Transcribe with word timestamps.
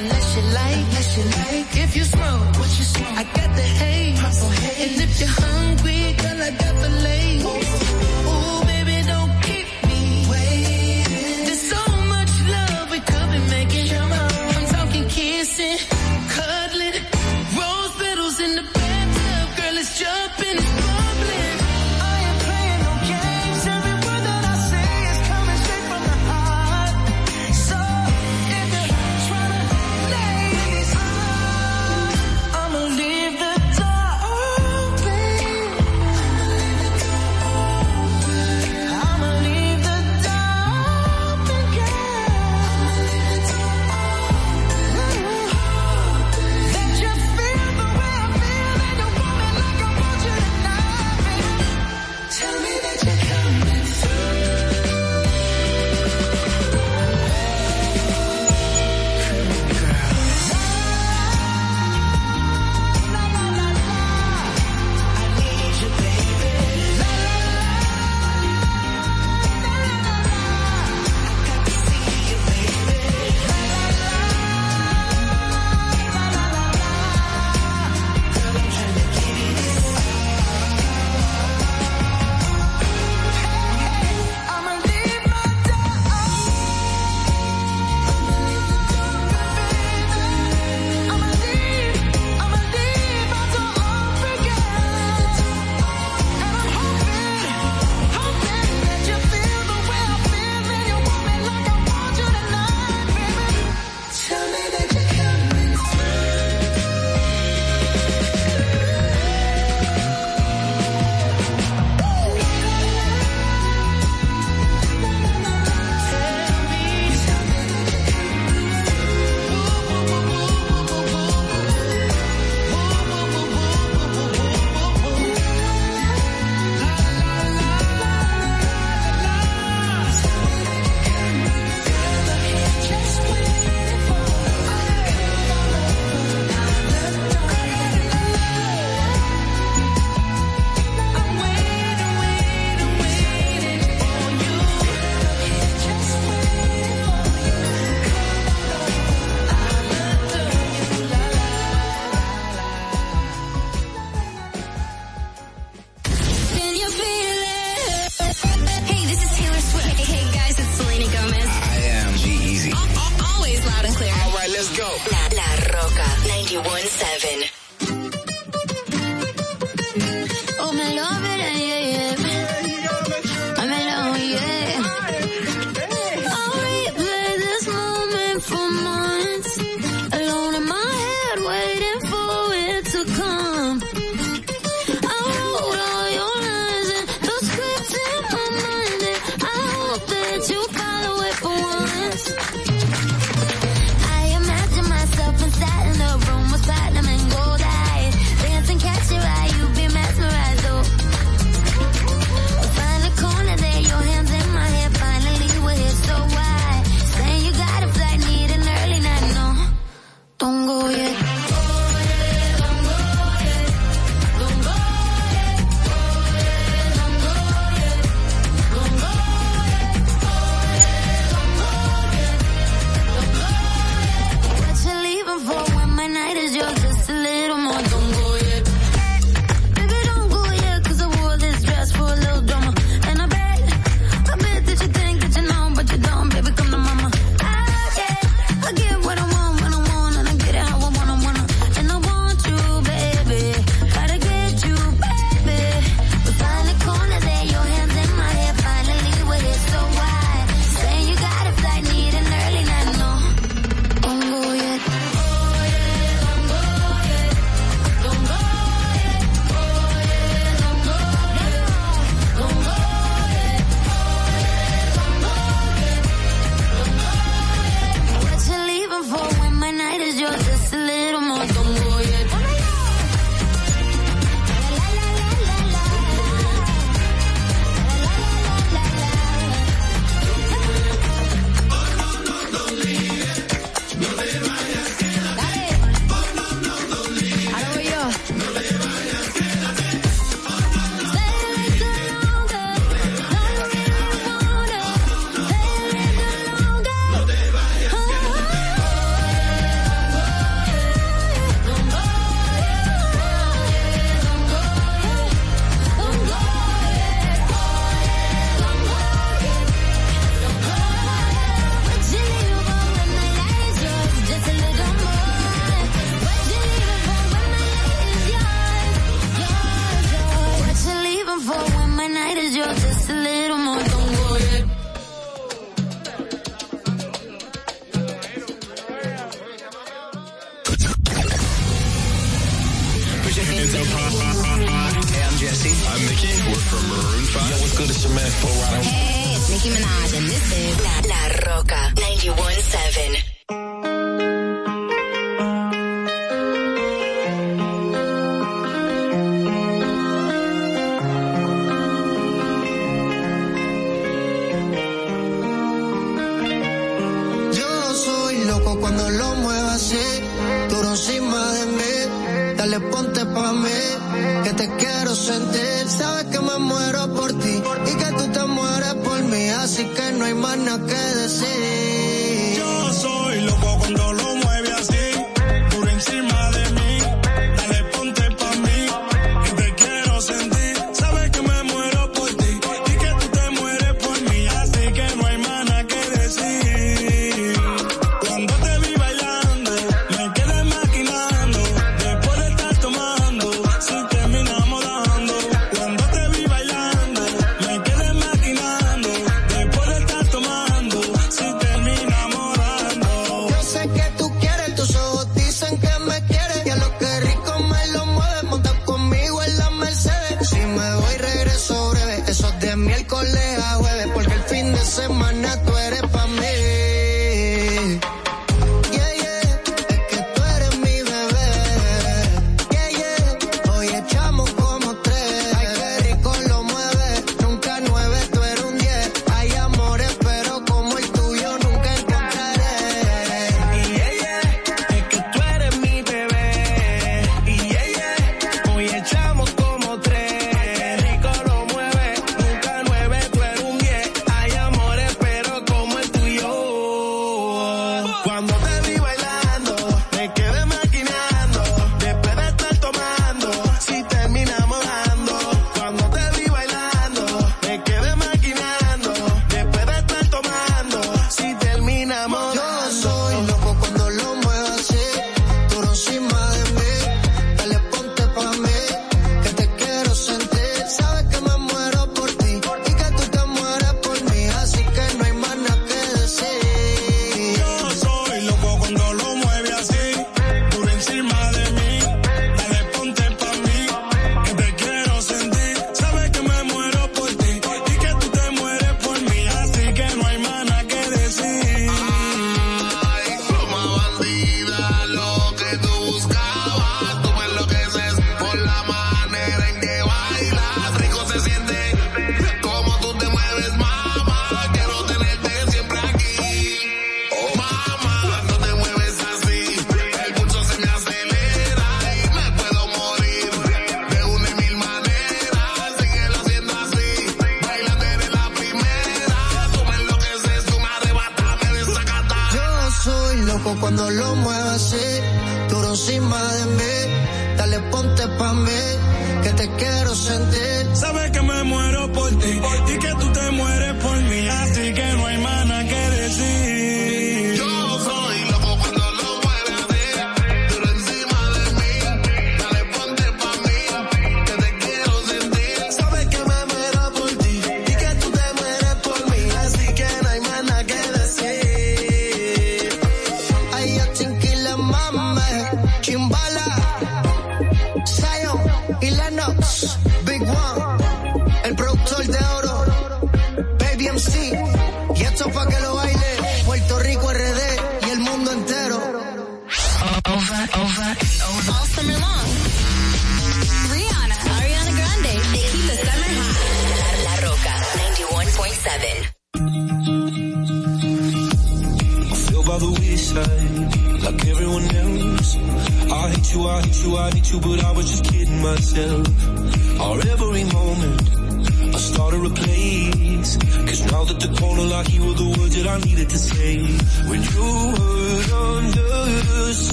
unless 0.00 0.36
you 0.36 0.42
like, 0.42 0.84
unless 0.88 1.16
you 1.16 1.24
like. 1.24 1.76
If 1.84 1.96
you 1.96 2.04
smoke, 2.04 2.46
what 2.58 2.70
you 2.78 2.86
smoke, 2.94 3.18
I 3.20 3.24
got 3.24 3.50
the 3.56 3.66
haze. 3.80 4.20
Purple 4.20 4.48
haze. 4.48 4.92
And 4.92 5.02
if 5.04 5.20
you're 5.20 5.36
hungry, 5.44 6.02
girl, 6.22 6.42
I 6.48 6.50
got 6.62 6.74
the 6.82 6.90
lace. 7.04 7.59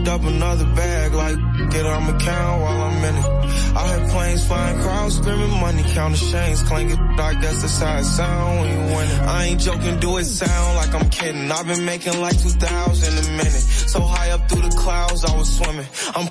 Picked 0.00 0.08
up 0.08 0.22
another 0.24 0.64
bag, 0.74 1.12
like, 1.12 1.36
get 1.70 1.84
on 1.86 2.04
my 2.04 2.18
count 2.18 2.62
while 2.62 2.82
I'm 2.82 3.04
in 3.04 3.16
it. 3.16 3.24
I 3.76 3.86
had 3.86 4.10
planes 4.10 4.46
flying, 4.46 4.80
crowds 4.80 5.16
screaming, 5.16 5.60
money 5.60 5.82
counting 5.94 6.28
chains 6.30 6.62
clanking. 6.62 6.98
I 6.98 7.34
guess 7.34 7.60
that's 7.62 7.78
how 7.78 7.98
it 7.98 8.04
sound 8.04 8.60
when 8.60 8.70
you 8.70 8.96
winning. 8.96 9.20
I 9.20 9.44
ain't 9.46 9.60
joking, 9.60 10.00
do 10.00 10.16
it 10.16 10.24
sound 10.24 10.76
like 10.76 10.94
I'm 10.94 11.10
kidding. 11.10 11.50
I've 11.52 11.66
been 11.66 11.84
making 11.84 12.18
like 12.20 12.40
2,000 12.40 13.18
a 13.18 13.30
minute. 13.36 13.64
So 13.92 14.00
high 14.00 14.30
up 14.30 14.48
through 14.48 14.62
the 14.62 14.76
clouds, 14.76 15.24
I 15.24 15.36
was 15.36 15.56
swimming. 15.56 15.86
I'm 16.14 16.28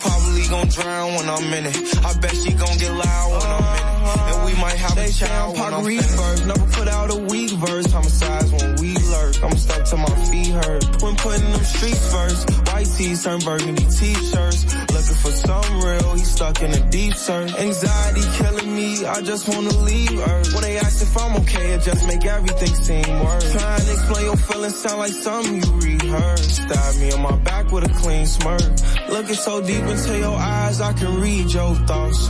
gonna 0.50 0.70
drown 0.70 1.13
when 1.15 1.29
I'm 1.29 1.53
in 1.53 1.65
it. 1.68 2.06
I 2.06 2.13
bet 2.20 2.36
she 2.36 2.51
gon' 2.53 2.77
get 2.77 2.91
loud 2.91 3.32
when 3.32 3.50
I'm 3.56 3.65
in 3.70 3.84
it. 3.86 4.00
And 4.29 4.46
we 4.46 4.53
might 4.62 4.77
have 4.77 4.98
a 4.98 5.10
child 5.12 5.60
when 5.60 5.74
I'm 5.74 5.86
finished. 5.86 6.46
Never 6.46 6.68
put 6.72 6.88
out 6.88 7.12
a 7.12 7.18
weak 7.18 7.51
verse. 7.51 7.91
Homicides 7.91 8.51
when 8.51 8.75
we 8.82 8.94
lurk. 8.96 9.44
I'm 9.44 9.56
stuck 9.56 9.86
to 9.86 9.98
my 9.98 10.15
feet 10.29 10.48
hurt. 10.48 11.01
When 11.01 11.15
putting 11.15 11.51
them 11.51 11.63
streets 11.63 12.12
first. 12.12 12.50
White 12.68 12.88
tees 12.98 13.24
turn 13.24 13.39
burgundy 13.41 13.86
t-shirts. 13.86 14.65
Looking 15.09 15.23
for 15.23 15.37
some 15.37 15.81
real, 15.81 16.13
he 16.13 16.23
stuck 16.23 16.61
in 16.61 16.71
a 16.71 16.89
deep 16.91 17.15
search. 17.15 17.51
Anxiety 17.55 18.21
killing 18.37 18.75
me, 18.75 19.05
I 19.07 19.21
just 19.21 19.49
wanna 19.49 19.75
leave 19.77 20.19
Earth. 20.19 20.53
When 20.53 20.61
they 20.61 20.77
ask 20.77 21.01
if 21.01 21.17
I'm 21.17 21.35
okay, 21.37 21.73
it 21.73 21.81
just 21.81 22.05
make 22.05 22.25
everything 22.27 22.75
seem 22.75 23.19
worse. 23.25 23.51
Trying 23.51 23.81
to 23.81 23.91
explain 23.91 24.25
your 24.25 24.37
feelings 24.37 24.79
sound 24.79 24.99
like 24.99 25.13
something 25.13 25.63
you 25.63 25.79
rehearsed. 25.79 26.57
Stab 26.57 26.95
me 26.97 27.11
on 27.11 27.23
my 27.23 27.35
back 27.37 27.71
with 27.71 27.89
a 27.89 27.93
clean 28.01 28.27
smirk. 28.27 28.61
Looking 29.09 29.33
so 29.33 29.61
deep 29.61 29.81
into 29.81 30.19
your 30.19 30.37
eyes, 30.37 30.79
I 30.79 30.93
can 30.93 31.19
read 31.19 31.51
your 31.51 31.73
thoughts. 31.87 32.27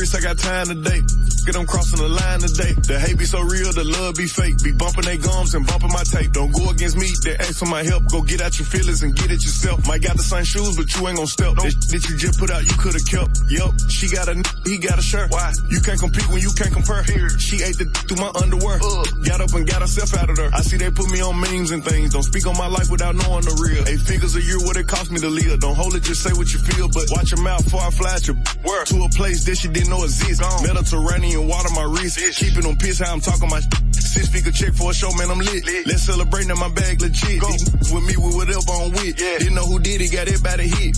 I 0.00 0.20
got 0.20 0.38
time 0.38 0.66
today. 0.66 1.04
Get 1.44 1.52
them 1.52 1.66
crossing 1.66 2.00
the 2.00 2.08
line 2.08 2.40
today. 2.40 2.72
The 2.72 2.96
hate 2.96 3.18
be 3.18 3.28
so 3.28 3.44
real, 3.44 3.68
the 3.68 3.84
love 3.84 4.16
be 4.16 4.24
fake. 4.24 4.56
Be 4.64 4.72
bumping 4.72 5.04
they 5.04 5.18
gums 5.18 5.54
and 5.54 5.66
bumping 5.66 5.92
my 5.92 6.04
tape. 6.08 6.32
Don't 6.32 6.48
go 6.56 6.70
against 6.70 6.96
me, 6.96 7.12
they 7.20 7.36
ask 7.36 7.60
for 7.60 7.68
my 7.68 7.84
help. 7.84 8.08
Go 8.08 8.22
get 8.22 8.40
out 8.40 8.56
your 8.58 8.64
feelings 8.64 9.02
and 9.02 9.14
get 9.14 9.30
it 9.30 9.44
yourself. 9.44 9.86
Might 9.86 10.00
got 10.00 10.16
the 10.16 10.24
same 10.24 10.44
shoes, 10.44 10.76
but 10.76 10.88
you 10.96 11.06
ain't 11.06 11.20
gon' 11.20 11.26
step. 11.28 11.52
That, 11.60 11.76
that 11.92 12.02
you 12.08 12.16
just 12.16 12.40
put 12.40 12.50
out, 12.50 12.64
you 12.64 12.72
could've 12.80 13.04
kept. 13.04 13.44
Yup, 13.52 13.76
she 13.92 14.08
got 14.08 14.28
a 14.32 14.40
he 14.64 14.78
got 14.78 14.98
a 14.98 15.02
shirt. 15.02 15.30
Why? 15.30 15.52
You 15.68 15.80
can't 15.80 15.98
compete 15.98 16.28
when 16.28 16.40
you 16.40 16.50
can't 16.56 16.72
compare. 16.72 17.02
Here, 17.02 17.28
she 17.38 17.62
ate 17.62 17.78
the 17.78 17.86
d- 17.86 18.00
through 18.06 18.20
my 18.20 18.30
underwear. 18.42 18.78
Uh, 18.82 19.04
got 19.24 19.40
up 19.40 19.52
and 19.54 19.66
got 19.66 19.80
herself 19.82 20.14
out 20.14 20.30
of 20.30 20.36
there. 20.36 20.50
I 20.52 20.60
see 20.62 20.76
they 20.76 20.90
put 20.90 21.10
me 21.10 21.20
on 21.20 21.40
memes 21.40 21.70
and 21.70 21.84
things. 21.84 22.12
Don't 22.12 22.22
speak 22.22 22.46
on 22.46 22.56
my 22.56 22.66
life 22.68 22.90
without 22.90 23.14
knowing 23.14 23.44
the 23.44 23.54
real. 23.60 23.86
Eight 23.88 24.00
figures 24.00 24.34
a 24.36 24.42
year, 24.42 24.58
what 24.60 24.76
it 24.76 24.86
cost 24.86 25.10
me 25.10 25.20
to 25.20 25.28
live. 25.30 25.60
Don't 25.60 25.76
hold 25.76 25.94
it, 25.94 26.02
just 26.02 26.22
say 26.22 26.32
what 26.32 26.52
you 26.52 26.58
feel, 26.60 26.88
but 26.88 27.08
watch 27.10 27.30
your 27.32 27.42
mouth 27.42 27.64
before 27.64 27.80
I 27.82 27.90
fly 27.90 28.14
at 28.14 28.26
your 28.26 28.36
word. 28.64 28.86
To 28.92 29.04
a 29.04 29.10
place 29.10 29.44
that 29.44 29.62
you 29.64 29.70
didn't 29.70 29.90
know 29.90 30.04
exists. 30.04 30.40
Mediterranean 30.62 31.46
water, 31.48 31.70
my 31.74 31.84
wrist. 31.84 32.18
Keeping 32.38 32.66
on 32.66 32.76
piss, 32.76 32.98
how 32.98 33.12
I'm 33.12 33.20
talking 33.20 33.48
my 33.48 33.60
Six 34.10 34.28
figure 34.28 34.50
check 34.50 34.74
for 34.74 34.90
a 34.90 34.94
show, 34.94 35.12
man, 35.12 35.30
I'm 35.30 35.38
lit. 35.38 35.62
Let's 35.86 36.02
celebrate 36.02 36.46
now, 36.46 36.56
my 36.56 36.68
bag 36.68 37.00
legit. 37.00 37.40
Go. 37.40 37.48
With 37.94 38.04
me, 38.04 38.16
with 38.16 38.34
whatever 38.34 38.72
I'm 38.74 38.90
with. 38.90 39.16
Didn't 39.16 39.54
know 39.54 39.64
who 39.66 39.78
did 39.78 40.00
it, 40.00 40.10
got 40.10 40.26
everybody 40.26 40.66
hit. 40.66 40.96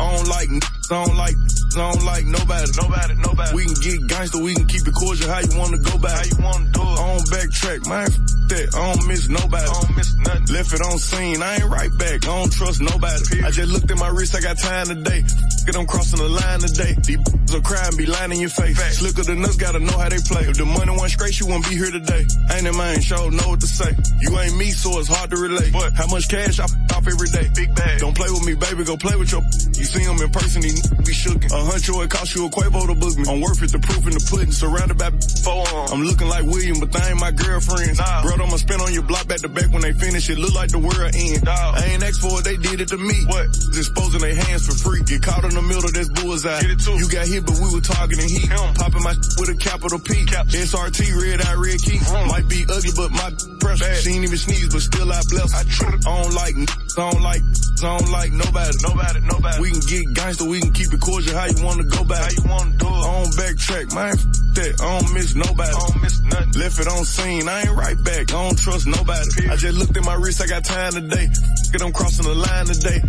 I 0.00 0.16
don't 0.16 0.28
like, 0.28 0.48
n- 0.48 0.60
I 0.90 1.04
don't 1.04 1.16
like, 1.16 1.36
I 1.76 1.92
don't 1.92 2.04
like 2.04 2.24
nobody. 2.24 2.70
Nobody, 2.80 3.14
nobody. 3.14 3.54
We 3.54 3.64
can 3.64 3.74
get 3.74 4.06
gangster, 4.06 4.38
we 4.38 4.54
can 4.54 4.66
keep 4.66 4.86
it 4.86 4.94
cordial. 4.94 5.28
How 5.28 5.40
you 5.40 5.58
wanna 5.58 5.78
go 5.78 5.98
back? 5.98 6.16
How 6.16 6.24
you 6.24 6.44
wanna 6.44 6.70
do 6.70 6.82
it? 6.82 6.98
I 6.98 7.16
don't 7.16 7.26
backtrack, 7.30 7.88
man. 7.88 8.43
That. 8.54 8.70
I 8.74 8.94
don't 8.94 9.08
miss 9.08 9.28
nobody. 9.28 9.66
I 9.66 9.72
don't 9.74 9.96
miss 9.96 10.14
nothing. 10.14 10.54
Left 10.54 10.72
it 10.74 10.82
on 10.82 10.98
scene. 10.98 11.42
I 11.42 11.56
ain't 11.56 11.64
right 11.66 11.90
back. 11.98 12.22
I 12.22 12.38
don't 12.38 12.52
trust 12.52 12.80
nobody. 12.80 13.42
I 13.42 13.50
just 13.50 13.70
looked 13.72 13.90
at 13.90 13.98
my 13.98 14.08
wrist. 14.08 14.36
I 14.36 14.40
got 14.40 14.58
time 14.58 14.86
today. 14.86 15.26
Get 15.66 15.74
them 15.74 15.86
crossing 15.86 16.22
the 16.22 16.28
line 16.28 16.60
today. 16.60 16.94
These 17.02 17.18
b****s 17.18 17.50
will 17.50 17.62
cry 17.62 17.82
and 17.82 17.96
be 17.96 18.06
lying 18.06 18.30
in 18.30 18.40
your 18.40 18.54
face. 18.54 18.78
Slicker 18.98 19.24
than 19.24 19.42
us, 19.44 19.56
gotta 19.56 19.80
know 19.80 19.96
how 19.98 20.08
they 20.08 20.22
play. 20.22 20.46
If 20.46 20.58
the 20.58 20.66
money 20.66 20.94
went 20.94 21.10
straight, 21.10 21.34
you 21.40 21.46
wouldn't 21.46 21.66
be 21.66 21.74
here 21.74 21.90
today. 21.90 22.22
Ain't 22.54 22.62
that 22.68 22.76
man, 22.76 23.00
show 23.00 23.28
know 23.30 23.48
what 23.48 23.60
to 23.60 23.66
say. 23.66 23.90
You 24.20 24.30
ain't 24.38 24.56
me, 24.56 24.70
so 24.70 25.00
it's 25.00 25.08
hard 25.08 25.30
to 25.30 25.36
relate. 25.36 25.72
But 25.72 25.94
how 25.98 26.06
much 26.06 26.28
cash 26.28 26.60
I 26.60 26.70
off 26.94 27.06
every 27.08 27.28
day? 27.34 27.50
Big 27.54 27.74
bag. 27.74 27.98
Don't 27.98 28.14
play 28.14 28.30
with 28.30 28.46
me, 28.46 28.54
baby. 28.54 28.84
Go 28.84 28.96
play 28.96 29.16
with 29.16 29.32
your. 29.32 29.42
You 29.74 29.82
see 29.82 30.04
him 30.06 30.20
in 30.20 30.30
person, 30.30 30.62
he 30.62 30.70
be 31.02 31.10
shookin'. 31.10 31.50
A 31.50 31.58
huncho, 31.66 32.04
it 32.04 32.10
cost 32.10 32.36
you 32.36 32.46
a 32.46 32.50
Quavo 32.50 32.86
to 32.86 32.94
book 32.94 33.16
me. 33.18 33.24
I'm 33.26 33.40
worth 33.40 33.62
it, 33.62 33.72
the 33.72 33.80
proof 33.80 34.06
in 34.06 34.14
the 34.14 34.22
pudding. 34.30 34.52
Surrounded 34.52 34.98
by 35.00 35.10
forearms. 35.42 35.90
I'm 35.90 36.04
looking 36.04 36.28
like 36.28 36.44
William, 36.44 36.78
but 36.78 36.92
they 36.92 37.02
ain't 37.08 37.18
my 37.18 37.32
girlfriends. 37.32 37.98
Nah. 37.98 38.22
Bro, 38.22 38.43
I'ma 38.44 38.60
spin 38.60 38.80
on 38.80 38.92
your 38.92 39.02
block 39.02 39.26
back 39.26 39.40
to 39.40 39.48
back 39.48 39.72
when 39.72 39.80
they 39.80 39.96
finish. 39.96 40.28
It 40.28 40.36
look 40.36 40.52
like 40.52 40.68
the 40.68 40.78
world 40.78 41.16
end. 41.16 41.48
I 41.48 41.96
ain't 41.96 42.04
asked 42.04 42.20
for 42.20 42.36
it, 42.40 42.44
they 42.44 42.60
did 42.60 42.84
it 42.84 42.88
to 42.92 42.98
me. 43.00 43.24
What? 43.24 43.48
Disposing 43.72 44.20
their 44.20 44.36
hands 44.36 44.68
for 44.68 44.76
free. 44.76 45.00
Get 45.02 45.22
caught 45.24 45.48
in 45.48 45.56
the 45.56 45.64
middle, 45.64 45.88
of 45.88 45.96
that's 45.96 46.12
bullseye. 46.12 46.60
Get 46.60 46.76
it 46.76 46.80
too. 46.84 46.92
You 47.00 47.08
got 47.08 47.24
hit, 47.24 47.48
but 47.48 47.56
we 47.56 47.72
were 47.72 47.80
targeting 47.80 48.28
heat. 48.28 48.52
Popping 48.76 49.00
my 49.00 49.16
with 49.40 49.48
a 49.48 49.56
capital 49.56 49.96
P. 49.96 50.28
Cap. 50.28 50.52
SRT, 50.52 51.00
red 51.16 51.40
eye, 51.40 51.56
red 51.56 51.80
key. 51.80 51.96
Might 52.28 52.44
be 52.44 52.68
ugly, 52.68 52.92
but 52.92 53.08
my 53.16 53.32
pressure. 53.64 53.88
She 54.04 54.12
ain't 54.12 54.28
even 54.28 54.36
sneeze, 54.36 54.68
but 54.68 54.84
still 54.84 55.08
I 55.08 55.24
bless. 55.32 55.48
I, 55.56 55.64
I 55.64 56.12
don't 56.12 56.36
like, 56.36 56.56
I 56.60 57.00
don't 57.00 57.24
like, 57.24 57.42
I 57.80 57.88
don't 57.96 58.10
like 58.12 58.32
nobody. 58.36 58.76
Nobody, 58.84 59.20
nobody. 59.24 59.56
We 59.56 59.72
can 59.72 59.84
get 59.88 60.04
gangster, 60.12 60.44
we 60.44 60.60
can 60.60 60.72
keep 60.76 60.92
it 60.92 61.00
cordial. 61.00 61.32
How 61.32 61.48
you 61.48 61.64
wanna 61.64 61.88
go 61.88 62.04
back? 62.04 62.28
How 62.28 62.32
you 62.36 62.44
wanna 62.44 62.76
do 62.76 62.92
it? 62.92 62.92
I 62.92 63.08
don't 63.08 63.32
backtrack, 63.40 63.86
man. 63.96 64.12
F- 64.12 64.44
that. 64.54 64.80
I 64.80 65.00
don't 65.00 65.14
miss 65.14 65.34
nobody. 65.34 65.74
I 65.74 65.78
don't 65.78 66.02
miss 66.02 66.20
nothing. 66.22 66.60
Left 66.60 66.80
it 66.80 66.88
on 66.88 67.04
scene. 67.04 67.48
I 67.48 67.62
ain't 67.62 67.76
right 67.76 67.98
back. 68.04 68.23
I 68.30 68.42
don't 68.42 68.58
trust 68.58 68.86
nobody. 68.86 69.48
I 69.48 69.56
just 69.56 69.78
looked 69.78 69.96
at 69.96 70.04
my 70.04 70.14
wrist. 70.14 70.42
I 70.42 70.46
got 70.46 70.64
time 70.64 70.92
today. 70.92 71.28
Get 71.72 71.82
I'm 71.82 71.92
crossing 71.92 72.24
the 72.26 72.34
line 72.34 72.66
today. 72.66 73.00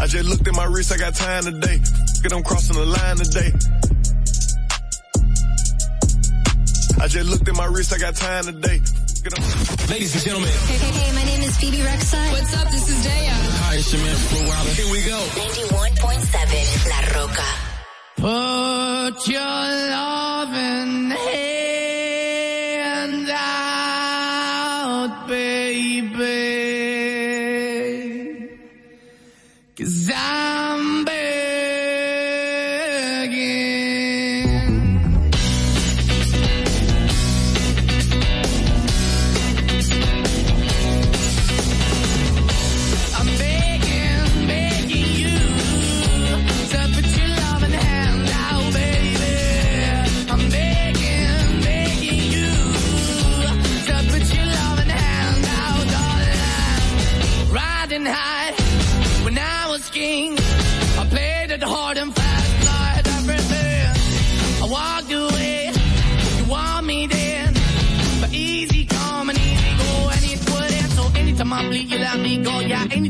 I 0.00 0.06
just 0.06 0.28
looked 0.28 0.46
at 0.46 0.54
my 0.54 0.64
wrist, 0.64 0.92
I 0.92 0.96
got 0.98 1.14
time 1.14 1.44
today. 1.44 1.80
Get 2.22 2.32
I'm 2.32 2.42
crossing 2.42 2.76
the 2.76 2.84
line 2.84 3.16
today. 3.16 3.52
I 7.02 7.08
just 7.08 7.28
looked 7.30 7.48
at 7.48 7.54
my 7.56 7.66
wrist, 7.66 7.92
I 7.94 7.98
got 7.98 8.14
time 8.16 8.44
today. 8.44 8.80
Get 9.24 9.38
'em- 9.38 9.88
Ladies 9.88 10.14
and 10.14 10.24
gentlemen. 10.24 10.50
Hey, 10.50 10.76
hey, 10.76 10.92
hey, 11.00 11.12
my 11.14 11.24
name 11.24 11.40
is 11.42 11.56
Phoebe 11.56 11.78
Rexha. 11.78 12.32
What's 12.32 12.54
up? 12.56 12.70
This 12.70 12.88
is 12.88 13.06
Daya. 13.06 13.32
Hi, 13.64 13.74
it's 13.76 13.92
your 13.92 14.02
man 14.02 14.16
Flo 14.16 14.40
Rida. 14.40 14.74
Here 14.76 14.90
we 14.92 15.00
go. 15.04 15.18
91.7 15.36 16.88
La 16.90 17.00
Roca. 17.16 17.48
Put 18.16 19.28
your 19.28 19.40
loving 19.40 21.10
hand 21.10 21.53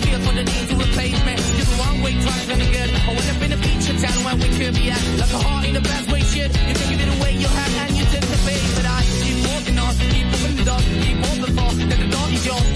The 0.00 0.18
for 0.20 0.34
the 0.34 0.44
need 0.44 0.68
to 0.68 0.76
replace 0.76 1.18
me? 1.24 1.34
You're 1.56 1.64
the 1.64 1.76
wrong 1.80 2.02
way, 2.02 2.12
trying 2.20 2.58
to 2.60 2.66
good. 2.72 2.90
I 2.90 3.08
went 3.08 3.28
up 3.32 3.42
in 3.42 3.52
a 3.52 3.58
feature 3.58 3.96
town 3.96 4.18
where 4.24 4.36
we 4.36 4.48
could 4.58 4.74
be 4.74 4.90
at. 4.90 5.02
Like 5.18 5.32
a 5.32 5.38
heart 5.38 5.64
in 5.66 5.74
the 5.74 5.80
best 5.80 6.10
way, 6.10 6.20
shit. 6.20 6.50
You 6.68 6.74
can 6.74 6.86
give 6.90 7.00
it 7.00 7.10
away, 7.16 7.32
you 7.36 7.48
have, 7.48 7.72
and 7.82 7.96
you 7.96 8.04
take 8.12 8.26
the 8.26 8.38
bait. 8.46 8.62
But 8.76 8.86
I 8.86 9.00
keep 9.22 9.38
walking 9.48 9.78
on, 9.78 9.92
keep 10.12 10.26
moving 10.26 10.56
the 10.56 10.64
door, 10.64 10.82
keep 11.04 11.18
open 11.30 11.50
for. 11.56 11.70
That 11.88 11.98
the 12.02 12.08
door 12.12 12.28
is 12.30 12.44
yours, 12.46 12.75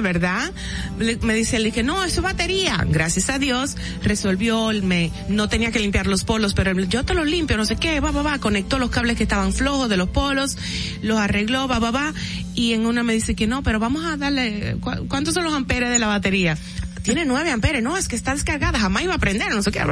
de 0.00 0.12
verdad 0.12 0.50
le- 0.98 1.16
me 1.18 1.34
dice, 1.34 1.58
le 1.58 1.66
dije, 1.66 1.82
no, 1.82 2.02
eso 2.04 2.16
es 2.20 2.22
batería. 2.22 2.84
Gracias 2.88 3.28
a 3.30 3.38
Dios 3.38 3.76
resolvió, 4.02 4.70
me, 4.82 5.10
no 5.28 5.48
tenía 5.48 5.70
que 5.70 5.78
limpiar 5.78 6.06
los 6.06 6.24
polos, 6.24 6.54
pero 6.54 6.72
yo 6.80 7.04
te 7.04 7.14
los 7.14 7.26
limpio, 7.26 7.56
no 7.56 7.64
sé 7.64 7.76
qué, 7.76 8.00
va, 8.00 8.10
va, 8.10 8.22
va, 8.22 8.38
conectó 8.38 8.78
los 8.78 8.90
cables 8.90 9.16
que 9.16 9.22
estaban 9.24 9.52
flojos 9.52 9.88
de 9.88 9.96
los 9.96 10.08
polos, 10.08 10.56
los 11.02 11.18
arregló, 11.18 11.68
va, 11.68 11.78
va, 11.78 11.90
va, 11.90 12.14
y 12.54 12.72
en 12.72 12.86
una 12.86 13.02
me 13.02 13.12
dice 13.12 13.34
que 13.34 13.46
no, 13.46 13.62
pero 13.62 13.78
vamos 13.78 14.04
a 14.04 14.16
darle, 14.16 14.76
¿cu- 14.80 15.06
¿cuántos 15.08 15.34
son 15.34 15.44
los 15.44 15.54
amperes 15.54 15.90
de 15.90 15.98
la 15.98 16.06
batería? 16.06 16.56
Tiene 17.02 17.24
nueve 17.24 17.50
amperes, 17.50 17.82
no, 17.82 17.96
es 17.96 18.08
que 18.08 18.16
está 18.16 18.32
descargada, 18.34 18.78
jamás 18.78 19.02
iba 19.04 19.14
a 19.14 19.18
prender, 19.18 19.50
no 19.54 19.62
sé 19.62 19.70
qué. 19.70 19.82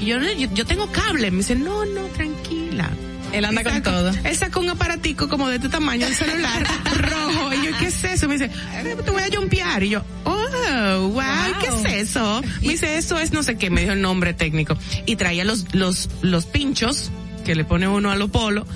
Y 0.00 0.06
yo, 0.06 0.18
yo, 0.20 0.48
yo 0.54 0.66
tengo 0.66 0.90
cable, 0.92 1.30
me 1.30 1.38
dice, 1.38 1.54
no, 1.56 1.84
no, 1.86 2.02
tranquila. 2.08 2.90
Él 3.32 3.44
anda 3.44 3.64
con 3.64 3.82
todo. 3.82 4.12
Él 4.22 4.36
sacó 4.36 4.60
un 4.60 4.70
aparatico 4.70 5.28
como 5.28 5.48
de 5.48 5.56
este 5.56 5.68
tamaño, 5.68 6.06
el 6.06 6.14
celular, 6.14 6.64
rojo. 7.00 7.52
Y 7.52 7.66
yo, 7.66 7.76
¿qué 7.80 7.86
es 7.88 8.04
eso? 8.04 8.28
Me 8.28 8.34
dice, 8.38 8.44
"Eh, 8.44 8.96
te 9.03 9.03
voy 9.24 9.36
a 9.36 9.40
jumpear. 9.40 9.82
Y 9.82 9.90
yo, 9.90 10.02
oh, 10.24 11.08
wow, 11.08 11.22
¿qué 11.60 11.66
es 11.66 12.08
eso? 12.08 12.42
Me 12.62 12.68
dice, 12.68 12.96
eso 12.96 13.18
es 13.18 13.32
no 13.32 13.42
sé 13.42 13.56
qué, 13.56 13.70
me 13.70 13.82
dijo 13.82 13.92
el 13.92 14.02
nombre 14.02 14.34
técnico. 14.34 14.76
Y 15.06 15.16
traía 15.16 15.44
los, 15.44 15.74
los, 15.74 16.08
los 16.22 16.46
pinchos 16.46 17.10
que 17.44 17.54
le 17.54 17.64
pone 17.64 17.88
uno 17.88 18.10
a 18.10 18.16
los 18.16 18.30
polos. 18.30 18.66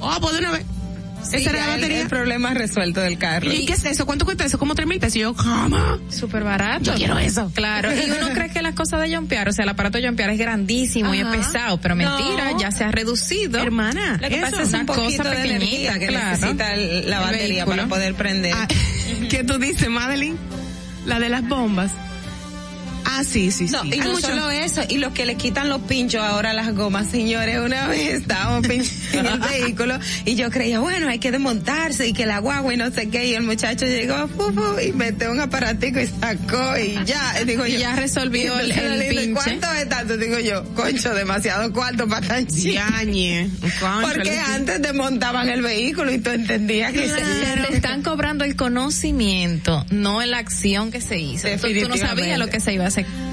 Oh, 0.00 0.16
pues 0.20 0.34
de 0.34 0.40
una 0.40 0.50
vez. 0.52 0.64
Sí, 1.28 1.36
Esa 1.36 1.50
era 1.50 1.60
la 1.60 1.66
batería. 1.76 2.02
El, 2.02 2.08
problema 2.08 2.52
resuelto 2.52 3.00
del 3.00 3.16
carro. 3.18 3.50
¿Y 3.52 3.64
qué 3.64 3.72
es 3.74 3.84
eso? 3.84 4.04
¿Cuánto 4.06 4.24
cuesta 4.24 4.44
eso? 4.44 4.58
Como 4.58 4.74
tres 4.74 4.86
mil 4.86 4.98
pesos. 4.98 5.16
Y 5.16 5.20
yo, 5.20 5.34
¿cómo? 5.34 5.78
Súper 6.10 6.44
barato. 6.44 6.84
Yo 6.84 6.94
quiero 6.94 7.18
eso. 7.18 7.50
Claro, 7.54 7.90
y 7.92 8.10
uno 8.10 8.28
cree 8.34 8.50
que 8.50 8.60
la 8.62 8.74
cosa 8.74 8.98
de 8.98 9.14
jumpear, 9.14 9.48
o 9.48 9.52
sea, 9.52 9.62
el 9.64 9.68
aparato 9.70 9.98
de 9.98 10.06
jumpear 10.06 10.30
es 10.30 10.38
grandísimo 10.38 11.14
y 11.14 11.20
es 11.20 11.26
pesado, 11.26 11.80
pero 11.80 11.94
mentira, 11.96 12.52
No. 12.52 12.58
ya 12.60 12.70
se 12.70 12.84
ha 12.84 12.90
reducido. 12.90 13.60
Hermana, 13.60 14.18
Lo 14.20 14.28
que 14.28 14.36
eso, 14.36 14.50
pasa 14.50 14.62
es 14.62 14.68
una 14.70 14.80
un 14.80 14.86
cosa 14.86 15.22
pequeñita, 15.30 15.98
que 15.98 16.06
claro. 16.08 16.30
necesita 16.30 16.76
la 16.76 17.20
batería 17.20 17.66
para 17.66 17.86
poder 17.86 18.14
prender. 18.14 18.52
Ah, 18.54 18.68
¿Qué 19.30 19.44
tú 19.44 19.58
dices, 19.58 19.88
Madeline? 19.88 20.36
La 21.06 21.18
de 21.18 21.28
las 21.28 21.46
bombas. 21.48 21.92
Ah, 23.04 23.22
sí, 23.24 23.50
sí, 23.50 23.68
sí. 23.68 23.72
No, 23.74 23.84
y 23.84 23.92
Hay 23.94 23.98
no 24.00 24.12
mucho- 24.12 24.28
solo 24.28 24.50
eso, 24.50 24.82
y 24.88 24.98
los 24.98 25.12
que 25.12 25.26
le 25.26 25.34
quitan 25.36 25.68
los 25.68 25.82
pinchos 25.82 26.22
ahora 26.22 26.50
a 26.50 26.54
las 26.54 26.74
gomas, 26.74 27.08
señores, 27.10 27.58
una 27.58 27.86
vez 27.88 28.14
estábamos 28.14 28.66
pinchando 28.66 29.30
en 29.36 29.42
el 29.42 29.48
vehículo 29.48 29.98
y 30.24 30.34
yo 30.34 30.50
creía, 30.50 30.80
bueno, 30.80 31.08
hay 31.08 31.18
que 31.18 31.30
desmontarse 31.30 32.06
y 32.08 32.12
que 32.12 32.26
la 32.26 32.38
guagua 32.38 32.72
y 32.72 32.76
no 32.76 32.90
sé 32.90 33.08
qué, 33.10 33.26
y 33.26 33.34
el 33.34 33.42
muchacho 33.42 33.86
llegó 33.86 34.28
fu, 34.28 34.52
fu, 34.52 34.78
y 34.80 34.92
metió 34.92 35.30
un 35.30 35.40
aparatico 35.40 36.00
y 36.00 36.06
sacó 36.06 36.78
y 36.78 36.98
ya, 37.04 37.34
digo 37.44 37.66
Y 37.66 37.72
yo. 37.72 37.78
ya 37.80 37.96
resolvió 37.96 38.58
el- 38.60 38.70
Entonces 38.72 39.00
el 39.08 39.14
pinche. 39.16 39.32
¿Cuánto 39.34 39.72
es 39.72 39.88
tanto? 39.88 40.16
Digo 40.16 40.38
yo, 40.38 40.64
concho, 40.74 41.14
demasiado 41.14 41.72
cuarto 41.72 42.08
para 42.08 42.26
tan. 42.26 42.46
Yañe. 42.46 43.50
Porque 44.00 44.38
antes 44.38 44.80
desmontaban 44.80 45.48
el 45.48 45.62
vehículo 45.62 46.12
y 46.12 46.18
tú 46.18 46.30
entendías 46.30 46.92
que 46.92 47.04
Claro. 47.04 47.24
se, 47.64 47.68
te 47.70 47.76
están 47.76 48.02
cobrando 48.02 48.44
el 48.44 48.56
conocimiento, 48.56 49.84
no 49.90 50.22
la 50.24 50.38
acción 50.38 50.90
que 50.90 51.00
se 51.00 51.18
hizo. 51.18 51.48
Tú, 51.60 51.68
tú 51.82 51.88
no 51.88 51.96
sabías 51.96 52.38
lo 52.38 52.48
que 52.48 52.60
se 52.60 52.72
iba 52.72 52.84
a 52.86 52.90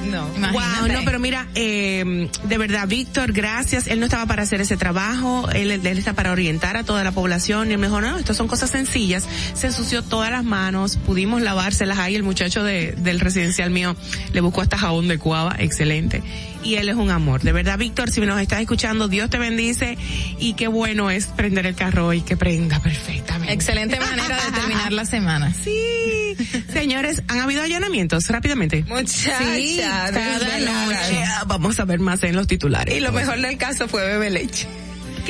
No. 0.10 0.28
Imagínate. 0.36 0.80
Wow, 0.82 0.88
no, 0.88 1.06
pero 1.06 1.20
mira, 1.20 1.48
eh, 1.56 2.30
de 2.44 2.58
verdad, 2.58 2.88
Víctor, 2.88 3.32
gracias. 3.32 3.88
Él 3.88 4.00
no 4.00 4.06
estaba 4.06 4.26
para 4.26 4.44
hacer 4.44 4.62
ese 4.62 4.78
trabajo, 4.78 5.50
él, 5.52 5.72
él 5.72 5.98
está 5.98 6.14
para 6.14 6.32
orientar 6.32 6.78
a 6.78 6.84
toda 6.84 7.04
la 7.04 7.12
población 7.12 7.70
y 7.70 7.74
él 7.74 7.78
me 7.78 7.88
dijo, 7.88 8.02
no, 8.02 8.18
esto 8.18 8.34
son 8.34 8.48
cosas 8.48 8.72
sencillas. 8.72 9.28
Se 9.54 9.68
ensució 9.68 10.04
todas 10.04 10.32
las 10.32 10.44
manos, 10.44 10.98
pudimos 10.98 11.42
lavárselas 11.42 12.00
ahí. 12.00 12.16
El 12.16 12.24
muchacho 12.24 12.64
de, 12.64 12.94
del 12.94 13.20
residencial 13.20 13.70
mío 13.70 13.96
le 14.34 14.42
buscó 14.42 14.62
hasta 14.62 14.78
jabón 14.78 15.08
de 15.08 15.18
cuava, 15.18 15.56
excelente. 15.60 16.24
Y 16.64 16.76
él 16.76 16.90
es 16.90 16.96
un 16.96 17.10
amor. 17.10 17.42
De 17.42 17.52
verdad, 17.52 17.78
Víctor, 17.78 18.10
si 18.12 18.22
nos 18.22 18.40
estás 18.42 18.60
escuchando, 18.62 19.08
Dios 19.08 19.30
te 19.30 19.38
bendice 19.38 19.98
y 20.40 20.54
qué 20.54 20.68
bueno 20.68 21.10
es 21.10 21.28
prender 21.28 21.66
el 21.66 21.76
carro 21.76 22.14
y 22.14 22.22
que 22.22 22.36
prenda 22.38 22.80
perfectamente. 22.82 23.54
Excelente 23.54 24.00
manera 24.00 24.38
de 24.46 24.52
terminar 24.52 24.92
la 24.94 25.06
semana. 25.06 25.54
Sí. 25.64 26.36
Señores, 26.72 27.22
¿han 27.28 27.40
habido 27.40 27.62
allanamientos? 27.64 28.28
Rápidamente. 28.30 28.84
Muchacha, 28.88 29.40
Sí, 29.56 29.78
cada 29.82 30.12
desvelada. 30.12 30.86
noche. 30.86 31.24
Vamos 31.48 31.80
a 31.80 31.86
ver 31.86 32.00
más 32.00 32.24
en 32.24 32.36
los 32.36 32.48
titulares. 32.48 32.96
Y 32.96 33.00
lo 33.02 33.12
mejor 33.12 33.42
del 33.42 33.58
caso 33.58 33.88
fue 33.90 34.06
Bebe 34.08 34.30
Leche. 34.30 34.68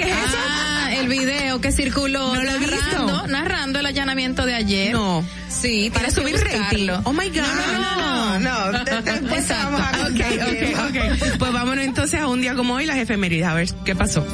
¿Qué 0.04 0.12
es 0.12 0.18
eso? 0.18 0.38
Ah, 0.48 0.90
el 0.96 1.08
video 1.08 1.62
que 1.62 1.72
circuló 1.72 2.36
No 2.36 2.42
lo 2.44 2.52
he 2.52 2.60
narrando, 2.60 3.06
visto. 3.14 3.28
narrando 3.28 3.80
el 3.80 3.86
allanamiento 3.86 4.46
de 4.46 4.56
ayer. 4.56 4.94
No. 4.94 5.24
Sí, 5.50 5.90
Para 5.94 6.10
subir 6.12 6.36
rating. 6.40 6.90
Oh 7.04 7.14
my 7.14 7.28
God. 7.30 7.36
No, 7.38 8.40
no, 8.40 8.40
no. 8.40 8.72
no. 8.72 8.84
de- 8.84 9.02
después 9.02 9.48
vamos 9.50 9.82
a 9.82 9.90
Ok, 9.92 9.98
contar 10.04 10.32
ok, 10.48 10.52
bien. 10.52 10.80
ok. 10.80 11.38
Pues 11.40 11.52
vámonos 11.54 11.84
entonces 11.86 12.20
a 12.20 12.28
un 12.28 12.42
día 12.42 12.56
como 12.56 12.76
hoy, 12.76 12.86
las 12.86 12.98
efemérides. 12.98 13.48
A 13.48 13.54
ver, 13.56 13.70
¿qué 13.86 13.96
pasó? 13.96 14.26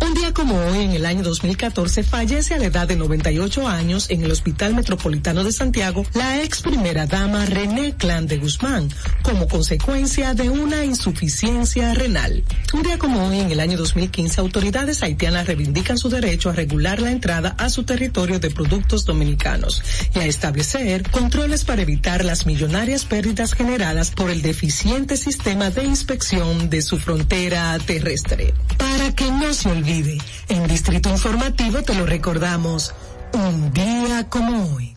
Un 0.00 0.14
día 0.14 0.32
como 0.34 0.56
hoy, 0.56 0.84
en 0.84 0.90
el 0.92 1.06
año 1.06 1.22
2014, 1.22 2.02
fallece 2.02 2.54
a 2.54 2.58
la 2.58 2.66
edad 2.66 2.86
de 2.86 2.96
98 2.96 3.66
años 3.66 4.10
en 4.10 4.24
el 4.24 4.30
Hospital 4.30 4.74
Metropolitano 4.74 5.42
de 5.42 5.52
Santiago 5.52 6.04
la 6.14 6.42
ex 6.42 6.62
primera 6.62 7.06
dama 7.06 7.46
René 7.46 7.94
Clan 7.96 8.26
de 8.26 8.38
Guzmán, 8.38 8.90
como 9.22 9.48
consecuencia 9.48 10.34
de 10.34 10.50
una 10.50 10.84
insuficiencia 10.84 11.94
renal. 11.94 12.44
Un 12.72 12.82
día 12.82 12.98
como 12.98 13.26
hoy, 13.26 13.40
en 13.40 13.50
el 13.50 13.60
año 13.60 13.78
2015, 13.78 14.40
autoridades 14.40 15.02
haitianas 15.02 15.46
reivindican 15.46 15.98
su 15.98 16.08
derecho 16.08 16.50
a 16.50 16.52
regular 16.52 17.00
la 17.00 17.10
entrada 17.10 17.54
a 17.58 17.68
su 17.68 17.84
territorio 17.84 18.38
de 18.38 18.50
productos 18.50 19.04
dominicanos 19.04 19.82
y 20.14 20.18
a 20.18 20.26
establecer 20.26 21.10
controles 21.10 21.64
para 21.64 21.82
evitar 21.82 22.24
las 22.24 22.46
millonarias 22.46 23.04
pérdidas 23.04 23.54
generadas 23.54 24.10
por 24.10 24.30
el 24.30 24.42
deficiente 24.42 25.16
sistema 25.16 25.70
de 25.70 25.84
inspección 25.84 26.70
de 26.70 26.82
su 26.82 26.98
frontera 26.98 27.78
terrestre. 27.78 28.54
Para 28.78 29.14
que 29.14 29.30
no 29.30 29.52
se 29.54 29.68
olvide, 29.76 30.18
en 30.48 30.66
Distrito 30.66 31.10
Informativo 31.10 31.82
te 31.82 31.94
lo 31.94 32.06
recordamos, 32.06 32.94
un 33.32 33.72
día 33.72 34.26
como 34.28 34.74
hoy. 34.74 34.96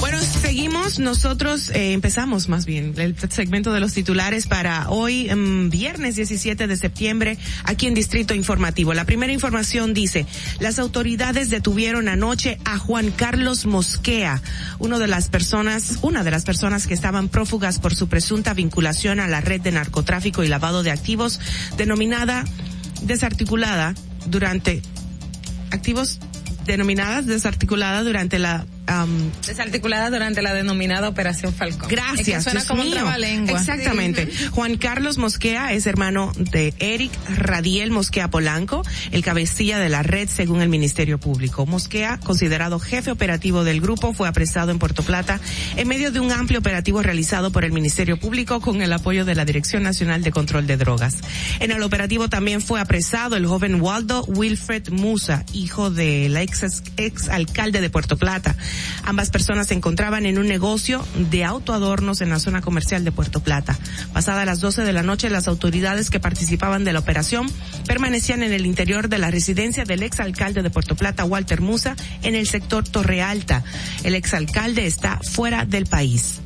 Bueno, 0.00 0.18
seguimos, 0.20 0.98
nosotros 0.98 1.70
eh, 1.70 1.92
empezamos 1.92 2.50
más 2.50 2.66
bien 2.66 2.94
el 2.98 3.16
segmento 3.30 3.72
de 3.72 3.80
los 3.80 3.94
titulares 3.94 4.46
para 4.46 4.90
hoy, 4.90 5.34
mm, 5.34 5.70
viernes 5.70 6.16
17 6.16 6.66
de 6.66 6.76
septiembre, 6.76 7.38
aquí 7.64 7.86
en 7.86 7.94
Distrito 7.94 8.34
Informativo. 8.34 8.92
La 8.92 9.06
primera 9.06 9.32
información 9.32 9.94
dice, 9.94 10.26
las 10.60 10.78
autoridades 10.78 11.48
detuvieron 11.48 12.08
anoche 12.08 12.58
a 12.66 12.76
Juan 12.76 13.12
Carlos 13.12 13.64
Mosquea, 13.64 14.42
uno 14.78 14.98
de 14.98 15.08
las 15.08 15.30
personas, 15.30 16.00
una 16.02 16.22
de 16.22 16.30
las 16.30 16.44
personas 16.44 16.86
que 16.86 16.94
estaban 16.94 17.30
prófugas 17.30 17.78
por 17.78 17.94
su 17.94 18.08
presunta 18.08 18.52
vinculación 18.52 19.20
a 19.20 19.26
la 19.26 19.40
red 19.40 19.62
de 19.62 19.72
narcotráfico 19.72 20.44
y 20.44 20.48
lavado 20.48 20.82
de 20.82 20.90
activos, 20.90 21.40
denominada 21.78 22.44
desarticulada 23.04 23.94
durante 24.26 24.82
activos 25.70 26.18
denominadas 26.66 27.26
desarticulada 27.26 28.02
durante 28.02 28.38
la 28.38 28.64
am, 28.86 29.30
Desarticulada 29.46 30.10
durante 30.10 30.42
la 30.42 30.54
denominada 30.54 31.08
Operación 31.08 31.52
Falcón. 31.52 31.88
Gracias. 31.88 32.20
Es 32.20 32.26
que 32.26 32.40
suena 32.40 32.60
Dios 32.60 32.68
como 32.68 32.82
un. 32.82 33.48
Exactamente. 33.48 34.28
Sí. 34.30 34.46
Juan 34.50 34.76
Carlos 34.76 35.18
Mosquea 35.18 35.72
es 35.72 35.86
hermano 35.86 36.32
de 36.36 36.74
Eric 36.78 37.12
Radiel 37.36 37.90
Mosquea 37.90 38.28
Polanco, 38.28 38.82
el 39.12 39.22
cabecilla 39.22 39.78
de 39.78 39.88
la 39.88 40.02
red 40.02 40.28
según 40.28 40.62
el 40.62 40.68
Ministerio 40.68 41.18
Público. 41.18 41.66
Mosquea, 41.66 42.18
considerado 42.18 42.78
jefe 42.78 43.10
operativo 43.10 43.64
del 43.64 43.80
grupo, 43.80 44.12
fue 44.12 44.28
apresado 44.28 44.70
en 44.70 44.78
Puerto 44.78 45.02
Plata 45.02 45.40
en 45.76 45.88
medio 45.88 46.10
de 46.10 46.20
un 46.20 46.32
amplio 46.32 46.58
operativo 46.58 47.02
realizado 47.02 47.50
por 47.50 47.64
el 47.64 47.72
Ministerio 47.72 48.18
Público 48.18 48.60
con 48.60 48.82
el 48.82 48.92
apoyo 48.92 49.24
de 49.24 49.34
la 49.34 49.44
Dirección 49.44 49.82
Nacional 49.82 50.22
de 50.22 50.30
Control 50.30 50.66
de 50.66 50.76
Drogas. 50.76 51.16
En 51.60 51.70
el 51.70 51.82
operativo 51.82 52.28
también 52.28 52.60
fue 52.60 52.80
apresado 52.80 53.36
el 53.36 53.46
joven 53.46 53.80
Waldo 53.80 54.24
Wilfred 54.24 54.90
Musa, 54.90 55.44
hijo 55.52 55.90
del 55.90 56.36
ex, 56.36 56.82
ex 56.96 57.28
alcalde 57.28 57.80
de 57.80 57.90
Puerto 57.90 58.16
Plata. 58.16 58.56
Ambas 59.04 59.30
personas 59.30 59.68
se 59.68 59.74
encontraban 59.74 60.26
en 60.26 60.38
un 60.38 60.46
negocio 60.46 61.04
de 61.30 61.44
autoadornos 61.44 62.20
en 62.20 62.30
la 62.30 62.38
zona 62.38 62.60
comercial 62.60 63.04
de 63.04 63.12
Puerto 63.12 63.40
Plata. 63.40 63.78
Pasadas 64.12 64.46
las 64.46 64.60
12 64.60 64.82
de 64.82 64.92
la 64.92 65.02
noche, 65.02 65.30
las 65.30 65.48
autoridades 65.48 66.10
que 66.10 66.20
participaban 66.20 66.84
de 66.84 66.92
la 66.92 67.00
operación 67.00 67.50
permanecían 67.86 68.42
en 68.42 68.52
el 68.52 68.66
interior 68.66 69.08
de 69.08 69.18
la 69.18 69.30
residencia 69.30 69.84
del 69.84 70.02
exalcalde 70.02 70.62
de 70.62 70.70
Puerto 70.70 70.96
Plata, 70.96 71.24
Walter 71.24 71.60
Musa, 71.60 71.96
en 72.22 72.34
el 72.34 72.48
sector 72.48 72.86
Torre 72.88 73.22
Alta. 73.22 73.62
El 74.02 74.14
exalcalde 74.14 74.86
está 74.86 75.20
fuera 75.22 75.64
del 75.64 75.86
país. 75.86 76.40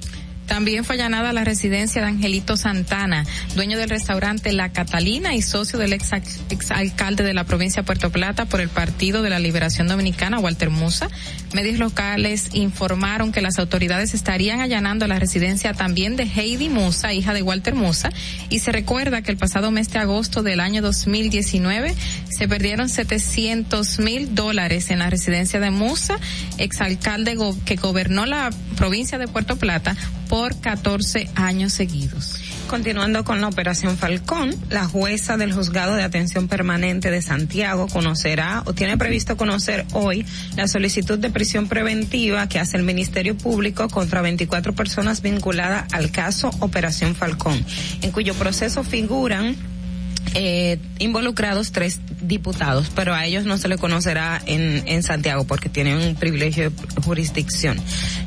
También 0.48 0.84
fue 0.84 0.94
allanada 0.94 1.32
la 1.34 1.44
residencia 1.44 2.00
de 2.00 2.08
Angelito 2.08 2.56
Santana, 2.56 3.24
dueño 3.54 3.76
del 3.76 3.90
restaurante 3.90 4.52
La 4.52 4.70
Catalina 4.72 5.34
y 5.34 5.42
socio 5.42 5.78
del 5.78 5.92
ex, 5.92 6.10
alcalde 6.70 7.22
de 7.22 7.34
la 7.34 7.44
provincia 7.44 7.82
de 7.82 7.86
Puerto 7.86 8.10
Plata 8.10 8.46
por 8.46 8.62
el 8.62 8.70
Partido 8.70 9.20
de 9.20 9.28
la 9.28 9.38
Liberación 9.38 9.88
Dominicana, 9.88 10.38
Walter 10.38 10.70
Musa. 10.70 11.08
Medios 11.52 11.78
locales 11.78 12.48
informaron 12.54 13.30
que 13.30 13.42
las 13.42 13.58
autoridades 13.58 14.14
estarían 14.14 14.60
allanando 14.60 15.06
la 15.06 15.18
residencia 15.18 15.74
también 15.74 16.16
de 16.16 16.24
Heidi 16.24 16.70
Musa, 16.70 17.12
hija 17.12 17.34
de 17.34 17.42
Walter 17.42 17.74
Musa, 17.74 18.10
y 18.48 18.60
se 18.60 18.72
recuerda 18.72 19.20
que 19.20 19.30
el 19.30 19.36
pasado 19.36 19.70
mes 19.70 19.90
de 19.90 19.98
agosto 19.98 20.42
del 20.42 20.60
año 20.60 20.80
2019 20.80 21.94
se 22.30 22.48
perdieron 22.48 22.88
700 22.88 23.98
mil 23.98 24.34
dólares 24.34 24.90
en 24.90 25.00
la 25.00 25.10
residencia 25.10 25.60
de 25.60 25.70
Musa, 25.70 26.18
exalcalde 26.56 27.36
que 27.66 27.76
gobernó 27.76 28.24
la 28.24 28.50
provincia 28.76 29.18
de 29.18 29.28
Puerto 29.28 29.56
Plata 29.56 29.94
por 30.28 30.37
14 30.60 31.28
años 31.34 31.72
seguidos. 31.72 32.36
Continuando 32.68 33.24
con 33.24 33.40
la 33.40 33.48
operación 33.48 33.96
Falcón, 33.96 34.54
la 34.68 34.84
jueza 34.84 35.36
del 35.36 35.52
juzgado 35.52 35.94
de 35.94 36.02
atención 36.02 36.48
permanente 36.48 37.10
de 37.10 37.22
Santiago 37.22 37.88
conocerá 37.88 38.62
o 38.66 38.74
tiene 38.74 38.98
previsto 38.98 39.36
conocer 39.36 39.86
hoy 39.94 40.24
la 40.54 40.68
solicitud 40.68 41.18
de 41.18 41.30
prisión 41.30 41.66
preventiva 41.66 42.48
que 42.48 42.58
hace 42.58 42.76
el 42.76 42.82
Ministerio 42.82 43.36
Público 43.36 43.88
contra 43.88 44.20
24 44.20 44.74
personas 44.74 45.22
vinculadas 45.22 45.92
al 45.92 46.10
caso 46.10 46.50
Operación 46.60 47.14
Falcón, 47.14 47.64
en 48.02 48.10
cuyo 48.10 48.34
proceso 48.34 48.84
figuran 48.84 49.56
eh, 50.34 50.78
involucrados 50.98 51.72
tres 51.72 52.00
diputados, 52.20 52.90
pero 52.94 53.14
a 53.14 53.26
ellos 53.26 53.44
no 53.44 53.58
se 53.58 53.68
le 53.68 53.78
conocerá 53.78 54.40
en, 54.46 54.82
en 54.86 55.02
Santiago 55.02 55.44
porque 55.44 55.68
tienen 55.68 55.98
un 55.98 56.14
privilegio 56.14 56.70
de 56.70 57.02
jurisdicción. 57.02 57.78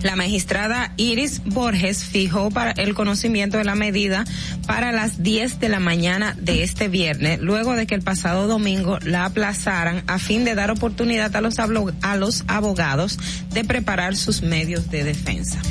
La 0.02 0.16
magistrada 0.16 0.94
Iris 0.98 1.42
Borges 1.46 2.04
fijó 2.04 2.50
para 2.50 2.72
el 2.72 2.94
conocimiento 2.94 3.58
de 3.58 3.64
la 3.64 3.76
medida 3.76 4.26
para 4.66 4.92
las 4.92 5.22
10 5.22 5.60
de 5.60 5.70
la 5.70 5.80
mañana 5.80 6.36
de 6.40 6.64
este 6.64 6.88
viernes, 6.88 7.40
luego 7.40 7.76
de 7.76 7.86
que 7.88 7.96
el 7.96 8.02
pasado 8.02 8.48
domingo 8.48 8.98
la 9.02 9.26
aplazaran 9.26 10.04
a 10.08 10.20
fin 10.20 10.46
de 10.46 10.56
dar 10.56 10.72
oportunidad 10.72 11.36
a 11.36 11.42
los, 11.42 11.56
a 11.60 12.16
los 12.16 12.44
abogados 12.48 13.18
de 13.54 13.64
preparar 13.64 14.16
sus 14.16 14.42
medios 14.42 14.90
de 14.90 15.04
defensa. 15.04 15.62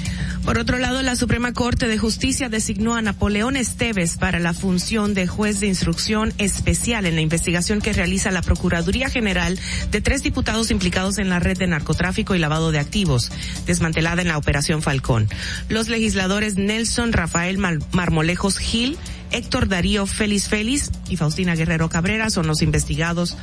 Por 0.45 0.59
otro 0.59 0.79
lado, 0.79 1.03
la 1.03 1.17
Suprema 1.17 1.53
Corte 1.53 1.87
de 1.87 1.99
Justicia 1.99 2.49
designó 2.49 2.95
a 2.95 3.03
Napoleón 3.03 3.57
Esteves 3.57 4.17
para 4.17 4.39
la 4.39 4.55
función 4.55 5.15
de 5.15 5.27
juez 5.27 5.61
de 5.61 5.67
instrucción 5.67 6.33
especial 6.39 7.07
en 7.07 7.15
la 7.15 7.21
investigación 7.21 7.81
que 7.81 7.93
realiza 7.93 8.31
la 8.31 8.43
Procuraduría 8.43 9.11
General 9.11 9.59
de 9.91 10.01
tres 10.01 10.23
diputados 10.23 10.71
implicados 10.71 11.19
en 11.19 11.29
la 11.29 11.41
red 11.41 11.59
de 11.59 11.67
narcotráfico 11.67 12.35
y 12.35 12.39
lavado 12.39 12.73
de 12.73 12.79
activos, 12.79 13.31
desmantelada 13.67 14.23
en 14.23 14.29
la 14.29 14.39
Operación 14.39 14.83
Falcón. 14.83 15.29
Los 15.69 15.89
legisladores 15.89 16.57
Nelson 16.57 17.13
Rafael 17.13 17.59
Marmolejos 17.59 18.59
Gil, 18.59 18.97
Héctor 19.31 19.69
Darío 19.69 20.07
Félix 20.07 20.49
Félix 20.49 20.91
y 21.09 21.17
Faustina 21.17 21.55
Guerrero 21.55 21.89
Cabrera 21.89 22.31
son 22.31 22.47
los 22.47 22.63
investigados 22.63 23.37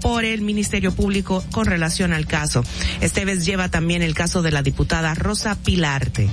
por 0.00 0.24
el 0.24 0.42
Ministerio 0.42 0.92
Público 0.92 1.44
con 1.52 1.66
relación 1.66 2.12
al 2.12 2.26
caso. 2.26 2.62
Esteves 3.00 3.44
lleva 3.44 3.68
también 3.68 4.02
el 4.02 4.14
caso 4.14 4.42
de 4.42 4.50
la 4.50 4.62
diputada 4.62 5.14
Rosa 5.14 5.56
Pilarte. 5.56 6.28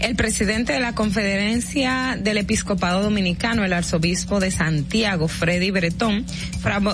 El 0.00 0.14
presidente 0.14 0.74
de 0.74 0.80
la 0.80 0.94
Conferencia 0.94 2.18
del 2.20 2.36
Episcopado 2.38 3.02
Dominicano, 3.02 3.64
el 3.64 3.72
arzobispo 3.72 4.40
de 4.40 4.50
Santiago, 4.50 5.26
Freddy 5.26 5.70
Bretón, 5.70 6.24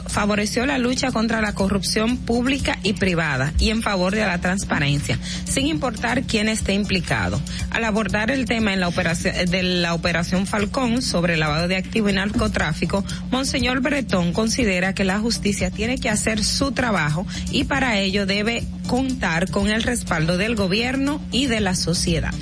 favoreció 0.07 0.67
la 0.67 0.79
lucha 0.79 1.11
contra 1.11 1.41
la 1.41 1.55
corrupción 1.55 2.17
pública 2.17 2.79
y 2.83 2.93
privada 2.93 3.53
y 3.59 3.71
en 3.71 3.83
favor 3.83 4.15
de 4.15 4.25
la 4.25 4.41
transparencia, 4.41 5.19
sin 5.45 5.67
importar 5.67 6.23
quién 6.23 6.49
esté 6.49 6.75
implicado. 6.75 7.41
Al 7.71 7.85
abordar 7.85 8.31
el 8.31 8.45
tema 8.45 8.73
en 8.73 8.81
la 8.81 8.89
operación, 8.89 9.35
de 9.51 9.63
la 9.63 9.95
operación 9.95 10.47
Falcón 10.47 11.03
sobre 11.03 11.37
lavado 11.37 11.69
de 11.69 11.77
activos 11.77 12.13
y 12.13 12.15
narcotráfico, 12.15 13.05
Monseñor 13.31 13.81
Bretón 13.81 14.33
considera 14.33 14.95
que 14.95 15.05
la 15.05 15.19
justicia 15.19 15.71
tiene 15.71 15.99
que 15.99 16.09
hacer 16.09 16.45
su 16.45 16.73
trabajo 16.73 17.27
y 17.51 17.65
para 17.65 17.99
ello 17.99 18.27
debe 18.27 18.65
contar 18.87 19.51
con 19.51 19.69
el 19.69 19.83
respaldo 19.83 20.37
del 20.37 20.55
gobierno 20.55 21.21
y 21.33 21.47
de 21.47 21.61
la 21.61 21.75
sociedad. 21.75 22.33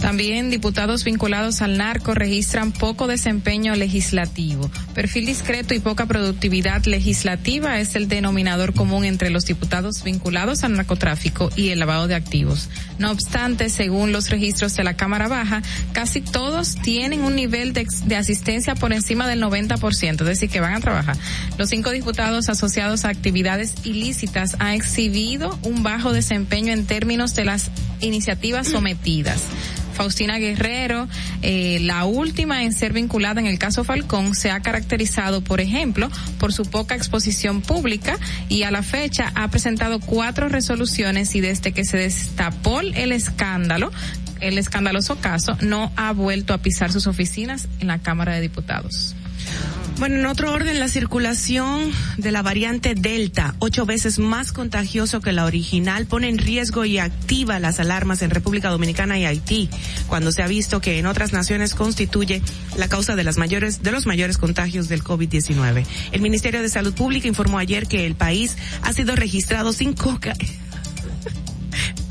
También 0.00 0.50
diputados 0.50 1.04
vinculados 1.04 1.60
al 1.60 1.76
narco 1.76 2.14
registran 2.14 2.72
poco 2.72 3.06
desempeño 3.06 3.74
legislativo. 3.74 4.70
Perfil 4.94 5.26
discreto 5.26 5.74
y 5.74 5.78
poca 5.78 6.06
productividad 6.06 6.84
legislativa 6.86 7.78
es 7.80 7.94
el 7.96 8.08
denominador 8.08 8.72
común 8.72 9.04
entre 9.04 9.28
los 9.30 9.44
diputados 9.44 10.02
vinculados 10.02 10.64
al 10.64 10.74
narcotráfico 10.74 11.50
y 11.54 11.68
el 11.68 11.78
lavado 11.78 12.08
de 12.08 12.14
activos. 12.14 12.70
No 12.98 13.10
obstante, 13.10 13.68
según 13.68 14.12
los 14.12 14.30
registros 14.30 14.74
de 14.74 14.84
la 14.84 14.94
Cámara 14.94 15.28
Baja, 15.28 15.62
casi 15.92 16.22
todos 16.22 16.76
tienen 16.76 17.20
un 17.20 17.36
nivel 17.36 17.72
de, 17.74 17.86
asistencia 18.16 18.74
por 18.74 18.92
encima 18.92 19.28
del 19.28 19.42
90%, 19.42 20.20
es 20.20 20.26
decir, 20.26 20.48
que 20.48 20.60
van 20.60 20.74
a 20.74 20.80
trabajar. 20.80 21.16
Los 21.58 21.68
cinco 21.68 21.90
diputados 21.90 22.48
asociados 22.48 23.04
a 23.04 23.10
actividades 23.10 23.74
ilícitas 23.84 24.56
han 24.58 24.74
exhibido 24.74 25.58
un 25.62 25.82
bajo 25.82 26.12
desempeño 26.12 26.72
en 26.72 26.86
términos 26.86 27.34
de 27.34 27.44
las 27.44 27.70
iniciativas 28.00 28.68
sometidas. 28.68 29.42
Faustina 30.00 30.38
Guerrero, 30.38 31.08
eh, 31.42 31.78
la 31.82 32.06
última 32.06 32.64
en 32.64 32.72
ser 32.72 32.94
vinculada 32.94 33.38
en 33.38 33.46
el 33.46 33.58
caso 33.58 33.84
Falcón, 33.84 34.34
se 34.34 34.50
ha 34.50 34.60
caracterizado, 34.60 35.42
por 35.42 35.60
ejemplo, 35.60 36.08
por 36.38 36.54
su 36.54 36.62
poca 36.62 36.94
exposición 36.94 37.60
pública 37.60 38.18
y 38.48 38.62
a 38.62 38.70
la 38.70 38.82
fecha 38.82 39.30
ha 39.34 39.48
presentado 39.48 40.00
cuatro 40.00 40.48
resoluciones 40.48 41.34
y 41.34 41.42
desde 41.42 41.72
que 41.72 41.84
se 41.84 41.98
destapó 41.98 42.80
el 42.80 43.12
escándalo, 43.12 43.92
el 44.40 44.56
escandaloso 44.56 45.16
caso, 45.16 45.58
no 45.60 45.92
ha 45.96 46.12
vuelto 46.12 46.54
a 46.54 46.58
pisar 46.58 46.90
sus 46.90 47.06
oficinas 47.06 47.68
en 47.80 47.88
la 47.88 47.98
Cámara 47.98 48.34
de 48.34 48.40
Diputados. 48.40 49.14
Bueno, 50.00 50.16
en 50.18 50.24
otro 50.24 50.50
orden, 50.50 50.80
la 50.80 50.88
circulación 50.88 51.92
de 52.16 52.32
la 52.32 52.40
variante 52.40 52.94
Delta, 52.94 53.54
ocho 53.58 53.84
veces 53.84 54.18
más 54.18 54.50
contagioso 54.50 55.20
que 55.20 55.30
la 55.32 55.44
original, 55.44 56.06
pone 56.06 56.30
en 56.30 56.38
riesgo 56.38 56.86
y 56.86 56.98
activa 56.98 57.58
las 57.60 57.80
alarmas 57.80 58.22
en 58.22 58.30
República 58.30 58.70
Dominicana 58.70 59.18
y 59.18 59.26
Haití, 59.26 59.68
cuando 60.06 60.32
se 60.32 60.42
ha 60.42 60.46
visto 60.46 60.80
que 60.80 60.98
en 60.98 61.04
otras 61.04 61.34
naciones 61.34 61.74
constituye 61.74 62.40
la 62.78 62.88
causa 62.88 63.14
de 63.14 63.24
las 63.24 63.36
mayores, 63.36 63.82
de 63.82 63.92
los 63.92 64.06
mayores 64.06 64.38
contagios 64.38 64.88
del 64.88 65.04
COVID-19. 65.04 65.84
El 66.12 66.22
Ministerio 66.22 66.62
de 66.62 66.70
Salud 66.70 66.94
Pública 66.94 67.28
informó 67.28 67.58
ayer 67.58 67.86
que 67.86 68.06
el 68.06 68.14
país 68.14 68.56
ha 68.80 68.94
sido 68.94 69.14
registrado 69.16 69.74
cinco 69.74 70.16
ca- 70.18 70.32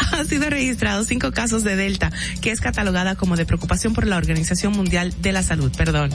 ha 0.20 0.26
sido 0.26 0.50
registrado 0.50 1.04
cinco 1.04 1.32
casos 1.32 1.64
de 1.64 1.76
Delta, 1.76 2.12
que 2.42 2.52
es 2.52 2.62
catalogada 2.62 3.16
como 3.16 3.36
de 3.36 3.46
preocupación 3.46 3.94
por 3.94 4.08
la 4.08 4.18
Organización 4.18 4.74
Mundial 4.74 5.14
de 5.22 5.32
la 5.32 5.44
Salud. 5.44 5.72
Perdón. 5.76 6.12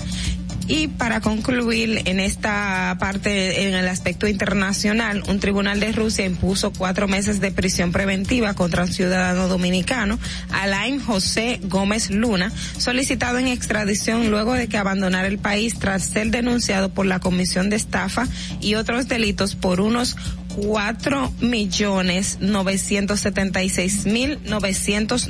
Y 0.69 0.89
para 0.89 1.21
concluir 1.21 2.03
en 2.07 2.19
esta 2.19 2.97
parte, 2.99 3.69
en 3.69 3.75
el 3.75 3.87
aspecto 3.87 4.27
internacional, 4.27 5.23
un 5.29 5.39
tribunal 5.39 5.79
de 5.79 5.93
Rusia 5.93 6.25
impuso 6.25 6.73
cuatro 6.73 7.07
meses 7.07 7.41
de 7.41 7.53
prisión 7.53 7.93
preventiva 7.93 8.55
contra 8.55 8.83
un 8.83 8.93
ciudadano 8.93 9.47
dominicano, 9.47 10.19
Alain 10.51 10.99
José 10.99 11.61
Gómez 11.63 12.11
Luna, 12.11 12.51
solicitado 12.79 13.39
en 13.39 13.47
extradición 13.47 14.29
luego 14.31 14.55
de 14.55 14.67
que 14.67 14.77
abandonara 14.77 15.29
el 15.29 15.39
país 15.39 15.79
tras 15.79 16.03
ser 16.03 16.31
denunciado 16.31 16.89
por 16.89 17.07
la 17.07 17.21
Comisión 17.21 17.71
de 17.71 17.77
Estafa 17.77 18.27
y 18.61 18.75
otros 18.75 19.07
delitos 19.07 19.55
por 19.55 19.81
unos 19.81 20.17
cuatro 20.57 21.33
millones 21.41 22.39
novecientos 22.41 23.21
setenta 23.21 23.63
y 23.63 23.69
seis 23.69 24.07
mil 24.07 24.41
novecientos 24.45 25.29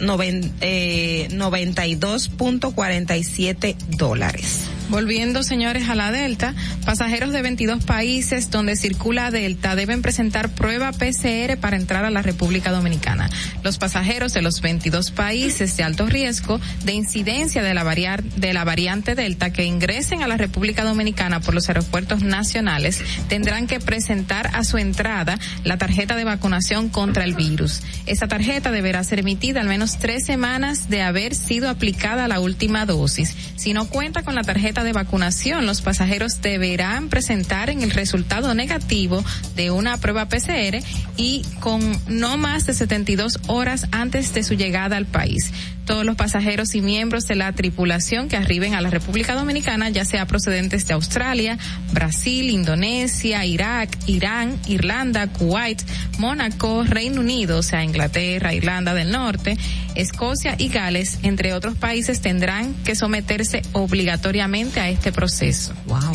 eh, 0.60 1.28
noventa 1.32 1.86
y 1.86 1.94
dos 1.94 2.28
punto 2.28 2.70
cuarenta 2.70 3.16
y 3.16 3.24
siete 3.24 3.76
dólares. 3.90 4.60
Volviendo, 4.88 5.42
señores, 5.42 5.88
a 5.88 5.96
la 5.96 6.12
Delta, 6.12 6.54
pasajeros 6.84 7.32
de 7.32 7.42
22 7.42 7.84
países 7.84 8.50
donde 8.50 8.76
circula 8.76 9.32
Delta 9.32 9.74
deben 9.74 10.00
presentar 10.00 10.48
prueba 10.48 10.92
PCR 10.92 11.56
para 11.60 11.76
entrar 11.76 12.04
a 12.04 12.10
la 12.10 12.22
República 12.22 12.70
Dominicana. 12.70 13.28
Los 13.64 13.78
pasajeros 13.78 14.32
de 14.32 14.42
los 14.42 14.60
22 14.60 15.10
países 15.10 15.76
de 15.76 15.82
alto 15.82 16.06
riesgo 16.06 16.60
de 16.84 16.92
incidencia 16.92 17.64
de 17.64 17.74
la, 17.74 17.82
variar, 17.82 18.22
de 18.22 18.52
la 18.52 18.64
variante 18.64 19.16
Delta 19.16 19.52
que 19.52 19.64
ingresen 19.64 20.22
a 20.22 20.28
la 20.28 20.36
República 20.36 20.84
Dominicana 20.84 21.40
por 21.40 21.54
los 21.54 21.68
aeropuertos 21.68 22.22
nacionales 22.22 23.02
tendrán 23.28 23.66
que 23.66 23.80
presentar 23.80 24.50
a 24.52 24.62
su 24.62 24.78
entrada 24.78 25.38
la 25.64 25.78
tarjeta 25.78 26.14
de 26.14 26.24
vacunación 26.24 26.88
contra 26.90 27.24
el 27.24 27.34
virus. 27.34 27.82
Esa 28.06 28.28
tarjeta 28.28 28.70
deberá 28.70 29.02
ser 29.02 29.20
emitida 29.20 29.60
al 29.60 29.68
menos 29.68 29.98
tres 29.98 30.24
semanas 30.24 30.88
de 30.88 31.02
haber 31.02 31.34
sido 31.34 31.68
aplicada 31.68 32.28
la 32.28 32.38
última 32.38 32.86
dosis. 32.86 33.34
Si 33.56 33.72
no 33.72 33.88
cuenta 33.88 34.22
con 34.22 34.34
la 34.34 34.44
de 34.84 34.92
vacunación, 34.92 35.66
los 35.66 35.82
pasajeros 35.82 36.40
deberán 36.42 37.08
presentar 37.08 37.70
en 37.70 37.82
el 37.82 37.90
resultado 37.90 38.54
negativo 38.54 39.24
de 39.54 39.70
una 39.70 39.98
prueba 39.98 40.28
PCR 40.28 40.78
y 41.16 41.42
con 41.60 41.80
no 42.08 42.36
más 42.36 42.66
de 42.66 42.74
72 42.74 43.40
horas 43.46 43.86
antes 43.90 44.34
de 44.34 44.42
su 44.42 44.54
llegada 44.54 44.96
al 44.96 45.06
país. 45.06 45.52
Todos 45.86 46.04
los 46.04 46.16
pasajeros 46.16 46.74
y 46.74 46.82
miembros 46.82 47.24
de 47.24 47.36
la 47.36 47.52
tripulación 47.52 48.28
que 48.28 48.36
arriben 48.36 48.74
a 48.74 48.80
la 48.80 48.90
República 48.90 49.34
Dominicana, 49.34 49.88
ya 49.88 50.04
sea 50.04 50.26
procedentes 50.26 50.86
de 50.86 50.94
Australia, 50.94 51.58
Brasil, 51.92 52.50
Indonesia, 52.50 53.44
Irak, 53.46 53.96
Irán, 54.06 54.58
Irlanda, 54.66 55.28
Kuwait, 55.28 55.82
Mónaco, 56.18 56.84
Reino 56.84 57.20
Unido, 57.20 57.58
o 57.58 57.62
sea, 57.62 57.84
Inglaterra, 57.84 58.52
Irlanda 58.52 58.94
del 58.94 59.12
Norte, 59.12 59.56
Escocia 59.94 60.56
y 60.58 60.68
Gales, 60.68 61.20
entre 61.22 61.54
otros 61.54 61.76
países, 61.76 62.20
tendrán 62.20 62.74
que 62.84 62.94
someterse 62.96 63.62
obligatoriamente 63.72 64.80
a 64.80 64.90
este 64.90 65.12
proceso. 65.12 65.72
Wow. 65.86 66.12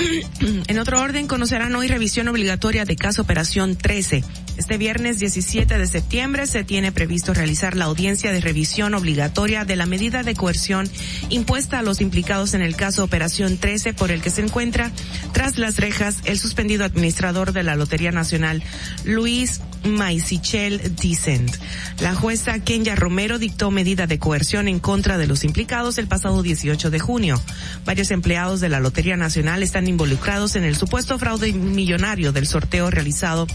En 0.66 0.78
otro 0.78 1.00
orden, 1.00 1.26
conocerán 1.26 1.74
hoy 1.74 1.88
revisión 1.88 2.28
obligatoria 2.28 2.84
de 2.84 2.96
caso 2.96 3.22
Operación 3.22 3.76
13. 3.76 4.24
Este 4.56 4.78
viernes 4.78 5.18
17 5.18 5.78
de 5.78 5.86
septiembre 5.86 6.46
se 6.46 6.64
tiene 6.64 6.92
previsto 6.92 7.32
realizar 7.32 7.76
la 7.76 7.86
audiencia 7.86 8.32
de 8.32 8.40
revisión 8.40 8.94
obligatoria 8.94 9.64
de 9.64 9.76
la 9.76 9.86
medida 9.86 10.22
de 10.22 10.34
coerción 10.34 10.88
impuesta 11.30 11.78
a 11.78 11.82
los 11.82 12.00
implicados 12.00 12.54
en 12.54 12.62
el 12.62 12.76
caso 12.76 13.04
Operación 13.04 13.56
13 13.56 13.94
por 13.94 14.10
el 14.10 14.20
que 14.20 14.30
se 14.30 14.42
encuentra 14.42 14.90
tras 15.32 15.58
las 15.58 15.78
rejas 15.78 16.18
el 16.24 16.38
suspendido 16.38 16.84
administrador 16.84 17.52
de 17.52 17.62
la 17.62 17.76
Lotería 17.76 18.12
Nacional, 18.12 18.62
Luis 19.04 19.60
Maisichel 19.84 20.94
Dicent. 20.96 21.54
La 22.00 22.14
jueza 22.14 22.58
Kenya 22.60 22.94
Romero 22.94 23.38
dictó 23.38 23.70
medida 23.70 24.06
de 24.06 24.18
coerción 24.18 24.68
en 24.68 24.80
contra 24.80 25.18
de 25.18 25.26
los 25.26 25.44
implicados 25.44 25.98
el 25.98 26.06
pasado 26.06 26.42
18 26.42 26.90
de 26.90 26.98
junio. 26.98 27.40
Varios 27.84 28.10
empleados 28.10 28.60
de 28.60 28.68
la 28.68 28.80
Lotería 28.80 29.16
Nacional 29.16 29.62
están 29.62 29.86
involucrados 29.86 30.56
en 30.56 30.64
el 30.64 30.76
supuesto 30.76 31.18
fraude 31.18 31.52
millonario 31.52 32.32
del 32.32 32.46
sorteo 32.46 32.90
realizado 32.90 33.46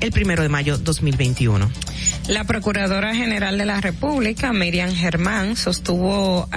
el 0.00 0.12
primero 0.12 0.42
de 0.42 0.48
mayo 0.48 0.78
2021. 0.78 1.70
La 2.28 2.44
Procuradora 2.44 3.14
General 3.14 3.56
de 3.56 3.64
la 3.64 3.80
República, 3.80 4.52
Miriam 4.52 4.94
Germán, 4.94 5.56
sostuvo 5.56 6.48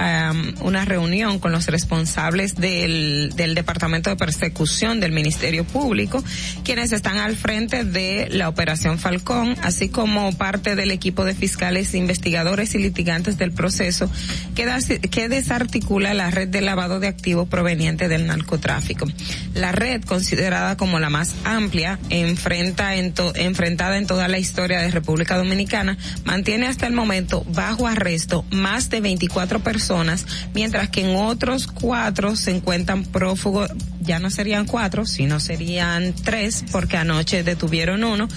una 0.60 0.84
reunión 0.84 1.38
con 1.38 1.52
los 1.52 1.66
responsables 1.66 2.56
del, 2.56 3.32
del 3.36 3.54
Departamento 3.54 4.10
de 4.10 4.16
Persecución 4.16 5.00
del 5.00 5.12
Ministerio 5.12 5.64
Público, 5.64 6.22
quienes 6.62 6.92
están 6.92 7.16
al 7.18 7.36
frente 7.36 7.84
de 7.84 8.28
la 8.30 8.48
Operación 8.48 8.98
Falcón, 8.98 9.56
así 9.62 9.88
como 9.88 10.32
parte 10.32 10.76
del 10.76 10.90
equipo 10.90 11.24
de 11.24 11.34
fiscales, 11.34 11.94
investigadores 11.94 12.74
y 12.74 12.78
litigantes 12.78 13.38
del 13.38 13.52
proceso 13.52 14.10
que 14.54 15.28
desarticula 15.28 16.12
la 16.12 16.30
red 16.30 16.48
de 16.48 16.60
lavado 16.60 17.00
de 17.00 17.08
activos 17.08 17.48
proveniente 17.48 18.08
del 18.08 18.26
narcotráfico. 18.26 19.06
La 19.54 19.72
red, 19.72 20.02
considerada 20.02 20.76
como 20.76 20.98
la 20.98 21.08
más 21.08 21.34
amplia, 21.44 21.98
enfrenta 22.10 22.96
en 22.96 23.14
to, 23.14 23.31
enfrentada 23.36 23.98
en 23.98 24.06
toda 24.06 24.28
la 24.28 24.38
historia 24.38 24.80
de 24.80 24.90
República 24.90 25.36
Dominicana, 25.36 25.98
mantiene 26.24 26.66
hasta 26.66 26.86
el 26.86 26.92
momento 26.92 27.44
bajo 27.48 27.86
arresto 27.86 28.44
más 28.50 28.90
de 28.90 29.00
24 29.00 29.60
personas, 29.60 30.26
mientras 30.54 30.88
que 30.88 31.02
en 31.02 31.16
otros 31.16 31.66
cuatro 31.66 32.36
se 32.36 32.50
encuentran 32.50 33.04
prófugos, 33.04 33.70
ya 34.02 34.18
no 34.18 34.30
serían 34.30 34.66
cuatro, 34.66 35.06
sino 35.06 35.40
serían 35.40 36.14
tres, 36.24 36.64
porque 36.70 36.96
anoche 36.96 37.42
detuvieron 37.42 38.04
uno. 38.04 38.28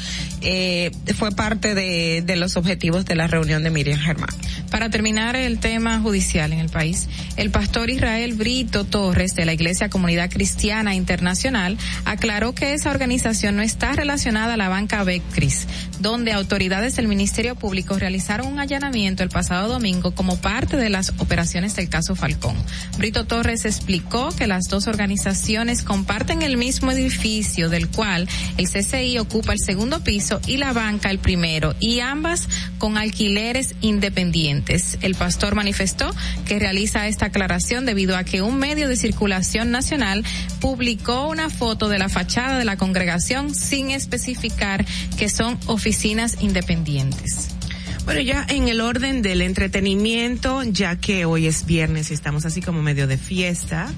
Eh, 0.41 0.91
fue 1.17 1.31
parte 1.31 1.73
de, 1.73 2.23
de 2.25 2.35
los 2.35 2.55
objetivos 2.55 3.05
de 3.05 3.15
la 3.15 3.27
reunión 3.27 3.63
de 3.63 3.69
Miriam 3.69 3.99
Germán. 3.99 4.29
Para 4.69 4.89
terminar 4.89 5.35
el 5.35 5.59
tema 5.59 5.99
judicial 5.99 6.51
en 6.53 6.59
el 6.59 6.69
país, 6.69 7.07
el 7.37 7.49
pastor 7.49 7.89
Israel 7.89 8.33
Brito 8.33 8.83
Torres 8.83 9.35
de 9.35 9.45
la 9.45 9.53
Iglesia 9.53 9.89
Comunidad 9.89 10.29
Cristiana 10.29 10.95
Internacional 10.95 11.77
aclaró 12.03 12.53
que 12.53 12.73
esa 12.73 12.91
organización 12.91 13.55
no 13.55 13.61
está 13.61 13.93
relacionada 13.93 14.55
a 14.55 14.57
la 14.57 14.69
banca 14.69 15.03
Becris, 15.03 15.67
donde 15.99 16.33
autoridades 16.33 16.95
del 16.95 17.07
Ministerio 17.07 17.55
Público 17.55 17.97
realizaron 17.97 18.47
un 18.47 18.59
allanamiento 18.59 19.23
el 19.23 19.29
pasado 19.29 19.69
domingo 19.69 20.11
como 20.11 20.37
parte 20.37 20.77
de 20.77 20.89
las 20.89 21.13
operaciones 21.17 21.75
del 21.75 21.89
caso 21.89 22.15
Falcón. 22.15 22.55
Brito 22.97 23.25
Torres 23.25 23.65
explicó 23.65 24.29
que 24.29 24.47
las 24.47 24.65
dos 24.69 24.87
organizaciones 24.87 25.54
comparten 25.85 26.41
el 26.41 26.57
mismo 26.57 26.91
edificio 26.91 27.69
del 27.69 27.87
cual 27.87 28.27
el 28.57 28.67
CCI 28.69 29.19
ocupa 29.19 29.53
el 29.53 29.59
segundo 29.59 30.03
piso 30.03 30.41
y 30.45 30.57
la 30.57 30.73
banca 30.73 31.09
el 31.09 31.19
primero 31.19 31.73
y 31.79 32.01
ambas 32.01 32.49
con 32.77 32.97
alquileres 32.97 33.73
independientes. 33.79 34.97
El 35.01 35.15
pastor 35.15 35.55
manifestó 35.55 36.13
que 36.45 36.59
realiza 36.59 37.07
esta 37.07 37.27
aclaración 37.27 37.85
debido 37.85 38.17
a 38.17 38.25
que 38.25 38.41
un 38.41 38.57
medio 38.57 38.89
de 38.89 38.97
circulación 38.97 39.71
nacional 39.71 40.25
publicó 40.59 41.29
una 41.29 41.49
foto 41.49 41.87
de 41.87 41.99
la 41.99 42.09
fachada 42.09 42.59
de 42.59 42.65
la 42.65 42.75
congregación 42.75 43.55
sin 43.55 43.91
especificar 43.91 44.85
que 45.17 45.29
son 45.29 45.57
oficinas 45.67 46.35
independientes. 46.41 47.55
Bueno, 48.03 48.19
ya 48.19 48.45
en 48.49 48.67
el 48.67 48.81
orden 48.81 49.21
del 49.21 49.41
entretenimiento, 49.41 50.61
ya 50.63 50.97
que 50.97 51.25
hoy 51.25 51.47
es 51.47 51.65
viernes 51.65 52.11
y 52.11 52.13
estamos 52.13 52.45
así 52.45 52.61
como 52.61 52.83
medio 52.83 53.07
de 53.07 53.17
fiesta, 53.17 53.91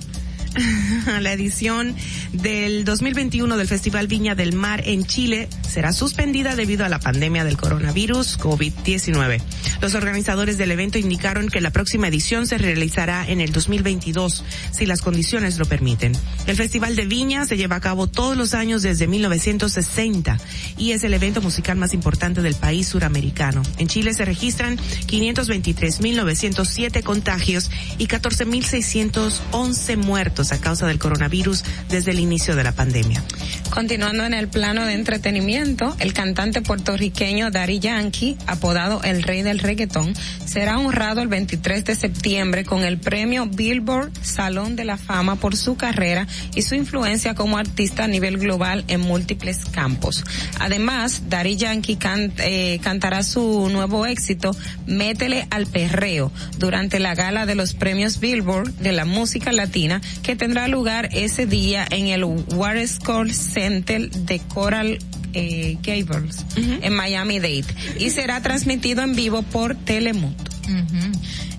la 1.21 1.34
edición 1.34 1.95
del 2.34 2.84
2021 2.85 3.57
del 3.57 3.67
Festival 3.67 4.07
Viña 4.07 4.35
del 4.35 4.53
Mar 4.53 4.84
en 4.85 5.05
Chile 5.05 5.49
será 5.67 5.93
suspendida 5.93 6.55
debido 6.55 6.85
a 6.85 6.89
la 6.89 6.99
pandemia 6.99 7.43
del 7.43 7.57
coronavirus 7.57 8.39
COVID-19. 8.39 9.41
Los 9.81 9.93
organizadores 9.93 10.57
del 10.57 10.71
evento 10.71 10.97
indicaron 10.97 11.49
que 11.49 11.61
la 11.61 11.71
próxima 11.71 12.07
edición 12.07 12.47
se 12.47 12.57
realizará 12.57 13.27
en 13.27 13.41
el 13.41 13.51
2022, 13.51 14.43
si 14.71 14.85
las 14.85 15.01
condiciones 15.01 15.59
lo 15.59 15.65
permiten. 15.65 16.13
El 16.47 16.55
Festival 16.55 16.95
de 16.95 17.05
Viña 17.05 17.45
se 17.45 17.57
lleva 17.57 17.75
a 17.75 17.81
cabo 17.81 18.07
todos 18.07 18.35
los 18.35 18.53
años 18.53 18.81
desde 18.81 19.07
1960 19.07 20.38
y 20.77 20.91
es 20.91 21.03
el 21.03 21.13
evento 21.13 21.41
musical 21.41 21.77
más 21.77 21.93
importante 21.93 22.41
del 22.41 22.55
país 22.55 22.88
suramericano. 22.88 23.61
En 23.77 23.88
Chile 23.88 24.13
se 24.13 24.25
registran 24.25 24.77
523.907 24.77 27.03
contagios 27.03 27.69
y 27.97 28.07
14.611 28.07 29.97
muertos 29.97 30.46
a 30.51 30.59
causa 30.59 30.87
del 30.87 30.99
coronavirus 30.99 31.63
desde 31.89 32.11
el 32.11 32.19
inicio 32.19 32.55
de 32.55 32.63
la 32.63 32.71
pandemia. 32.71 33.23
Continuando 33.69 34.25
en 34.25 34.33
el 34.33 34.47
plano 34.47 34.85
de 34.85 34.93
entretenimiento, 34.93 35.95
el 35.99 36.13
cantante 36.13 36.61
puertorriqueño 36.61 37.51
Daddy 37.51 37.79
Yankee, 37.79 38.37
apodado 38.47 39.01
el 39.03 39.23
rey 39.23 39.43
del 39.43 39.59
reggaetón, 39.59 40.13
será 40.45 40.79
honrado 40.79 41.21
el 41.21 41.27
23 41.27 41.85
de 41.85 41.95
septiembre 41.95 42.65
con 42.65 42.83
el 42.83 42.97
premio 42.97 43.45
Billboard 43.45 44.11
Salón 44.21 44.75
de 44.75 44.85
la 44.85 44.97
Fama 44.97 45.35
por 45.35 45.55
su 45.55 45.75
carrera 45.75 46.27
y 46.55 46.61
su 46.61 46.75
influencia 46.75 47.35
como 47.35 47.57
artista 47.57 48.05
a 48.05 48.07
nivel 48.07 48.37
global 48.37 48.85
en 48.87 49.01
múltiples 49.01 49.65
campos. 49.65 50.23
Además, 50.59 51.23
Daddy 51.29 51.55
Yankee 51.57 51.99
eh, 52.39 52.79
cantará 52.81 53.23
su 53.23 53.69
nuevo 53.69 54.05
éxito 54.05 54.55
Métele 54.85 55.47
al 55.51 55.67
perreo 55.67 56.31
durante 56.57 56.99
la 56.99 57.13
gala 57.13 57.45
de 57.45 57.55
los 57.55 57.73
premios 57.73 58.19
Billboard 58.19 58.73
de 58.75 58.91
la 58.91 59.05
música 59.05 59.51
latina 59.51 60.01
que 60.27 60.35
tendrá 60.35 60.67
lugar 60.67 61.07
ese 61.13 61.45
día 61.45 61.87
en 61.89 62.07
el 62.07 62.25
Waterscore 62.25 63.33
Center 63.33 64.11
de 64.11 64.39
Coral 64.39 64.99
eh, 65.31 65.77
Gables 65.81 66.43
en 66.57 66.93
Miami 66.93 67.39
Dade 67.39 67.63
y 67.97 68.09
será 68.09 68.41
transmitido 68.41 69.03
en 69.03 69.15
vivo 69.15 69.41
por 69.43 69.75
Telemundo. 69.75 70.43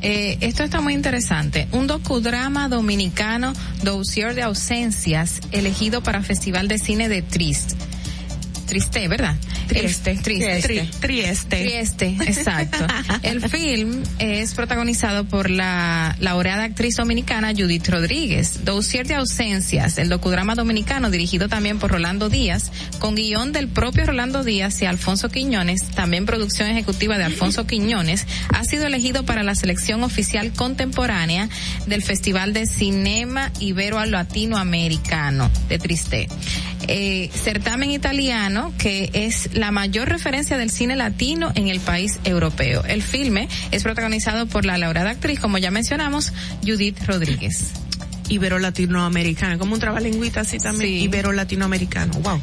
Eh, 0.02 0.36
esto 0.42 0.64
está 0.64 0.82
muy 0.82 0.92
interesante. 0.92 1.66
Un 1.72 1.86
docudrama 1.86 2.68
dominicano, 2.68 3.54
Dossier 3.82 4.34
de 4.34 4.42
ausencias, 4.42 5.40
elegido 5.50 6.02
para 6.02 6.22
Festival 6.22 6.68
de 6.68 6.78
Cine 6.78 7.08
de 7.08 7.22
Trist. 7.22 7.72
Triste, 8.68 9.08
¿verdad? 9.08 9.34
Trieste. 9.66 10.10
El- 10.12 10.22
triste. 10.22 10.62
Tri- 10.62 10.90
Trieste. 11.00 11.62
Trieste, 11.62 12.16
exacto. 12.26 12.86
El 13.22 13.40
film 13.48 14.02
es 14.18 14.54
protagonizado 14.54 15.24
por 15.24 15.50
la 15.50 16.14
laureada 16.20 16.64
actriz 16.64 16.96
dominicana 16.96 17.52
Judith 17.56 17.88
Rodríguez. 17.88 18.64
Dossier 18.64 19.06
de 19.06 19.14
ausencias, 19.14 19.98
el 19.98 20.08
docudrama 20.08 20.54
dominicano 20.54 21.10
dirigido 21.10 21.48
también 21.48 21.78
por 21.78 21.90
Rolando 21.92 22.28
Díaz, 22.28 22.70
con 22.98 23.14
guion 23.14 23.52
del 23.52 23.68
propio 23.68 24.04
Rolando 24.06 24.44
Díaz 24.44 24.80
y 24.82 24.86
Alfonso 24.86 25.28
Quiñones, 25.30 25.82
también 25.94 26.26
producción 26.26 26.68
ejecutiva 26.68 27.16
de 27.18 27.24
Alfonso 27.24 27.66
Quiñones, 27.66 28.26
ha 28.54 28.64
sido 28.64 28.86
elegido 28.86 29.24
para 29.24 29.42
la 29.42 29.54
selección 29.54 30.02
oficial 30.04 30.52
contemporánea 30.52 31.48
del 31.86 32.02
Festival 32.02 32.52
de 32.52 32.66
Cinema 32.66 33.50
Ibero 33.60 33.98
Latinoamericano 34.04 35.50
de 35.68 35.78
Triste. 35.78 36.28
Eh, 36.90 37.30
certamen 37.34 37.90
italiano 37.90 38.57
que 38.78 39.10
es 39.12 39.54
la 39.54 39.70
mayor 39.70 40.08
referencia 40.08 40.56
del 40.56 40.70
cine 40.70 40.96
latino 40.96 41.52
en 41.54 41.68
el 41.68 41.80
país 41.80 42.18
europeo. 42.24 42.84
El 42.84 43.02
filme 43.02 43.48
es 43.70 43.82
protagonizado 43.82 44.46
por 44.46 44.64
la 44.64 44.78
laureada 44.78 45.10
actriz, 45.10 45.40
como 45.40 45.58
ya 45.58 45.70
mencionamos, 45.70 46.32
Judith 46.64 46.98
Rodríguez. 47.06 47.72
Ibero 48.28 48.58
latinoamericano, 48.58 49.58
como 49.58 49.74
un 49.74 49.80
trabalingüita 49.80 50.40
así 50.40 50.58
también, 50.58 50.90
Sí. 50.90 51.04
ibero 51.04 51.32
latinoamericano, 51.32 52.12
wow. 52.20 52.40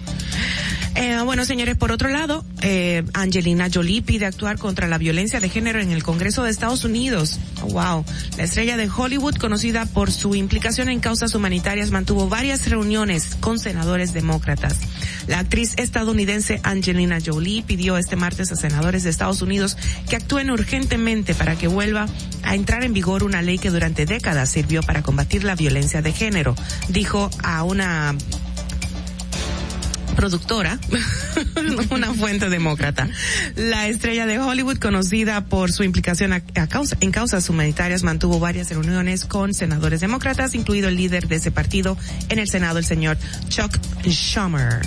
Eh, 0.98 1.20
bueno, 1.26 1.44
señores, 1.44 1.76
por 1.76 1.92
otro 1.92 2.08
lado, 2.08 2.46
eh, 2.62 3.04
Angelina 3.14 3.68
Jolie 3.74 4.02
pide 4.02 4.26
actuar 4.26 4.58
contra 4.58 4.88
la 4.88 4.98
violencia 4.98 5.42
de 5.42 5.50
género 5.50 5.82
en 5.82 5.92
el 5.92 6.04
Congreso 6.04 6.44
de 6.44 6.52
Estados 6.52 6.86
Unidos. 6.86 7.38
Oh, 7.62 7.68
wow. 7.68 8.06
La 8.38 8.46
estrella 8.46 8.78
de 8.78 8.90
Hollywood, 8.90 9.36
conocida 9.36 9.86
por 9.88 10.10
su 10.10 10.36
implicación 10.36 10.88
en 10.88 11.02
causas 11.02 11.36
humanitarias, 11.36 11.92
mantuvo 11.92 12.30
varias 12.30 12.70
reuniones 12.70 13.36
con 13.42 13.60
senadores 13.60 14.14
demócratas. 14.14 14.78
La 15.28 15.40
actriz 15.40 15.74
estadounidense 15.76 16.62
Angelina 16.64 17.18
Jolie 17.24 17.64
pidió 17.64 17.98
este 17.98 18.16
martes 18.16 18.54
a 18.54 18.56
senadores 18.56 19.04
de 19.04 19.10
Estados 19.10 19.42
Unidos 19.42 19.76
que 20.10 20.16
actúen 20.16 20.50
urgentemente 20.50 21.36
para 21.36 21.58
que 21.58 21.68
vuelva 21.68 22.06
a 22.44 22.56
entrar 22.56 22.86
en 22.86 22.94
vigor 22.94 23.24
una 23.24 23.42
ley 23.42 23.58
que 23.58 23.70
durante 23.70 24.06
décadas 24.06 24.50
sirvió 24.50 24.82
para 24.82 25.02
combatir 25.02 25.44
la 25.44 25.56
violencia 25.56 25.75
de 25.76 26.14
género. 26.14 26.56
Dijo 26.88 27.30
a 27.44 27.64
una 27.64 28.16
productora, 30.16 30.80
una 31.92 32.14
fuente 32.14 32.50
demócrata. 32.50 33.10
La 33.58 33.88
estrella 33.90 34.26
de 34.26 34.40
Hollywood, 34.40 34.78
conocida 34.78 35.44
por 35.46 35.74
su 35.74 35.84
implicación 35.84 36.32
a- 36.32 36.40
causa- 36.70 36.96
en 37.02 37.12
causas 37.12 37.50
humanitarias, 37.50 38.04
mantuvo 38.04 38.40
varias 38.40 38.70
reuniones 38.70 39.26
con 39.26 39.54
senadores 39.54 40.00
demócratas, 40.00 40.56
incluido 40.56 40.88
el 40.88 40.96
líder 40.96 41.28
de 41.28 41.36
ese 41.36 41.52
partido 41.52 41.98
en 42.30 42.40
el 42.40 42.48
Senado, 42.50 42.80
el 42.80 42.86
señor 42.86 43.18
Chuck 43.50 43.78
Schumer. 44.08 44.80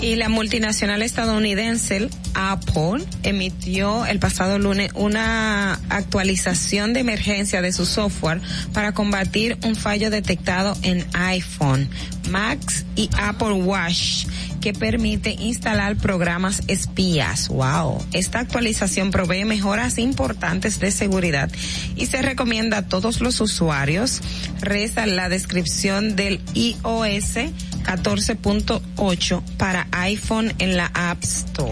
Y 0.00 0.16
la 0.16 0.28
multinacional 0.28 1.02
estadounidense 1.02 2.08
Apple 2.34 3.04
emitió 3.22 4.06
el 4.06 4.18
pasado 4.18 4.58
lunes 4.58 4.90
una 4.94 5.74
actualización 5.88 6.92
de 6.92 7.00
emergencia 7.00 7.62
de 7.62 7.72
su 7.72 7.86
software 7.86 8.40
para 8.72 8.92
combatir 8.92 9.56
un 9.62 9.74
fallo 9.74 10.10
detectado 10.10 10.76
en 10.82 11.06
iPhone, 11.14 11.88
Macs 12.30 12.84
y 12.96 13.08
Apple 13.18 13.52
Watch 13.52 14.26
que 14.66 14.72
permite 14.72 15.30
instalar 15.30 15.94
programas 15.94 16.60
espías. 16.66 17.46
Wow. 17.50 18.04
Esta 18.10 18.40
actualización 18.40 19.12
provee 19.12 19.44
mejoras 19.44 19.96
importantes 19.96 20.80
de 20.80 20.90
seguridad 20.90 21.48
y 21.94 22.06
se 22.06 22.20
recomienda 22.20 22.78
a 22.78 22.82
todos 22.88 23.20
los 23.20 23.40
usuarios. 23.40 24.20
Reza 24.60 25.06
la 25.06 25.28
descripción 25.28 26.16
del 26.16 26.40
iOS 26.54 27.36
14.8 27.84 29.42
para 29.56 29.86
iPhone 29.92 30.52
en 30.58 30.76
la 30.76 30.90
App 30.94 31.22
Store. 31.22 31.70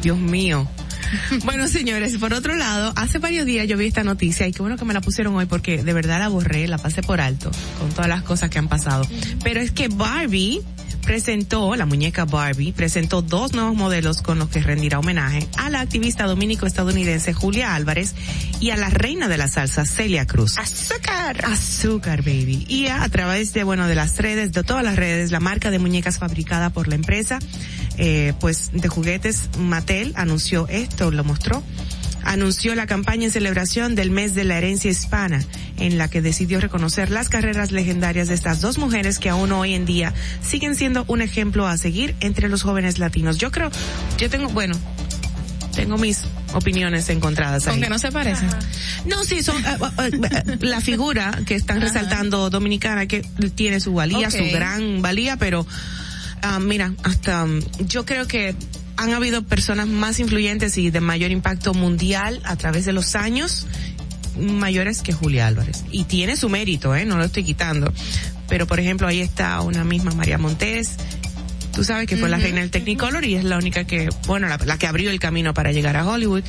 Dios 0.00 0.16
mío. 0.16 0.68
Bueno, 1.44 1.66
señores, 1.66 2.16
por 2.18 2.32
otro 2.32 2.54
lado, 2.54 2.92
hace 2.94 3.18
varios 3.18 3.44
días 3.46 3.66
yo 3.66 3.76
vi 3.76 3.86
esta 3.86 4.04
noticia 4.04 4.46
y 4.46 4.52
qué 4.52 4.62
bueno 4.62 4.76
que 4.76 4.84
me 4.84 4.94
la 4.94 5.00
pusieron 5.00 5.34
hoy 5.34 5.46
porque 5.46 5.82
de 5.82 5.92
verdad 5.92 6.20
la 6.20 6.28
borré, 6.28 6.68
la 6.68 6.78
pasé 6.78 7.02
por 7.02 7.20
alto 7.20 7.50
con 7.80 7.90
todas 7.90 8.08
las 8.08 8.22
cosas 8.22 8.50
que 8.50 8.60
han 8.60 8.68
pasado. 8.68 9.04
Pero 9.42 9.60
es 9.60 9.72
que 9.72 9.88
Barbie 9.88 10.62
presentó, 11.06 11.76
la 11.76 11.86
muñeca 11.86 12.24
Barbie, 12.24 12.72
presentó 12.72 13.22
dos 13.22 13.54
nuevos 13.54 13.76
modelos 13.76 14.22
con 14.22 14.40
los 14.40 14.48
que 14.48 14.60
rendirá 14.60 14.98
homenaje 14.98 15.46
a 15.56 15.70
la 15.70 15.80
activista 15.80 16.26
dominico-estadounidense 16.26 17.32
Julia 17.32 17.74
Álvarez 17.76 18.14
y 18.60 18.70
a 18.70 18.76
la 18.76 18.90
reina 18.90 19.28
de 19.28 19.38
la 19.38 19.46
salsa 19.46 19.86
Celia 19.86 20.26
Cruz. 20.26 20.58
Azúcar. 20.58 21.44
Azúcar, 21.44 22.22
baby. 22.22 22.66
Y 22.68 22.88
a, 22.88 23.04
a 23.04 23.08
través 23.08 23.52
de, 23.52 23.62
bueno, 23.62 23.86
de 23.86 23.94
las 23.94 24.16
redes, 24.18 24.52
de 24.52 24.64
todas 24.64 24.82
las 24.82 24.96
redes, 24.96 25.30
la 25.30 25.40
marca 25.40 25.70
de 25.70 25.78
muñecas 25.78 26.18
fabricada 26.18 26.70
por 26.70 26.88
la 26.88 26.96
empresa, 26.96 27.38
eh, 27.98 28.34
pues, 28.40 28.70
de 28.72 28.88
juguetes 28.88 29.48
Mattel 29.58 30.12
anunció 30.16 30.66
esto, 30.68 31.12
lo 31.12 31.22
mostró. 31.22 31.62
Anunció 32.26 32.74
la 32.74 32.86
campaña 32.86 33.24
en 33.26 33.30
celebración 33.30 33.94
del 33.94 34.10
mes 34.10 34.34
de 34.34 34.42
la 34.42 34.58
herencia 34.58 34.90
hispana, 34.90 35.44
en 35.78 35.96
la 35.96 36.08
que 36.08 36.20
decidió 36.20 36.60
reconocer 36.60 37.10
las 37.10 37.28
carreras 37.28 37.70
legendarias 37.70 38.26
de 38.26 38.34
estas 38.34 38.60
dos 38.60 38.78
mujeres 38.78 39.20
que 39.20 39.28
aún 39.28 39.52
hoy 39.52 39.74
en 39.74 39.86
día 39.86 40.12
siguen 40.42 40.74
siendo 40.74 41.04
un 41.06 41.22
ejemplo 41.22 41.68
a 41.68 41.78
seguir 41.78 42.16
entre 42.18 42.48
los 42.48 42.64
jóvenes 42.64 42.98
latinos. 42.98 43.38
Yo 43.38 43.52
creo, 43.52 43.70
yo 44.18 44.28
tengo, 44.28 44.48
bueno, 44.48 44.74
tengo 45.72 45.98
mis 45.98 46.22
opiniones 46.52 47.08
encontradas 47.10 47.68
ahí. 47.68 47.74
Aunque 47.74 47.88
no 47.88 47.98
se 47.98 48.10
parecen. 48.10 48.48
No, 49.04 49.22
sí, 49.22 49.44
son 49.44 49.62
eh, 49.64 50.58
la 50.60 50.80
figura 50.80 51.38
que 51.46 51.54
están 51.54 51.80
resaltando 51.80 52.50
dominicana 52.50 53.06
que 53.06 53.22
tiene 53.54 53.78
su 53.78 53.94
valía, 53.94 54.32
su 54.32 54.44
gran 54.52 55.00
valía, 55.00 55.36
pero 55.36 55.64
mira, 56.60 56.92
hasta 57.02 57.44
um, 57.44 57.60
yo 57.86 58.04
creo 58.04 58.26
que 58.26 58.54
han 58.96 59.12
habido 59.12 59.42
personas 59.42 59.86
más 59.88 60.20
influyentes 60.20 60.76
y 60.78 60.90
de 60.90 61.00
mayor 61.00 61.30
impacto 61.30 61.74
mundial 61.74 62.40
a 62.44 62.56
través 62.56 62.84
de 62.84 62.92
los 62.92 63.14
años 63.14 63.66
mayores 64.38 65.02
que 65.02 65.12
Julia 65.12 65.46
Álvarez. 65.46 65.84
Y 65.90 66.04
tiene 66.04 66.36
su 66.36 66.48
mérito, 66.48 66.94
eh, 66.94 67.04
no 67.04 67.16
lo 67.16 67.24
estoy 67.24 67.44
quitando. 67.44 67.92
Pero 68.48 68.66
por 68.66 68.80
ejemplo, 68.80 69.06
ahí 69.06 69.20
está 69.20 69.60
una 69.60 69.84
misma 69.84 70.12
María 70.12 70.38
Montes, 70.38 70.96
tú 71.72 71.84
sabes 71.84 72.06
que 72.06 72.16
fue 72.16 72.28
la 72.28 72.38
reina 72.38 72.60
del 72.60 72.70
Technicolor 72.70 73.24
y 73.24 73.34
es 73.34 73.44
la 73.44 73.58
única 73.58 73.84
que, 73.84 74.08
bueno, 74.26 74.48
la, 74.48 74.58
la 74.64 74.78
que 74.78 74.86
abrió 74.86 75.10
el 75.10 75.18
camino 75.20 75.52
para 75.52 75.72
llegar 75.72 75.96
a 75.96 76.06
Hollywood. 76.06 76.42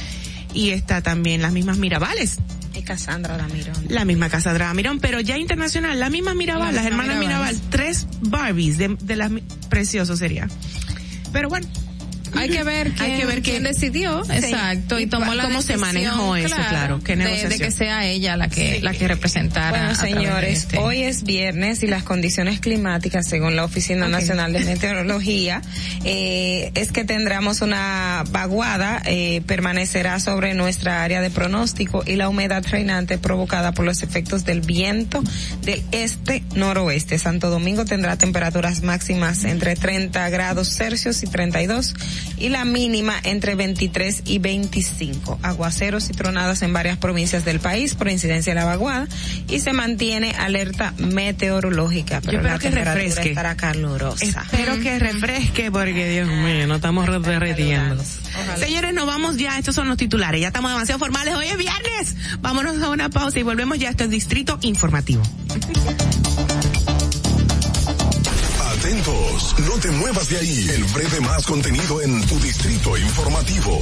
Y 0.53 0.69
está 0.69 1.01
también 1.01 1.41
las 1.41 1.51
mismas 1.51 1.77
Mirabales, 1.77 2.37
Y 2.73 2.81
Cassandra 2.81 3.37
Damirón. 3.37 3.75
la 3.89 4.05
misma 4.05 4.29
casa 4.29 4.53
de 4.53 4.73
Mirón, 4.73 4.99
pero 4.99 5.19
ya 5.19 5.37
internacional, 5.37 5.99
la 5.99 6.09
misma 6.09 6.33
Mirabal, 6.33 6.67
La 6.67 6.81
las 6.81 6.85
hermanas 6.85 7.19
Mirabal. 7.19 7.53
Mirabal, 7.55 7.69
tres 7.69 8.07
Barbies 8.21 8.77
de, 8.77 8.95
de 8.99 9.15
las 9.17 9.31
precioso 9.69 10.15
sería. 10.15 10.47
Pero 11.33 11.49
bueno, 11.49 11.67
Hay 12.37 12.49
que 12.49 12.63
ver 12.63 12.91
quién, 12.91 13.11
Hay 13.11 13.19
que 13.19 13.25
ver 13.25 13.41
quién 13.41 13.63
decidió, 13.63 14.23
Sí. 14.25 14.31
exacto, 14.33 14.99
y, 14.99 15.03
Y 15.03 15.07
tomó 15.07 15.33
la 15.33 15.43
cómo 15.43 15.61
se 15.61 15.77
manejó 15.77 16.35
eso, 16.35 16.55
claro, 16.69 16.99
qué 17.03 17.15
de- 17.15 17.47
de, 17.47 17.57
que 17.57 17.71
sea 17.71 18.05
ella 18.05 18.35
la 18.37 18.47
que 18.49 18.79
la 18.81 18.93
que 18.93 19.07
representara. 19.07 19.69
Bueno, 19.69 19.95
señores, 19.95 20.59
este. 20.59 20.77
hoy 20.79 21.03
es 21.03 21.23
viernes 21.23 21.83
y 21.83 21.87
las 21.87 22.03
condiciones 22.03 22.59
climáticas, 22.59 23.27
según 23.27 23.55
la 23.55 23.63
Oficina. 23.65 24.07
Nacional 24.07 24.53
de 24.53 24.59
Meteorología, 24.65 25.61
eh, 26.03 26.71
es 26.75 26.91
que 26.91 27.03
tendremos 27.03 27.61
una 27.61 28.23
vaguada, 28.31 29.01
eh, 29.05 29.41
permanecerá 29.45 30.19
sobre 30.19 30.53
nuestra 30.53 31.03
área 31.03 31.21
de 31.21 31.29
pronóstico 31.29 32.03
y 32.05 32.15
la 32.15 32.29
humedad 32.29 32.63
reinante 32.69 33.17
provocada 33.17 33.71
por 33.71 33.85
los 33.85 34.03
efectos 34.03 34.45
del 34.45 34.61
viento 34.61 35.23
del 35.63 35.83
este-noroeste. 35.91 37.17
Santo 37.19 37.49
Domingo 37.49 37.85
tendrá 37.85 38.17
temperaturas 38.17 38.81
máximas 38.81 39.43
entre 39.43 39.75
30 39.75 40.29
grados 40.29 40.69
Celsius 40.75 41.23
y 41.23 41.27
32 41.27 41.93
y 42.37 42.49
la 42.49 42.65
mínima 42.65 43.15
entre 43.23 43.55
23 43.55 44.23
y 44.25 44.39
25. 44.39 45.39
Aguaceros 45.41 46.09
y 46.09 46.13
tronadas 46.13 46.61
en 46.61 46.73
varias 46.73 46.97
provincias 46.97 47.45
del 47.45 47.59
país 47.59 47.95
por 47.95 48.09
incidencia 48.09 48.51
de 48.53 48.59
la 48.59 48.65
vaguada 48.65 49.07
y 49.49 49.59
se 49.59 49.73
mantiene 49.73 50.31
alerta 50.31 50.93
meteorológica. 50.97 52.21
Pero 52.21 52.41
Yo 52.43 52.49
espero 52.49 52.53
la 52.53 52.59
que 52.59 52.69
refresque. 52.85 53.29
estará 53.29 53.55
calurosa. 53.55 54.25
Espero 54.25 54.79
que 54.79 54.99
refresque 54.99 55.71
porque 55.71 56.09
Dios 56.09 56.27
mío, 56.27 56.67
no 56.67 56.75
estamos 56.75 57.07
derretiendo. 57.23 58.03
Señores, 58.57 58.93
nos 58.93 59.05
vamos 59.07 59.37
ya. 59.37 59.57
Estos 59.57 59.75
son 59.75 59.87
los 59.87 59.97
titulares. 59.97 60.41
Ya 60.41 60.47
estamos 60.47 60.71
demasiado 60.71 60.99
formales. 60.99 61.35
Hoy 61.35 61.47
es 61.47 61.57
viernes. 61.57 62.15
Vámonos 62.39 62.81
a 62.81 62.89
una 62.89 63.09
pausa 63.09 63.39
y 63.39 63.43
volvemos 63.43 63.77
ya. 63.79 63.89
Esto 63.89 64.03
es 64.03 64.09
Distrito 64.09 64.59
Informativo. 64.61 65.23
No 68.89 69.77
te 69.81 69.91
muevas 69.91 70.29
de 70.29 70.37
ahí. 70.37 70.69
El 70.69 70.85
breve 70.85 71.19
más 71.19 71.45
contenido 71.45 72.01
en 72.01 72.25
tu 72.25 72.39
distrito 72.39 72.97
informativo. 72.97 73.77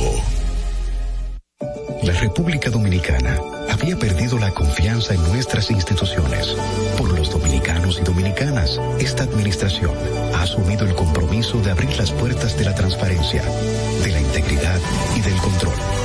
La 2.02 2.14
República 2.14 2.72
Dominicana 2.72 3.40
había 3.70 4.00
perdido 4.00 4.40
la 4.40 4.52
confianza 4.52 5.14
en 5.14 5.22
nuestras 5.32 5.70
instituciones. 5.70 6.48
Por 6.98 7.18
los 7.18 7.30
dominicanos 7.30 8.00
y 8.02 8.04
dominicanas, 8.04 8.82
esta 8.98 9.26
administración 9.26 9.92
ha 10.34 10.42
asumido 10.42 10.88
el 10.88 10.96
compromiso 10.96 11.62
de 11.62 11.70
abrir 11.70 11.96
las 11.98 12.12
puertas 12.12 12.58
de 12.58 12.66
la 12.66 12.74
transparencia, 12.74 13.44
de 14.04 14.12
la 14.12 14.22
integridad 14.22 14.80
y 15.16 15.22
del 15.22 15.38
control. 15.38 16.05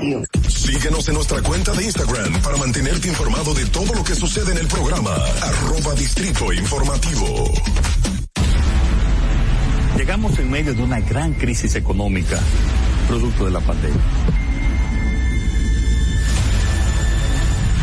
Síguenos 0.47 1.07
en 1.09 1.13
nuestra 1.13 1.41
cuenta 1.41 1.73
de 1.73 1.83
Instagram 1.83 2.41
para 2.41 2.57
mantenerte 2.57 3.07
informado 3.07 3.53
de 3.53 3.65
todo 3.67 3.93
lo 3.93 4.03
que 4.03 4.15
sucede 4.15 4.51
en 4.51 4.57
el 4.57 4.67
programa. 4.67 5.11
Arroba 5.41 5.93
Distrito 5.93 6.51
Informativo. 6.51 7.51
Llegamos 9.95 10.39
en 10.39 10.49
medio 10.49 10.73
de 10.73 10.81
una 10.81 10.99
gran 11.01 11.33
crisis 11.33 11.75
económica, 11.75 12.39
producto 13.07 13.45
de 13.45 13.51
la 13.51 13.59
pandemia. 13.59 14.01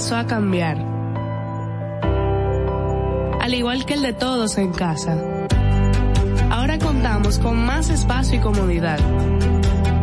Empezó 0.00 0.16
a 0.16 0.26
cambiar. 0.26 0.78
Al 3.38 3.52
igual 3.52 3.84
que 3.84 3.92
el 3.92 4.00
de 4.00 4.14
todos 4.14 4.56
en 4.56 4.72
casa. 4.72 5.14
Ahora 6.48 6.78
contamos 6.78 7.38
con 7.38 7.58
más 7.58 7.90
espacio 7.90 8.38
y 8.38 8.40
comodidad. 8.40 8.98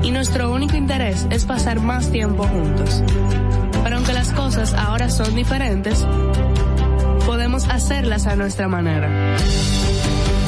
Y 0.03 0.11
nuestro 0.11 0.53
único 0.53 0.77
interés 0.77 1.25
es 1.31 1.45
pasar 1.45 1.79
más 1.79 2.11
tiempo 2.11 2.43
juntos. 2.43 3.01
Pero 3.83 3.95
aunque 3.95 4.13
las 4.13 4.31
cosas 4.33 4.75
ahora 4.75 5.09
son 5.09 5.33
diferentes, 5.33 6.05
podemos 7.25 7.67
hacerlas 7.67 8.27
a 8.27 8.35
nuestra 8.35 8.67
manera. 8.67 9.35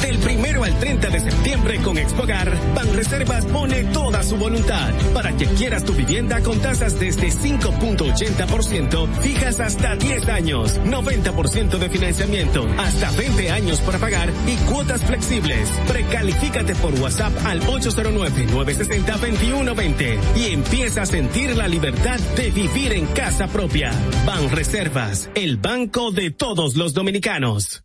Del 0.02 0.18
primero 0.18 0.64
al 0.64 0.78
30 0.78 1.08
de 1.10 1.20
septiembre 1.20 1.80
con 1.82 1.98
Expogar, 1.98 2.56
Banreservas 2.74 3.44
pone 3.46 3.84
toda 3.84 4.22
su 4.22 4.36
voluntad 4.36 4.92
para 5.12 5.36
que 5.36 5.46
quieras 5.46 5.84
tu 5.84 5.92
vivienda 5.92 6.40
con 6.40 6.58
tasas 6.60 6.98
desde 6.98 7.28
5.80%, 7.28 9.12
fijas 9.20 9.60
hasta 9.60 9.96
10 9.96 10.28
años, 10.28 10.80
90% 10.80 11.78
de 11.78 11.90
financiamiento, 11.90 12.66
hasta 12.78 13.10
20 13.12 13.50
años 13.50 13.80
para 13.82 13.98
pagar 13.98 14.30
y 14.46 14.56
cuotas 14.70 15.04
flexibles. 15.04 15.68
Precalifícate 15.86 16.74
por 16.76 16.94
WhatsApp 16.94 17.34
al 17.44 17.60
809-960-2120 17.62 20.18
y 20.36 20.46
empieza 20.52 21.02
a 21.02 21.06
sentir 21.06 21.54
la 21.56 21.68
libertad 21.68 22.18
de 22.36 22.50
vivir 22.50 22.92
en 22.92 23.04
casa 23.06 23.48
propia. 23.48 23.92
Banreservas, 24.24 25.28
el 25.34 25.58
banco 25.58 26.10
de 26.10 26.30
todos 26.30 26.76
los 26.76 26.94
dominicanos. 26.94 27.84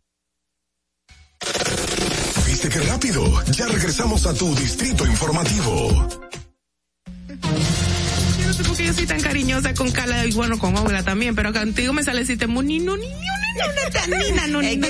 ¿Viste 2.66 2.80
qué 2.80 2.86
rápido? 2.86 3.22
Ya 3.52 3.68
regresamos 3.68 4.26
a 4.26 4.34
tu 4.34 4.52
distrito 4.56 5.06
informativo. 5.06 6.45
Sé 8.56 8.64
por 8.64 8.76
qué 8.76 8.86
yo 8.86 8.94
soy 8.94 9.06
tan 9.06 9.20
cariñosa 9.20 9.74
con 9.74 9.90
Carla 9.90 10.24
y 10.24 10.32
bueno, 10.32 10.58
con 10.58 10.76
Olga 10.76 11.02
también, 11.02 11.34
pero 11.34 11.52
contigo 11.52 11.92
me 11.92 12.02
sale 12.02 12.24
te 12.24 12.46
ni 12.46 12.78
no, 12.78 12.96
ni 12.96 13.06
una 13.06 13.46
no, 14.48 14.60
ay, 14.60 14.80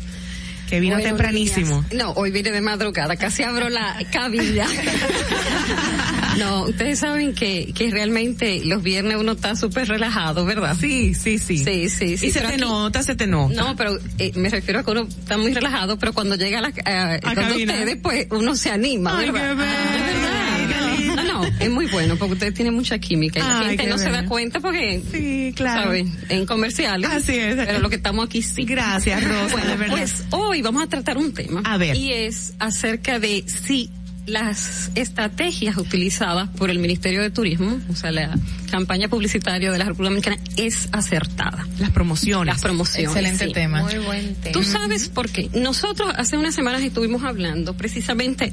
Que 0.70 0.80
vino 0.80 0.98
tempranísimo. 0.98 1.86
días. 1.90 1.94
No, 1.94 2.12
hoy 2.14 2.32
vine 2.32 2.52
de 2.52 2.62
madrugada, 2.62 3.16
casi 3.16 3.44
abro 3.44 3.70
la 3.70 3.98
cabina. 4.12 4.66
no, 6.38 6.64
ustedes 6.66 7.00
saben 7.00 7.34
que, 7.34 7.72
que 7.74 7.90
realmente 7.92 8.62
los 8.66 8.84
viernes 8.84 9.18
uno 9.20 9.34
está 9.34 9.56
súper 9.56 9.88
relajado, 9.88 10.46
¿verdad? 10.46 10.76
Sí, 10.80 11.14
sí, 11.14 11.38
sí. 11.38 11.58
Sí, 11.60 11.90
sí, 11.90 12.18
sí. 12.18 12.28
y 12.28 12.32
se 12.32 12.42
te 12.42 12.48
aquí- 12.48 12.62
nota, 12.62 13.04
se 13.04 13.16
te 13.16 13.28
nota. 13.28 13.54
No, 13.56 13.76
pero 13.76 13.98
eh, 14.20 14.32
me 14.36 14.50
refiero 14.50 14.80
a 14.80 14.84
que 14.84 14.92
uno 14.92 15.02
está 15.04 15.38
muy 15.38 15.54
relajado, 15.54 15.98
pero 15.98 16.14
cuando 16.14 16.36
llega 16.36 16.60
a 16.60 16.62
la, 16.62 16.68
a- 16.70 17.20
cuando 17.22 17.56
ustedes, 17.56 17.98
pues 17.98 18.28
uno 18.32 18.56
se 18.56 18.70
anima, 18.72 19.18
Ay, 19.18 19.32
¿verdad? 19.32 19.50
qué 19.50 19.56
verdad. 19.56 21.16
No, 21.16 21.24
no, 21.24 21.44
es 21.60 21.70
muy 21.70 21.86
bueno 21.88 22.16
porque 22.18 22.34
ustedes 22.34 22.54
tienen 22.54 22.74
mucha 22.74 22.98
química 23.00 23.40
y 23.40 23.44
la 23.44 23.70
gente 23.70 23.88
no 23.88 23.98
se 23.98 24.10
da 24.10 24.26
cuenta 24.26 24.60
porque, 24.60 25.02
Sí, 25.12 25.54
claro. 25.56 25.84
¿saben? 25.84 26.14
En 26.30 26.46
comerciales. 26.46 27.10
Así 27.10 27.36
es. 27.38 27.56
Pero 27.56 27.80
lo 27.80 27.90
que 27.90 27.96
estamos 27.96 28.26
aquí 28.26 28.42
sí. 28.42 28.64
Gracias, 28.66 29.24
Rosa, 29.24 29.54
Bueno, 29.54 29.68
de 29.70 29.78
verdad. 29.78 29.96
pues 29.98 30.24
hoy 30.32 30.62
vamos 30.62 30.84
a 30.84 30.88
tratar 30.88 31.18
un 31.18 31.34
tema. 31.34 31.62
A 31.64 31.78
ver. 31.78 31.96
Y 31.96 32.12
es 32.12 32.54
acerca 32.60 33.20
de 33.20 33.44
si 33.48 33.90
las 34.26 34.92
estrategias 34.96 35.78
utilizadas 35.78 36.50
por 36.50 36.70
el 36.70 36.80
Ministerio 36.80 37.22
de 37.22 37.30
Turismo, 37.30 37.80
o 37.90 37.96
sea, 37.96 38.12
la 38.12 38.36
campaña 38.72 39.08
publicitaria 39.08 39.72
de 39.72 39.78
la 39.78 39.86
República 39.86 40.10
Dominicana 40.10 40.38
es 40.58 40.90
acertada. 40.92 41.68
Las 41.80 41.92
promociones. 41.92 42.54
Las 42.54 42.62
promociones. 42.62 43.12
Excelente 43.12 43.48
sí. 43.48 43.54
tema. 43.54 43.82
Muy 43.82 43.98
buen 44.00 44.36
tema. 44.36 44.54
Tú 44.54 44.64
sabes 44.64 45.10
por 45.10 45.30
qué. 45.30 45.50
Nosotros 45.54 46.12
hace 46.16 46.38
unas 46.38 46.56
semanas 46.56 46.82
estuvimos 46.82 47.24
hablando 47.24 47.76
precisamente, 47.76 48.52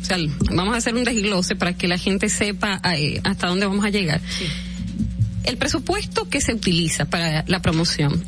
o 0.00 0.04
sea, 0.04 0.16
vamos 0.52 0.74
a 0.74 0.78
hacer 0.78 0.94
un 0.94 1.04
desglose 1.04 1.54
para 1.54 1.74
que 1.74 1.86
la 1.86 1.98
gente 1.98 2.28
sepa 2.28 2.80
eh, 2.96 3.20
hasta 3.24 3.48
dónde 3.48 3.66
vamos 3.66 3.84
a 3.84 3.90
llegar. 3.90 4.20
El 5.44 5.56
presupuesto 5.58 6.28
que 6.28 6.40
se 6.40 6.54
utiliza 6.54 7.04
para 7.04 7.44
la 7.46 7.60
promoción. 7.60 8.22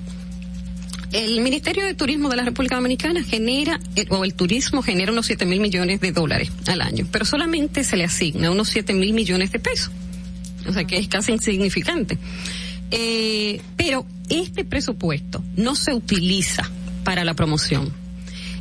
El 1.12 1.43
Ministerio 1.43 1.84
de 1.84 1.93
Turismo 1.93 2.30
de 2.30 2.36
la 2.36 2.43
República 2.43 2.76
Dominicana 2.76 3.22
genera, 3.22 3.78
eh, 3.97 4.06
o 4.09 4.24
el 4.24 4.32
turismo 4.32 4.82
genera 4.82 5.12
unos 5.12 5.26
7 5.26 5.44
mil 5.44 5.60
millones 5.60 6.01
de 6.01 6.10
dólares 6.10 6.51
al 6.66 6.80
año, 6.80 7.06
pero 7.12 7.26
solamente 7.26 7.84
se 7.84 7.98
le 7.98 8.05
asigna 8.05 8.51
unos 8.51 8.70
7 8.70 8.94
mil 8.94 9.12
millones 9.12 9.52
de 9.52 9.59
pesos. 9.59 9.90
O 10.66 10.72
sea 10.72 10.84
que 10.84 10.97
es 10.97 11.09
casi 11.09 11.32
insignificante. 11.32 12.16
Eh, 12.90 13.60
pero 13.76 14.06
este 14.30 14.64
presupuesto 14.64 15.44
no 15.55 15.74
se 15.74 15.93
utiliza 15.93 16.70
para 17.05 17.24
la 17.24 17.34
promoción. 17.34 17.93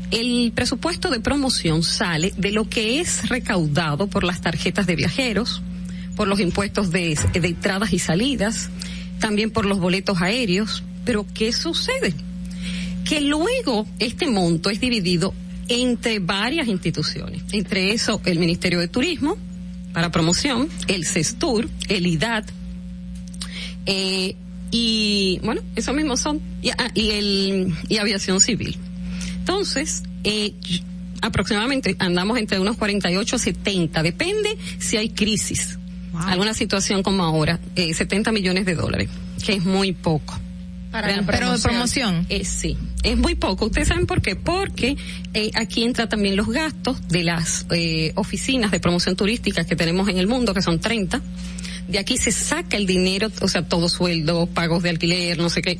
El 0.10 0.52
presupuesto 0.54 1.10
de 1.10 1.22
promoción 1.22 1.84
sale 1.84 2.34
de 2.36 2.52
lo 2.52 2.68
que 2.68 3.00
es 3.00 3.30
recaudado 3.30 4.08
por 4.08 4.26
las 4.26 4.42
tarjetas 4.42 4.88
de 4.88 4.98
viajeros, 4.98 5.62
por 6.18 6.28
los 6.28 6.42
impuestos 6.42 6.92
de, 6.92 7.18
de 7.32 7.48
entradas 7.48 7.94
y 7.94 8.00
salidas, 8.00 8.70
también 9.20 9.52
por 9.52 9.66
los 9.66 9.80
boletos 9.80 10.22
aéreos. 10.22 10.84
Pero 11.06 11.26
¿qué 11.34 11.54
sucede? 11.54 12.14
Que 13.12 13.20
luego 13.20 13.86
este 14.00 14.26
monto 14.26 14.70
es 14.70 14.80
dividido 14.80 15.34
entre 15.68 16.20
varias 16.20 16.70
instituciones, 16.70 17.44
entre 17.52 17.92
eso 17.92 18.22
el 18.24 18.40
Ministerio 18.40 18.80
de 18.80 18.88
Turismo 18.88 19.38
para 19.92 20.12
promoción, 20.12 20.70
el 20.88 21.06
CESTUR, 21.06 21.68
el 21.90 22.08
IDAT, 22.08 22.50
eh, 23.86 24.38
y 24.72 25.42
bueno, 25.44 25.60
eso 25.76 25.92
mismo 25.92 26.16
son, 26.16 26.40
y, 26.62 26.70
ah, 26.70 26.90
y 26.94 27.10
el, 27.10 27.74
y 27.90 27.98
aviación 27.98 28.40
civil. 28.40 28.78
Entonces, 29.40 30.04
eh, 30.24 30.54
aproximadamente 31.22 31.98
andamos 32.00 32.38
entre 32.38 32.62
unos 32.62 32.78
48 32.78 33.36
a 33.36 33.40
70, 33.40 34.04
depende 34.04 34.58
si 34.80 34.96
hay 34.96 35.10
crisis, 35.10 35.78
alguna 36.14 36.54
situación 36.54 37.04
como 37.04 37.26
ahora, 37.26 37.60
eh, 37.76 37.94
70 37.94 38.32
millones 38.32 38.66
de 38.66 38.76
dólares, 38.76 39.10
que 39.46 39.52
es 39.52 39.66
muy 39.66 39.92
poco. 39.92 40.40
Para 40.92 41.08
Pero 41.26 41.54
de 41.54 41.60
promoción. 41.60 42.26
Eh, 42.30 42.44
sí, 42.44 42.78
es 43.04 43.18
muy 43.18 43.36
poco. 43.36 43.66
Ustedes 43.66 43.88
saben 43.88 44.06
por 44.06 44.22
qué. 44.22 44.36
Porque 44.36 44.98
eh, 45.34 45.52
aquí 45.56 45.84
entra 45.84 46.10
también 46.10 46.36
los 46.36 46.50
gastos 46.50 47.08
de 47.08 47.24
las 47.24 47.66
eh, 47.72 48.12
oficinas 48.16 48.72
de 48.72 48.80
promoción 48.80 49.16
turística 49.16 49.64
que 49.64 49.76
tenemos 49.76 50.10
en 50.10 50.18
el 50.18 50.28
mundo, 50.28 50.54
que 50.54 50.62
son 50.62 50.80
30. 50.80 51.22
De 51.88 52.00
aquí 52.00 52.18
se 52.18 52.32
saca 52.32 52.78
el 52.78 52.86
dinero, 52.86 53.30
o 53.42 53.48
sea, 53.48 53.64
todo 53.64 53.90
sueldo, 53.90 54.48
pagos 54.48 54.84
de 54.84 54.90
alquiler, 54.90 55.38
no 55.38 55.50
sé 55.50 55.62
qué. 55.62 55.80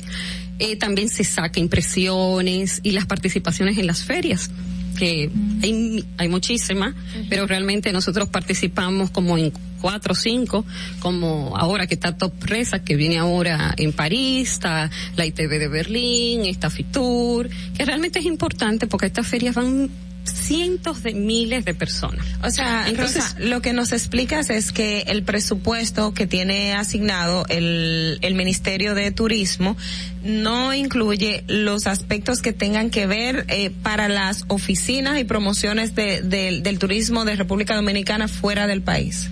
Eh, 0.58 0.76
también 0.76 1.08
se 1.08 1.24
saca 1.24 1.60
impresiones 1.60 2.80
y 2.82 2.92
las 2.92 3.06
participaciones 3.06 3.78
en 3.78 3.86
las 3.86 4.04
ferias 4.04 4.50
que 4.92 5.30
hay, 5.62 6.04
hay 6.18 6.28
muchísimas, 6.28 6.94
pero 7.28 7.46
realmente 7.46 7.92
nosotros 7.92 8.28
participamos 8.28 9.10
como 9.10 9.38
en 9.38 9.52
cuatro 9.80 10.12
o 10.12 10.16
cinco, 10.16 10.64
como 11.00 11.56
ahora 11.56 11.86
que 11.86 11.94
está 11.94 12.16
Top 12.16 12.32
Resa, 12.44 12.84
que 12.84 12.96
viene 12.96 13.18
ahora 13.18 13.74
en 13.76 13.92
París, 13.92 14.52
está 14.52 14.90
la 15.16 15.26
ITV 15.26 15.58
de 15.58 15.68
Berlín, 15.68 16.44
está 16.46 16.70
Fitur, 16.70 17.50
que 17.76 17.84
realmente 17.84 18.20
es 18.20 18.24
importante 18.24 18.86
porque 18.86 19.06
estas 19.06 19.26
ferias 19.26 19.54
van 19.54 19.90
cientos 20.24 21.02
de 21.02 21.14
miles 21.14 21.64
de 21.64 21.74
personas. 21.74 22.24
O 22.42 22.50
sea, 22.50 22.88
Entonces- 22.88 23.22
Rosa, 23.34 23.36
lo 23.40 23.60
que 23.62 23.72
nos 23.72 23.92
explicas 23.92 24.50
es 24.50 24.72
que 24.72 25.00
el 25.08 25.22
presupuesto 25.22 26.14
que 26.14 26.26
tiene 26.26 26.74
asignado 26.74 27.44
el, 27.48 28.18
el 28.22 28.34
Ministerio 28.34 28.94
de 28.94 29.10
Turismo 29.10 29.76
no 30.24 30.72
incluye 30.74 31.44
los 31.48 31.86
aspectos 31.86 32.42
que 32.42 32.52
tengan 32.52 32.90
que 32.90 33.06
ver 33.06 33.44
eh, 33.48 33.70
para 33.82 34.08
las 34.08 34.44
oficinas 34.48 35.18
y 35.18 35.24
promociones 35.24 35.94
de- 35.94 36.22
del- 36.22 36.62
del 36.62 36.78
turismo 36.78 37.24
de 37.24 37.36
República 37.36 37.74
Dominicana 37.74 38.28
fuera 38.28 38.66
del 38.66 38.82
país. 38.82 39.30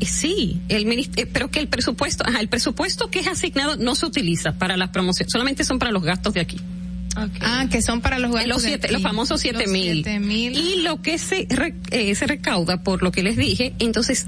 Sí, 0.00 0.60
el 0.68 0.90
eh, 1.16 1.26
pero 1.32 1.48
que 1.50 1.60
el 1.60 1.68
presupuesto, 1.68 2.24
ajá, 2.26 2.40
el 2.40 2.48
presupuesto 2.48 3.08
que 3.08 3.20
es 3.20 3.28
asignado 3.28 3.76
no 3.76 3.94
se 3.94 4.06
utiliza 4.06 4.52
para 4.52 4.76
las 4.76 4.88
promociones, 4.88 5.30
solamente 5.30 5.62
son 5.64 5.78
para 5.78 5.92
los 5.92 6.02
gastos 6.02 6.34
de 6.34 6.40
aquí. 6.40 6.58
Ah, 7.14 7.66
que 7.70 7.82
son 7.82 8.00
para 8.00 8.18
los 8.18 8.32
gastos 8.32 8.48
los, 8.48 8.62
siete, 8.62 8.90
los 8.90 9.02
famosos 9.02 9.40
siete 9.40 9.64
Los 9.64 9.70
mil. 9.72 9.92
siete 10.04 10.18
mil. 10.20 10.56
Y 10.56 10.82
lo 10.82 11.02
que 11.02 11.18
se, 11.18 11.46
re- 11.50 11.74
eh, 11.90 12.14
se 12.14 12.26
recauda 12.26 12.82
por 12.82 13.02
lo 13.02 13.12
que 13.12 13.22
les 13.22 13.36
dije, 13.36 13.74
entonces 13.78 14.26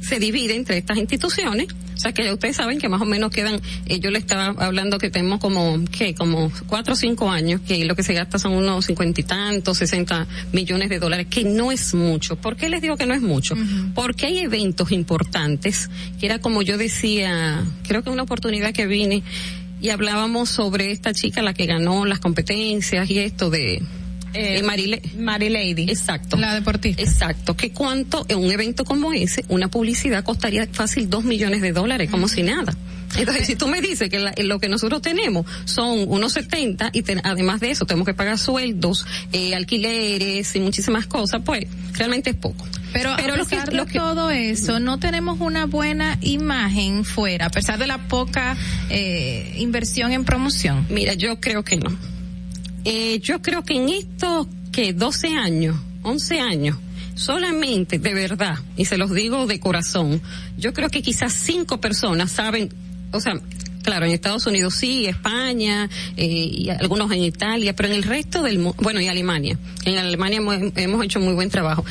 se 0.00 0.18
divide 0.18 0.54
entre 0.54 0.78
estas 0.78 0.96
instituciones. 0.98 1.68
O 1.94 1.98
sea 1.98 2.12
que 2.12 2.24
ya 2.24 2.34
ustedes 2.34 2.56
saben 2.56 2.78
que 2.78 2.90
más 2.90 3.00
o 3.00 3.06
menos 3.06 3.30
quedan, 3.30 3.58
eh, 3.86 4.00
yo 4.00 4.10
le 4.10 4.18
estaba 4.18 4.48
hablando 4.66 4.98
que 4.98 5.08
tenemos 5.08 5.40
como, 5.40 5.82
que 5.90 6.14
como 6.14 6.52
cuatro 6.66 6.92
o 6.92 6.96
cinco 6.96 7.30
años, 7.30 7.62
que 7.66 7.84
lo 7.86 7.96
que 7.96 8.02
se 8.02 8.12
gasta 8.12 8.38
son 8.38 8.52
unos 8.52 8.84
cincuenta 8.84 9.18
y 9.22 9.24
tantos, 9.24 9.78
sesenta 9.78 10.26
millones 10.52 10.90
de 10.90 10.98
dólares, 10.98 11.26
que 11.30 11.44
no 11.44 11.72
es 11.72 11.94
mucho. 11.94 12.36
¿Por 12.36 12.56
qué 12.56 12.68
les 12.68 12.82
digo 12.82 12.98
que 12.98 13.06
no 13.06 13.14
es 13.14 13.22
mucho? 13.22 13.54
Porque 13.94 14.26
hay 14.26 14.38
eventos 14.40 14.92
importantes, 14.92 15.88
que 16.20 16.26
era 16.26 16.38
como 16.38 16.60
yo 16.60 16.76
decía, 16.76 17.64
creo 17.88 18.02
que 18.02 18.10
una 18.10 18.24
oportunidad 18.24 18.74
que 18.74 18.86
vine 18.86 19.22
y 19.80 19.90
hablábamos 19.90 20.48
sobre 20.48 20.90
esta 20.92 21.12
chica, 21.12 21.42
la 21.42 21.54
que 21.54 21.66
ganó 21.66 22.04
las 22.06 22.18
competencias 22.18 23.08
y 23.10 23.18
esto 23.18 23.50
de, 23.50 23.82
eh, 24.34 24.62
Marile, 24.62 25.00
Marilady. 25.18 25.84
Exacto. 25.90 26.36
La 26.36 26.54
deportista. 26.54 27.02
Exacto. 27.02 27.56
Que 27.56 27.70
cuánto 27.72 28.24
en 28.28 28.38
un 28.38 28.50
evento 28.50 28.84
como 28.84 29.12
ese, 29.12 29.44
una 29.48 29.68
publicidad 29.68 30.24
costaría 30.24 30.66
fácil 30.70 31.08
dos 31.10 31.24
millones 31.24 31.60
de 31.62 31.72
dólares, 31.72 32.10
como 32.10 32.28
si 32.28 32.42
nada. 32.42 32.76
Entonces, 33.16 33.46
si 33.46 33.56
tú 33.56 33.68
me 33.68 33.80
dices 33.80 34.10
que 34.10 34.18
la- 34.18 34.34
lo 34.42 34.58
que 34.58 34.68
nosotros 34.68 35.00
tenemos 35.00 35.46
son 35.64 36.04
unos 36.08 36.32
70 36.32 36.90
y 36.92 37.02
te- 37.02 37.20
además 37.22 37.60
de 37.60 37.70
eso 37.70 37.86
tenemos 37.86 38.04
que 38.06 38.12
pagar 38.14 38.36
sueldos, 38.36 39.06
eh, 39.32 39.54
alquileres 39.54 40.54
y 40.56 40.60
muchísimas 40.60 41.06
cosas, 41.06 41.40
pues 41.44 41.66
realmente 41.94 42.30
es 42.30 42.36
poco. 42.36 42.66
Pero, 42.98 43.14
Pero 43.16 43.34
a 43.34 43.36
lo 43.36 43.44
que- 43.44 43.56
pesar 43.56 43.72
lo 43.74 43.84
de 43.84 43.92
que- 43.92 43.98
todo 43.98 44.30
eso, 44.30 44.80
no 44.80 44.98
tenemos 44.98 45.40
una 45.40 45.66
buena 45.66 46.18
imagen 46.22 47.04
fuera, 47.04 47.46
a 47.46 47.50
pesar 47.50 47.78
de 47.78 47.86
la 47.86 47.98
poca 48.08 48.56
eh, 48.90 49.54
inversión 49.58 50.12
en 50.12 50.24
promoción. 50.24 50.86
Mira, 50.88 51.14
yo 51.14 51.38
creo 51.40 51.62
que 51.62 51.76
no. 51.76 51.90
Eh, 52.84 53.18
yo 53.20 53.42
creo 53.42 53.62
que 53.64 53.74
en 53.74 53.88
estos 53.88 54.46
que 54.72 54.92
12 54.92 55.28
años, 55.36 55.76
11 56.02 56.40
años, 56.40 56.78
solamente 57.14 57.98
de 57.98 58.14
verdad, 58.14 58.58
y 58.76 58.84
se 58.84 58.96
los 58.96 59.12
digo 59.12 59.46
de 59.46 59.58
corazón, 59.58 60.20
yo 60.56 60.72
creo 60.72 60.88
que 60.88 61.02
quizás 61.02 61.32
cinco 61.32 61.80
personas 61.80 62.30
saben, 62.30 62.68
o 63.12 63.20
sea, 63.20 63.34
claro, 63.82 64.06
en 64.06 64.12
Estados 64.12 64.46
Unidos 64.46 64.74
sí, 64.74 65.06
España, 65.06 65.88
eh, 66.16 66.26
y 66.26 66.68
algunos 66.70 67.10
en 67.12 67.22
Italia, 67.22 67.74
pero 67.74 67.88
en 67.88 67.94
el 67.96 68.02
resto 68.02 68.42
del 68.42 68.58
mundo, 68.58 68.76
bueno, 68.82 69.00
y 69.00 69.08
Alemania. 69.08 69.58
En 69.84 69.96
Alemania 69.98 70.38
hemos, 70.38 70.56
hemos 70.76 71.04
hecho 71.04 71.20
muy 71.20 71.34
buen 71.34 71.50
trabajo. 71.50 71.84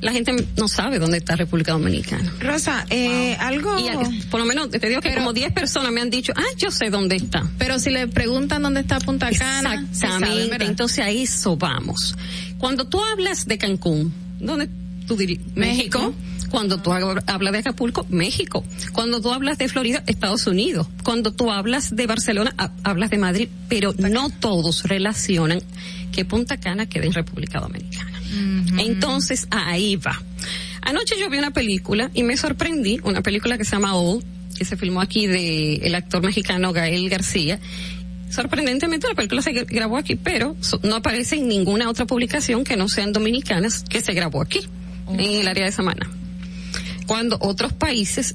La 0.00 0.12
gente 0.12 0.34
no 0.56 0.66
sabe 0.68 0.98
dónde 0.98 1.18
está 1.18 1.36
República 1.36 1.72
Dominicana. 1.72 2.32
Rosa, 2.40 2.86
eh, 2.88 3.36
algo... 3.38 3.78
Y 3.78 4.20
por 4.30 4.40
lo 4.40 4.46
menos 4.46 4.70
te 4.70 4.88
digo 4.88 5.00
que 5.00 5.14
como 5.14 5.32
10 5.32 5.52
personas 5.52 5.92
me 5.92 6.00
han 6.00 6.08
dicho, 6.10 6.32
ah, 6.36 6.42
yo 6.56 6.70
sé 6.70 6.88
dónde 6.90 7.16
está. 7.16 7.46
Pero 7.58 7.78
si 7.78 7.90
le 7.90 8.08
preguntan 8.08 8.62
dónde 8.62 8.80
está 8.80 8.98
Punta 9.00 9.30
Cana, 9.30 9.74
Exactamente. 9.90 10.64
Entonces 10.64 11.00
a 11.04 11.10
eso 11.10 11.56
vamos. 11.56 12.16
Cuando 12.58 12.86
tú 12.86 13.00
hablas 13.02 13.46
de 13.46 13.58
Cancún, 13.58 14.12
¿dónde 14.38 14.68
tú 15.06 15.16
dirías? 15.16 15.40
México. 15.54 16.14
Cuando 16.50 16.78
tú 16.82 16.90
hab- 16.90 17.22
hablas 17.26 17.52
de 17.52 17.58
Acapulco, 17.60 18.04
México. 18.08 18.64
Cuando 18.92 19.20
tú 19.20 19.32
hablas 19.32 19.56
de 19.58 19.68
Florida, 19.68 20.02
Estados 20.06 20.46
Unidos. 20.48 20.88
Cuando 21.04 21.32
tú 21.32 21.50
hablas 21.52 21.94
de 21.94 22.06
Barcelona, 22.08 22.52
ha- 22.58 22.72
hablas 22.82 23.10
de 23.10 23.18
Madrid. 23.18 23.48
Pero 23.68 23.94
no 23.98 24.30
todos 24.30 24.82
relacionan 24.84 25.60
que 26.10 26.24
Punta 26.24 26.56
Cana 26.56 26.86
queda 26.86 27.04
en 27.06 27.12
República 27.12 27.60
Dominicana. 27.60 28.09
Entonces 28.78 29.46
ahí 29.50 29.96
va. 29.96 30.20
Anoche 30.82 31.14
yo 31.20 31.28
vi 31.30 31.38
una 31.38 31.50
película 31.50 32.10
y 32.14 32.22
me 32.22 32.36
sorprendí, 32.36 33.00
una 33.04 33.22
película 33.22 33.58
que 33.58 33.64
se 33.64 33.72
llama 33.72 33.94
Old, 33.96 34.24
que 34.56 34.64
se 34.64 34.76
filmó 34.76 35.00
aquí 35.00 35.26
de 35.26 35.76
el 35.76 35.94
actor 35.94 36.22
mexicano 36.22 36.72
Gael 36.72 37.08
García. 37.08 37.58
Sorprendentemente 38.30 39.08
la 39.08 39.14
película 39.14 39.42
se 39.42 39.52
gra- 39.52 39.66
grabó 39.68 39.96
aquí, 39.96 40.14
pero 40.16 40.56
no 40.82 40.94
aparece 40.96 41.36
en 41.36 41.48
ninguna 41.48 41.88
otra 41.90 42.06
publicación 42.06 42.62
que 42.64 42.76
no 42.76 42.88
sean 42.88 43.12
dominicanas 43.12 43.84
que 43.88 44.00
se 44.00 44.12
grabó 44.12 44.40
aquí, 44.42 44.60
en 45.12 45.20
el 45.40 45.48
área 45.48 45.64
de 45.64 45.72
Samana. 45.72 46.08
Cuando 47.06 47.38
otros 47.40 47.72
países 47.72 48.34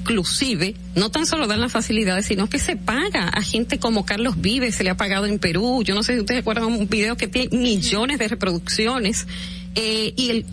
inclusive 0.00 0.74
no 0.94 1.10
tan 1.10 1.26
solo 1.26 1.46
dan 1.46 1.60
las 1.60 1.72
facilidades, 1.72 2.26
sino 2.26 2.48
que 2.48 2.58
se 2.58 2.76
paga 2.76 3.28
a 3.28 3.42
gente 3.42 3.78
como 3.78 4.04
Carlos 4.04 4.40
Vives, 4.40 4.74
se 4.74 4.84
le 4.84 4.90
ha 4.90 4.96
pagado 4.96 5.26
en 5.26 5.38
Perú, 5.38 5.82
yo 5.84 5.94
no 5.94 6.02
sé 6.02 6.14
si 6.14 6.20
ustedes 6.20 6.40
recuerdan 6.40 6.64
un 6.64 6.88
video 6.88 7.16
que 7.16 7.28
tiene 7.28 7.56
millones 7.56 8.18
de 8.18 8.28
reproducciones, 8.28 9.26
eh, 9.74 10.12
y 10.16 10.30
el, 10.30 10.46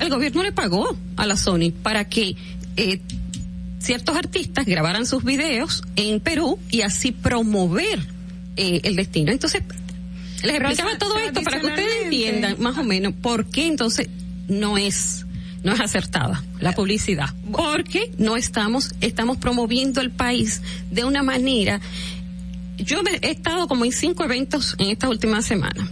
el 0.00 0.08
gobierno 0.08 0.42
le 0.42 0.52
pagó 0.52 0.96
a 1.16 1.26
la 1.26 1.36
Sony 1.36 1.72
para 1.82 2.08
que 2.08 2.36
eh, 2.76 3.00
ciertos 3.78 4.16
artistas 4.16 4.66
grabaran 4.66 5.06
sus 5.06 5.24
videos 5.24 5.82
en 5.96 6.20
Perú 6.20 6.58
y 6.70 6.82
así 6.82 7.12
promover 7.12 8.00
eh, 8.56 8.80
el 8.84 8.96
destino. 8.96 9.30
Entonces, 9.30 9.62
les 10.42 10.56
explicaba 10.56 10.98
todo 10.98 11.18
esto 11.18 11.42
para 11.42 11.60
que 11.60 11.66
ustedes 11.66 12.04
entiendan 12.04 12.56
más 12.60 12.78
o 12.78 12.82
menos 12.82 13.12
por 13.12 13.46
qué 13.46 13.66
entonces 13.66 14.08
no 14.48 14.78
es 14.78 15.26
no 15.62 15.72
es 15.72 15.80
acertada 15.80 16.42
la 16.60 16.72
publicidad 16.72 17.28
porque 17.52 18.10
no 18.18 18.36
estamos 18.36 18.94
estamos 19.00 19.36
promoviendo 19.38 20.00
el 20.00 20.10
país 20.10 20.62
de 20.90 21.04
una 21.04 21.22
manera 21.22 21.80
yo 22.78 23.02
he 23.20 23.30
estado 23.30 23.68
como 23.68 23.84
en 23.84 23.92
cinco 23.92 24.24
eventos 24.24 24.74
en 24.78 24.88
estas 24.90 25.10
últimas 25.10 25.44
semanas 25.44 25.88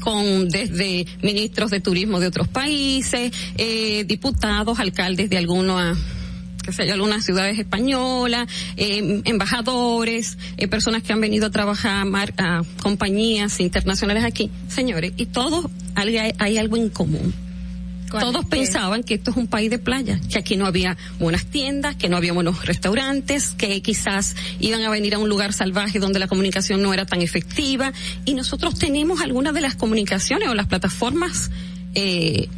con 0.00 0.48
desde 0.48 1.06
ministros 1.22 1.70
de 1.70 1.80
turismo 1.80 2.20
de 2.20 2.28
otros 2.28 2.46
países, 2.48 3.32
eh, 3.56 4.04
diputados, 4.04 4.78
alcaldes 4.78 5.28
de 5.28 5.36
alguna 5.38 5.96
que 6.64 6.72
yo, 6.72 6.92
algunas 6.92 7.24
ciudades 7.24 7.58
españolas, 7.58 8.46
eh, 8.76 9.22
embajadores, 9.24 10.38
eh, 10.56 10.68
personas 10.68 11.02
que 11.02 11.12
han 11.12 11.20
venido 11.20 11.46
a 11.46 11.50
trabajar 11.50 12.04
mar- 12.06 12.34
a 12.38 12.62
compañías 12.82 13.58
internacionales 13.60 14.22
aquí, 14.24 14.50
señores, 14.68 15.12
y 15.16 15.26
todos 15.26 15.66
hay, 15.94 16.32
hay 16.38 16.58
algo 16.58 16.76
en 16.76 16.90
común. 16.90 17.34
Todos 18.10 18.44
pensaban 18.46 19.02
que 19.02 19.14
esto 19.14 19.30
es 19.30 19.36
un 19.36 19.46
país 19.46 19.70
de 19.70 19.78
playa, 19.78 20.20
que 20.30 20.38
aquí 20.38 20.56
no 20.56 20.66
había 20.66 20.96
buenas 21.18 21.46
tiendas, 21.46 21.96
que 21.96 22.08
no 22.08 22.16
había 22.16 22.32
buenos 22.32 22.64
restaurantes, 22.64 23.50
que 23.50 23.82
quizás 23.82 24.34
iban 24.60 24.82
a 24.82 24.90
venir 24.90 25.14
a 25.14 25.18
un 25.18 25.28
lugar 25.28 25.52
salvaje 25.52 25.98
donde 25.98 26.18
la 26.18 26.28
comunicación 26.28 26.82
no 26.82 26.94
era 26.94 27.06
tan 27.06 27.22
efectiva. 27.22 27.92
Y 28.24 28.34
nosotros 28.34 28.78
tenemos 28.78 29.20
algunas 29.20 29.54
de 29.54 29.60
las 29.60 29.74
comunicaciones 29.74 30.48
o 30.48 30.54
las 30.54 30.66
plataformas 30.66 31.50
eh, 31.94 32.48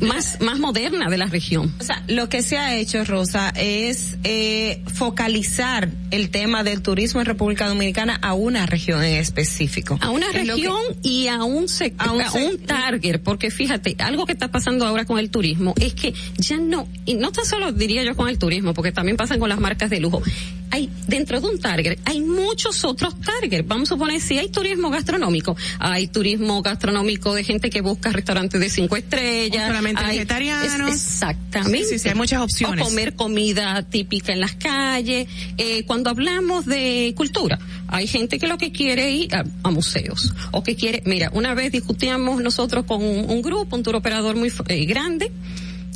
más, 0.00 0.40
más 0.40 0.58
modernas 0.58 1.10
de 1.10 1.18
la 1.18 1.26
región. 1.26 1.74
O 1.80 1.84
sea, 1.84 2.02
lo 2.08 2.28
que 2.28 2.42
se 2.42 2.58
ha 2.58 2.74
hecho, 2.76 3.04
Rosa, 3.04 3.50
es 3.56 4.16
eh, 4.24 4.82
focalizar 4.92 5.88
el 6.10 6.30
tema 6.30 6.62
del 6.64 6.82
turismo 6.82 7.20
en 7.20 7.26
República 7.26 7.68
Dominicana 7.68 8.18
a 8.22 8.34
una 8.34 8.66
región 8.66 9.02
en 9.04 9.14
específico. 9.14 9.98
a 10.00 10.10
una 10.10 10.26
Es 10.28 10.46
lo 10.46 10.56
que- 10.56 10.62
región 10.62 10.80
y 11.02 11.28
a 11.28 11.42
un 11.44 11.68
sector, 11.68 12.08
A 12.08 12.12
un 12.12 12.22
a 12.22 12.32
un, 12.32 12.58
target, 12.58 13.20
porque 13.22 13.50
fíjate, 13.50 13.96
algo 13.98 14.26
que 14.26 14.32
está 14.32 14.48
pasando 14.48 14.86
ahora 14.86 15.04
con 15.04 15.18
el 15.18 15.30
turismo 15.30 15.74
es 15.80 15.94
que 15.94 16.12
ya 16.38 16.56
no, 16.56 16.88
y 17.04 17.14
no 17.14 17.32
tan 17.32 17.44
solo 17.44 17.72
diría 17.72 18.02
yo 18.04 18.14
con 18.16 18.28
el 18.28 18.38
turismo, 18.38 18.74
porque 18.74 18.92
también 18.92 19.16
pasan 19.16 19.38
con 19.38 19.48
las 19.48 19.60
marcas 19.60 19.90
de 19.90 20.00
lujo. 20.00 20.22
Hay, 20.74 20.90
dentro 21.06 21.40
de 21.40 21.46
un 21.46 21.60
target, 21.60 22.00
hay 22.04 22.20
muchos 22.20 22.84
otros 22.84 23.14
targets. 23.20 23.66
Vamos 23.68 23.88
a 23.88 23.94
suponer, 23.94 24.20
si 24.20 24.38
hay 24.38 24.48
turismo 24.48 24.90
gastronómico, 24.90 25.56
hay 25.78 26.08
turismo 26.08 26.62
gastronómico 26.62 27.32
de 27.32 27.44
gente 27.44 27.70
que 27.70 27.80
busca 27.80 28.10
restaurantes 28.10 28.60
de 28.60 28.68
cinco 28.68 28.96
estrellas. 28.96 29.62
O 29.64 29.66
solamente 29.68 30.02
hay- 30.02 30.16
vegetarianos. 30.16 30.88
es- 30.88 30.94
exactamente. 31.06 31.84
Sí, 31.84 31.98
sí, 32.00 32.08
hay 32.08 32.16
muchas 32.16 32.40
opciones. 32.40 32.84
O 32.84 32.88
comer 32.88 33.14
comida 33.14 33.82
típica 33.88 34.32
en 34.32 34.40
las 34.40 34.56
calles. 34.56 35.28
Eh, 35.58 35.84
cuando 35.86 36.10
hablamos 36.10 36.66
de 36.66 37.14
cultura, 37.16 37.56
hay 37.86 38.08
gente 38.08 38.40
que 38.40 38.48
lo 38.48 38.58
que 38.58 38.72
quiere 38.72 39.12
ir 39.12 39.32
a, 39.32 39.44
a 39.62 39.70
museos 39.70 40.34
o 40.50 40.64
que 40.64 40.74
quiere, 40.74 41.04
mira, 41.06 41.30
una 41.34 41.54
vez 41.54 41.70
discutíamos 41.70 42.42
nosotros 42.42 42.84
con 42.84 43.00
un, 43.00 43.30
un 43.30 43.42
grupo, 43.42 43.76
un 43.76 43.84
tour 43.84 43.94
operador 43.94 44.34
muy 44.34 44.52
eh, 44.66 44.86
grande, 44.86 45.30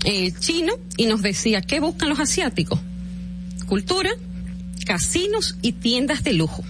eh, 0.05 0.31
chino, 0.39 0.75
y 0.97 1.07
nos 1.07 1.21
decía, 1.21 1.63
¿qué 1.63 1.81
buscan 1.81 2.09
los 2.11 2.21
asiáticos? 2.21 2.79
Cultura, 3.67 4.11
casinos 4.89 5.55
y 5.61 5.73
tiendas 5.73 6.25
de 6.25 6.33
lujo. 6.33 6.65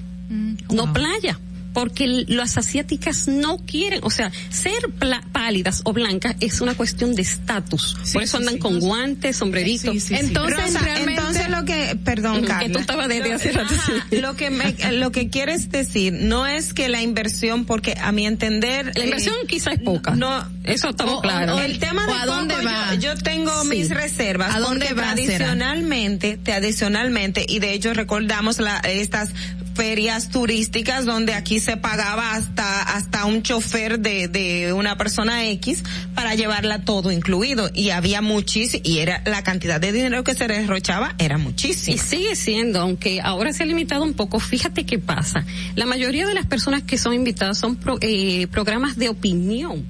No 0.70 0.92
playa. 0.92 1.38
Porque 1.78 2.24
las 2.26 2.58
asiáticas 2.58 3.28
no 3.28 3.58
quieren, 3.58 4.00
o 4.02 4.10
sea, 4.10 4.32
ser 4.50 4.90
pla- 4.98 5.22
pálidas 5.32 5.82
o 5.84 5.92
blancas 5.92 6.34
es 6.40 6.60
una 6.60 6.74
cuestión 6.74 7.14
de 7.14 7.22
estatus. 7.22 7.96
Por 8.12 8.22
eso 8.24 8.36
andan 8.38 8.58
con 8.58 8.80
guantes, 8.80 9.36
sombreritos. 9.36 10.10
entonces, 10.10 10.74
entonces 11.06 11.48
lo 11.48 11.64
que, 11.64 11.96
perdón, 12.04 12.32
Ujú, 12.38 12.42
que 12.42 12.48
Carla. 12.48 12.72
tú 12.72 12.78
estabas 12.80 13.06
desde 13.08 13.28
Lo- 13.28 13.34
hace 13.36 13.52
rato, 13.52 13.74
ajá, 13.74 14.06
sí. 14.10 14.16
Lo 14.16 14.34
que 14.34 14.50
me, 14.50 14.74
lo 14.92 15.12
que 15.12 15.30
quieres 15.30 15.70
decir 15.70 16.12
no 16.14 16.46
es 16.48 16.74
que 16.74 16.88
la 16.88 17.00
inversión, 17.00 17.64
porque 17.64 17.94
a 18.00 18.10
mi 18.10 18.26
entender. 18.26 18.90
La 18.96 19.04
inversión 19.04 19.36
quizá 19.46 19.70
es 19.70 19.80
poca. 19.80 20.16
No. 20.16 20.48
Eso 20.64 20.88
estamos 20.90 21.18
o- 21.18 21.20
claros. 21.22 21.60
o 21.60 21.62
el 21.62 21.78
tema 21.78 22.06
de 22.06 22.12
¿O 22.12 22.14
a 22.16 22.26
dónde 22.26 22.54
poco, 22.54 22.66
va? 22.66 22.94
Yo, 22.96 23.14
yo 23.14 23.16
tengo 23.22 23.62
Sí. 23.62 23.68
mis 23.68 23.88
reservas. 23.90 24.54
¿A 24.54 24.58
dónde 24.58 24.86
va, 24.94 25.14
será? 25.14 25.14
Tradicionalmente, 25.14 26.38
tradicionalmente, 26.42 27.46
y 27.48 27.60
de 27.60 27.72
hecho 27.72 27.94
recordamos 27.94 28.58
la, 28.58 28.78
estas 28.78 29.30
ferias 29.78 30.28
turísticas 30.30 31.04
donde 31.06 31.34
aquí 31.34 31.60
se 31.60 31.76
pagaba 31.76 32.32
hasta 32.34 32.82
hasta 32.82 33.26
un 33.26 33.44
chofer 33.44 34.00
de, 34.00 34.26
de 34.26 34.72
una 34.72 34.98
persona 34.98 35.48
X 35.50 35.84
para 36.16 36.34
llevarla 36.34 36.84
todo 36.84 37.12
incluido 37.12 37.70
y 37.72 37.90
había 37.90 38.20
muchísimo 38.20 38.82
y 38.84 38.98
era 38.98 39.22
la 39.24 39.44
cantidad 39.44 39.80
de 39.80 39.92
dinero 39.92 40.24
que 40.24 40.34
se 40.34 40.48
derrochaba 40.48 41.14
era 41.18 41.38
muchísimo. 41.38 41.94
Y 41.94 41.98
sigue 41.98 42.34
siendo, 42.34 42.80
aunque 42.80 43.20
ahora 43.20 43.52
se 43.52 43.62
ha 43.62 43.66
limitado 43.66 44.02
un 44.02 44.14
poco, 44.14 44.40
fíjate 44.40 44.84
qué 44.84 44.98
pasa. 44.98 45.44
La 45.76 45.86
mayoría 45.86 46.26
de 46.26 46.34
las 46.34 46.46
personas 46.46 46.82
que 46.82 46.98
son 46.98 47.14
invitadas 47.14 47.56
son 47.58 47.76
pro- 47.76 47.98
eh, 48.00 48.48
programas 48.48 48.96
de 48.96 49.08
opinión. 49.10 49.86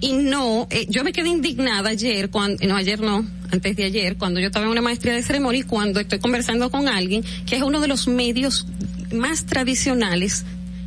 Y 0.00 0.12
no, 0.12 0.68
eh, 0.70 0.86
yo 0.88 1.04
me 1.04 1.12
quedé 1.12 1.28
indignada 1.28 1.90
ayer, 1.90 2.30
cuando, 2.30 2.66
no 2.66 2.76
ayer 2.76 3.00
no, 3.00 3.26
antes 3.50 3.76
de 3.76 3.84
ayer, 3.84 4.16
cuando 4.16 4.40
yo 4.40 4.46
estaba 4.46 4.64
en 4.64 4.70
una 4.72 4.80
maestría 4.80 5.12
de 5.12 5.22
ceremonia 5.22 5.60
y 5.60 5.64
cuando 5.64 6.00
estoy 6.00 6.18
conversando 6.18 6.70
con 6.70 6.88
alguien 6.88 7.22
que 7.46 7.56
es 7.56 7.62
uno 7.62 7.80
de 7.80 7.88
los 7.88 8.08
medios 8.08 8.64
más 9.12 9.46
tradicionales 9.46 10.44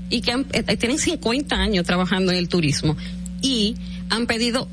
y 0.09 0.21
que 0.21 0.31
han- 0.31 0.45
eh, 0.53 0.77
tienen 0.77 0.97
50 0.99 1.55
años 1.55 1.85
trabajando 1.85 2.31
en 2.31 2.37
el 2.37 2.49
turismo 2.49 2.95
y 3.41 3.75
han 4.09 4.27
pedido 4.27 4.67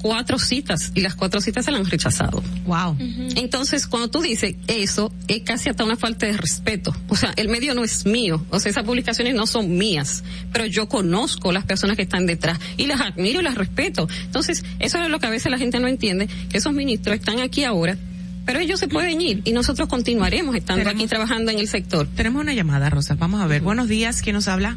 cuatro 0.00 0.36
citas 0.36 0.90
y 0.96 1.00
las 1.00 1.14
cuatro 1.14 1.40
citas 1.40 1.64
se 1.64 1.70
las 1.70 1.80
han 1.80 1.86
rechazado. 1.86 2.42
Wow. 2.66 2.96
Entonces, 3.36 3.86
cuando 3.86 4.10
tú 4.10 4.20
dices 4.20 4.56
eso, 4.66 5.12
es 5.28 5.42
casi 5.42 5.68
hasta 5.68 5.84
una 5.84 5.94
falta 5.94 6.26
de 6.26 6.32
respeto. 6.36 6.92
O 7.08 7.14
sea, 7.14 7.32
el 7.36 7.48
medio 7.48 7.72
no 7.74 7.84
es 7.84 8.04
mío. 8.04 8.44
O 8.50 8.58
sea, 8.58 8.70
esas 8.70 8.82
publicaciones 8.84 9.36
no 9.36 9.46
son 9.46 9.76
mías. 9.78 10.24
Pero 10.52 10.66
yo 10.66 10.88
conozco 10.88 11.52
las 11.52 11.64
personas 11.64 11.96
que 11.96 12.02
están 12.02 12.26
detrás 12.26 12.58
y 12.76 12.86
las 12.86 13.00
admiro 13.00 13.40
y 13.40 13.44
las 13.44 13.54
respeto. 13.54 14.08
Entonces, 14.24 14.64
eso 14.80 15.00
es 15.00 15.08
lo 15.08 15.20
que 15.20 15.26
a 15.26 15.30
veces 15.30 15.52
la 15.52 15.58
gente 15.58 15.78
no 15.78 15.86
entiende, 15.86 16.26
que 16.48 16.58
esos 16.58 16.72
ministros 16.72 17.14
están 17.14 17.38
aquí 17.38 17.62
ahora, 17.62 17.96
pero 18.44 18.58
ellos 18.60 18.80
se 18.80 18.88
pueden 18.88 19.20
ir 19.20 19.40
y 19.44 19.52
nosotros 19.52 19.88
continuaremos 19.88 20.54
estando 20.56 20.88
aquí 20.90 21.06
trabajando 21.06 21.50
en 21.52 21.58
el 21.58 21.68
sector. 21.68 22.06
Tenemos 22.14 22.42
una 22.42 22.54
llamada, 22.54 22.90
Rosa. 22.90 23.14
Vamos 23.18 23.40
a 23.40 23.46
ver. 23.46 23.62
Buenos 23.62 23.88
días. 23.88 24.22
¿Quién 24.22 24.34
nos 24.34 24.48
habla? 24.48 24.76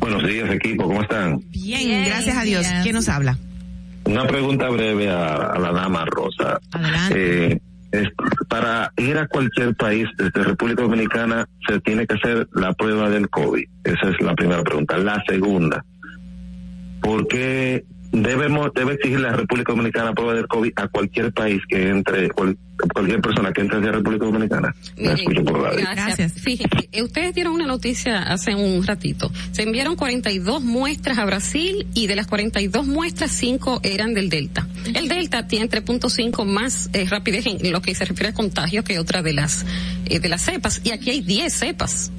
Buenos 0.00 0.26
días, 0.26 0.50
equipo, 0.50 0.84
¿cómo 0.84 1.02
están? 1.02 1.40
Bien, 1.50 2.04
gracias 2.04 2.36
a 2.36 2.42
Dios. 2.42 2.66
¿Quién 2.82 2.94
nos 2.94 3.08
habla? 3.08 3.38
Una 4.04 4.26
pregunta 4.26 4.68
breve 4.68 5.08
a, 5.08 5.34
a 5.34 5.58
la 5.58 5.72
dama 5.72 6.04
Rosa. 6.04 6.58
Eh, 7.14 7.58
es- 7.90 8.08
para 8.48 8.92
ir 8.98 9.16
a 9.16 9.26
cualquier 9.28 9.74
país 9.74 10.06
desde 10.18 10.42
República 10.44 10.82
Dominicana 10.82 11.48
se 11.66 11.80
tiene 11.80 12.06
que 12.06 12.14
hacer 12.14 12.46
la 12.54 12.72
prueba 12.74 13.08
del 13.08 13.28
COVID. 13.30 13.64
Esa 13.84 14.10
es 14.10 14.20
la 14.20 14.34
primera 14.34 14.62
pregunta. 14.62 14.98
La 14.98 15.22
segunda, 15.26 15.84
¿por 17.00 17.26
qué 17.28 17.84
debemos 18.22 18.70
debe 18.74 18.94
exigir 18.94 19.20
la 19.20 19.32
República 19.32 19.72
Dominicana 19.72 20.12
prueba 20.12 20.34
del 20.34 20.46
COVID 20.46 20.72
a 20.76 20.88
cualquier 20.88 21.32
país 21.32 21.60
que 21.68 21.88
entre, 21.88 22.28
cual- 22.30 22.56
cualquier 22.92 23.20
persona 23.20 23.52
que 23.52 23.60
entre 23.62 23.78
hacia 23.78 23.92
República 23.92 24.24
Dominicana? 24.26 24.74
La 24.96 25.12
escucho 25.12 25.44
por 25.44 25.60
radio. 25.62 25.80
Gracias. 25.94 26.32
Fíjense, 26.34 26.88
eh, 26.92 27.02
ustedes 27.02 27.34
dieron 27.34 27.54
una 27.54 27.66
noticia 27.66 28.22
hace 28.22 28.54
un 28.54 28.84
ratito. 28.86 29.30
Se 29.52 29.62
enviaron 29.62 29.96
42 29.96 30.62
muestras 30.62 31.18
a 31.18 31.24
Brasil 31.24 31.86
y 31.94 32.06
de 32.06 32.16
las 32.16 32.26
42 32.26 32.86
muestras, 32.86 33.30
5 33.32 33.80
eran 33.82 34.14
del 34.14 34.28
Delta. 34.28 34.66
El 34.94 35.08
Delta 35.08 35.46
tiene 35.46 35.68
3.5 35.68 36.44
más 36.44 36.90
eh, 36.92 37.06
rapidez 37.08 37.46
en 37.46 37.72
lo 37.72 37.80
que 37.82 37.94
se 37.94 38.04
refiere 38.04 38.30
a 38.30 38.34
contagio 38.34 38.84
que 38.84 38.98
otra 38.98 39.22
de 39.22 39.32
las 39.32 39.64
eh, 40.06 40.18
de 40.20 40.28
las 40.28 40.42
cepas 40.42 40.80
y 40.84 40.90
aquí 40.92 41.10
hay 41.10 41.20
10 41.20 41.52
cepas. 41.52 42.12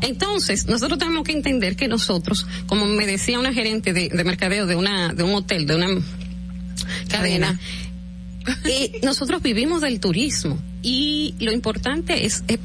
Entonces, 0.00 0.66
nosotros 0.66 0.98
tenemos 0.98 1.24
que 1.24 1.32
entender 1.32 1.76
que 1.76 1.88
nosotros, 1.88 2.46
como 2.66 2.86
me 2.86 3.06
decía 3.06 3.38
una 3.38 3.52
gerente 3.52 3.92
de, 3.92 4.08
de 4.08 4.24
mercadeo 4.24 4.66
de 4.66 4.76
una 4.76 5.12
de 5.12 5.22
un 5.22 5.34
hotel, 5.34 5.66
de 5.66 5.76
una 5.76 5.88
cadena, 7.08 7.58
eh, 8.64 9.00
nosotros 9.02 9.42
vivimos 9.42 9.80
del 9.80 10.00
turismo. 10.00 10.58
Y 10.82 11.34
lo 11.40 11.52
importante 11.52 12.24
es, 12.24 12.44
eh, 12.48 12.58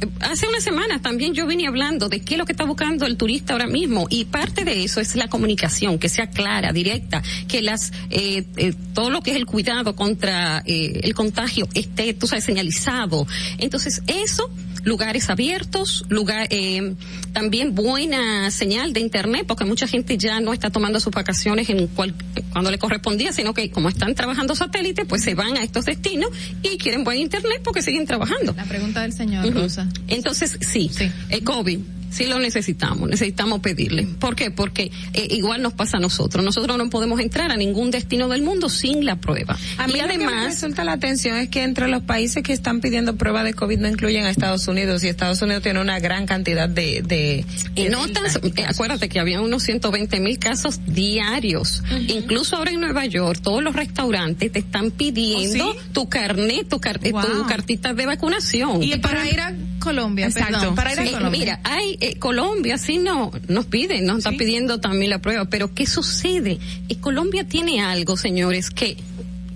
eh, 0.00 0.08
hace 0.20 0.46
unas 0.48 0.62
semanas 0.62 1.02
también 1.02 1.34
yo 1.34 1.46
vine 1.46 1.66
hablando 1.66 2.08
de 2.08 2.20
qué 2.20 2.34
es 2.34 2.38
lo 2.38 2.44
que 2.44 2.52
está 2.52 2.64
buscando 2.64 3.06
el 3.06 3.16
turista 3.16 3.52
ahora 3.52 3.66
mismo. 3.66 4.06
Y 4.10 4.26
parte 4.26 4.64
de 4.64 4.84
eso 4.84 5.00
es 5.00 5.16
la 5.16 5.28
comunicación, 5.28 5.98
que 5.98 6.08
sea 6.08 6.28
clara, 6.28 6.72
directa, 6.72 7.22
que 7.48 7.62
las 7.62 7.92
eh, 8.10 8.44
eh, 8.56 8.74
todo 8.94 9.10
lo 9.10 9.22
que 9.22 9.30
es 9.30 9.36
el 9.36 9.46
cuidado 9.46 9.94
contra 9.96 10.62
eh, 10.66 11.00
el 11.02 11.14
contagio 11.14 11.68
esté, 11.74 12.14
tú 12.14 12.26
sabes, 12.26 12.44
señalizado. 12.44 13.26
Entonces 13.58 14.02
eso 14.06 14.50
lugares 14.84 15.30
abiertos, 15.30 16.04
lugar, 16.08 16.48
eh, 16.50 16.94
también 17.32 17.74
buena 17.74 18.50
señal 18.50 18.92
de 18.92 19.00
internet, 19.00 19.44
porque 19.46 19.64
mucha 19.64 19.86
gente 19.86 20.18
ya 20.18 20.40
no 20.40 20.52
está 20.52 20.70
tomando 20.70 21.00
sus 21.00 21.12
vacaciones 21.12 21.68
en 21.70 21.86
cual, 21.88 22.14
cuando 22.52 22.70
le 22.70 22.78
correspondía, 22.78 23.32
sino 23.32 23.54
que 23.54 23.70
como 23.70 23.88
están 23.88 24.14
trabajando 24.14 24.54
satélites, 24.54 25.06
pues 25.06 25.22
se 25.22 25.34
van 25.34 25.56
a 25.56 25.62
estos 25.62 25.84
destinos 25.84 26.30
y 26.62 26.78
quieren 26.78 27.04
buen 27.04 27.18
internet 27.18 27.60
porque 27.62 27.82
siguen 27.82 28.06
trabajando. 28.06 28.54
La 28.56 28.64
pregunta 28.64 29.02
del 29.02 29.12
señor. 29.12 29.52
Rosa. 29.52 29.88
Entonces, 30.08 30.58
sí, 30.60 30.90
el 31.28 31.44
COVID. 31.44 31.78
Sí 32.10 32.26
lo 32.26 32.38
necesitamos, 32.38 33.08
necesitamos 33.08 33.60
pedirle. 33.60 34.04
¿Por 34.18 34.34
qué? 34.36 34.50
Porque 34.50 34.90
eh, 35.14 35.28
igual 35.30 35.62
nos 35.62 35.72
pasa 35.74 35.96
a 35.96 36.00
nosotros. 36.00 36.44
Nosotros 36.44 36.76
no 36.76 36.90
podemos 36.90 37.20
entrar 37.20 37.50
a 37.50 37.56
ningún 37.56 37.90
destino 37.90 38.28
del 38.28 38.42
mundo 38.42 38.68
sin 38.68 39.04
la 39.04 39.16
prueba. 39.16 39.56
A 39.78 39.86
mí 39.86 39.94
y 39.94 40.00
lo 40.00 40.08
que 40.08 40.18
me 40.18 40.24
además, 40.26 40.54
resulta 40.54 40.84
la 40.84 40.92
atención 40.92 41.36
es 41.36 41.48
que 41.48 41.62
entre 41.62 41.88
los 41.88 42.02
países 42.02 42.42
que 42.42 42.52
están 42.52 42.80
pidiendo 42.80 43.16
prueba 43.16 43.44
de 43.44 43.54
COVID 43.54 43.78
no 43.78 43.88
incluyen 43.88 44.24
a 44.26 44.30
Estados 44.30 44.66
Unidos 44.68 45.04
y 45.04 45.08
Estados 45.08 45.40
Unidos 45.42 45.62
tiene 45.62 45.80
una 45.80 45.98
gran 46.00 46.26
cantidad 46.26 46.68
de... 46.68 47.02
de, 47.02 47.44
Y 47.76 47.84
no 47.88 48.06
tan, 48.08 48.24
eh, 48.26 48.64
acuérdate 48.66 49.08
que 49.08 49.20
había 49.20 49.40
unos 49.40 49.62
120 49.62 50.20
mil 50.20 50.38
casos 50.38 50.80
diarios. 50.86 51.82
Incluso 52.08 52.56
ahora 52.56 52.70
en 52.72 52.80
Nueva 52.80 53.06
York, 53.06 53.40
todos 53.42 53.62
los 53.62 53.74
restaurantes 53.74 54.50
te 54.52 54.58
están 54.58 54.90
pidiendo 54.90 55.70
¿Oh, 55.70 55.76
tu 55.92 56.08
carnet, 56.08 56.68
tu, 56.68 56.80
car- 56.80 57.00
eh, 57.02 57.12
tu 57.12 57.46
cartita 57.46 57.92
de 57.94 58.06
vacunación. 58.06 58.82
Y 58.82 58.96
para 58.98 59.28
ir 59.28 59.40
a 59.40 59.54
Colombia, 59.80 60.26
Exacto. 60.26 60.58
perdón, 60.58 60.74
para 60.76 60.92
ir 60.92 61.00
a 61.00 61.06
Sí, 61.06 61.10
Colombia. 61.12 61.40
Mira, 61.40 61.60
hay 61.64 61.96
eh, 62.00 62.18
Colombia 62.18 62.78
sí 62.78 62.98
no 62.98 63.32
nos 63.48 63.66
pide, 63.66 64.00
nos 64.02 64.18
está 64.18 64.30
pidiendo 64.30 64.78
también 64.78 65.10
la 65.10 65.18
prueba, 65.20 65.46
pero 65.46 65.74
¿qué 65.74 65.86
sucede? 65.86 66.58
Eh, 66.88 66.96
Colombia 67.00 67.44
tiene 67.48 67.80
algo, 67.80 68.16
señores, 68.16 68.70
que 68.70 68.96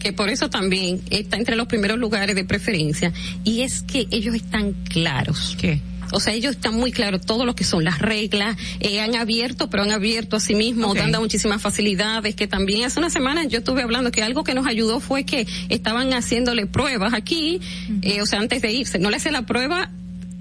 que 0.00 0.12
por 0.12 0.28
eso 0.28 0.50
también 0.50 1.00
está 1.08 1.38
entre 1.38 1.56
los 1.56 1.66
primeros 1.66 1.98
lugares 1.98 2.36
de 2.36 2.44
preferencia 2.44 3.10
y 3.42 3.62
es 3.62 3.82
que 3.82 4.06
ellos 4.10 4.34
están 4.34 4.74
claros. 4.90 5.56
¿Qué? 5.58 5.80
O 6.12 6.20
sea, 6.20 6.34
ellos 6.34 6.52
están 6.56 6.74
muy 6.74 6.92
claros 6.92 7.22
todo 7.22 7.44
lo 7.44 7.56
que 7.56 7.64
son 7.64 7.84
las 7.84 7.98
reglas, 7.98 8.56
eh, 8.80 9.00
han 9.00 9.16
abierto, 9.16 9.70
pero 9.70 9.82
han 9.82 9.90
abierto 9.90 10.36
a 10.36 10.40
sí 10.40 10.54
mismos, 10.54 10.94
dando 10.94 11.20
muchísimas 11.20 11.60
facilidades, 11.60 12.34
que 12.36 12.46
también 12.46 12.84
hace 12.84 12.98
una 12.98 13.10
semana 13.10 13.44
yo 13.44 13.58
estuve 13.58 13.82
hablando 13.82 14.12
que 14.12 14.22
algo 14.22 14.44
que 14.44 14.54
nos 14.54 14.66
ayudó 14.66 15.00
fue 15.00 15.24
que 15.24 15.46
estaban 15.70 16.12
haciéndole 16.12 16.66
pruebas 16.66 17.14
aquí, 17.14 17.60
eh, 18.02 18.20
o 18.22 18.26
sea, 18.26 18.40
antes 18.40 18.62
de 18.62 18.72
irse, 18.72 18.98
no 18.98 19.10
le 19.10 19.16
hacía 19.16 19.32
la 19.32 19.46
prueba 19.46 19.90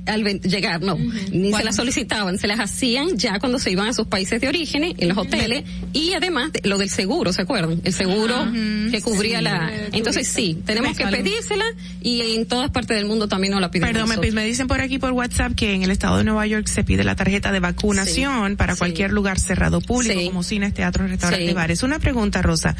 al 0.06 0.24
llegar, 0.42 0.82
no, 0.82 0.98
ni 1.32 1.54
se 1.54 1.64
las 1.64 1.76
solicitaban, 1.76 2.38
se 2.38 2.48
las 2.48 2.60
hacían 2.60 3.18
ya 3.18 3.40
cuando 3.40 3.58
se 3.60 3.72
iban 3.72 3.88
a 3.88 3.94
sus 3.94 4.08
países 4.08 4.42
de 4.42 4.48
origen, 4.48 4.84
en 4.98 5.08
los 5.08 5.18
hoteles, 5.18 5.64
y 5.94 6.14
además 6.14 6.52
de- 6.52 6.62
lo 6.68 6.78
del 6.78 6.90
seguro, 6.90 7.32
¿se 7.32 7.42
acuerdan? 7.44 7.80
El 7.84 7.94
seguro 7.94 8.36
que 8.92 9.02
cubría 9.02 9.38
sí. 9.40 9.44
la... 9.44 9.72
Entonces 9.94 10.28
sí, 10.28 10.58
tenemos 10.66 10.98
que 10.98 11.06
pedírsela 11.08 11.66
y 12.02 12.36
en 12.36 12.46
todas 12.46 12.70
partes 12.72 12.98
del 12.98 13.06
mundo 13.06 13.28
también 13.28 13.52
nos 13.52 13.62
la 13.62 13.72
piden. 13.72 13.94
Perdón, 13.94 14.10
me, 14.20 14.32
me 14.32 14.46
dicen 14.46 14.68
por 14.68 14.82
aquí 14.82 14.98
por 15.00 15.12
WhatsApp 15.14 15.54
que 15.56 15.74
en 15.74 15.84
el 15.84 15.92
estado 15.92 16.18
de 16.18 16.24
Nueva 16.24 16.46
York 16.48 16.68
se 16.68 16.84
pide 16.84 17.04
la 17.04 17.16
tarjeta 17.16 17.52
de 17.52 17.60
vacunación 17.60 18.52
Sí, 18.52 18.56
para 18.58 18.74
sí. 18.74 18.80
cualquier 18.80 19.12
lugar 19.12 19.40
cerrado 19.40 19.80
público 19.82 20.20
como 20.26 20.44
cines, 20.44 20.74
teatros, 20.74 21.10
restaurantes, 21.10 21.54
bares. 21.54 21.84
Una 21.84 22.00
pregunta, 22.00 22.42
Rosa. 22.42 22.76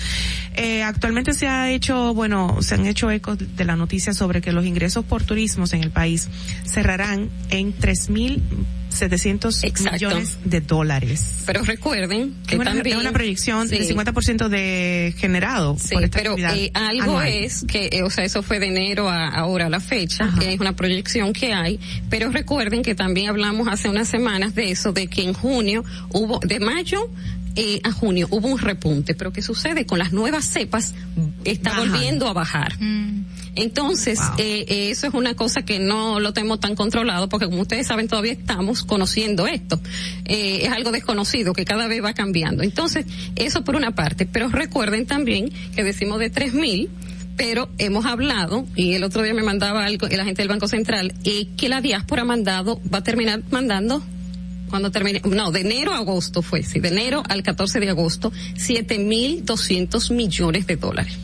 Eh, 0.56 0.84
actualmente 0.84 1.34
se 1.34 1.48
ha 1.48 1.72
hecho, 1.72 2.14
bueno, 2.14 2.58
se 2.62 2.76
han 2.76 2.86
hecho 2.86 3.10
ecos 3.12 3.38
de 3.40 3.66
la 3.66 3.76
noticia 3.76 4.14
sobre 4.14 4.42
que 4.42 4.52
los 4.52 4.66
ingresos 4.66 5.06
por 5.06 5.24
turismos 5.24 5.74
en 5.74 5.84
el 5.84 5.92
país 5.92 6.28
cerrarán 6.66 7.13
en 7.14 7.74
3.700 7.78 9.64
Exacto. 9.64 9.94
millones 9.94 10.38
de 10.46 10.62
dólares. 10.62 11.38
Pero 11.46 11.64
recuerden 11.64 12.36
que 12.48 12.56
Es 12.56 12.62
una, 12.62 12.74
también... 12.74 12.96
es 12.98 13.02
una 13.02 13.12
proyección 13.12 13.68
Sí. 13.68 13.78
del 13.78 13.88
50% 13.88 14.50
de 14.50 15.14
generado 15.18 15.76
Sí, 15.80 15.94
por 15.96 16.04
esta 16.04 16.18
pero 16.20 16.36
eh, 16.38 16.72
algo 16.74 17.04
anual. 17.18 17.28
es 17.28 17.64
que, 17.68 17.90
eh, 17.92 18.04
o 18.04 18.10
sea, 18.10 18.24
eso 18.24 18.44
fue 18.44 18.60
de 18.60 18.68
enero 18.68 19.10
a 19.10 19.28
ahora 19.30 19.66
a 19.68 19.70
la 19.70 19.80
fecha, 19.80 20.32
que 20.40 20.54
es 20.54 20.60
una 20.60 20.76
proyección 20.76 21.34
que 21.34 21.54
hay, 21.54 21.80
pero 22.10 22.30
recuerden 22.32 22.82
que 22.84 22.96
también 22.96 23.30
hablamos 23.30 23.68
hace 23.68 23.90
unas 23.90 24.08
semanas 24.08 24.54
de 24.56 24.72
eso, 24.72 24.94
de 24.94 25.08
que 25.08 25.24
en 25.24 25.34
junio 25.34 25.84
hubo, 26.12 26.40
de 26.40 26.60
mayo 26.60 27.10
eh, 27.56 27.80
a 27.84 27.92
junio 27.92 28.28
hubo 28.32 28.48
un 28.48 28.58
repunte, 28.58 29.14
pero 29.14 29.32
¿qué 29.32 29.42
sucede? 29.44 29.86
Con 29.86 30.00
las 30.00 30.12
nuevas 30.12 30.46
cepas 30.46 30.94
está 31.46 31.78
volviendo 31.78 32.28
a 32.28 32.34
bajar. 32.34 32.74
Entonces, 33.56 34.20
eh, 34.38 34.66
eh, 34.68 34.90
eso 34.90 35.08
es 35.08 35.14
una 35.14 35.36
cosa 35.36 35.64
que 35.64 35.80
no 35.80 36.20
lo 36.20 36.34
tenemos 36.34 36.60
tan 36.60 36.76
controlado 36.76 37.30
porque 37.30 37.46
como 37.46 37.62
ustedes 37.62 37.86
saben 37.86 38.08
todavía 38.08 38.34
estamos 38.34 38.84
conociendo 38.84 39.48
esto. 39.48 39.80
Eh, 40.26 40.62
es 40.64 40.72
algo 40.72 40.92
desconocido 40.92 41.54
que 41.54 41.66
cada 41.66 41.88
vez 41.88 42.04
va 42.04 42.14
cambiando. 42.14 42.64
Entonces, 42.64 43.06
eso 43.36 43.64
por 43.64 43.76
una 43.76 43.92
parte. 43.92 44.26
Pero 44.26 44.50
recuerden 44.50 45.06
también 45.06 45.52
que 45.76 45.84
decimos 45.84 46.20
de 46.20 46.32
3.000 46.32 46.90
pero 47.36 47.70
hemos 47.80 48.06
hablado, 48.06 48.66
y 48.76 48.94
el 48.94 49.04
otro 49.04 49.24
día 49.24 49.34
me 49.34 49.44
mandaba 49.44 49.86
algo, 49.86 50.08
la 50.08 50.24
gente 50.24 50.42
del 50.42 50.50
Banco 50.50 50.68
Central, 50.68 51.14
eh, 51.24 51.48
que 51.58 51.68
la 51.68 51.82
diáspora 51.82 52.22
ha 52.22 52.26
mandado, 52.26 52.80
va 52.94 53.00
a 53.00 53.04
terminar 53.04 53.42
mandando 53.50 54.04
cuando 54.70 54.92
termine, 54.92 55.22
no, 55.26 55.52
de 55.52 55.62
enero 55.62 55.94
a 55.94 55.98
agosto 55.98 56.42
fue, 56.42 56.64
sí, 56.64 56.80
de 56.80 56.90
enero 56.90 57.24
al 57.28 57.44
14 57.44 57.80
de 57.80 57.90
agosto, 57.90 58.32
7.200 58.56 60.14
millones 60.14 60.68
de 60.68 60.76
dólares. 60.78 61.18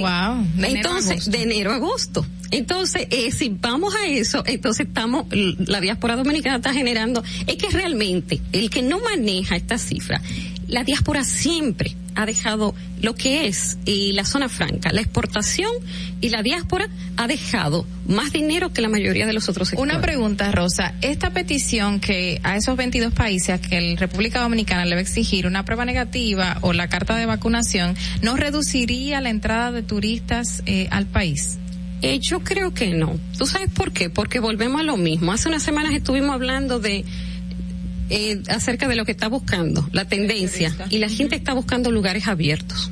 Wow. 0.00 0.46
de 0.56 0.68
Entonces, 0.68 1.30
de 1.30 1.42
enero 1.42 1.72
a 1.72 1.76
agosto. 1.76 2.26
Entonces, 2.50 3.08
eh, 3.10 3.32
si 3.32 3.48
vamos 3.48 3.94
a 3.96 4.06
eso, 4.06 4.44
entonces 4.46 4.86
estamos, 4.86 5.26
la 5.30 5.80
diáspora 5.80 6.14
dominicana 6.14 6.56
está 6.56 6.72
generando, 6.72 7.22
es 7.46 7.56
que 7.56 7.68
realmente 7.68 8.40
el 8.52 8.70
que 8.70 8.82
no 8.82 9.00
maneja 9.00 9.56
esta 9.56 9.76
cifra 9.76 10.20
la 10.68 10.84
diáspora 10.84 11.24
siempre 11.24 11.96
ha 12.14 12.26
dejado 12.26 12.74
lo 13.00 13.14
que 13.14 13.46
es 13.46 13.78
y 13.84 14.12
la 14.12 14.24
zona 14.24 14.48
franca, 14.48 14.92
la 14.92 15.00
exportación 15.00 15.70
y 16.20 16.28
la 16.28 16.42
diáspora 16.42 16.88
ha 17.16 17.26
dejado 17.26 17.86
más 18.06 18.32
dinero 18.32 18.72
que 18.72 18.80
la 18.80 18.88
mayoría 18.88 19.26
de 19.26 19.32
los 19.32 19.48
otros 19.48 19.68
sectores. 19.68 19.92
Una 19.92 20.00
pregunta, 20.00 20.50
Rosa. 20.52 20.94
Esta 21.00 21.30
petición 21.30 22.00
que 22.00 22.40
a 22.42 22.56
esos 22.56 22.76
22 22.76 23.12
países 23.12 23.50
a 23.50 23.60
que 23.60 23.80
la 23.80 23.96
República 23.96 24.40
Dominicana 24.40 24.84
le 24.84 24.94
va 24.94 24.98
a 24.98 25.02
exigir 25.02 25.46
una 25.46 25.64
prueba 25.64 25.84
negativa 25.84 26.58
o 26.60 26.72
la 26.72 26.88
carta 26.88 27.16
de 27.16 27.26
vacunación, 27.26 27.96
¿no 28.22 28.36
reduciría 28.36 29.20
la 29.20 29.30
entrada 29.30 29.72
de 29.72 29.82
turistas 29.82 30.62
eh, 30.66 30.88
al 30.90 31.06
país? 31.06 31.58
Eh, 32.02 32.18
yo 32.20 32.40
creo 32.40 32.74
que 32.74 32.88
no. 32.88 33.18
¿Tú 33.38 33.46
sabes 33.46 33.70
por 33.70 33.92
qué? 33.92 34.10
Porque 34.10 34.38
volvemos 34.38 34.80
a 34.80 34.84
lo 34.84 34.98
mismo. 34.98 35.32
Hace 35.32 35.48
unas 35.48 35.62
semanas 35.62 35.94
estuvimos 35.94 36.34
hablando 36.34 36.78
de 36.78 37.04
eh, 38.10 38.42
acerca 38.48 38.88
de 38.88 38.96
lo 38.96 39.04
que 39.04 39.12
está 39.12 39.28
buscando, 39.28 39.88
la 39.92 40.04
tendencia, 40.06 40.74
y 40.90 40.98
la 40.98 41.08
gente 41.08 41.36
está 41.36 41.52
buscando 41.54 41.90
lugares 41.90 42.26
abiertos 42.28 42.90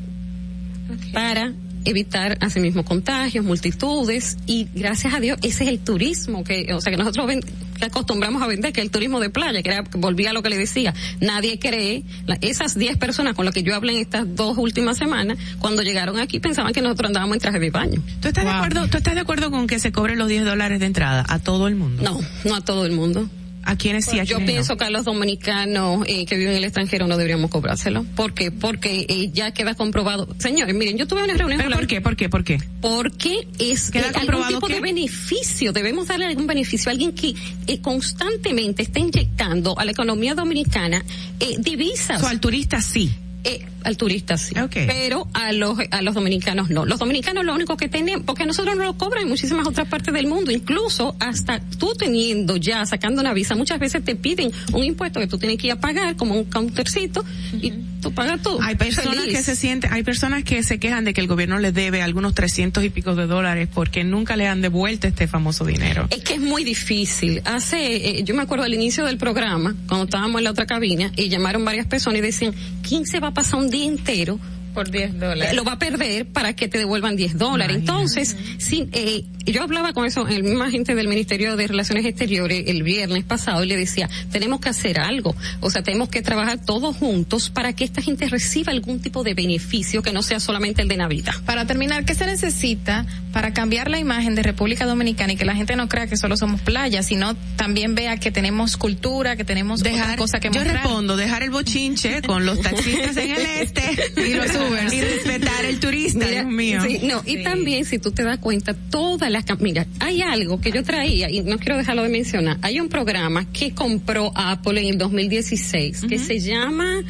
para 1.12 1.52
evitar 1.84 2.38
asimismo 2.40 2.84
contagios, 2.84 3.44
multitudes 3.44 4.36
y 4.46 4.68
gracias 4.72 5.14
a 5.14 5.20
Dios 5.20 5.36
ese 5.42 5.64
es 5.64 5.70
el 5.70 5.80
turismo 5.80 6.44
que, 6.44 6.72
o 6.72 6.80
sea 6.80 6.92
que 6.92 6.96
nosotros 6.96 7.26
ven, 7.26 7.40
que 7.40 7.84
acostumbramos 7.86 8.40
a 8.40 8.46
vender, 8.46 8.72
que 8.72 8.80
es 8.80 8.84
el 8.84 8.92
turismo 8.92 9.18
de 9.18 9.30
playa, 9.30 9.62
que 9.64 9.70
era, 9.70 9.82
volvía 9.96 10.30
a 10.30 10.32
lo 10.32 10.44
que 10.44 10.48
le 10.50 10.58
decía, 10.58 10.94
nadie 11.20 11.58
cree, 11.58 12.04
la- 12.26 12.38
esas 12.40 12.78
10 12.78 12.98
personas 12.98 13.34
con 13.34 13.46
las 13.46 13.52
que 13.52 13.64
yo 13.64 13.74
hablé 13.74 13.94
en 13.94 13.98
estas 13.98 14.32
dos 14.36 14.56
últimas 14.58 14.96
semanas, 14.96 15.38
cuando 15.58 15.82
llegaron 15.82 16.20
aquí 16.20 16.38
pensaban 16.38 16.72
que 16.72 16.82
nosotros 16.82 17.08
andábamos 17.08 17.34
en 17.34 17.40
traje 17.40 17.58
de 17.58 17.70
baño. 17.70 18.00
¿Tú 18.20 18.28
estás, 18.28 18.44
de 18.44 18.50
acuerdo, 18.50 18.86
¿Tú 18.86 18.98
estás 18.98 19.14
de 19.16 19.20
acuerdo 19.20 19.50
con 19.50 19.66
que 19.66 19.80
se 19.80 19.90
cobren 19.90 20.18
los 20.20 20.28
10 20.28 20.44
dólares 20.44 20.78
de 20.78 20.86
entrada 20.86 21.24
a 21.28 21.40
todo 21.40 21.66
el 21.66 21.74
mundo? 21.74 22.00
No, 22.04 22.20
no 22.44 22.54
a 22.54 22.60
todo 22.60 22.86
el 22.86 22.92
mundo. 22.92 23.28
¿A 23.64 23.76
quiénes 23.76 24.06
sí? 24.06 24.18
A 24.18 24.24
Yo 24.24 24.36
quiénes 24.36 24.40
no? 24.40 24.52
pienso 24.52 24.76
que 24.76 24.84
a 24.84 24.90
los 24.90 25.04
dominicanos 25.04 26.04
eh, 26.08 26.26
que 26.26 26.36
viven 26.36 26.52
en 26.52 26.58
el 26.58 26.64
extranjero 26.64 27.06
no 27.06 27.16
deberíamos 27.16 27.50
cobrárselo. 27.50 28.04
¿Por 28.16 28.34
qué? 28.34 28.50
Porque 28.50 29.06
eh, 29.08 29.30
ya 29.32 29.52
queda 29.52 29.74
comprobado. 29.74 30.28
Señores, 30.38 30.74
miren, 30.74 30.98
yo 30.98 31.06
tuve 31.06 31.22
una 31.22 31.34
reunión 31.34 31.60
¿Pero 31.62 31.76
por 31.76 31.86
qué? 31.86 32.00
¿Por 32.00 32.16
qué? 32.16 32.28
¿Por 32.28 32.44
qué? 32.44 32.58
Porque 32.80 33.46
es 33.58 33.90
¿Queda 33.90 34.08
eh, 34.08 34.12
algún 34.14 34.48
tipo 34.48 34.66
qué? 34.66 34.74
de 34.74 34.80
beneficio. 34.80 35.72
Debemos 35.72 36.08
darle 36.08 36.26
algún 36.26 36.46
beneficio 36.46 36.90
a 36.90 36.92
alguien 36.92 37.12
que 37.12 37.34
eh, 37.66 37.80
constantemente 37.80 38.82
está 38.82 38.98
inyectando 38.98 39.78
a 39.78 39.84
la 39.84 39.92
economía 39.92 40.34
dominicana 40.34 41.04
eh, 41.40 41.56
divisas. 41.58 42.20
So, 42.20 42.26
al 42.26 42.40
turista 42.40 42.80
sí. 42.80 43.12
Eh, 43.44 43.64
al 43.84 43.96
turista 43.96 44.36
sí, 44.36 44.54
pero 44.70 45.28
a 45.32 45.52
los 45.52 45.78
a 45.90 46.02
los 46.02 46.14
dominicanos 46.14 46.70
no. 46.70 46.86
Los 46.86 46.98
dominicanos 46.98 47.44
lo 47.44 47.54
único 47.54 47.76
que 47.76 47.88
tenemos, 47.88 48.24
porque 48.24 48.46
nosotros 48.46 48.76
no 48.76 48.84
lo 48.84 48.96
cobran 48.96 49.24
en 49.24 49.28
muchísimas 49.28 49.66
otras 49.66 49.88
partes 49.88 50.12
del 50.14 50.26
mundo, 50.26 50.50
incluso 50.50 51.16
hasta 51.20 51.60
tú 51.78 51.92
teniendo 51.98 52.56
ya 52.56 52.84
sacando 52.86 53.20
una 53.20 53.32
visa, 53.34 53.54
muchas 53.54 53.78
veces 53.78 54.04
te 54.04 54.16
piden 54.16 54.52
un 54.72 54.84
impuesto 54.84 55.20
que 55.20 55.26
tú 55.26 55.38
tienes 55.38 55.58
que 55.58 55.68
ir 55.68 55.72
a 55.72 55.80
pagar 55.80 56.16
como 56.16 56.34
un 56.34 56.44
countercito 56.44 57.24
y 57.60 57.72
tú 58.00 58.12
pagas 58.12 58.42
tú. 58.42 58.58
Hay 58.62 58.74
personas 58.74 59.20
Feliz. 59.20 59.36
que 59.36 59.42
se 59.42 59.56
sienten, 59.56 59.92
hay 59.92 60.02
personas 60.02 60.44
que 60.44 60.62
se 60.62 60.78
quejan 60.78 61.04
de 61.04 61.14
que 61.14 61.20
el 61.20 61.26
gobierno 61.26 61.58
les 61.58 61.74
debe 61.74 62.02
algunos 62.02 62.34
300 62.34 62.84
y 62.84 62.90
pico 62.90 63.14
de 63.14 63.26
dólares 63.26 63.68
porque 63.72 64.04
nunca 64.04 64.36
le 64.36 64.46
han 64.46 64.60
devuelto 64.60 65.06
este 65.06 65.26
famoso 65.28 65.64
dinero. 65.64 66.06
Es 66.10 66.22
que 66.22 66.34
es 66.34 66.40
muy 66.40 66.64
difícil. 66.64 67.42
Hace, 67.44 68.18
eh, 68.18 68.24
yo 68.24 68.34
me 68.34 68.42
acuerdo 68.42 68.64
al 68.64 68.74
inicio 68.74 69.04
del 69.04 69.18
programa, 69.18 69.74
cuando 69.88 70.04
estábamos 70.04 70.38
en 70.40 70.44
la 70.44 70.50
otra 70.50 70.66
cabina, 70.66 71.12
y 71.16 71.28
llamaron 71.28 71.64
varias 71.64 71.86
personas 71.86 72.18
y 72.18 72.22
decían, 72.22 72.54
¿quién 72.86 73.06
se 73.06 73.20
va 73.20 73.28
a 73.28 73.34
pasar 73.34 73.60
un 73.60 73.70
día 73.72 73.86
entero? 73.86 74.38
Por 74.74 74.90
10 74.90 75.18
dólares. 75.18 75.54
Lo 75.54 75.64
va 75.64 75.72
a 75.72 75.78
perder 75.78 76.26
para 76.26 76.54
que 76.54 76.68
te 76.68 76.78
devuelvan 76.78 77.16
10 77.16 77.38
dólares. 77.38 77.76
Entonces, 77.76 78.36
sí, 78.58 78.88
eh, 78.92 79.24
yo 79.44 79.62
hablaba 79.62 79.92
con 79.92 80.06
eso, 80.06 80.26
el 80.28 80.44
mismo 80.44 80.64
agente 80.64 80.94
del 80.94 81.08
Ministerio 81.08 81.56
de 81.56 81.66
Relaciones 81.66 82.06
Exteriores 82.06 82.64
el 82.66 82.82
viernes 82.82 83.24
pasado 83.24 83.64
y 83.64 83.66
le 83.66 83.76
decía, 83.76 84.08
tenemos 84.30 84.60
que 84.60 84.68
hacer 84.68 85.00
algo. 85.00 85.34
O 85.60 85.70
sea, 85.70 85.82
tenemos 85.82 86.08
que 86.08 86.22
trabajar 86.22 86.58
todos 86.64 86.96
juntos 86.96 87.50
para 87.50 87.72
que 87.72 87.84
esta 87.84 88.02
gente 88.02 88.28
reciba 88.28 88.72
algún 88.72 89.00
tipo 89.00 89.22
de 89.22 89.34
beneficio 89.34 90.02
que 90.02 90.12
no 90.12 90.22
sea 90.22 90.40
solamente 90.40 90.82
el 90.82 90.88
de 90.88 90.96
Navidad. 90.96 91.34
Para 91.44 91.66
terminar, 91.66 92.04
¿qué 92.04 92.14
se 92.14 92.26
necesita 92.26 93.06
para 93.32 93.52
cambiar 93.52 93.90
la 93.90 93.98
imagen 93.98 94.34
de 94.34 94.42
República 94.42 94.84
Dominicana 94.86 95.32
y 95.32 95.36
que 95.36 95.44
la 95.44 95.54
gente 95.54 95.74
no 95.76 95.88
crea 95.88 96.06
que 96.06 96.16
solo 96.16 96.36
somos 96.36 96.60
playa, 96.60 97.02
sino 97.02 97.34
también 97.56 97.94
vea 97.94 98.18
que 98.18 98.30
tenemos 98.30 98.76
cultura, 98.76 99.36
que 99.36 99.44
tenemos 99.44 99.80
otra 99.80 100.16
cosa 100.16 100.38
que 100.38 100.48
yo 100.48 100.60
mostrar? 100.60 100.82
respondo, 100.82 101.16
dejar 101.16 101.42
el 101.42 101.50
bochinche 101.50 102.22
con 102.22 102.44
los 102.44 102.60
taxistas 102.60 103.16
en 103.16 103.30
el 103.30 103.46
este 103.60 103.82
Y 104.16 104.34
los 104.34 104.50
Ubers. 104.68 104.92
y 104.92 105.00
respetar 105.00 105.64
el 105.64 105.80
turista, 105.80 106.26
Mira, 106.26 106.42
Dios 106.42 106.46
mío. 106.46 106.80
sí, 106.86 107.00
no, 107.06 107.22
y 107.24 107.42
también 107.42 107.84
si 107.84 107.98
tú 107.98 108.10
te 108.10 108.22
das 108.22 108.38
cuenta, 108.38 108.74
todas 108.74 109.30
las 109.30 109.44
mira, 109.60 109.86
hay 110.00 110.22
algo 110.22 110.60
que 110.60 110.72
yo 110.72 110.82
traía 110.82 111.30
y 111.30 111.40
no 111.42 111.58
quiero 111.58 111.76
dejarlo 111.76 112.02
de 112.02 112.08
mencionar. 112.08 112.58
Hay 112.62 112.80
un 112.80 112.88
programa 112.88 113.50
que 113.52 113.72
compró 113.72 114.32
Apple 114.34 114.80
en 114.80 114.88
el 114.88 114.98
2016 114.98 116.02
que 116.08 116.18
se 116.18 116.40
llama 116.40 117.02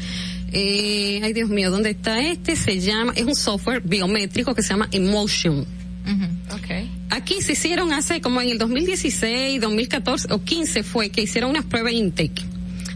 eh, 0.51 1.19
ay 1.23 1.33
Dios 1.33 1.49
mío, 1.49 1.71
¿dónde 1.71 1.89
está 1.89 2.21
este? 2.21 2.55
Se 2.55 2.79
llama, 2.79 3.13
es 3.15 3.23
un 3.23 3.35
software 3.35 3.81
biométrico 3.83 4.53
que 4.53 4.61
se 4.61 4.69
llama 4.69 4.87
Emotion. 4.91 5.65
Okay. 6.59 6.91
Aquí 7.09 7.41
se 7.41 7.53
hicieron 7.53 7.93
hace 7.93 8.21
como 8.21 8.41
en 8.41 8.49
el 8.49 8.57
2016, 8.57 9.61
2014 9.61 10.27
o 10.31 10.43
15 10.43 10.83
fue 10.83 11.09
que 11.09 11.21
hicieron 11.21 11.49
unas 11.49 11.65
pruebas 11.65 11.93
intake 11.93 12.43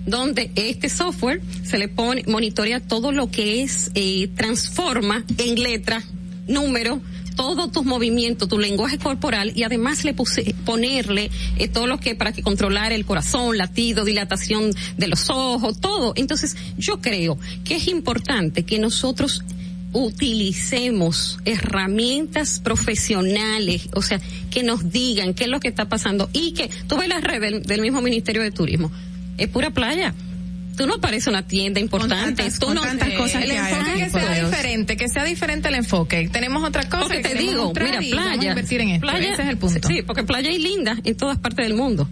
donde 0.07 0.49
este 0.55 0.89
software 0.89 1.41
se 1.63 1.77
le 1.77 1.89
pone, 1.89 2.23
monitorea 2.27 2.79
todo 2.79 3.11
lo 3.11 3.29
que 3.29 3.61
es, 3.61 3.91
eh, 3.93 4.29
transforma 4.35 5.23
en 5.38 5.61
letra, 5.61 6.01
número, 6.47 7.01
todos 7.35 7.71
tus 7.71 7.85
movimientos, 7.85 8.49
tu 8.49 8.57
lenguaje 8.57 8.97
corporal 8.97 9.51
y 9.53 9.63
además 9.63 10.03
le 10.03 10.13
puse, 10.13 10.55
ponerle 10.65 11.29
eh, 11.57 11.67
todo 11.67 11.85
lo 11.85 11.99
que 11.99 12.15
para 12.15 12.31
que 12.31 12.41
controlar 12.41 12.91
el 12.93 13.05
corazón, 13.05 13.57
latido, 13.57 14.05
dilatación 14.05 14.71
de 14.97 15.07
los 15.07 15.29
ojos, 15.29 15.79
todo. 15.79 16.13
Entonces, 16.15 16.55
yo 16.77 16.99
creo 16.99 17.38
que 17.63 17.75
es 17.75 17.88
importante 17.88 18.63
que 18.63 18.79
nosotros 18.79 19.43
utilicemos 19.93 21.38
herramientas 21.45 22.59
profesionales, 22.59 23.89
o 23.93 24.01
sea, 24.01 24.19
que 24.49 24.63
nos 24.63 24.89
digan 24.91 25.34
qué 25.34 25.45
es 25.45 25.49
lo 25.49 25.59
que 25.59 25.67
está 25.67 25.88
pasando 25.88 26.29
y 26.34 26.53
que 26.53 26.69
tú 26.88 26.97
ves 26.97 27.07
las 27.07 27.23
redes 27.23 27.51
del, 27.51 27.63
del 27.63 27.81
mismo 27.81 28.01
Ministerio 28.01 28.41
de 28.41 28.51
Turismo, 28.51 28.91
es 29.38 29.47
pura 29.49 29.69
playa. 29.72 30.14
Tú 30.76 30.85
no 30.85 30.99
parece 31.01 31.30
una 31.31 31.47
tienda 31.47 31.80
importante, 31.80 32.43
tantas- 32.43 32.59
tú 32.59 32.72
no 32.72 32.81
tantas 32.81 33.09
cosas 33.14 33.43
el 33.43 33.49
que 33.49 33.57
enfoque 33.57 33.93
que 34.03 34.09
sea 34.11 34.34
Dios. 34.35 34.51
diferente, 34.51 34.95
que 34.97 35.09
sea 35.09 35.23
diferente 35.23 35.69
el 35.69 35.76
enfoque. 35.76 36.30
Tenemos 36.31 36.64
otra 36.64 36.88
cosa 36.88 37.05
Porque 37.05 37.23
que 37.23 37.30
te 37.30 37.35
digo, 37.35 37.73
mira, 37.73 37.99
playa, 37.99 38.49
invertir 38.49 38.81
en 38.81 38.89
esto. 38.89 39.07
playa, 39.07 39.34
Ese 39.34 39.41
es 39.41 39.49
el 39.49 39.57
punto. 39.57 39.88
Sí, 39.88 40.03
porque 40.03 40.23
playa 40.23 40.49
hay 40.51 40.59
linda 40.59 40.95
en 41.03 41.18
todas 41.18 41.39
partes 41.39 41.65
del 41.65 41.73
mundo. 41.76 42.07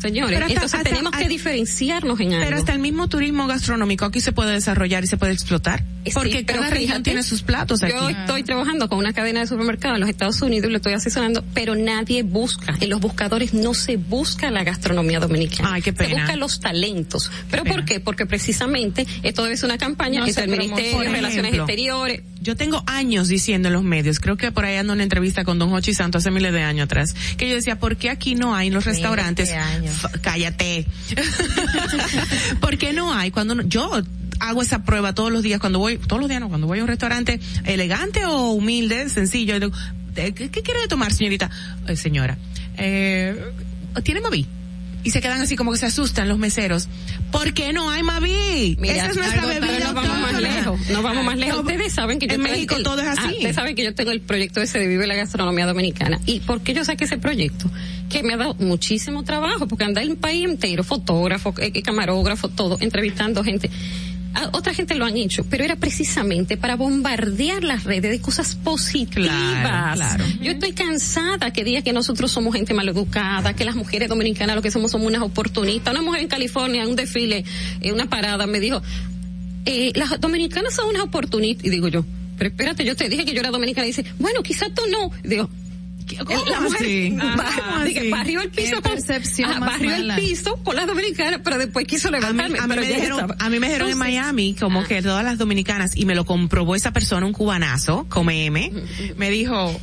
Señores, 0.00 0.34
Pero 0.34 0.46
hasta- 0.46 0.54
entonces 0.54 0.78
hasta- 0.78 0.90
tenemos 0.90 1.12
que 1.12 1.28
diferenciarnos 1.28 2.18
en 2.20 2.32
algo. 2.32 2.44
Pero 2.44 2.56
hasta 2.56 2.72
el 2.72 2.78
mismo 2.78 3.08
turismo 3.08 3.46
gastronómico 3.46 4.04
aquí 4.04 4.20
se 4.20 4.32
puede 4.32 4.52
desarrollar 4.52 5.04
y 5.04 5.06
se 5.06 5.16
puede 5.16 5.32
explotar. 5.32 5.82
Sí, 6.04 6.12
Porque 6.14 6.42
pero 6.46 6.60
cada 6.60 6.70
región 6.70 6.88
fíjate, 6.88 7.02
tiene 7.02 7.22
sus 7.22 7.42
platos 7.42 7.82
aquí. 7.82 7.92
Yo 7.92 8.08
estoy 8.08 8.42
trabajando 8.42 8.88
con 8.88 8.98
una 8.98 9.12
cadena 9.12 9.40
de 9.40 9.46
supermercados 9.46 9.96
en 9.96 10.00
los 10.00 10.08
Estados 10.08 10.40
Unidos 10.40 10.68
y 10.68 10.70
lo 10.70 10.76
estoy 10.78 10.94
asesorando, 10.94 11.44
pero 11.52 11.74
nadie 11.74 12.22
busca, 12.22 12.74
en 12.80 12.88
los 12.88 13.00
buscadores 13.00 13.52
no 13.52 13.74
se 13.74 13.98
busca 13.98 14.50
la 14.50 14.64
gastronomía 14.64 15.20
dominicana. 15.20 15.74
Ay, 15.74 15.82
qué 15.82 15.90
Se 15.92 15.96
pena. 15.98 16.22
buscan 16.22 16.40
los 16.40 16.60
talentos. 16.60 17.30
¿Pero 17.50 17.64
por 17.64 17.84
qué? 17.84 18.00
Porque 18.00 18.24
precisamente 18.24 19.06
esto 19.22 19.42
debe 19.44 19.58
ser 19.58 19.66
una 19.68 19.76
campaña 19.78 20.20
No 20.20 20.26
entre 20.26 20.44
se 20.44 20.50
el. 20.50 20.58
Ministerio 20.58 21.00
de 21.00 21.08
Relaciones 21.10 21.54
Exteriores. 21.54 22.22
Yo 22.42 22.56
tengo 22.56 22.82
años 22.86 23.28
diciendo 23.28 23.68
en 23.68 23.74
los 23.74 23.82
medios, 23.84 24.18
creo 24.18 24.36
que 24.38 24.50
por 24.50 24.64
ahí 24.64 24.76
ando 24.76 24.92
en 24.94 24.96
una 24.98 25.02
entrevista 25.02 25.44
con 25.44 25.58
Don 25.58 25.72
Hochi 25.72 25.92
Santo 25.92 26.18
hace 26.18 26.30
miles 26.30 26.52
de 26.54 26.62
años 26.62 26.84
atrás, 26.86 27.14
que 27.36 27.48
yo 27.48 27.54
decía, 27.54 27.78
¿por 27.78 27.96
qué 27.96 28.08
aquí 28.08 28.34
no 28.34 28.54
hay 28.54 28.68
en 28.68 28.74
los 28.74 28.84
restaurantes? 28.86 29.50
Cállate. 30.22 30.86
¿Por 32.60 32.78
qué 32.78 32.92
no 32.92 33.12
hay? 33.12 33.30
Cuando 33.30 33.54
no- 33.54 33.62
yo 33.64 33.90
hago 34.38 34.62
esa 34.62 34.84
prueba 34.84 35.14
todos 35.14 35.30
los 35.30 35.42
días 35.42 35.60
cuando 35.60 35.78
voy, 35.78 35.98
todos 35.98 36.20
los 36.20 36.28
días 36.28 36.40
no, 36.40 36.48
cuando 36.48 36.66
voy 36.66 36.78
a 36.78 36.82
un 36.82 36.88
restaurante 36.88 37.38
elegante 37.64 38.24
o 38.24 38.52
humilde, 38.52 39.08
sencillo, 39.10 39.54
yo 39.58 39.60
digo, 39.68 39.72
¿qué, 40.14 40.32
qué 40.32 40.62
quiere 40.62 40.80
tomar, 40.88 41.12
señorita? 41.12 41.50
"Eh, 41.86 41.96
señora, 41.96 42.38
eh, 42.78 43.36
¿tiene 44.02 44.20
Mavi? 44.22 44.46
Y 45.02 45.10
se 45.10 45.20
quedan 45.20 45.40
así 45.40 45.56
como 45.56 45.72
que 45.72 45.78
se 45.78 45.86
asustan 45.86 46.28
los 46.28 46.38
meseros. 46.38 46.88
¿Por 47.32 47.54
qué 47.54 47.72
no 47.72 47.88
hay 47.90 48.02
Mavi? 48.02 48.76
Mira, 48.80 48.94
Esa 48.96 49.06
es 49.08 49.16
nuestra 49.16 49.42
algo- 49.42 49.48
bebida. 49.48 49.84
no 49.88 49.94
vamos 49.94 50.20
más 50.20 50.40
lejos, 50.42 50.80
no 50.90 51.02
vamos 51.02 51.24
más 51.24 51.38
lejos. 51.38 51.60
Ustedes 51.60 51.92
saben 51.92 52.18
que 52.18 52.26
yo 52.26 52.34
en 52.34 52.42
tengo 52.42 52.52
México 52.54 52.76
el- 52.76 52.82
todo 52.82 53.00
es 53.00 53.08
así. 53.08 53.20
Ah, 53.24 53.30
ustedes 53.32 53.54
saben 53.56 53.74
que 53.74 53.84
yo 53.84 53.94
tengo 53.94 54.10
el 54.10 54.20
proyecto 54.20 54.60
ese 54.60 54.78
de 54.78 54.86
Vive 54.88 55.06
la 55.06 55.14
Gastronomía 55.14 55.66
Dominicana. 55.66 56.20
¿Y 56.26 56.40
por 56.40 56.60
qué 56.62 56.74
yo 56.74 56.84
saqué 56.84 57.04
ese 57.04 57.18
proyecto? 57.18 57.70
Que 58.10 58.22
me 58.22 58.34
ha 58.34 58.36
dado 58.36 58.54
muchísimo 58.54 59.22
trabajo, 59.24 59.68
porque 59.68 59.84
anda 59.84 60.02
el 60.02 60.16
país 60.16 60.44
entero, 60.44 60.82
fotógrafo, 60.84 61.54
eh, 61.58 61.80
camarógrafo, 61.82 62.48
todo, 62.48 62.76
entrevistando 62.80 63.42
gente. 63.44 63.70
Otra 64.52 64.72
gente 64.74 64.94
lo 64.94 65.04
han 65.04 65.16
hecho, 65.16 65.44
pero 65.44 65.64
era 65.64 65.76
precisamente 65.76 66.56
para 66.56 66.76
bombardear 66.76 67.64
las 67.64 67.84
redes 67.84 68.10
de 68.10 68.20
cosas 68.20 68.54
positivas. 68.54 69.28
Claro, 69.28 69.96
claro. 69.96 70.24
Yo 70.40 70.52
estoy 70.52 70.72
cansada 70.72 71.52
que 71.52 71.64
diga 71.64 71.82
que 71.82 71.92
nosotros 71.92 72.30
somos 72.30 72.54
gente 72.54 72.72
maleducada, 72.72 73.54
que 73.54 73.64
las 73.64 73.74
mujeres 73.74 74.08
dominicanas 74.08 74.54
lo 74.54 74.62
que 74.62 74.70
somos 74.70 74.92
somos 74.92 75.08
unas 75.08 75.22
oportunistas. 75.22 75.92
Una 75.92 76.02
mujer 76.02 76.22
en 76.22 76.28
California, 76.28 76.82
en 76.82 76.90
un 76.90 76.96
desfile, 76.96 77.44
en 77.80 77.94
una 77.94 78.08
parada, 78.08 78.46
me 78.46 78.60
dijo, 78.60 78.80
eh, 79.66 79.92
las 79.94 80.20
dominicanas 80.20 80.74
son 80.74 80.88
unas 80.88 81.02
oportunistas. 81.02 81.66
Y 81.66 81.70
digo 81.70 81.88
yo, 81.88 82.04
pero 82.38 82.50
espérate, 82.50 82.84
yo 82.84 82.94
te 82.94 83.08
dije 83.08 83.24
que 83.24 83.34
yo 83.34 83.40
era 83.40 83.50
dominicana. 83.50 83.86
Y 83.86 83.90
dice, 83.90 84.04
bueno, 84.18 84.42
quizás 84.42 84.68
tú 84.74 84.82
no. 84.90 85.10
Y 85.24 85.28
digo, 85.28 85.50
El- 86.18 86.50
la 86.52 86.60
mujer. 86.60 87.12
ba- 87.36 87.84
dije, 87.84 88.10
barrió 88.10 88.40
el 88.42 88.50
piso 88.50 88.80
con, 88.82 88.92
ajá, 88.92 89.60
barrió 89.60 89.94
el 89.94 90.12
piso 90.16 90.56
con 90.62 90.76
las 90.76 90.86
dominicanas, 90.86 91.40
pero 91.44 91.58
después 91.58 91.86
quiso 91.86 92.10
levantarme. 92.10 92.58
a 92.58 92.62
mí, 92.62 92.68
pero 92.68 92.80
me 92.82 92.88
ya 92.88 92.94
dijeron, 92.96 93.34
a 93.38 93.48
mí 93.50 93.58
me 93.60 93.66
dijeron 93.68 93.88
en 93.88 93.92
Entonces, 93.94 93.96
Miami 93.96 94.54
como 94.58 94.84
que 94.84 95.02
todas 95.02 95.24
las 95.24 95.38
dominicanas 95.38 95.96
y 95.96 96.04
me 96.06 96.14
lo 96.14 96.24
comprobó 96.24 96.74
esa 96.74 96.92
persona, 96.92 97.26
un 97.26 97.32
cubanazo, 97.32 98.06
come 98.08 98.46
M, 98.46 98.72
me 99.16 99.30
dijo, 99.30 99.80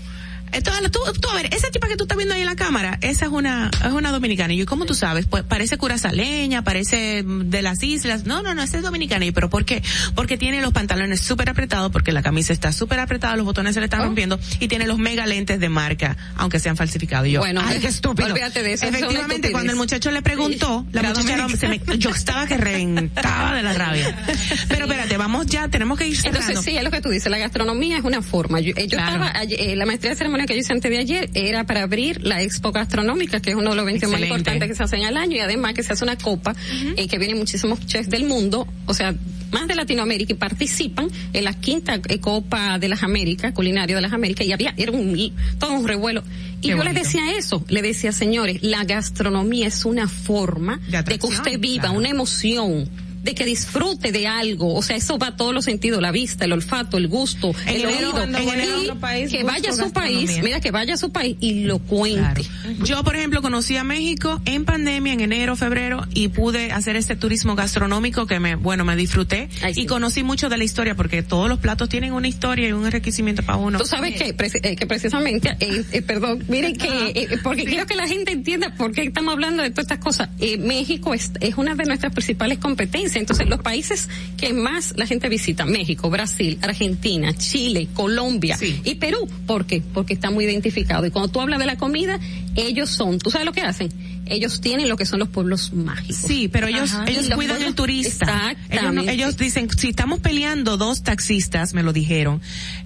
tú, 0.91 0.99
tú, 1.21 1.29
a 1.29 1.35
ver, 1.35 1.53
esa 1.53 1.69
tipa 1.71 1.87
que 1.87 1.95
tú 1.95 2.03
estás 2.05 2.17
viendo 2.17 2.33
ahí 2.33 2.41
en 2.41 2.47
la 2.47 2.55
cámara, 2.55 2.97
esa 3.01 3.25
es 3.25 3.31
una, 3.31 3.69
es 3.85 3.91
una 3.91 4.11
dominicana. 4.11 4.53
Y 4.53 4.57
yo, 4.57 4.65
¿cómo 4.65 4.85
tú 4.85 4.93
sabes? 4.93 5.25
Pues 5.27 5.43
parece 5.43 5.77
curazaleña, 5.77 6.63
parece 6.63 7.23
de 7.25 7.61
las 7.61 7.81
islas. 7.83 8.25
No, 8.25 8.41
no, 8.41 8.53
no, 8.53 8.63
esa 8.63 8.77
es 8.77 8.83
dominicana. 8.83 9.25
Y, 9.25 9.31
pero 9.31 9.49
¿por 9.49 9.65
qué? 9.65 9.83
Porque 10.15 10.37
tiene 10.37 10.61
los 10.61 10.73
pantalones 10.73 11.21
súper 11.21 11.49
apretados, 11.49 11.91
porque 11.91 12.11
la 12.11 12.21
camisa 12.21 12.53
está 12.53 12.71
súper 12.71 12.99
apretada, 12.99 13.35
los 13.35 13.45
botones 13.45 13.73
se 13.73 13.79
le 13.79 13.85
Oh. 13.87 13.87
están 13.87 14.01
rompiendo, 14.03 14.37
y 14.59 14.67
tiene 14.67 14.85
los 14.85 14.97
mega 14.97 15.25
lentes 15.25 15.59
de 15.61 15.69
marca, 15.69 16.17
aunque 16.35 16.59
sean 16.59 16.75
falsificados. 16.75 17.27
Y 17.27 17.31
yo, 17.31 17.39
Bueno, 17.39 17.61
ay, 17.63 17.79
qué 17.79 17.87
estúpido. 17.87 18.27
olvídate 18.27 18.63
de 18.63 18.73
eso, 18.73 18.85
Efectivamente, 18.85 19.51
cuando 19.51 19.71
el 19.71 19.77
muchacho 19.77 20.11
le 20.11 20.21
preguntó, 20.21 20.85
la 20.91 21.03
muchacha 21.03 21.47
se 21.57 21.67
me- 21.69 21.81
yo 21.97 22.09
estaba 22.09 22.45
que 22.47 22.57
reventaba 22.57 23.55
de 23.55 23.63
la 23.63 23.73
rabia. 23.73 24.17
Pero 24.67 24.85
espérate, 24.85 25.15
vamos 25.17 25.45
ya, 25.47 25.67
tenemos 25.69 25.97
que 25.97 26.07
ir 26.07 26.17
cerrando. 26.17 26.39
Entonces 26.39 26.65
sí, 26.65 26.77
es 26.77 26.83
lo 26.83 26.91
que 26.91 26.99
tú 27.01 27.09
dices, 27.09 27.31
la 27.31 27.37
gastronomía 27.37 27.97
es 27.97 28.03
una 28.03 28.21
forma. 28.21 28.59
Yo, 28.59 28.73
eh, 28.75 28.87
yo 28.87 28.97
Claro. 28.97 29.23
estaba, 29.23 29.43
eh, 29.43 29.75
la 29.75 29.85
maestría 29.85 30.11
de 30.11 30.17
que 30.45 30.53
yo 30.53 30.59
hice 30.59 30.73
antes 30.73 30.91
de 30.91 30.97
ayer 30.97 31.29
era 31.33 31.65
para 31.65 31.83
abrir 31.83 32.21
la 32.23 32.41
expo 32.41 32.71
gastronómica, 32.71 33.39
que 33.39 33.51
es 33.51 33.55
uno 33.55 33.71
de 33.71 33.75
los 33.75 33.83
eventos 33.83 34.11
más 34.11 34.21
importantes 34.21 34.67
que 34.67 34.75
se 34.75 34.83
hacen 34.83 35.05
al 35.05 35.17
año 35.17 35.37
y 35.37 35.39
además 35.39 35.73
que 35.73 35.83
se 35.83 35.93
hace 35.93 36.03
una 36.03 36.17
copa, 36.17 36.55
eh, 36.95 37.07
que 37.07 37.17
vienen 37.17 37.37
muchísimos 37.37 37.85
chefs 37.85 38.09
del 38.09 38.25
mundo, 38.25 38.67
o 38.85 38.93
sea, 38.93 39.15
más 39.51 39.67
de 39.67 39.75
Latinoamérica 39.75 40.33
y 40.33 40.35
participan 40.35 41.09
en 41.33 41.43
la 41.43 41.53
quinta 41.53 41.99
eh, 42.07 42.19
Copa 42.19 42.79
de 42.79 42.89
las 42.89 43.03
Américas, 43.03 43.53
culinario 43.53 43.95
de 43.95 44.01
las 44.01 44.13
Américas, 44.13 44.45
y 44.45 44.51
había, 44.51 44.73
era 44.77 44.91
un, 44.91 45.33
todo 45.59 45.73
un 45.73 45.87
revuelo. 45.87 46.23
Y 46.59 46.61
Qué 46.61 46.67
yo 46.69 46.77
les 46.77 46.85
bonito. 46.85 47.03
decía 47.03 47.37
eso, 47.37 47.63
le 47.67 47.81
decía, 47.81 48.11
señores, 48.11 48.61
la 48.61 48.83
gastronomía 48.83 49.67
es 49.67 49.85
una 49.85 50.07
forma 50.07 50.79
de, 50.89 51.17
que 51.17 51.25
usted 51.25 51.59
viva 51.59 51.83
claro. 51.83 51.97
una 51.97 52.09
emoción, 52.09 52.89
de 53.27 53.35
que 53.35 53.43
disfrute 53.43 54.13
de 54.13 54.25
algo, 54.25 54.73
o 54.73 54.81
sea, 54.81 54.95
eso 54.95 55.17
va 55.17 55.27
a 55.27 55.35
todos 55.35 55.53
los 55.53 55.65
sentidos, 55.65 56.01
la 56.01 56.11
vista, 56.11 56.45
el 56.45 56.53
olfato, 56.53 56.97
el 56.97 57.09
gusto, 57.09 57.51
En 57.65 57.75
el 57.75 57.81
enero, 57.83 58.13
oído, 58.13 58.83
y 58.83 58.85
otro 58.85 58.99
país, 58.99 59.29
que 59.29 59.43
vaya 59.43 59.69
a 59.71 59.73
su 59.73 59.91
país, 59.91 60.39
mira, 60.41 60.61
que 60.61 60.71
vaya 60.71 60.93
a 60.93 60.97
su 60.97 61.11
país 61.11 61.35
y 61.41 61.65
lo 61.65 61.79
cuente. 61.79 62.45
Yo, 62.83 63.03
por 63.03 63.17
ejemplo, 63.17 63.41
conocí 63.41 63.75
a 63.75 63.83
México 63.83 64.41
en 64.45 64.63
pandemia, 64.63 65.11
en 65.11 65.19
enero, 65.19 65.57
febrero, 65.57 66.07
y 66.13 66.29
pude 66.29 66.71
hacer 66.71 66.95
este 66.95 67.17
turismo 67.17 67.55
gastronómico 67.55 68.27
que 68.27 68.39
me, 68.39 68.55
bueno, 68.55 68.85
me 68.85 68.95
disfruté. 68.95 69.49
Y 69.75 69.85
conocí 69.87 70.23
mucho 70.23 70.47
de 70.47 70.57
la 70.57 70.63
historia, 70.63 70.95
porque 70.95 71.21
todos 71.21 71.49
los 71.49 71.59
platos 71.59 71.89
tienen 71.89 72.13
una 72.13 72.29
historia 72.29 72.69
y 72.69 72.71
un 72.71 72.85
enriquecimiento 72.85 73.43
para 73.43 73.57
uno. 73.57 73.77
Tú 73.77 73.85
sabes 73.85 74.15
que, 74.15 74.29
eh, 74.63 74.75
que 74.77 74.87
precisamente, 74.87 75.57
eh, 75.59 75.83
eh, 75.91 76.01
perdón, 76.01 76.45
miren 76.47 76.77
que, 76.77 76.87
eh, 77.13 77.39
porque 77.43 77.65
quiero 77.65 77.85
que 77.85 77.95
la 77.95 78.07
gente 78.07 78.31
entienda 78.31 78.73
por 78.75 78.93
qué 78.93 79.03
estamos 79.03 79.33
hablando 79.33 79.63
de 79.63 79.69
todas 79.71 79.85
estas 79.85 79.99
cosas. 79.99 80.29
Eh, 80.39 80.57
México 80.57 81.13
es, 81.13 81.31
es 81.41 81.57
una 81.57 81.75
de 81.75 81.83
nuestras 81.83 82.13
principales 82.13 82.59
competencias. 82.59 83.16
Entonces, 83.21 83.47
los 83.47 83.59
países 83.61 84.09
que 84.37 84.53
más 84.53 84.93
la 84.97 85.05
gente 85.05 85.29
visita, 85.29 85.65
México, 85.65 86.09
Brasil, 86.09 86.57
Argentina, 86.61 87.33
Chile, 87.33 87.87
Colombia 87.93 88.57
y 88.61 88.95
Perú. 88.95 89.27
¿Por 89.45 89.65
qué? 89.65 89.81
Porque 89.93 90.13
está 90.13 90.29
muy 90.29 90.45
identificado. 90.45 91.05
Y 91.05 91.11
cuando 91.11 91.29
tú 91.29 91.41
hablas 91.41 91.59
de 91.59 91.65
la 91.65 91.77
comida, 91.77 92.19
ellos 92.55 92.89
son, 92.89 93.19
¿tú 93.19 93.29
sabes 93.29 93.45
lo 93.45 93.53
que 93.53 93.61
hacen? 93.61 93.89
Ellos 94.29 94.61
tienen 94.61 94.89
lo 94.89 94.97
que 94.97 95.05
son 95.05 95.19
los 95.19 95.29
pueblos 95.29 95.73
mágicos. 95.73 96.15
Sí, 96.27 96.47
pero 96.47 96.67
ellos, 96.67 96.93
Ajá. 96.93 97.05
ellos 97.07 97.29
cuidan 97.33 97.57
pueblos- 97.57 97.63
el 97.67 97.75
turista. 97.75 98.25
Ellos, 98.25 98.57
no- 98.57 98.73
Exactamente. 98.75 99.11
ellos 99.13 99.37
dicen, 99.37 99.67
si 99.77 99.89
estamos 99.89 100.19
peleando 100.19 100.77
dos 100.77 101.03
taxistas, 101.03 101.73
me 101.73 101.83
lo 101.83 101.93
dijeron, 101.93 102.41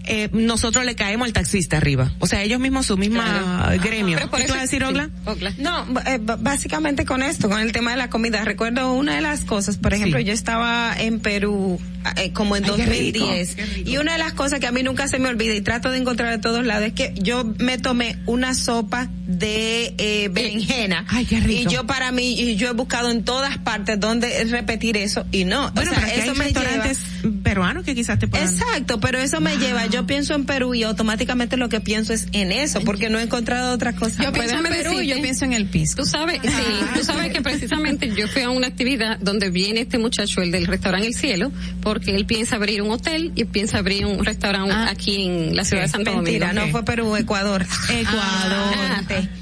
eh, 0.06 0.30
nosotros 0.34 0.86
le 0.86 0.96
caemos 0.96 1.26
al 1.28 1.34
taxista 1.34 1.78
arriba. 1.78 2.12
O 2.20 2.28
sea, 2.28 2.42
ellos 2.44 2.60
mismos, 2.60 2.86
su 2.86 2.98
misma 2.98 3.72
gremio. 3.82 4.18
Pero 4.18 4.30
por 4.30 4.40
¿Qué 4.40 4.46
tú 4.48 4.54
eso- 4.54 4.56
vas 4.56 4.60
a 4.60 4.66
decir, 4.66 4.84
Ogla? 4.84 5.10
No, 5.58 5.86
b- 5.86 6.02
eh, 6.08 6.20
básicamente 6.40 7.06
con 7.06 7.24
esto, 7.24 7.50
con 7.50 7.60
el 7.60 7.72
tema 7.72 7.92
de 7.92 7.98
la 7.98 8.10
comida. 8.10 8.44
Recuerdo 8.44 8.94
una 8.94 9.16
de 9.16 9.22
las 9.22 9.42
cosas, 9.42 9.78
por 9.78 9.94
ejemplo, 9.94 10.20
Sí. 10.20 10.26
yo 10.26 10.34
estaba 10.34 10.94
en 10.98 11.20
Perú 11.20 11.80
eh, 12.18 12.32
como 12.34 12.56
en 12.56 12.64
Ay, 12.66 12.72
qué 12.78 12.86
rico, 12.88 13.20
2010 13.20 13.56
qué 13.56 13.66
rico. 13.66 13.90
y 13.92 13.98
una 13.98 14.14
de 14.14 14.18
las 14.18 14.34
cosas 14.34 14.60
que 14.60 14.66
a 14.66 14.72
mí 14.72 14.82
nunca 14.82 15.08
se 15.08 15.20
me 15.20 15.30
olvida 15.30 15.54
y 15.54 15.62
trato 15.62 15.92
de 15.92 16.00
encontrar 16.00 16.32
de 16.32 16.40
todos 16.40 16.66
lados 16.66 16.88
es 16.88 16.94
que 16.94 17.14
yo 17.22 17.44
me 17.60 17.78
tomé 17.78 18.18
una 18.26 18.56
sopa 18.56 19.08
de 19.28 19.94
eh, 20.00 20.30
berenjena. 20.32 21.06
Ay, 21.10 21.26
qué 21.32 21.40
rico. 21.40 21.70
Y 21.70 21.74
yo 21.74 21.86
para 21.88 22.12
mí, 22.12 22.40
y 22.40 22.56
yo 22.58 22.68
he 22.70 22.74
buscado 22.74 23.10
en 23.10 23.24
todas 23.24 23.58
partes 23.60 24.00
donde 24.00 24.44
repetir 24.46 24.98
eso 24.98 25.26
y 25.32 25.46
no. 25.46 25.72
Bueno, 25.72 25.92
o 25.92 25.94
sea, 25.96 26.04
pero 26.06 26.22
eso 26.22 26.32
hay 26.34 26.38
me 26.38 26.46
lleva- 26.48 26.60
restaurantes 26.62 27.00
peruanos 27.44 27.84
que 27.86 27.96
quizás 27.96 28.20
te 28.20 28.28
puedan... 28.28 28.48
Exacto, 28.48 29.00
pero 29.00 29.18
eso 29.20 29.40
me 29.42 29.56
lleva, 29.58 29.86
yo 29.88 30.06
pienso 30.06 30.34
en 30.36 30.46
Perú 30.46 30.74
y 30.74 30.84
automáticamente 30.84 31.56
lo 31.58 31.70
que 31.70 31.80
pienso 31.80 32.12
es 32.14 32.28
en 32.34 32.52
eso, 32.52 32.82
porque 32.82 33.10
no 33.10 33.20
he 33.20 33.24
encontrado 33.24 33.74
otra 33.74 33.94
cosa. 33.94 34.24
Yo 34.24 34.34
pienso 34.34 34.56
en 34.56 34.64
Perú 34.64 35.00
y 35.00 35.08
yo 35.08 35.16
decirte- 35.16 35.22
pienso 35.22 35.46
en 35.46 35.54
el 35.54 35.66
piso. 35.68 35.96
Tú 35.98 36.06
sabes, 36.06 36.40
sí, 36.44 36.50
tú 36.98 37.04
sabes 37.04 37.32
que 37.32 37.42
precisamente 37.42 38.12
yo 38.16 38.28
fui 38.28 38.42
a 38.42 38.50
una 38.50 38.68
actividad 38.68 39.18
donde 39.20 39.50
viene 39.50 39.82
este 39.82 39.98
muchacho, 39.98 40.42
el 40.42 40.52
del 40.52 40.66
restaurante 40.68 41.08
El 41.08 41.14
Cielo, 41.16 41.52
porque 41.82 42.16
él 42.16 42.26
piensa 42.26 42.58
abrir 42.58 42.82
un 42.82 42.92
hotel 42.92 43.32
y 43.36 43.46
piensa 43.46 43.78
abrir 43.78 44.06
un 44.06 44.24
restaurante 44.26 44.74
aquí 44.74 45.24
en 45.26 45.56
la 45.56 45.64
ciudad 45.64 45.84
de 45.84 45.90
Santo 45.90 46.12
Domingo. 46.12 46.24
Mentira, 46.24 46.54
no 46.54 46.68
fue 46.72 46.84
Perú, 46.84 47.16
Ecuador. 47.16 47.66
Ecuador. 47.90 48.76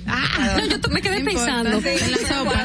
Ah, 0.08 0.58
no, 0.58 0.68
yo 0.78 0.90
me 0.90 1.02
quedé 1.02 1.22
pensando. 1.22 1.79
En 1.86 2.12
la 2.12 2.18
sopa. 2.30 2.60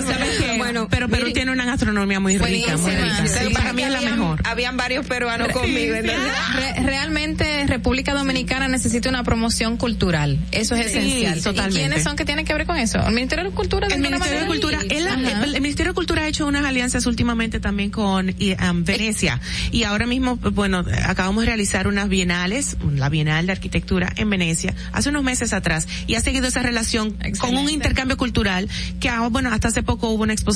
¿Sabes 0.00 0.38
qué? 0.38 0.51
Bueno, 0.64 0.88
pero 0.90 1.08
Perú 1.08 1.22
miren, 1.22 1.32
tiene 1.34 1.52
una 1.52 1.64
gastronomía 1.64 2.20
muy 2.20 2.38
rica, 2.38 2.76
muy 2.76 2.90
rica. 2.90 3.26
sí. 3.26 3.52
Para 3.54 3.72
mí 3.72 3.82
es 3.82 3.90
la 3.90 3.98
Habían- 3.98 4.18
mejor. 4.18 4.40
Habían 4.44 4.76
varios 4.76 5.06
peruanos 5.06 5.48
conmigo. 5.48 5.94
Re- 6.02 6.82
realmente 6.84 7.66
República 7.66 8.14
Dominicana 8.14 8.68
necesita 8.68 9.08
una 9.08 9.24
promoción 9.24 9.76
cultural. 9.76 10.38
Eso 10.52 10.74
es 10.74 10.86
esencial. 10.86 11.42
totalmente. 11.42 11.78
¿Y 11.80 11.82
quiénes 11.82 12.02
son 12.04 12.16
que 12.16 12.24
tienen 12.24 12.44
que 12.44 12.54
ver 12.54 12.66
con 12.66 12.76
eso? 12.76 12.98
El 13.06 13.14
Ministerio 13.14 13.44
de 13.44 13.50
Cultura. 13.50 13.88
de 13.88 13.94
El 13.94 14.00
Ministerio 14.00 14.40
de? 14.40 14.46
Cultura, 14.46 14.78
el, 14.88 15.54
el 15.54 15.60
Ministerio 15.60 15.92
de 15.92 15.94
Cultura 15.94 16.22
ha 16.22 16.26
hecho 16.28 16.46
unas 16.46 16.64
alianzas 16.64 17.06
últimamente 17.06 17.60
también 17.60 17.90
con 17.90 18.28
um, 18.30 18.84
Venecia 18.84 19.40
y 19.70 19.84
ahora 19.84 20.06
mismo, 20.06 20.36
bueno, 20.36 20.84
acabamos 21.04 21.42
de 21.42 21.46
realizar 21.46 21.86
unas 21.88 22.08
bienales, 22.08 22.76
la 22.94 23.08
Bienal 23.08 23.46
de 23.46 23.52
Arquitectura 23.52 24.12
en 24.16 24.30
Venecia, 24.30 24.74
hace 24.92 25.08
unos 25.08 25.22
meses 25.24 25.52
atrás 25.52 25.88
y 26.06 26.14
ha 26.14 26.20
seguido 26.20 26.46
esa 26.48 26.62
relación 26.62 27.16
con 27.40 27.56
un 27.56 27.68
intercambio 27.70 28.16
cultural 28.16 28.68
que, 29.00 29.08
ah, 29.08 29.26
bueno, 29.28 29.50
hasta 29.52 29.68
hace 29.68 29.82
poco 29.82 30.08
hubo 30.10 30.22
una 30.22 30.32
exposición 30.32 30.51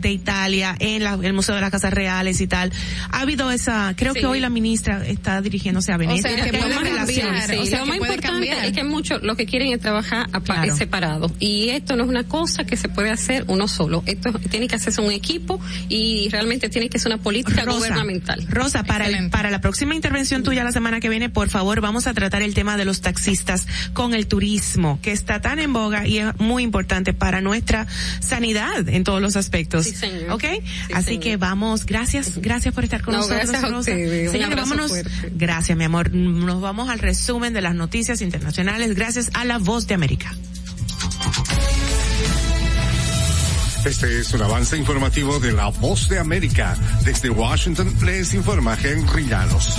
de 0.00 0.10
Italia 0.12 0.76
en 0.78 1.02
la- 1.04 1.18
el 1.22 1.32
Museo 1.32 1.54
de 1.54 1.60
las 1.60 1.70
Casas 1.70 1.92
Reales 1.92 2.40
y 2.40 2.46
tal. 2.46 2.72
Ha 3.10 3.20
habido 3.20 3.50
esa, 3.50 3.94
creo 3.96 4.12
Sí. 4.14 4.20
que 4.20 4.26
hoy 4.26 4.40
la 4.40 4.50
ministra 4.50 5.06
está 5.06 5.40
dirigiéndose 5.42 5.92
a 5.92 5.96
Venecia. 5.96 6.30
Mira, 6.30 6.44
que 6.44 6.50
que 6.50 6.56
a 6.58 6.66
relación. 6.80 7.26
cambiar, 7.26 7.50
sí. 7.50 7.56
o 7.56 7.66
sea, 7.66 7.78
lo 7.80 7.84
que 7.84 7.90
más 7.90 7.98
puede 7.98 8.14
importante 8.14 8.46
cambiar. 8.48 8.64
es 8.66 8.72
que 8.72 8.84
muchos 8.84 9.22
lo 9.22 9.36
que 9.36 9.46
quieren 9.46 9.72
es 9.72 9.80
trabajar 9.80 10.26
apa- 10.32 10.54
Claro. 10.54 10.76
separado 10.76 11.32
y 11.38 11.68
esto 11.70 11.96
no 11.96 12.04
es 12.04 12.08
una 12.10 12.24
cosa 12.24 12.64
que 12.64 12.76
se 12.76 12.88
puede 12.88 13.10
hacer 13.10 13.44
uno 13.48 13.68
solo 13.68 14.02
esto 14.06 14.32
tiene 14.50 14.68
que 14.68 14.76
hacerse 14.76 15.00
un 15.00 15.12
equipo 15.12 15.60
y 15.88 16.28
realmente 16.30 16.68
tiene 16.68 16.88
que 16.88 16.98
ser 16.98 17.12
una 17.12 17.22
política 17.22 17.64
gubernamental 17.64 18.46
Rosa, 18.48 18.84
para, 18.84 19.06
el- 19.08 19.30
para 19.30 19.50
la 19.50 19.60
próxima 19.60 19.94
intervención 19.94 20.42
tuya 20.42 20.64
la 20.64 20.72
semana 20.72 21.00
que 21.00 21.08
viene, 21.08 21.28
por 21.28 21.48
favor, 21.48 21.80
vamos 21.80 22.06
a 22.06 22.14
tratar 22.14 22.42
el 22.42 22.54
tema 22.54 22.76
de 22.76 22.84
los 22.84 23.00
taxistas 23.00 23.66
con 23.92 24.14
el 24.14 24.26
turismo, 24.26 24.98
que 25.02 25.12
está 25.12 25.40
tan 25.40 25.58
en 25.58 25.72
boga 25.72 26.06
y 26.06 26.18
es 26.18 26.36
muy 26.38 26.62
importante 26.62 27.12
para 27.14 27.40
nuestra 27.40 27.86
sanidad 28.20 28.88
en 28.88 29.04
todos 29.04 29.20
los 29.20 29.25
aspectos. 29.34 29.86
Sí, 29.86 29.94
señor. 29.96 30.30
¿Ok? 30.30 30.42
Sí, 30.42 30.92
Así 30.94 31.04
señor. 31.06 31.22
que 31.24 31.36
vamos, 31.36 31.84
gracias, 31.86 32.38
gracias 32.38 32.72
por 32.72 32.84
estar 32.84 33.02
con 33.02 33.14
No, 33.14 33.18
nosotros, 33.20 33.50
gracias 33.50 33.70
Rosa. 33.72 33.90
vámonos. 34.56 34.88
fuerte. 34.90 35.10
Gracias, 35.34 35.76
mi 35.76 35.84
amor. 35.84 36.12
Nos 36.12 36.60
vamos 36.60 36.88
al 36.88 37.00
resumen 37.00 37.52
de 37.52 37.62
las 37.62 37.74
noticias 37.74 38.20
internacionales 38.20 38.94
gracias 38.94 39.30
a 39.34 39.44
La 39.44 39.58
Voz 39.58 39.88
de 39.88 39.94
América. 39.94 40.32
Este 43.86 44.18
es 44.18 44.34
un 44.34 44.42
avance 44.42 44.76
informativo 44.76 45.38
de 45.38 45.52
La 45.52 45.68
Voz 45.68 46.08
de 46.08 46.18
América. 46.18 46.76
Desde 47.04 47.30
Washington 47.30 47.94
les 48.04 48.34
informa 48.34 48.76
Henry 48.82 49.28
Llanos. 49.28 49.78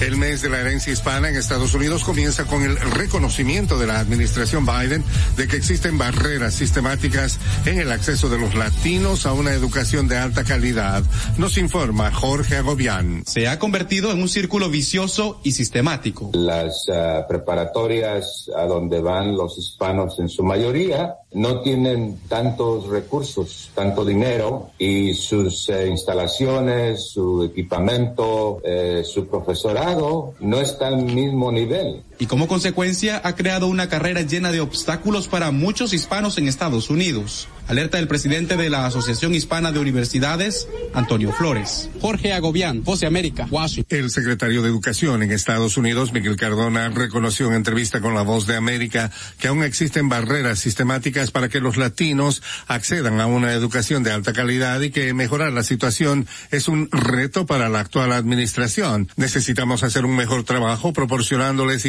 El 0.00 0.16
mes 0.18 0.40
de 0.40 0.48
la 0.50 0.60
herencia 0.60 0.92
hispana 0.92 1.30
en 1.30 1.36
Estados 1.36 1.74
Unidos 1.74 2.04
comienza 2.04 2.46
con 2.46 2.62
el 2.62 2.76
reconocimiento 2.76 3.76
de 3.76 3.88
la 3.88 3.98
administración 3.98 4.64
Biden 4.64 5.02
de 5.36 5.48
que 5.48 5.56
existen 5.56 5.98
barreras 5.98 6.54
sistemáticas 6.54 7.40
en 7.66 7.80
el 7.80 7.90
acceso 7.90 8.28
de 8.28 8.38
los 8.38 8.54
latinos 8.54 9.26
a 9.26 9.32
una 9.32 9.52
educación 9.52 10.06
de 10.06 10.16
alta 10.16 10.44
calidad. 10.44 11.02
Nos 11.36 11.58
informa 11.58 12.12
Jorge 12.12 12.56
Agobián. 12.56 13.24
Se 13.26 13.48
ha 13.48 13.58
convertido 13.58 14.12
en 14.12 14.22
un 14.22 14.28
círculo 14.28 14.70
vicioso 14.70 15.40
y 15.42 15.52
sistemático. 15.52 16.30
Las 16.34 16.88
ah, 16.88 17.26
preparatorias 17.28 18.48
a 18.56 18.62
donde 18.66 19.00
van 19.00 19.36
los 19.36 19.58
hispanos 19.58 20.20
en 20.20 20.28
su 20.28 20.44
mayoría 20.44 21.16
no 21.32 21.60
tienen 21.60 22.18
tantos 22.28 22.88
recursos, 22.88 23.70
tanto 23.74 24.04
dinero 24.04 24.70
y 24.78 25.14
sus 25.14 25.68
eh, 25.68 25.86
instalaciones, 25.88 27.10
su 27.10 27.44
equipamiento, 27.44 28.60
eh, 28.64 29.02
su 29.04 29.26
profesorado 29.26 30.34
no 30.40 30.60
está 30.60 30.88
al 30.88 31.04
mismo 31.04 31.52
nivel 31.52 32.02
y 32.20 32.26
como 32.26 32.46
consecuencia 32.46 33.20
ha 33.24 33.34
creado 33.34 33.66
una 33.66 33.88
carrera 33.88 34.20
llena 34.20 34.52
de 34.52 34.60
obstáculos 34.60 35.26
para 35.26 35.50
muchos 35.50 35.94
hispanos 35.94 36.38
en 36.38 36.46
Estados 36.46 36.90
Unidos. 36.90 37.48
Alerta 37.66 38.00
el 38.00 38.08
presidente 38.08 38.56
de 38.56 38.68
la 38.68 38.84
Asociación 38.84 39.32
Hispana 39.32 39.70
de 39.70 39.78
Universidades, 39.78 40.66
Antonio 40.92 41.32
Flores. 41.32 41.88
Jorge 42.00 42.32
Agobián, 42.32 42.82
Voz 42.82 42.98
de 42.98 43.06
América, 43.06 43.46
Washington. 43.48 43.96
El 43.96 44.10
secretario 44.10 44.60
de 44.62 44.68
Educación 44.68 45.22
en 45.22 45.30
Estados 45.30 45.76
Unidos, 45.76 46.12
Miguel 46.12 46.36
Cardona, 46.36 46.88
reconoció 46.88 47.46
en 47.46 47.54
entrevista 47.54 48.00
con 48.00 48.12
la 48.12 48.22
Voz 48.22 48.48
de 48.48 48.56
América 48.56 49.12
que 49.38 49.46
aún 49.46 49.62
existen 49.62 50.08
barreras 50.08 50.58
sistemáticas 50.58 51.30
para 51.30 51.48
que 51.48 51.60
los 51.60 51.76
latinos 51.76 52.42
accedan 52.66 53.20
a 53.20 53.26
una 53.26 53.52
educación 53.52 54.02
de 54.02 54.10
alta 54.10 54.32
calidad 54.32 54.80
y 54.80 54.90
que 54.90 55.14
mejorar 55.14 55.52
la 55.52 55.62
situación 55.62 56.26
es 56.50 56.66
un 56.66 56.88
reto 56.90 57.46
para 57.46 57.68
la 57.68 57.78
actual 57.78 58.10
administración. 58.12 59.08
Necesitamos 59.14 59.84
hacer 59.84 60.04
un 60.04 60.16
mejor 60.16 60.42
trabajo 60.42 60.92
proporcionándoles 60.92 61.86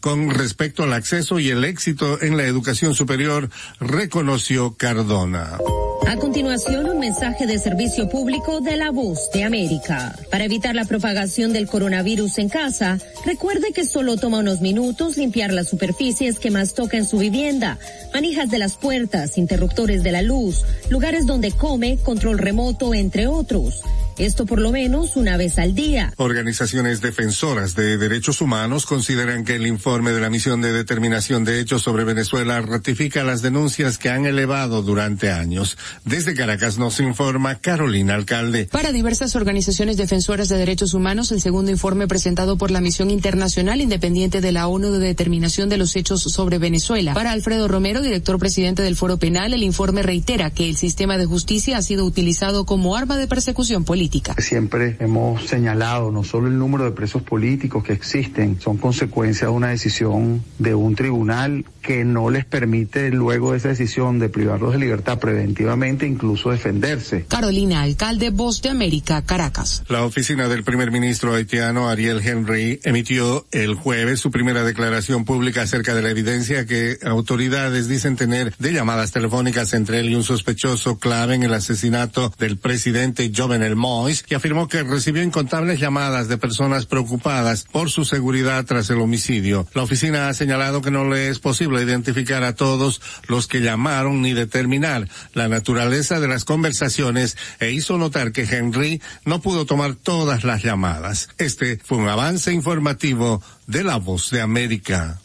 con 0.00 0.30
respecto 0.30 0.82
al 0.82 0.92
acceso 0.92 1.38
y 1.38 1.50
el 1.50 1.64
éxito 1.64 2.22
en 2.22 2.36
la 2.36 2.44
educación 2.44 2.94
superior, 2.94 3.50
reconoció 3.80 4.76
Cardona. 4.76 5.58
A 6.06 6.16
continuación, 6.18 6.88
un 6.88 7.00
mensaje 7.00 7.46
de 7.46 7.58
servicio 7.58 8.08
público 8.08 8.60
de 8.60 8.76
la 8.76 8.92
voz 8.92 9.28
de 9.32 9.42
América. 9.42 10.14
Para 10.30 10.44
evitar 10.44 10.74
la 10.76 10.84
propagación 10.84 11.52
del 11.52 11.66
coronavirus 11.66 12.38
en 12.38 12.48
casa, 12.48 12.98
recuerde 13.24 13.72
que 13.72 13.84
solo 13.84 14.16
toma 14.16 14.38
unos 14.38 14.60
minutos 14.60 15.16
limpiar 15.16 15.52
las 15.52 15.68
superficies 15.68 16.38
que 16.38 16.52
más 16.52 16.74
toca 16.74 16.96
en 16.96 17.04
su 17.04 17.18
vivienda, 17.18 17.78
manijas 18.14 18.50
de 18.50 18.58
las 18.58 18.76
puertas, 18.76 19.36
interruptores 19.36 20.04
de 20.04 20.12
la 20.12 20.22
luz, 20.22 20.64
lugares 20.90 21.26
donde 21.26 21.50
come, 21.50 21.98
control 21.98 22.38
remoto, 22.38 22.94
entre 22.94 23.26
otros. 23.26 23.82
Esto 24.18 24.46
por 24.46 24.60
lo 24.60 24.72
menos 24.72 25.16
una 25.16 25.36
vez 25.36 25.58
al 25.58 25.74
día. 25.74 26.14
Organizaciones 26.16 27.02
defensoras 27.02 27.74
de 27.74 27.98
derechos 27.98 28.40
humanos 28.40 28.86
consideran 28.86 29.44
que 29.44 29.56
el 29.56 29.66
informe 29.66 30.12
de 30.12 30.20
la 30.22 30.30
misión 30.30 30.62
de 30.62 30.72
determinación 30.72 31.44
de 31.44 31.60
hechos 31.60 31.82
sobre 31.82 32.04
Venezuela 32.04 32.60
ratifica 32.62 33.24
las 33.24 33.42
denuncias 33.42 33.98
que 33.98 34.08
han 34.08 34.24
elevado 34.24 34.80
durante 34.80 35.30
años. 35.30 35.76
Desde 36.04 36.34
Caracas 36.34 36.78
nos 36.78 36.98
informa 37.00 37.56
Carolina 37.56 38.14
Alcalde. 38.14 38.68
Para 38.72 38.90
diversas 38.90 39.36
organizaciones 39.36 39.98
defensoras 39.98 40.48
de 40.48 40.56
derechos 40.56 40.94
humanos, 40.94 41.30
el 41.30 41.42
segundo 41.42 41.70
informe 41.70 42.08
presentado 42.08 42.56
por 42.56 42.70
la 42.70 42.80
Misión 42.80 43.10
Internacional 43.10 43.82
Independiente 43.82 44.40
de 44.40 44.52
la 44.52 44.66
ONU 44.66 44.92
de 44.92 44.98
Determinación 44.98 45.68
de 45.68 45.76
los 45.76 45.94
Hechos 45.94 46.22
sobre 46.22 46.58
Venezuela. 46.58 47.12
Para 47.12 47.32
Alfredo 47.32 47.68
Romero, 47.68 48.00
director 48.00 48.38
presidente 48.38 48.82
del 48.82 48.96
Foro 48.96 49.18
Penal, 49.18 49.52
el 49.52 49.62
informe 49.62 50.02
reitera 50.02 50.50
que 50.50 50.70
el 50.70 50.76
sistema 50.76 51.18
de 51.18 51.26
justicia 51.26 51.76
ha 51.76 51.82
sido 51.82 52.06
utilizado 52.06 52.64
como 52.64 52.96
arma 52.96 53.18
de 53.18 53.26
persecución 53.26 53.84
política. 53.84 54.05
Siempre 54.38 54.96
hemos 55.00 55.46
señalado 55.46 56.10
no 56.10 56.24
solo 56.24 56.48
el 56.48 56.58
número 56.58 56.84
de 56.84 56.90
presos 56.92 57.22
políticos 57.22 57.84
que 57.84 57.92
existen, 57.92 58.60
son 58.60 58.76
consecuencia 58.76 59.48
de 59.48 59.52
una 59.52 59.68
decisión 59.68 60.42
de 60.58 60.74
un 60.74 60.94
tribunal 60.94 61.64
que 61.82 62.04
no 62.04 62.30
les 62.30 62.44
permite 62.44 63.10
luego 63.10 63.52
de 63.52 63.58
esa 63.58 63.68
decisión 63.68 64.18
de 64.18 64.28
privarlos 64.28 64.72
de 64.72 64.78
libertad 64.78 65.18
preventivamente 65.18 66.06
incluso 66.06 66.50
defenderse. 66.50 67.26
Carolina, 67.28 67.82
alcalde 67.82 68.30
Voz 68.30 68.60
de 68.60 68.70
América, 68.70 69.22
Caracas. 69.22 69.84
La 69.88 70.04
oficina 70.04 70.48
del 70.48 70.64
primer 70.64 70.90
ministro 70.90 71.34
haitiano 71.34 71.88
Ariel 71.88 72.20
Henry 72.26 72.80
emitió 72.82 73.46
el 73.52 73.74
jueves 73.74 74.20
su 74.20 74.30
primera 74.32 74.64
declaración 74.64 75.24
pública 75.24 75.62
acerca 75.62 75.94
de 75.94 76.02
la 76.02 76.10
evidencia 76.10 76.66
que 76.66 76.98
autoridades 77.04 77.88
dicen 77.88 78.16
tener 78.16 78.54
de 78.58 78.72
llamadas 78.72 79.12
telefónicas 79.12 79.72
entre 79.72 80.00
él 80.00 80.10
y 80.10 80.16
un 80.16 80.24
sospechoso 80.24 80.98
clave 80.98 81.36
en 81.36 81.44
el 81.44 81.54
asesinato 81.54 82.32
del 82.38 82.58
presidente 82.58 83.30
Jovenel 83.34 83.76
Moïse 83.96 84.22
que 84.22 84.34
afirmó 84.34 84.68
que 84.68 84.82
recibió 84.82 85.22
incontables 85.22 85.80
llamadas 85.80 86.28
de 86.28 86.36
personas 86.36 86.84
preocupadas 86.84 87.64
por 87.64 87.90
su 87.90 88.04
seguridad 88.04 88.64
tras 88.66 88.90
el 88.90 89.00
homicidio. 89.00 89.66
La 89.74 89.82
oficina 89.82 90.28
ha 90.28 90.34
señalado 90.34 90.82
que 90.82 90.90
no 90.90 91.08
le 91.08 91.30
es 91.30 91.38
posible 91.38 91.82
identificar 91.82 92.44
a 92.44 92.54
todos 92.54 93.00
los 93.26 93.46
que 93.46 93.62
llamaron 93.62 94.20
ni 94.20 94.34
determinar 94.34 95.08
la 95.32 95.48
naturaleza 95.48 96.20
de 96.20 96.28
las 96.28 96.44
conversaciones 96.44 97.38
e 97.58 97.72
hizo 97.72 97.96
notar 97.96 98.32
que 98.32 98.42
Henry 98.42 99.00
no 99.24 99.40
pudo 99.40 99.64
tomar 99.64 99.94
todas 99.94 100.44
las 100.44 100.62
llamadas. 100.62 101.30
Este 101.38 101.78
fue 101.82 101.96
un 101.96 102.08
avance 102.08 102.52
informativo 102.52 103.42
de 103.66 103.82
La 103.82 103.96
Voz 103.96 104.30
de 104.30 104.42
América. 104.42 105.18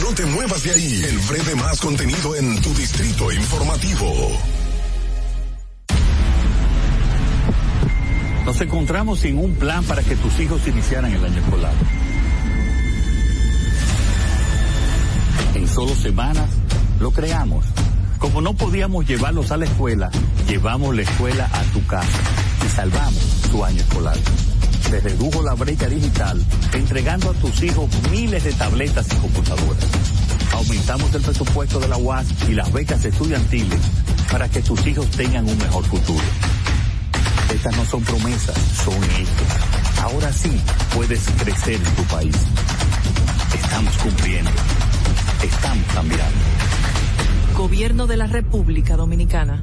No 0.00 0.14
te 0.14 0.26
muevas 0.26 0.62
de 0.62 0.70
ahí. 0.70 1.04
El 1.04 1.18
breve 1.18 1.54
más 1.56 1.80
contenido 1.80 2.36
en 2.36 2.60
tu 2.60 2.74
distrito 2.74 3.32
informativo. 3.32 4.38
Nos 8.44 8.60
encontramos 8.60 9.20
sin 9.20 9.38
un 9.38 9.54
plan 9.54 9.82
para 9.84 10.02
que 10.02 10.16
tus 10.16 10.38
hijos 10.38 10.66
iniciaran 10.66 11.12
el 11.12 11.24
año 11.24 11.40
escolar. 11.40 11.72
En 15.54 15.68
solo 15.68 15.94
semanas 15.94 16.48
lo 17.00 17.10
creamos. 17.10 17.64
Como 18.18 18.40
no 18.40 18.54
podíamos 18.54 19.06
llevarlos 19.06 19.50
a 19.50 19.56
la 19.56 19.64
escuela, 19.64 20.10
llevamos 20.46 20.94
la 20.94 21.02
escuela 21.02 21.48
a 21.52 21.62
tu 21.72 21.84
casa 21.86 22.18
y 22.66 22.68
salvamos 22.68 23.22
tu 23.50 23.64
año 23.64 23.80
escolar. 23.80 24.16
Se 24.90 25.00
redujo 25.00 25.42
la 25.42 25.54
brecha 25.54 25.88
digital 25.88 26.42
entregando 26.72 27.30
a 27.30 27.34
tus 27.34 27.62
hijos 27.62 27.88
miles 28.10 28.44
de 28.44 28.52
tabletas 28.52 29.06
y 29.12 29.16
computadoras. 29.16 29.84
Aumentamos 30.52 31.14
el 31.14 31.22
presupuesto 31.22 31.80
de 31.80 31.88
la 31.88 31.96
UAS 31.96 32.26
y 32.48 32.52
las 32.52 32.72
becas 32.72 33.04
estudiantiles 33.04 33.80
para 34.30 34.48
que 34.48 34.62
tus 34.62 34.86
hijos 34.86 35.08
tengan 35.10 35.48
un 35.48 35.58
mejor 35.58 35.84
futuro. 35.84 36.24
Estas 37.52 37.76
no 37.76 37.84
son 37.84 38.02
promesas, 38.02 38.56
son 38.84 39.02
hechos. 39.04 40.02
Ahora 40.02 40.32
sí 40.32 40.50
puedes 40.94 41.26
crecer 41.38 41.74
en 41.74 41.94
tu 41.94 42.02
país. 42.04 42.36
Estamos 43.54 43.96
cumpliendo. 43.98 44.50
Estamos 45.42 45.86
cambiando. 45.94 46.38
Gobierno 47.56 48.06
de 48.06 48.16
la 48.16 48.26
República 48.26 48.96
Dominicana. 48.96 49.62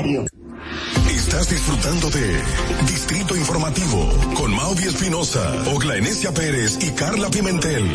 Estás 0.01 1.49
disfrutando 1.49 2.09
de 2.09 2.41
Distrito 2.87 3.35
Informativo 3.35 4.09
con 4.35 4.51
Mauvi 4.55 4.85
Espinosa, 4.85 5.63
Ogla 5.73 5.95
Enesia 5.95 6.33
Pérez 6.33 6.79
y 6.81 6.89
Carla 6.91 7.29
Pimentel. 7.29 7.85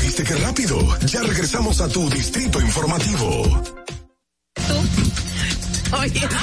¿Viste 0.00 0.22
qué 0.22 0.36
rápido? 0.36 0.78
Ya 1.06 1.22
regresamos 1.22 1.80
a 1.80 1.88
tu 1.88 2.08
Distrito 2.08 2.60
Informativo. 2.60 3.42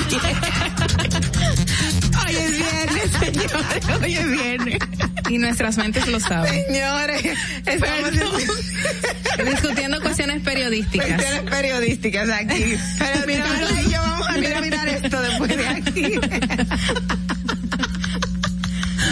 Viernes. 0.10 1.97
Hoy 2.26 2.36
es 2.36 2.52
viernes, 2.52 3.12
señores. 3.20 4.02
Hoy 4.02 4.14
es 4.16 4.32
viernes. 4.32 4.80
Y 5.30 5.38
nuestras 5.38 5.78
mentes 5.78 6.08
lo 6.08 6.20
saben. 6.20 6.64
Señores, 6.68 7.38
estamos 7.66 8.12
discutiendo 9.46 10.02
cuestiones 10.02 10.42
periodísticas. 10.42 11.08
Cuestiones 11.08 11.52
periodísticas 11.52 12.30
aquí. 12.30 12.78
Pero 12.98 13.28
mira, 13.28 13.46
y 13.86 13.92
yo 13.92 14.02
vamos 14.02 14.28
a 14.28 14.62
mirar, 14.62 14.88
esto 14.88 15.22
después 15.22 15.58
de 15.58 15.68
aquí. 15.68 16.20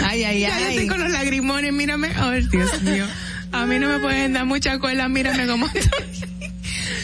Ay, 0.05 0.23
ay, 0.23 0.39
ya 0.41 0.55
ay. 0.55 0.63
Yo 0.63 0.69
estoy 0.69 0.87
con 0.87 0.99
los 1.01 1.11
lagrimones, 1.11 1.73
mírame. 1.73 2.09
Oh, 2.21 2.31
Dios 2.31 2.81
mío. 2.83 3.05
A 3.51 3.65
mí 3.65 3.79
no 3.79 3.89
me 3.89 3.99
pueden 3.99 4.33
dar 4.33 4.45
mucha 4.45 4.79
cola, 4.79 5.09
mírame 5.09 5.47
cómo 5.47 5.67
estoy. 5.67 6.05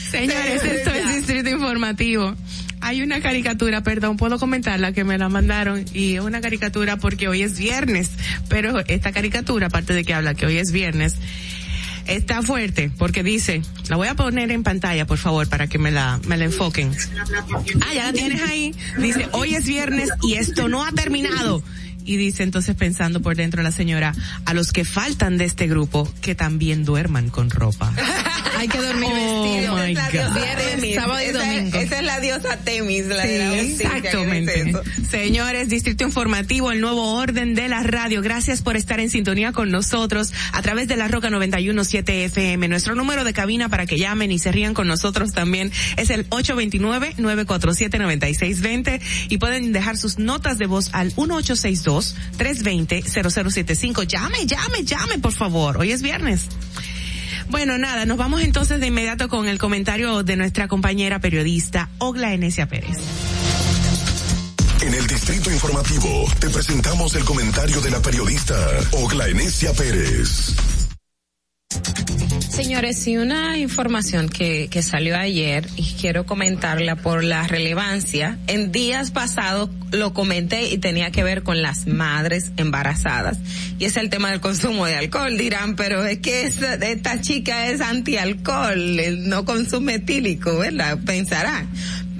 Señores, 0.10 0.64
esto 0.64 0.92
es 0.92 1.16
Distrito 1.16 1.50
Informativo 1.50 2.36
hay 2.82 3.02
una 3.02 3.22
caricatura, 3.22 3.82
perdón, 3.82 4.18
puedo 4.18 4.40
comentarla 4.40 4.92
que 4.92 5.04
me 5.04 5.18
la 5.18 5.30
mandaron 5.30 5.86
y 5.94 6.16
es 6.16 6.22
una 6.22 6.42
caricatura 6.42 6.98
porque 6.98 7.28
hoy 7.28 7.44
es 7.44 7.58
viernes, 7.58 8.12
pero 8.50 8.80
esta 8.88 9.12
caricatura, 9.12 9.68
aparte 9.68 9.94
de 9.94 10.04
que 10.04 10.14
habla 10.14 10.34
que 10.34 10.46
hoy 10.46 10.58
es 10.58 10.72
viernes, 10.72 11.16
está 12.08 12.42
fuerte 12.42 12.92
porque 12.98 13.24
dice, 13.24 13.62
la 13.90 13.96
voy 13.96 14.08
a 14.08 14.16
poner 14.16 14.52
en 14.52 14.64
pantalla, 14.64 15.06
por 15.06 15.18
favor, 15.18 15.48
para 15.48 15.68
que 15.68 15.78
me 15.78 15.92
la, 15.92 16.20
me 16.28 16.38
la 16.38 16.46
enfoquen. 16.46 16.92
Ah, 17.82 17.94
ya 17.94 18.06
la 18.06 18.14
tienes 18.14 18.42
ahí. 18.42 18.74
Dice, 18.98 19.28
hoy 19.32 19.56
es 19.56 19.66
viernes 19.66 20.10
y 20.24 20.34
esto 20.34 20.68
no 20.68 20.84
ha 20.84 20.92
terminado. 20.92 21.64
Y 22.12 22.18
dice 22.18 22.44
entonces 22.44 22.76
pensando 22.76 23.22
por 23.22 23.38
dentro 23.38 23.64
la 23.64 23.72
señora, 23.72 24.14
a 24.44 24.54
los 24.54 24.74
que 24.74 24.84
faltan 24.84 25.38
de 25.38 25.46
este 25.46 25.68
grupo, 25.68 26.14
que 26.22 26.36
también 26.36 26.84
duerman 26.84 27.30
con 27.30 27.50
ropa. 27.50 27.94
Hay 28.58 28.68
que 28.68 28.80
dormir 28.80 29.08
oh 29.10 29.44
vestido. 29.44 29.78
My 29.78 29.94
God. 29.94 30.02
sábado 30.94 31.22
y 31.24 31.32
domingo. 31.32 31.78
Esa, 31.78 32.00
es 32.00 32.04
la 32.04 32.20
diosa 32.20 32.58
Temis, 32.58 33.06
la 33.06 33.26
de 33.26 33.40
la 33.40 33.62
Exactamente. 33.62 34.74
Señores, 35.10 35.70
Distrito 35.70 36.04
Informativo, 36.04 36.70
el 36.72 36.82
nuevo 36.82 37.14
orden 37.14 37.56
de 37.56 37.70
la 37.70 37.82
radio. 37.82 38.22
Gracias 38.22 38.62
por 38.62 38.76
estar 38.76 39.00
en 39.00 39.10
sintonía 39.10 39.54
con 39.54 39.72
nosotros 39.72 40.34
a 40.52 40.62
través 40.62 40.90
de 40.90 40.98
la 40.98 41.08
Roca 41.08 41.30
917 41.30 42.26
FM. 42.26 42.68
Nuestro 42.68 42.94
número 42.94 43.24
de 43.24 43.32
cabina 43.32 43.70
para 43.70 43.86
que 43.86 43.98
llamen 43.98 44.34
y 44.34 44.40
se 44.40 44.52
rían 44.52 44.74
con 44.74 44.88
nosotros 44.88 45.32
también 45.32 45.72
es 45.96 46.10
el 46.10 46.30
829-947-9620 46.30 49.00
y 49.30 49.38
pueden 49.38 49.72
dejar 49.72 49.96
sus 49.98 50.20
notas 50.20 50.58
de 50.58 50.66
voz 50.68 50.90
al 50.92 51.08
1862 51.08 52.01
320 52.38 53.04
0075. 53.04 54.04
Llame, 54.04 54.46
llame, 54.46 54.84
llame, 54.84 55.20
por 55.20 55.34
favor. 55.34 55.78
Hoy 55.78 55.92
es 55.92 56.02
viernes. 56.02 56.48
Bueno, 57.50 57.78
nada, 57.78 58.06
nos 58.06 58.18
vamos 58.18 58.42
entonces 58.42 58.80
de 58.80 58.88
inmediato 58.88 59.28
con 59.28 59.48
el 59.48 59.58
comentario 59.58 60.24
de 60.24 60.36
nuestra 60.38 60.68
compañera 60.68 61.20
periodista 61.20 61.90
Ogla 61.98 62.34
Enesia 62.34 62.68
Pérez. 62.68 62.98
En 64.82 64.94
el 64.94 65.06
Distrito 65.06 65.52
Informativo 65.52 66.28
te 66.40 66.50
presentamos 66.50 67.14
el 67.16 67.24
comentario 67.24 67.82
de 67.82 67.92
la 67.92 68.02
periodista 68.02 68.56
Ogla 68.94 69.28
Enesia 69.28 69.74
Pérez. 69.74 70.81
Señores, 72.52 73.08
y 73.08 73.16
una 73.16 73.58
información 73.58 74.28
que, 74.28 74.68
que 74.70 74.82
salió 74.82 75.16
ayer 75.16 75.66
y 75.78 75.94
quiero 75.94 76.26
comentarla 76.26 76.98
por 76.98 77.24
la 77.24 77.48
relevancia. 77.48 78.40
En 78.48 78.74
días 78.74 79.10
pasados 79.12 79.70
lo 79.92 80.14
comenté 80.14 80.70
y 80.70 80.78
tenía 80.78 81.12
que 81.12 81.24
ver 81.24 81.44
con 81.44 81.62
las 81.62 81.88
madres 81.88 82.52
embarazadas. 82.58 83.38
Y 83.80 83.86
es 83.86 83.96
el 83.96 84.10
tema 84.10 84.32
del 84.32 84.42
consumo 84.42 84.86
de 84.86 84.96
alcohol. 84.96 85.38
Dirán, 85.38 85.78
pero 85.78 86.06
es 86.06 86.20
que 86.20 86.44
esta 86.44 87.22
chica 87.22 87.68
es 87.68 87.80
antialcohol, 87.80 89.30
no 89.30 89.46
consume 89.46 89.96
etílico, 89.96 90.58
¿verdad? 90.58 91.00
Pensarán. 91.06 91.70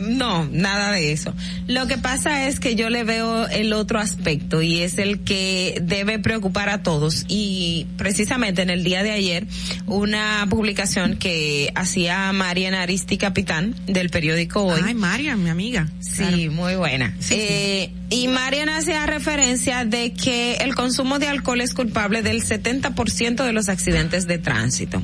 No, 0.02 0.46
nada 0.52 0.92
de 0.92 1.12
eso. 1.12 1.34
Lo 1.68 1.88
que 1.88 1.98
pasa 1.98 2.48
es 2.48 2.60
que 2.60 2.76
yo 2.76 2.90
le 2.90 3.04
veo 3.04 3.48
el 3.48 3.74
otro 3.74 4.00
aspecto 4.00 4.62
y 4.62 4.82
es 4.82 4.98
el 4.98 5.20
que 5.20 5.80
debe 5.82 6.20
preocupar 6.20 6.70
a 6.70 6.84
todos. 6.84 7.26
Y 7.28 7.88
precisamente 7.98 8.62
en 8.62 8.70
el 8.70 8.84
día 8.84 9.04
de 9.04 9.12
ayer, 9.12 9.48
una 9.86 10.46
publicación 10.50 11.18
que 11.18 11.72
hacía 11.76 12.32
Mariana 12.34 12.82
Aristi 12.82 13.18
Capitán 13.18 13.76
del 13.86 14.10
periódico 14.10 14.64
Hoy. 14.64 14.82
Ay, 14.84 14.94
Marian, 14.94 15.44
mi 15.44 15.50
amiga. 15.50 15.88
Sí, 16.00 16.50
muy 16.50 16.76
buena. 16.76 17.16
eh, 17.30 17.92
y 18.10 18.28
Mariana 18.28 18.78
hacía 18.78 19.06
referencia 19.06 19.86
de 19.86 20.14
que 20.14 20.56
el 20.56 20.76
consumo 20.76 21.18
de 21.20 21.28
alcohol 21.28 21.62
es 21.62 21.74
culpable 21.74 22.22
del 22.22 22.44
70% 22.44 23.46
de 23.46 23.54
los 23.54 23.70
accidentes 23.70 24.28
de 24.28 24.38
tránsito. 24.38 25.02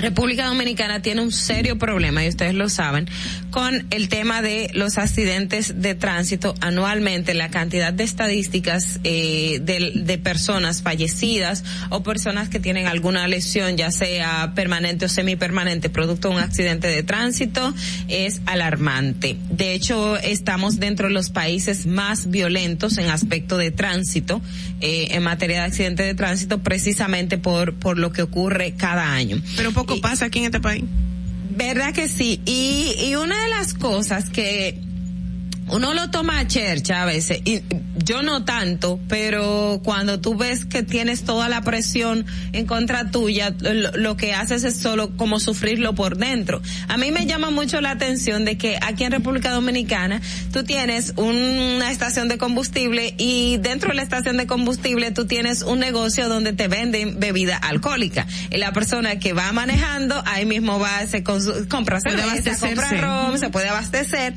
República 0.00 0.46
Dominicana 0.46 1.00
tiene 1.00 1.22
un 1.22 1.32
serio 1.32 1.78
problema, 1.78 2.24
y 2.24 2.28
ustedes 2.28 2.54
lo 2.54 2.68
saben, 2.68 3.08
con 3.50 3.86
el 3.90 4.08
tema 4.08 4.42
de 4.42 4.70
los 4.74 4.98
accidentes 4.98 5.80
de 5.80 5.94
tránsito 5.94 6.54
anualmente, 6.60 7.34
la 7.34 7.48
cantidad 7.48 7.92
de 7.92 8.04
estadísticas 8.04 9.00
eh, 9.04 9.58
de, 9.62 9.92
de, 9.94 10.18
personas 10.18 10.82
fallecidas 10.82 11.64
o 11.90 12.02
personas 12.02 12.48
que 12.48 12.60
tienen 12.60 12.86
alguna 12.86 13.26
lesión, 13.28 13.76
ya 13.76 13.90
sea 13.90 14.52
permanente 14.54 15.06
o 15.06 15.08
semipermanente, 15.08 15.88
producto 15.88 16.28
de 16.28 16.36
un 16.36 16.40
accidente 16.40 16.88
de 16.88 17.02
tránsito, 17.02 17.72
es 18.08 18.40
alarmante. 18.46 19.36
De 19.50 19.72
hecho, 19.72 20.16
estamos 20.18 20.78
dentro 20.78 21.08
de 21.08 21.14
los 21.14 21.30
países 21.30 21.86
más 21.86 22.30
violentos 22.30 22.98
en 22.98 23.08
aspecto 23.08 23.56
de 23.56 23.70
tránsito, 23.70 24.42
eh, 24.80 25.08
en 25.12 25.22
materia 25.22 25.60
de 25.60 25.66
accidente 25.66 26.02
de 26.02 26.14
tránsito, 26.14 26.58
precisamente 26.58 27.38
por, 27.38 27.74
por 27.74 27.98
lo 27.98 28.12
que 28.12 28.22
ocurre 28.22 28.74
cada 28.76 29.12
año. 29.12 29.40
Pasa 29.96 30.26
aquí 30.26 30.40
en 30.40 30.46
este 30.46 30.60
país. 30.60 30.84
¿Verdad 31.50 31.94
que 31.94 32.08
sí? 32.08 32.40
Y, 32.44 32.94
y 33.00 33.14
una 33.14 33.42
de 33.44 33.48
las 33.48 33.72
cosas 33.72 34.28
que 34.28 34.78
uno 35.68 35.94
lo 35.94 36.10
toma 36.10 36.38
a 36.38 36.46
chercha 36.46 37.02
a 37.02 37.06
veces, 37.06 37.40
y 37.44 37.62
yo 38.06 38.22
no 38.22 38.44
tanto, 38.44 39.00
pero 39.08 39.80
cuando 39.82 40.20
tú 40.20 40.36
ves 40.36 40.64
que 40.64 40.84
tienes 40.84 41.24
toda 41.24 41.48
la 41.48 41.62
presión 41.62 42.24
en 42.52 42.66
contra 42.66 43.10
tuya, 43.10 43.52
lo, 43.60 44.16
que 44.16 44.32
haces 44.32 44.62
es 44.62 44.76
solo 44.76 45.16
como 45.16 45.40
sufrirlo 45.40 45.94
por 45.94 46.16
dentro. 46.16 46.62
A 46.86 46.96
mí 46.98 47.10
me 47.10 47.26
llama 47.26 47.50
mucho 47.50 47.80
la 47.80 47.90
atención 47.90 48.44
de 48.44 48.56
que 48.56 48.78
aquí 48.80 49.02
en 49.02 49.10
República 49.10 49.50
Dominicana 49.50 50.20
tú 50.52 50.62
tienes 50.62 51.14
una 51.16 51.90
estación 51.90 52.28
de 52.28 52.38
combustible 52.38 53.14
y 53.18 53.56
dentro 53.56 53.88
de 53.88 53.96
la 53.96 54.02
estación 54.02 54.36
de 54.36 54.46
combustible 54.46 55.10
tú 55.10 55.26
tienes 55.26 55.62
un 55.62 55.80
negocio 55.80 56.28
donde 56.28 56.52
te 56.52 56.68
venden 56.68 57.18
bebida 57.18 57.56
alcohólica. 57.56 58.26
Y 58.50 58.58
la 58.58 58.72
persona 58.72 59.18
que 59.18 59.32
va 59.32 59.50
manejando, 59.50 60.22
ahí 60.26 60.46
mismo 60.46 60.78
va, 60.78 61.04
se 61.06 61.24
compra 61.24 62.00
cerveza, 62.00 62.56
compra 62.58 62.92
rom, 62.92 63.36
se 63.36 63.50
puede 63.50 63.68
abastecer. 63.68 64.34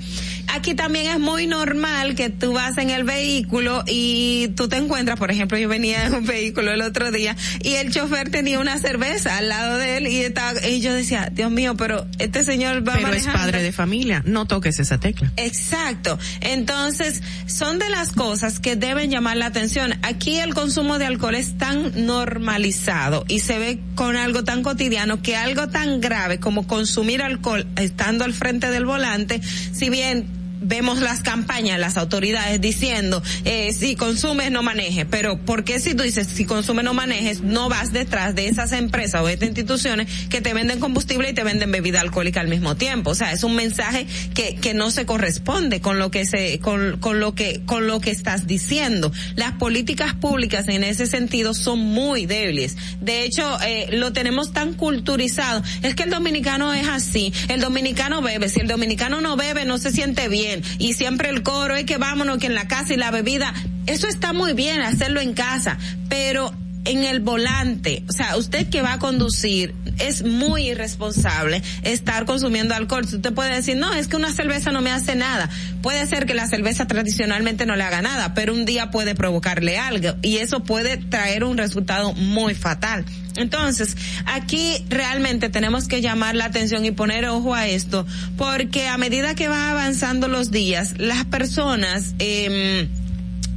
Aquí 0.54 0.74
también 0.74 1.08
es 1.08 1.20
muy 1.20 1.48
normal 1.48 2.16
que 2.16 2.30
tú 2.30 2.54
vas 2.54 2.78
en 2.78 2.90
el 2.90 3.04
vehículo 3.04 3.84
y 3.88 4.50
tú 4.56 4.68
te 4.68 4.78
encuentras, 4.78 5.18
por 5.18 5.32
ejemplo, 5.32 5.58
yo 5.58 5.70
venía 5.70 6.06
en 6.06 6.16
un 6.16 6.26
vehículo 6.26 6.72
el 6.72 6.82
otro 6.82 7.12
día 7.12 7.36
y 7.62 7.74
el 7.76 7.92
chofer 7.92 8.30
tenía 8.30 8.60
una 8.60 8.80
cerveza 8.80 9.38
al 9.38 9.50
lado 9.50 9.78
de 9.78 9.98
él 9.98 10.08
y 10.08 10.22
estaba, 10.22 10.66
y 10.68 10.82
yo 10.82 10.94
decía, 10.94 11.30
Dios 11.32 11.52
mío, 11.52 11.76
pero 11.78 12.08
este 12.18 12.44
señor 12.44 12.88
va 12.88 12.94
Pero 12.94 13.14
es 13.14 13.28
padre 13.28 13.62
de 13.62 13.72
familia, 13.72 14.24
no 14.26 14.46
toques 14.46 14.80
esa 14.80 15.00
tecla. 15.00 15.32
Exacto. 15.38 16.18
Entonces, 16.42 17.22
son 17.46 17.80
de 17.80 17.90
las 17.90 18.12
cosas 18.12 18.60
que 18.60 18.76
deben 18.76 19.12
llamar 19.12 19.38
la 19.38 19.48
atención. 19.48 19.94
Aquí 20.02 20.38
el 20.38 20.54
consumo 20.54 20.98
de 20.98 21.06
alcohol 21.06 21.36
es 21.36 21.58
tan 21.58 22.06
normalizado 22.06 23.26
y 23.28 23.40
se 23.40 23.60
ve 23.60 23.80
con 23.96 24.16
algo 24.16 24.44
tan 24.44 24.64
cotidiano 24.64 25.22
que 25.22 25.36
algo 25.36 25.70
tan 25.70 26.02
grave 26.02 26.40
como 26.40 26.68
consumir 26.68 27.22
alcohol 27.22 27.68
estando 27.76 28.26
al 28.26 28.34
frente 28.34 28.72
del 28.72 28.86
volante, 28.86 29.42
si 29.74 29.90
bien 29.90 30.39
vemos 30.61 30.99
las 30.99 31.22
campañas, 31.22 31.80
las 31.80 31.98
autoridades 31.98 32.60
diciendo, 32.61 33.22
eh, 33.45 33.73
si 33.73 33.95
consumes 33.95 34.52
no 34.52 34.64
manejes, 34.64 35.06
pero 35.10 35.38
¿por 35.38 35.64
qué 35.64 35.80
si 35.80 35.94
tú 35.94 36.03
dices 36.03 36.27
si 36.27 36.45
consumes 36.45 36.86
no 36.86 36.94
manejes, 36.94 37.41
no 37.41 37.69
vas 37.69 37.91
detrás 37.91 38.36
de 38.36 38.48
esas 38.48 38.72
empresas 38.72 39.22
o 39.22 39.27
de 39.27 39.34
estas 39.34 39.49
instituciones 39.49 40.07
que 40.30 40.41
te 40.41 40.53
venden 40.53 40.80
combustible 40.80 41.30
y 41.30 41.34
te 41.34 41.44
venden 41.44 41.72
bebida 41.72 42.02
alcohólica 42.02 42.41
al 42.41 42.48
mismo 42.48 42.76
tiempo? 42.76 43.11
O 43.11 43.15
sea, 43.15 43.31
es 43.31 43.44
un 43.44 43.56
mensaje 43.56 44.07
que, 44.34 44.56
que 44.56 44.73
no 44.73 44.91
se 44.91 45.06
corresponde 45.06 45.81
con 45.81 45.99
lo 45.99 46.11
que 46.11 46.26
se, 46.26 46.60
con, 46.60 46.98
con 46.99 47.19
lo 47.19 47.36
que, 47.36 47.61
con 47.65 47.88
lo 47.88 47.99
que 47.99 48.11
estás 48.11 48.48
diciendo. 48.48 49.11
Las 49.36 49.53
políticas 49.53 50.14
públicas 50.14 50.68
en 50.68 50.84
ese 50.84 51.07
sentido 51.07 51.53
son 51.53 51.80
muy 51.80 52.26
débiles. 52.26 52.77
De 52.99 53.23
hecho, 53.23 53.57
eh, 53.61 53.88
lo 53.91 54.14
tenemos 54.14 54.53
tan 54.53 54.73
culturizado. 54.73 55.64
Es 55.81 55.95
que 55.95 56.03
el 56.03 56.10
dominicano 56.10 56.73
es 56.73 56.88
así. 56.88 57.34
El 57.48 57.61
dominicano 57.61 58.22
bebe. 58.22 58.49
Si 58.49 58.60
el 58.60 58.68
dominicano 58.68 59.22
no 59.22 59.36
bebe, 59.36 59.65
no 59.65 59.77
se 59.77 59.91
siente 59.91 60.27
bien. 60.27 60.49
Y 60.78 60.94
siempre 60.94 61.30
el 61.30 61.44
coro 61.44 61.76
es 61.76 61.86
que 61.86 61.98
vámonos, 61.98 62.38
que 62.38 62.48
en 62.48 62.56
la 62.56 62.68
casa 62.68 62.94
y 62.94 62.98
la 62.98 63.12
bebida. 63.12 63.54
Eso 63.86 64.08
está 64.08 64.34
muy 64.34 64.54
bien, 64.54 64.82
hacerlo 64.82 65.22
en 65.22 65.34
casa. 65.34 65.78
Pero 66.10 66.54
en 66.86 67.04
el 67.04 67.20
volante, 67.20 68.04
o 68.10 68.14
sea, 68.14 68.38
usted 68.38 68.70
que 68.70 68.82
va 68.82 68.94
a 68.94 69.00
conducir 69.00 69.76
es 70.00 70.24
muy 70.24 70.70
irresponsable 70.70 71.62
estar 71.84 72.26
consumiendo 72.26 72.74
alcohol. 72.74 73.04
Usted 73.04 73.34
puede 73.34 73.54
decir, 73.56 73.78
no, 73.78 73.94
es 73.94 74.08
que 74.08 74.16
una 74.16 74.32
cerveza 74.32 74.72
no 74.72 74.82
me 74.82 74.92
hace 74.92 75.16
nada. 75.16 75.50
Puede 75.82 76.08
ser 76.08 76.26
que 76.26 76.34
la 76.34 76.48
cerveza 76.48 76.88
tradicionalmente 76.88 77.66
no 77.66 77.76
le 77.76 77.84
haga 77.84 78.02
nada, 78.02 78.34
pero 78.34 78.54
un 78.54 78.66
día 78.66 78.92
puede 78.92 79.14
provocarle 79.14 79.78
algo 79.78 80.16
y 80.22 80.38
eso 80.38 80.64
puede 80.64 80.98
traer 80.98 81.44
un 81.44 81.58
resultado 81.58 82.14
muy 82.14 82.56
fatal. 82.56 83.06
Entonces, 83.40 83.95
aquí 84.26 84.86
realmente 84.90 85.49
tenemos 85.49 85.88
que 85.88 86.02
llamar 86.02 86.36
la 86.36 86.45
atención 86.45 86.86
y 86.86 86.91
poner 86.91 87.26
ojo 87.26 87.56
a 87.56 87.68
esto, 87.68 88.06
porque 88.38 88.88
a 88.88 88.98
medida 88.98 89.34
que 89.34 89.48
van 89.48 89.70
avanzando 89.70 90.28
los 90.28 90.52
días, 90.52 90.95
las 90.98 91.24
personas, 91.26 92.16
eh, 92.20 92.90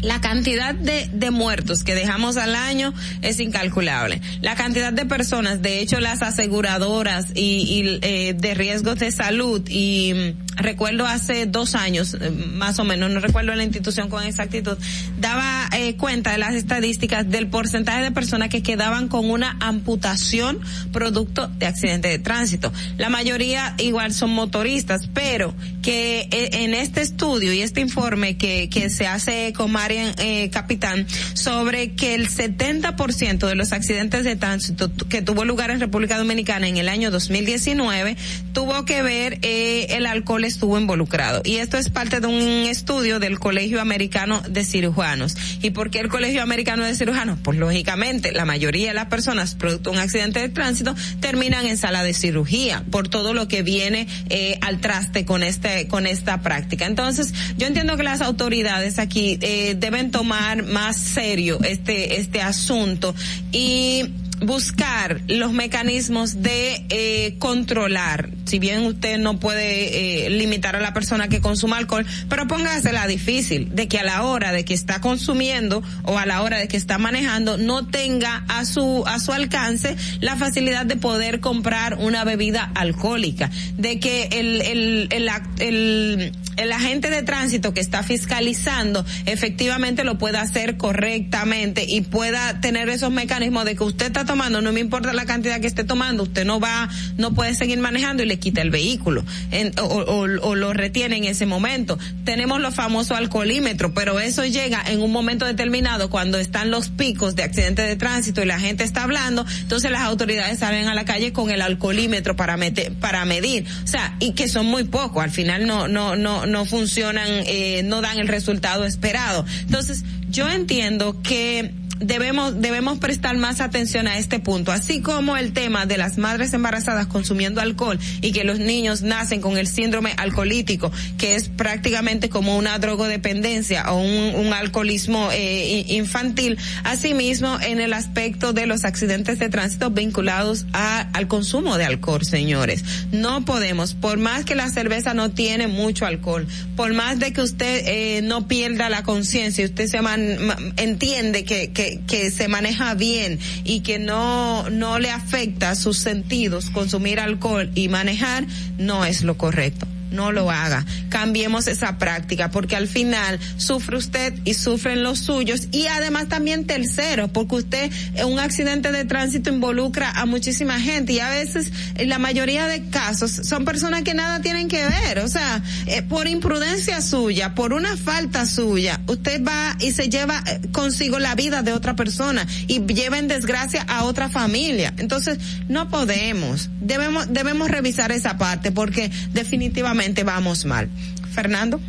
la 0.02 0.20
cantidad 0.20 0.74
de, 0.74 1.08
de 1.12 1.30
muertos 1.30 1.84
que 1.84 1.94
dejamos 1.94 2.36
al 2.36 2.54
año 2.54 2.92
es 3.22 3.40
incalculable. 3.40 4.20
La 4.40 4.56
cantidad 4.56 4.92
de 4.92 5.06
personas, 5.06 5.62
de 5.62 5.80
hecho 5.80 6.00
las 6.00 6.22
aseguradoras 6.22 7.26
y, 7.34 7.40
y 7.40 7.98
eh, 8.02 8.34
de 8.36 8.54
riesgos 8.54 8.98
de 8.98 9.12
salud 9.12 9.62
y 9.68 10.34
recuerdo 10.56 11.06
hace 11.06 11.46
dos 11.46 11.74
años, 11.74 12.16
eh, 12.20 12.30
más 12.30 12.78
o 12.78 12.84
menos, 12.84 13.10
no 13.10 13.20
recuerdo 13.20 13.54
la 13.54 13.64
institución 13.64 14.08
con 14.08 14.22
exactitud, 14.24 14.76
daba 15.18 15.68
eh, 15.72 15.96
cuenta 15.96 16.32
de 16.32 16.38
las 16.38 16.54
estadísticas 16.54 17.28
del 17.30 17.48
porcentaje 17.48 18.02
de 18.02 18.10
personas 18.10 18.48
que 18.48 18.62
quedaban 18.62 19.08
con 19.08 19.30
una 19.30 19.56
amputación 19.60 20.60
producto 20.92 21.48
de 21.58 21.66
accidente 21.66 22.08
de 22.08 22.18
tránsito. 22.18 22.72
La 22.98 23.08
mayoría 23.08 23.74
igual 23.78 24.12
son 24.12 24.30
motoristas, 24.30 25.08
pero 25.12 25.54
que 25.82 26.28
eh, 26.30 26.50
en 26.64 26.74
este 26.74 27.02
estudio 27.02 27.52
y 27.52 27.60
este 27.60 27.80
informe 27.80 28.36
que, 28.36 28.68
que 28.70 28.88
se 28.88 29.06
hace 29.06 29.52
con 29.52 29.72
Marian 29.72 30.14
eh, 30.18 30.48
Capitán 30.50 31.06
sobre 31.34 31.92
que 31.92 32.14
el 32.14 32.28
70% 32.28 33.46
de 33.46 33.54
los 33.54 33.72
accidentes 33.72 34.24
de 34.24 34.36
tránsito 34.36 34.90
que 35.08 35.22
tuvo 35.22 35.44
lugar 35.44 35.70
en 35.70 35.80
República 35.80 36.18
Dominicana 36.18 36.68
en 36.68 36.76
el 36.76 36.88
año 36.88 37.10
2019 37.10 38.16
tuvo 38.52 38.84
que 38.84 39.02
ver 39.02 39.38
eh, 39.42 39.86
el 39.90 40.06
alcohol 40.06 40.41
estuvo 40.44 40.78
involucrado. 40.78 41.42
Y 41.44 41.56
esto 41.56 41.78
es 41.78 41.90
parte 41.90 42.20
de 42.20 42.26
un 42.26 42.66
estudio 42.68 43.18
del 43.18 43.38
Colegio 43.38 43.80
Americano 43.80 44.42
de 44.48 44.64
Cirujanos. 44.64 45.36
¿Y 45.62 45.70
por 45.70 45.90
qué 45.90 46.00
el 46.00 46.08
Colegio 46.08 46.42
Americano 46.42 46.84
de 46.84 46.94
Cirujanos? 46.94 47.38
Pues 47.42 47.58
lógicamente 47.58 48.32
la 48.32 48.44
mayoría 48.44 48.88
de 48.88 48.94
las 48.94 49.06
personas 49.06 49.54
producto 49.54 49.90
de 49.90 49.96
un 49.96 50.02
accidente 50.02 50.40
de 50.40 50.48
tránsito 50.48 50.94
terminan 51.20 51.66
en 51.66 51.76
sala 51.76 52.02
de 52.02 52.14
cirugía 52.14 52.84
por 52.90 53.08
todo 53.08 53.34
lo 53.34 53.48
que 53.48 53.62
viene 53.62 54.06
eh, 54.28 54.58
al 54.60 54.80
traste 54.80 55.24
con 55.24 55.42
este 55.42 55.88
con 55.88 56.06
esta 56.06 56.42
práctica. 56.42 56.86
Entonces, 56.86 57.32
yo 57.56 57.66
entiendo 57.66 57.96
que 57.96 58.02
las 58.02 58.20
autoridades 58.20 58.98
aquí 58.98 59.38
eh, 59.40 59.76
deben 59.78 60.10
tomar 60.10 60.64
más 60.64 60.96
serio 60.96 61.58
este 61.62 62.20
este 62.20 62.40
asunto 62.40 63.14
y 63.52 64.10
buscar 64.40 65.20
los 65.28 65.52
mecanismos 65.52 66.42
de 66.42 66.84
eh, 66.88 67.36
controlar. 67.38 68.30
Si 68.44 68.58
bien 68.58 68.80
usted 68.84 69.18
no 69.18 69.38
puede 69.38 70.26
eh, 70.26 70.30
limitar 70.30 70.76
a 70.76 70.80
la 70.80 70.92
persona 70.92 71.28
que 71.28 71.40
consuma 71.40 71.78
alcohol, 71.78 72.06
pero 72.28 72.46
póngasela 72.46 73.06
difícil 73.06 73.74
de 73.74 73.88
que 73.88 73.98
a 73.98 74.04
la 74.04 74.24
hora 74.24 74.52
de 74.52 74.64
que 74.64 74.74
está 74.74 75.00
consumiendo 75.00 75.82
o 76.04 76.18
a 76.18 76.26
la 76.26 76.42
hora 76.42 76.58
de 76.58 76.68
que 76.68 76.76
está 76.76 76.98
manejando 76.98 77.56
no 77.56 77.86
tenga 77.86 78.44
a 78.48 78.64
su 78.64 79.04
a 79.06 79.18
su 79.20 79.32
alcance 79.32 79.96
la 80.20 80.36
facilidad 80.36 80.86
de 80.86 80.96
poder 80.96 81.40
comprar 81.40 81.98
una 81.98 82.24
bebida 82.24 82.70
alcohólica, 82.74 83.50
de 83.78 84.00
que 84.00 84.28
el 84.32 84.60
el 84.62 85.08
el, 85.10 85.30
el, 85.58 86.32
el 86.56 86.72
agente 86.72 87.10
de 87.10 87.22
tránsito 87.22 87.72
que 87.72 87.80
está 87.80 88.02
fiscalizando 88.02 89.04
efectivamente 89.26 90.04
lo 90.04 90.18
pueda 90.18 90.40
hacer 90.40 90.76
correctamente 90.76 91.84
y 91.86 92.02
pueda 92.02 92.60
tener 92.60 92.88
esos 92.88 93.10
mecanismos 93.10 93.64
de 93.64 93.76
que 93.76 93.84
usted 93.84 94.06
está 94.06 94.24
tomando, 94.32 94.62
no 94.62 94.72
me 94.72 94.80
importa 94.80 95.12
la 95.12 95.26
cantidad 95.26 95.60
que 95.60 95.66
esté 95.66 95.84
tomando, 95.84 96.22
usted 96.22 96.46
no 96.46 96.58
va, 96.58 96.88
no 97.18 97.34
puede 97.34 97.54
seguir 97.54 97.78
manejando 97.80 98.22
y 98.22 98.26
le 98.26 98.38
quita 98.38 98.62
el 98.62 98.70
vehículo 98.70 99.22
en, 99.50 99.78
o, 99.78 99.84
o, 99.84 100.54
lo 100.54 100.72
retiene 100.72 101.18
en 101.18 101.24
ese 101.24 101.44
momento. 101.44 101.98
Tenemos 102.24 102.58
los 102.58 102.74
famosos 102.74 103.14
alcoholímetros, 103.14 103.92
pero 103.94 104.20
eso 104.20 104.42
llega 104.46 104.82
en 104.86 105.02
un 105.02 105.12
momento 105.12 105.44
determinado 105.44 106.08
cuando 106.08 106.38
están 106.38 106.70
los 106.70 106.88
picos 106.88 107.36
de 107.36 107.42
accidentes 107.42 107.86
de 107.86 107.94
tránsito 107.96 108.42
y 108.42 108.46
la 108.46 108.58
gente 108.58 108.84
está 108.84 109.02
hablando, 109.02 109.44
entonces 109.60 109.90
las 109.90 110.00
autoridades 110.00 110.60
salen 110.60 110.88
a 110.88 110.94
la 110.94 111.04
calle 111.04 111.34
con 111.34 111.50
el 111.50 111.60
alcoholímetro 111.60 112.34
para 112.34 112.56
meter, 112.56 112.94
para 112.94 113.26
medir, 113.26 113.66
o 113.84 113.86
sea, 113.86 114.16
y 114.18 114.32
que 114.32 114.48
son 114.48 114.64
muy 114.64 114.84
pocos, 114.84 115.22
al 115.22 115.30
final 115.30 115.66
no, 115.66 115.88
no, 115.88 116.16
no, 116.16 116.46
no 116.46 116.64
funcionan, 116.64 117.28
eh, 117.28 117.82
no 117.84 118.00
dan 118.00 118.18
el 118.18 118.28
resultado 118.28 118.86
esperado. 118.86 119.44
Entonces, 119.60 120.04
yo 120.30 120.48
entiendo 120.48 121.20
que 121.22 121.81
debemos 122.04 122.60
debemos 122.60 122.98
prestar 122.98 123.36
más 123.36 123.60
atención 123.60 124.06
a 124.06 124.18
este 124.18 124.38
punto, 124.38 124.72
así 124.72 125.00
como 125.00 125.36
el 125.36 125.52
tema 125.52 125.86
de 125.86 125.98
las 125.98 126.18
madres 126.18 126.52
embarazadas 126.52 127.06
consumiendo 127.06 127.60
alcohol 127.60 127.98
y 128.20 128.32
que 128.32 128.44
los 128.44 128.58
niños 128.58 129.02
nacen 129.02 129.40
con 129.40 129.56
el 129.56 129.66
síndrome 129.66 130.14
alcoholítico, 130.16 130.90
que 131.18 131.34
es 131.34 131.48
prácticamente 131.48 132.28
como 132.28 132.56
una 132.56 132.78
drogodependencia 132.78 133.92
o 133.92 134.00
un, 134.00 134.52
alcoholismo 134.52 135.30
eh, 135.32 135.84
infantil. 135.88 136.58
Asimismo, 136.84 137.58
en 137.60 137.80
el 137.80 137.94
aspecto 137.94 138.52
de 138.52 138.66
los 138.66 138.84
accidentes 138.84 139.38
de 139.38 139.48
tránsito 139.48 139.90
vinculados 139.90 140.66
a, 140.72 141.08
al 141.12 141.26
consumo 141.26 141.78
de 141.78 141.84
alcohol, 141.84 142.24
señores. 142.24 142.84
No 143.12 143.44
podemos, 143.44 143.94
por 143.94 144.18
más 144.18 144.44
que 144.44 144.54
la 144.54 144.68
cerveza 144.68 145.14
no 145.14 145.30
tiene 145.30 145.68
mucho 145.68 146.06
alcohol, 146.06 146.46
por 146.76 146.92
más 146.92 147.18
de 147.18 147.32
que 147.32 147.40
usted 147.40 147.82
eh, 147.86 148.20
no 148.22 148.46
pierda 148.46 148.90
la 148.90 149.02
conciencia, 149.02 149.64
usted 149.64 149.86
se 149.86 150.02
man, 150.02 150.36
entiende 150.76 151.44
que, 151.44 151.72
que 151.72 151.91
que, 152.06 152.30
se 152.30 152.48
maneja 152.48 152.94
bien 152.94 153.38
y 153.64 153.80
que 153.80 153.98
no, 153.98 154.68
no 154.70 154.98
le 154.98 155.10
afecta 155.10 155.74
sus 155.74 155.98
sentidos 155.98 156.70
consumir 156.70 157.20
alcohol 157.20 157.70
y 157.74 157.88
manejar, 157.88 158.46
no 158.78 159.04
es 159.04 159.22
lo 159.22 159.36
correcto 159.36 159.86
no 160.12 160.32
lo 160.32 160.50
haga. 160.50 160.84
Cambiemos 161.08 161.66
esa 161.66 161.98
práctica 161.98 162.50
porque 162.50 162.76
al 162.76 162.88
final 162.88 163.38
sufre 163.56 163.96
usted 163.96 164.34
y 164.44 164.54
sufren 164.54 165.02
los 165.02 165.18
suyos 165.20 165.68
y 165.72 165.86
además 165.86 166.28
también 166.28 166.66
tercero 166.66 167.28
porque 167.28 167.56
usted 167.56 167.92
un 168.24 168.38
accidente 168.38 168.92
de 168.92 169.04
tránsito 169.04 169.50
involucra 169.50 170.10
a 170.10 170.26
muchísima 170.26 170.80
gente 170.80 171.12
y 171.14 171.20
a 171.20 171.30
veces 171.30 171.72
en 171.96 172.08
la 172.08 172.18
mayoría 172.18 172.66
de 172.66 172.82
casos 172.88 173.30
son 173.30 173.64
personas 173.64 174.02
que 174.02 174.14
nada 174.14 174.40
tienen 174.40 174.68
que 174.68 174.84
ver, 174.84 175.20
o 175.20 175.28
sea, 175.28 175.62
eh, 175.86 176.02
por 176.02 176.28
imprudencia 176.28 177.00
suya, 177.00 177.54
por 177.54 177.72
una 177.72 177.96
falta 177.96 178.46
suya, 178.46 179.00
usted 179.06 179.42
va 179.44 179.76
y 179.80 179.92
se 179.92 180.08
lleva 180.08 180.42
eh, 180.46 180.60
consigo 180.72 181.18
la 181.18 181.34
vida 181.34 181.62
de 181.62 181.72
otra 181.72 181.96
persona 181.96 182.46
y 182.66 182.80
lleva 182.80 183.18
en 183.18 183.28
desgracia 183.28 183.82
a 183.82 184.04
otra 184.04 184.28
familia. 184.28 184.94
Entonces, 184.98 185.38
no 185.68 185.88
podemos, 185.88 186.70
debemos 186.80 187.32
debemos 187.32 187.70
revisar 187.70 188.12
esa 188.12 188.38
parte 188.38 188.72
porque 188.72 189.10
definitivamente 189.32 190.01
vamos 190.24 190.64
mal. 190.64 190.88
Fernando. 191.32 191.80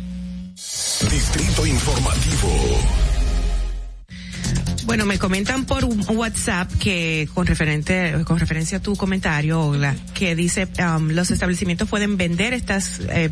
Distrito 1.10 1.66
Informativo. 1.66 2.78
Bueno, 4.84 5.06
me 5.06 5.18
comentan 5.18 5.64
por 5.64 5.84
WhatsApp 5.84 6.70
que 6.78 7.26
con 7.32 7.46
referente 7.46 8.14
con 8.24 8.38
referencia 8.38 8.78
a 8.78 8.82
tu 8.82 8.96
comentario, 8.96 9.72
que 10.12 10.36
dice 10.36 10.68
um, 10.78 11.08
los 11.08 11.30
establecimientos 11.30 11.88
pueden 11.88 12.18
vender 12.18 12.52
estas 12.52 13.00
eh, 13.08 13.30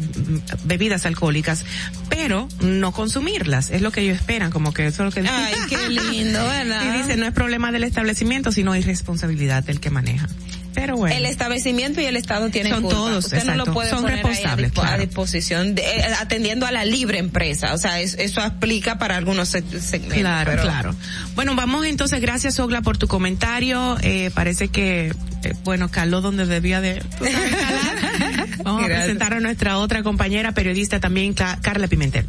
bebidas 0.64 1.04
alcohólicas, 1.04 1.66
pero 2.08 2.48
no 2.62 2.92
consumirlas. 2.92 3.70
Es 3.70 3.82
lo 3.82 3.92
que 3.92 4.00
ellos 4.00 4.16
esperan, 4.16 4.50
como 4.50 4.72
que 4.72 4.86
eso 4.86 5.06
es 5.06 5.14
lo 5.14 5.22
que 5.22 5.28
Ay, 5.28 5.54
qué 5.68 5.88
lindo, 5.88 6.42
¿verdad? 6.48 6.94
Y 6.94 6.98
dice, 7.02 7.16
no 7.18 7.26
es 7.26 7.32
problema 7.32 7.70
del 7.70 7.84
establecimiento, 7.84 8.50
sino 8.50 8.74
irresponsabilidad 8.74 9.62
del 9.62 9.78
que 9.78 9.90
maneja. 9.90 10.28
Pero 10.74 10.96
bueno. 10.96 11.14
El 11.16 11.26
establecimiento 11.26 12.00
y 12.00 12.04
el 12.06 12.16
Estado 12.16 12.48
tienen 12.50 12.72
Son 12.72 12.82
culpa. 12.82 12.96
todos, 12.96 13.24
Usted 13.26 13.38
exacto. 13.38 13.58
no 13.58 13.64
lo 13.66 13.72
puede 13.74 13.90
Son 13.90 14.02
poner 14.02 14.24
ahí 14.26 14.42
a, 14.44 14.56
responsables, 14.56 14.92
a 14.92 14.98
disposición, 14.98 15.74
de, 15.74 15.82
eh, 15.82 16.04
atendiendo 16.20 16.66
a 16.66 16.72
la 16.72 16.84
libre 16.84 17.18
empresa. 17.18 17.74
O 17.74 17.78
sea, 17.78 18.00
es- 18.00 18.14
eso 18.18 18.40
aplica 18.40 18.98
para 18.98 19.16
algunos 19.16 19.54
seg- 19.54 19.80
segmentos. 19.80 20.18
Claro, 20.18 20.50
pero- 20.50 20.62
claro. 20.62 20.94
Bueno, 21.34 21.54
vamos 21.54 21.84
entonces, 21.86 22.20
gracias 22.20 22.58
Ogla 22.60 22.82
por 22.82 22.98
tu 22.98 23.06
comentario. 23.08 23.96
Eh, 24.02 24.30
parece 24.34 24.68
que, 24.68 25.12
eh, 25.44 25.54
bueno, 25.64 25.90
caló 25.90 26.20
donde 26.20 26.46
debía 26.46 26.80
de... 26.80 27.02
Vamos 28.64 28.84
a 28.84 28.86
presentar 28.86 29.34
a 29.34 29.40
nuestra 29.40 29.78
otra 29.78 30.02
compañera 30.02 30.52
periodista 30.52 31.00
también, 31.00 31.34
Carla 31.34 31.88
Pimentel. 31.88 32.26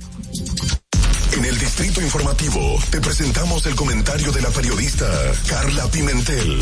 En 1.38 1.46
el 1.46 1.58
Distrito 1.58 2.02
Informativo 2.02 2.80
te 2.92 3.02
presentamos 3.02 3.66
el 3.66 3.76
comentario 3.76 4.32
de 4.32 4.42
la 4.42 4.50
periodista 4.50 5.08
Carla 5.48 5.86
Pimentel. 5.92 6.60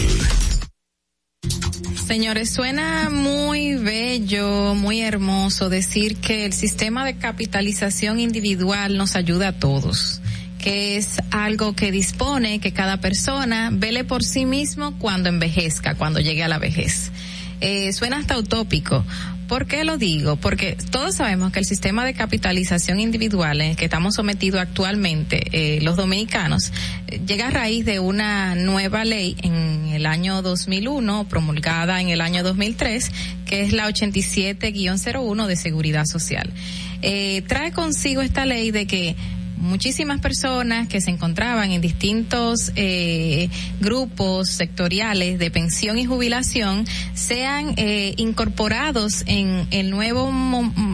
Señores, 2.06 2.50
suena 2.52 3.10
muy 3.10 3.76
bello, 3.76 4.76
muy 4.76 5.02
hermoso 5.02 5.70
decir 5.70 6.18
que 6.18 6.46
el 6.46 6.54
sistema 6.54 7.06
de 7.06 7.18
capitalización 7.18 8.20
individual 8.20 8.98
nos 8.98 9.16
ayuda 9.16 9.50
a 9.50 9.54
todos 9.54 10.22
que 10.62 10.98
es 10.98 11.18
algo 11.32 11.74
que 11.74 11.92
dispone 11.92 12.60
que 12.60 12.72
cada 12.72 12.98
persona 12.98 13.70
vele 13.74 14.04
por 14.04 14.24
sí 14.24 14.46
mismo 14.46 14.98
cuando 15.00 15.30
envejezca, 15.30 15.96
cuando 15.96 16.20
llegue 16.20 16.44
a 16.44 16.48
la 16.48 16.60
vejez. 16.60 17.12
Eh, 17.62 17.92
suena 17.94 18.18
hasta 18.18 18.38
utópico. 18.38 19.04
¿Por 19.52 19.66
qué 19.66 19.84
lo 19.84 19.98
digo? 19.98 20.38
Porque 20.38 20.78
todos 20.92 21.16
sabemos 21.16 21.52
que 21.52 21.60
el 21.60 21.66
sistema 21.66 22.06
de 22.06 22.14
capitalización 22.14 23.02
individual 23.02 23.60
en 23.60 23.72
el 23.72 23.76
que 23.76 23.84
estamos 23.84 24.16
sometidos 24.16 24.62
actualmente 24.62 25.44
eh, 25.52 25.82
los 25.82 25.98
dominicanos 25.98 26.72
eh, 27.08 27.20
llega 27.28 27.50
a 27.50 27.52
raíz 27.52 27.84
de 27.84 28.00
una 28.00 28.56
nueva 28.56 29.04
ley 29.04 29.36
en 29.44 29.88
el 29.88 30.06
año 30.06 30.42
2001, 30.42 31.28
promulgada 31.28 32.00
en 32.00 32.08
el 32.08 32.22
año 32.22 32.44
2003, 32.44 33.12
que 33.46 33.64
es 33.64 33.74
la 33.74 33.90
87-01 33.90 35.46
de 35.46 35.56
Seguridad 35.58 36.06
Social. 36.06 36.50
trae 37.46 37.74
consigo 37.74 38.22
esta 38.22 38.46
ley 38.46 38.72
de 38.72 38.88
que 38.88 39.18
muchísimas 39.62 40.20
personas 40.20 40.88
que 40.88 41.00
se 41.02 41.12
encontraban 41.12 41.72
en 41.72 41.82
distintos 41.82 42.72
eh, 42.76 43.50
grupos 43.80 44.50
sectoriales 44.50 45.40
de 45.40 45.52
pensión 45.52 45.98
y 45.98 46.06
jubilación 46.06 46.86
sean 47.14 47.74
eh, 47.78 48.14
incorporados 48.18 49.24
en 49.28 49.68
el 49.72 49.90
nuevo 49.90 50.32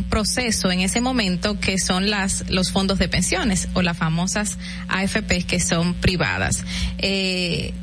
proceso 0.10 0.72
en 0.72 0.82
ese 0.82 1.02
momento 1.02 1.60
que 1.60 1.80
son 1.80 2.10
las 2.10 2.50
los 2.50 2.72
fondos 2.72 3.00
de 3.00 3.08
pensiones 3.08 3.70
o 3.74 3.82
las 3.82 3.98
famosas 3.98 4.58
AFP 4.90 5.44
que 5.44 5.60
son 5.60 5.94
privadas. 5.96 6.64
Eh, 6.98 7.74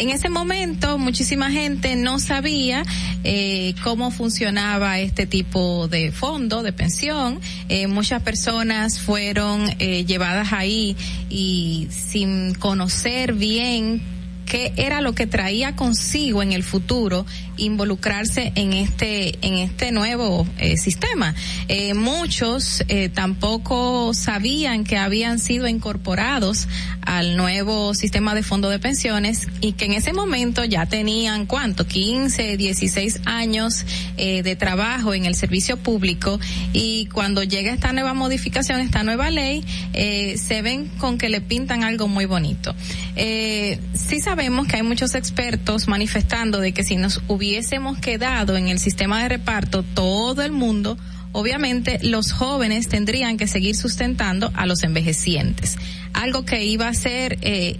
en 0.00 0.08
ese 0.08 0.30
momento 0.30 0.96
muchísima 0.96 1.50
gente 1.50 1.94
no 1.94 2.18
sabía 2.18 2.82
eh, 3.22 3.74
cómo 3.84 4.10
funcionaba 4.10 4.98
este 4.98 5.26
tipo 5.26 5.88
de 5.88 6.10
fondo 6.10 6.62
de 6.62 6.72
pensión. 6.72 7.38
Eh, 7.68 7.86
muchas 7.86 8.22
personas 8.22 8.98
fueron 8.98 9.70
eh, 9.78 10.06
llevadas 10.06 10.54
ahí 10.54 10.96
y 11.28 11.88
sin 11.90 12.54
conocer 12.54 13.34
bien 13.34 14.00
qué 14.46 14.72
era 14.76 15.02
lo 15.02 15.14
que 15.14 15.26
traía 15.26 15.76
consigo 15.76 16.42
en 16.42 16.52
el 16.52 16.62
futuro 16.62 17.26
involucrarse 17.60 18.52
en 18.54 18.72
este 18.72 19.38
en 19.46 19.54
este 19.54 19.92
nuevo 19.92 20.46
eh, 20.58 20.76
sistema. 20.76 21.34
Eh, 21.68 21.94
muchos 21.94 22.82
eh, 22.88 23.08
tampoco 23.08 24.12
sabían 24.14 24.84
que 24.84 24.96
habían 24.96 25.38
sido 25.38 25.68
incorporados 25.68 26.68
al 27.02 27.36
nuevo 27.36 27.94
sistema 27.94 28.34
de 28.34 28.42
fondo 28.42 28.70
de 28.70 28.78
pensiones 28.78 29.46
y 29.60 29.72
que 29.72 29.86
en 29.86 29.92
ese 29.92 30.12
momento 30.12 30.64
ya 30.64 30.86
tenían 30.86 31.46
cuánto 31.46 31.86
15, 31.86 32.56
16 32.56 33.20
años 33.24 33.84
de 34.16 34.56
trabajo 34.56 35.14
en 35.14 35.24
el 35.24 35.34
servicio 35.34 35.76
público 35.78 36.38
y 36.72 37.06
cuando 37.06 37.42
llega 37.42 37.72
esta 37.72 37.92
nueva 37.92 38.14
modificación, 38.14 38.80
esta 38.80 39.02
nueva 39.02 39.30
ley, 39.30 39.64
se 39.92 40.62
ven 40.62 40.88
con 40.98 41.18
que 41.18 41.28
le 41.28 41.40
pintan 41.40 41.84
algo 41.84 42.06
muy 42.06 42.26
bonito. 42.26 42.74
sí 43.16 44.20
sabemos 44.22 44.66
que 44.68 44.76
hay 44.76 44.82
muchos 44.82 45.14
expertos 45.14 45.88
manifestando 45.88 46.60
de 46.60 46.72
que 46.72 46.84
si 46.84 46.96
nos 46.96 47.22
hubiera 47.28 47.49
hubiésemos 47.50 47.98
quedado 47.98 48.56
en 48.56 48.68
el 48.68 48.78
sistema 48.78 49.24
de 49.24 49.28
reparto 49.28 49.82
todo 49.82 50.42
el 50.42 50.52
mundo, 50.52 50.96
obviamente 51.32 51.98
los 52.00 52.30
jóvenes 52.30 52.86
tendrían 52.86 53.38
que 53.38 53.48
seguir 53.48 53.74
sustentando 53.74 54.52
a 54.54 54.66
los 54.66 54.84
envejecientes. 54.84 55.76
Algo 56.12 56.44
que 56.44 56.64
iba 56.64 56.86
a 56.86 56.94
ser 56.94 57.38
eh, 57.42 57.76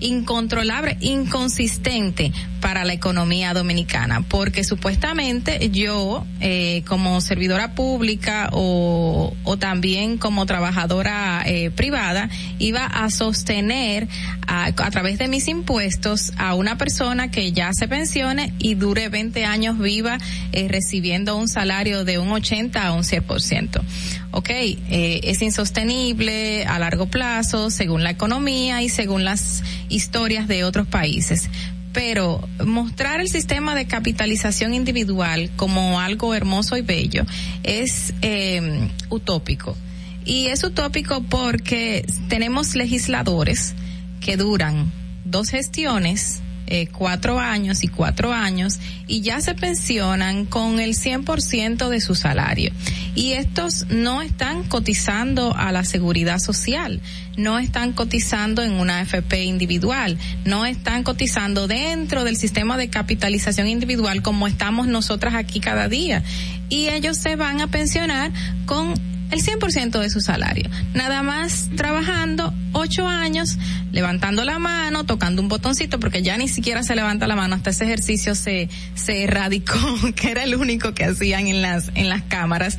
incontrolable, 0.00 0.96
inconsistente 1.00 2.32
para 2.60 2.84
la 2.84 2.92
economía 2.92 3.54
dominicana, 3.54 4.22
porque 4.22 4.64
supuestamente 4.64 5.70
yo, 5.70 6.26
eh, 6.40 6.82
como 6.86 7.20
servidora 7.20 7.74
pública 7.74 8.48
o, 8.52 9.34
o 9.44 9.56
también 9.56 10.18
como 10.18 10.44
trabajadora 10.46 11.42
eh, 11.46 11.70
privada, 11.70 12.28
iba 12.58 12.84
a 12.84 13.10
sostener 13.10 14.08
a, 14.46 14.66
a, 14.66 14.90
través 14.90 15.18
de 15.18 15.28
mis 15.28 15.46
impuestos 15.48 16.32
a 16.36 16.54
una 16.54 16.76
persona 16.78 17.30
que 17.30 17.52
ya 17.52 17.72
se 17.72 17.86
pensione 17.86 18.52
y 18.58 18.74
dure 18.74 19.08
20 19.08 19.44
años 19.44 19.78
viva 19.78 20.18
eh, 20.52 20.66
recibiendo 20.68 21.36
un 21.36 21.48
salario 21.48 22.04
de 22.04 22.18
un 22.18 22.32
80 22.32 22.86
a 22.86 22.92
un 22.92 23.02
100% 23.02 23.82
ok, 24.30 24.50
eh, 24.50 25.20
es 25.24 25.42
insostenible 25.42 26.64
a 26.66 26.78
largo 26.78 27.06
plazo 27.06 27.70
según 27.70 28.02
la 28.02 28.10
economía 28.10 28.82
y 28.82 28.88
según 28.88 29.24
las 29.24 29.62
historias 29.88 30.48
de 30.48 30.64
otros 30.64 30.86
países. 30.86 31.48
Pero 31.92 32.46
mostrar 32.64 33.20
el 33.20 33.28
sistema 33.28 33.74
de 33.74 33.86
capitalización 33.86 34.74
individual 34.74 35.50
como 35.56 36.00
algo 36.00 36.34
hermoso 36.34 36.76
y 36.76 36.82
bello 36.82 37.24
es 37.62 38.12
eh, 38.22 38.88
utópico. 39.08 39.76
Y 40.24 40.48
es 40.48 40.62
utópico 40.62 41.22
porque 41.22 42.04
tenemos 42.28 42.74
legisladores 42.74 43.74
que 44.20 44.36
duran 44.36 44.92
dos 45.24 45.48
gestiones 45.48 46.42
eh, 46.70 46.86
cuatro 46.92 47.40
años 47.40 47.82
y 47.82 47.88
cuatro 47.88 48.32
años 48.32 48.78
y 49.06 49.22
ya 49.22 49.40
se 49.40 49.54
pensionan 49.54 50.44
con 50.44 50.80
el 50.80 50.94
100% 50.94 51.88
de 51.88 52.00
su 52.00 52.14
salario. 52.14 52.70
Y 53.14 53.32
estos 53.32 53.86
no 53.88 54.20
están 54.20 54.64
cotizando 54.64 55.56
a 55.56 55.72
la 55.72 55.84
seguridad 55.84 56.38
social, 56.38 57.00
no 57.38 57.58
están 57.58 57.92
cotizando 57.94 58.62
en 58.62 58.72
una 58.72 59.00
AFP 59.00 59.44
individual, 59.44 60.18
no 60.44 60.66
están 60.66 61.04
cotizando 61.04 61.68
dentro 61.68 62.24
del 62.24 62.36
sistema 62.36 62.76
de 62.76 62.90
capitalización 62.90 63.66
individual 63.66 64.20
como 64.20 64.46
estamos 64.46 64.86
nosotras 64.88 65.34
aquí 65.34 65.60
cada 65.60 65.88
día. 65.88 66.22
Y 66.68 66.88
ellos 66.88 67.16
se 67.16 67.36
van 67.36 67.62
a 67.62 67.68
pensionar 67.68 68.30
con 68.66 68.94
el 69.30 69.42
100% 69.42 70.00
de 70.00 70.10
su 70.10 70.20
salario. 70.20 70.68
Nada 70.94 71.22
más 71.22 71.68
trabajando 71.76 72.52
ocho 72.72 73.06
años, 73.06 73.58
levantando 73.92 74.44
la 74.44 74.58
mano, 74.58 75.04
tocando 75.04 75.42
un 75.42 75.48
botoncito, 75.48 76.00
porque 76.00 76.22
ya 76.22 76.36
ni 76.36 76.48
siquiera 76.48 76.82
se 76.82 76.94
levanta 76.94 77.26
la 77.26 77.36
mano, 77.36 77.54
hasta 77.54 77.70
ese 77.70 77.84
ejercicio 77.84 78.34
se, 78.34 78.68
se 78.94 79.24
erradicó, 79.24 79.78
que 80.16 80.30
era 80.30 80.44
el 80.44 80.54
único 80.54 80.94
que 80.94 81.04
hacían 81.04 81.46
en 81.46 81.62
las, 81.62 81.90
en 81.94 82.08
las 82.08 82.22
cámaras. 82.22 82.78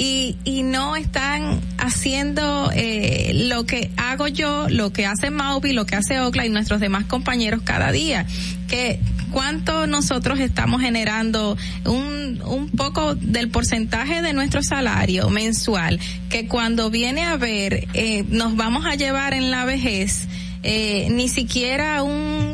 Y, 0.00 0.36
y 0.44 0.62
no 0.62 0.94
están 0.94 1.60
haciendo 1.76 2.70
eh, 2.72 3.32
lo 3.48 3.66
que 3.66 3.90
hago 3.96 4.28
yo, 4.28 4.68
lo 4.68 4.92
que 4.92 5.06
hace 5.06 5.30
Mauvi, 5.30 5.72
lo 5.72 5.86
que 5.86 5.96
hace 5.96 6.20
Ocla 6.20 6.46
y 6.46 6.50
nuestros 6.50 6.78
demás 6.78 7.04
compañeros 7.06 7.62
cada 7.64 7.90
día, 7.90 8.24
que 8.68 9.00
cuánto 9.28 9.86
nosotros 9.86 10.40
estamos 10.40 10.80
generando 10.80 11.56
un, 11.84 12.40
un 12.44 12.68
poco 12.70 13.14
del 13.14 13.50
porcentaje 13.50 14.22
de 14.22 14.32
nuestro 14.32 14.62
salario 14.62 15.28
mensual, 15.30 15.98
que 16.28 16.46
cuando 16.46 16.90
viene 16.90 17.24
a 17.24 17.36
ver, 17.36 17.88
eh, 17.94 18.24
nos 18.28 18.56
vamos 18.56 18.86
a 18.86 18.94
llevar 18.94 19.34
en 19.34 19.50
la 19.50 19.64
vejez, 19.64 20.28
eh, 20.62 21.08
ni 21.10 21.28
siquiera 21.28 22.02
un 22.02 22.52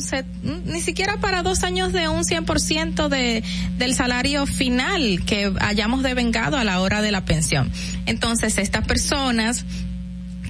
ni 0.66 0.80
siquiera 0.80 1.16
para 1.18 1.42
dos 1.42 1.62
años 1.62 1.92
de 1.92 2.08
un 2.08 2.24
100% 2.24 3.08
de 3.08 3.42
del 3.78 3.94
salario 3.94 4.46
final 4.46 5.22
que 5.24 5.52
hayamos 5.60 6.02
devengado 6.02 6.58
a 6.58 6.64
la 6.64 6.80
hora 6.80 7.00
de 7.00 7.10
la 7.10 7.24
pensión. 7.24 7.70
Entonces, 8.06 8.58
estas 8.58 8.86
personas 8.86 9.64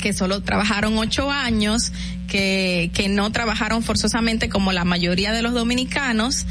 que 0.02 0.12
solo 0.12 0.42
trabajaron 0.42 0.98
ocho 0.98 1.30
años, 1.30 1.92
que, 2.28 2.90
que 2.94 3.08
no 3.08 3.30
trabajaron 3.32 3.82
forzosamente 3.82 4.48
como 4.48 4.72
la 4.72 4.84
mayoría 4.84 5.32
de 5.32 5.42
los 5.42 5.54
dominicanos, 5.54 6.46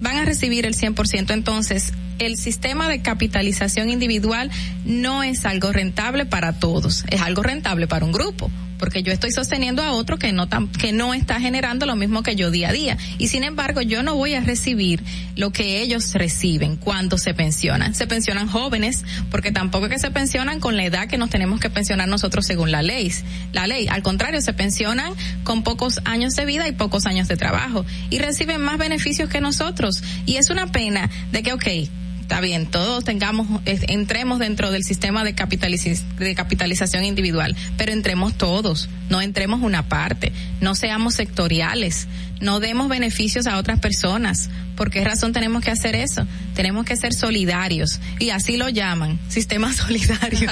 van 0.00 0.16
a 0.16 0.24
recibir 0.24 0.66
el 0.66 0.74
100%. 0.74 1.32
Entonces, 1.32 1.92
el 2.18 2.36
sistema 2.36 2.88
de 2.88 3.02
capitalización 3.02 3.90
individual 3.90 4.50
no 4.84 5.22
es 5.22 5.44
algo 5.44 5.72
rentable 5.72 6.26
para 6.26 6.58
todos, 6.58 7.04
es 7.10 7.20
algo 7.20 7.42
rentable 7.42 7.86
para 7.86 8.04
un 8.04 8.12
grupo 8.12 8.50
porque 8.78 9.02
yo 9.02 9.12
estoy 9.12 9.32
sosteniendo 9.32 9.82
a 9.82 9.92
otro 9.92 10.18
que 10.18 10.32
no 10.32 10.48
que 10.78 10.92
no 10.92 11.12
está 11.14 11.40
generando 11.40 11.84
lo 11.84 11.96
mismo 11.96 12.22
que 12.22 12.36
yo 12.36 12.50
día 12.50 12.70
a 12.70 12.72
día 12.72 12.96
y 13.18 13.28
sin 13.28 13.44
embargo 13.44 13.82
yo 13.82 14.02
no 14.02 14.14
voy 14.14 14.34
a 14.34 14.40
recibir 14.40 15.02
lo 15.36 15.50
que 15.50 15.82
ellos 15.82 16.14
reciben 16.14 16.76
cuando 16.76 17.18
se 17.18 17.34
pensionan. 17.34 17.94
Se 17.94 18.06
pensionan 18.06 18.48
jóvenes 18.48 19.04
porque 19.30 19.52
tampoco 19.52 19.86
es 19.86 19.92
que 19.92 19.98
se 19.98 20.10
pensionan 20.10 20.60
con 20.60 20.76
la 20.76 20.84
edad 20.84 21.08
que 21.08 21.18
nos 21.18 21.30
tenemos 21.30 21.60
que 21.60 21.70
pensionar 21.70 22.08
nosotros 22.08 22.46
según 22.46 22.70
la 22.70 22.82
ley. 22.82 23.12
La 23.52 23.66
ley, 23.66 23.88
al 23.88 24.02
contrario, 24.02 24.40
se 24.40 24.52
pensionan 24.52 25.12
con 25.44 25.62
pocos 25.62 26.00
años 26.04 26.34
de 26.34 26.44
vida 26.44 26.68
y 26.68 26.72
pocos 26.72 27.06
años 27.06 27.28
de 27.28 27.36
trabajo 27.36 27.84
y 28.10 28.18
reciben 28.18 28.60
más 28.60 28.78
beneficios 28.78 29.28
que 29.28 29.40
nosotros 29.40 30.02
y 30.26 30.36
es 30.36 30.50
una 30.50 30.70
pena 30.70 31.10
de 31.32 31.42
que 31.42 31.52
okay 31.52 31.90
está 32.28 32.42
bien, 32.42 32.66
todos 32.66 33.04
tengamos, 33.04 33.46
entremos 33.64 34.38
dentro 34.38 34.70
del 34.70 34.84
sistema 34.84 35.24
de, 35.24 35.32
de 35.32 36.34
capitalización 36.34 37.04
individual, 37.04 37.56
pero 37.78 37.90
entremos 37.90 38.36
todos, 38.36 38.90
no 39.08 39.22
entremos 39.22 39.62
una 39.62 39.88
parte, 39.88 40.30
no 40.60 40.74
seamos 40.74 41.14
sectoriales, 41.14 42.06
no 42.42 42.60
demos 42.60 42.90
beneficios 42.90 43.46
a 43.46 43.56
otras 43.56 43.80
personas. 43.80 44.50
¿Por 44.76 44.90
qué 44.90 45.02
razón 45.02 45.32
tenemos 45.32 45.64
que 45.64 45.70
hacer 45.70 45.96
eso? 45.96 46.26
Tenemos 46.54 46.84
que 46.84 46.96
ser 46.96 47.14
solidarios 47.14 47.98
y 48.18 48.28
así 48.28 48.58
lo 48.58 48.68
llaman, 48.68 49.18
sistema 49.28 49.72
solidario. 49.72 50.50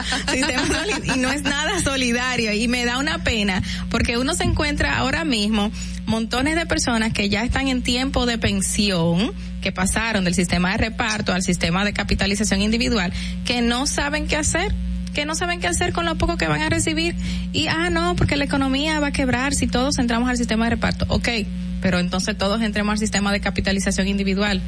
y 1.14 1.18
no 1.18 1.30
es 1.30 1.42
nada 1.42 1.78
solidario 1.82 2.54
y 2.54 2.68
me 2.68 2.86
da 2.86 2.96
una 2.96 3.22
pena 3.22 3.62
porque 3.90 4.16
uno 4.16 4.34
se 4.34 4.44
encuentra 4.44 4.96
ahora 4.96 5.26
mismo 5.26 5.70
montones 6.06 6.56
de 6.56 6.66
personas 6.66 7.12
que 7.12 7.28
ya 7.28 7.44
están 7.44 7.68
en 7.68 7.82
tiempo 7.82 8.26
de 8.26 8.38
pensión, 8.38 9.32
que 9.60 9.72
pasaron 9.72 10.24
del 10.24 10.34
sistema 10.34 10.72
de 10.72 10.78
reparto 10.78 11.32
al 11.32 11.42
sistema 11.42 11.84
de 11.84 11.92
capitalización 11.92 12.62
individual, 12.62 13.12
que 13.44 13.60
no 13.60 13.86
saben 13.86 14.26
qué 14.26 14.36
hacer 14.36 14.72
que 15.14 15.24
no 15.24 15.34
saben 15.34 15.60
qué 15.60 15.66
hacer 15.66 15.94
con 15.94 16.04
lo 16.04 16.16
poco 16.16 16.36
que 16.36 16.46
van 16.46 16.60
a 16.60 16.68
recibir 16.68 17.14
y 17.50 17.68
ah 17.68 17.88
no 17.88 18.16
porque 18.16 18.36
la 18.36 18.44
economía 18.44 19.00
va 19.00 19.06
a 19.06 19.12
quebrar 19.12 19.54
si 19.54 19.66
todos 19.66 19.98
entramos 19.98 20.28
al 20.28 20.36
sistema 20.36 20.64
de 20.64 20.70
reparto 20.72 21.06
ok 21.08 21.28
pero 21.80 21.98
entonces 21.98 22.36
todos 22.36 22.62
entremos 22.62 22.92
al 22.92 22.98
sistema 22.98 23.32
de 23.32 23.40
capitalización 23.40 24.08
individual. 24.08 24.60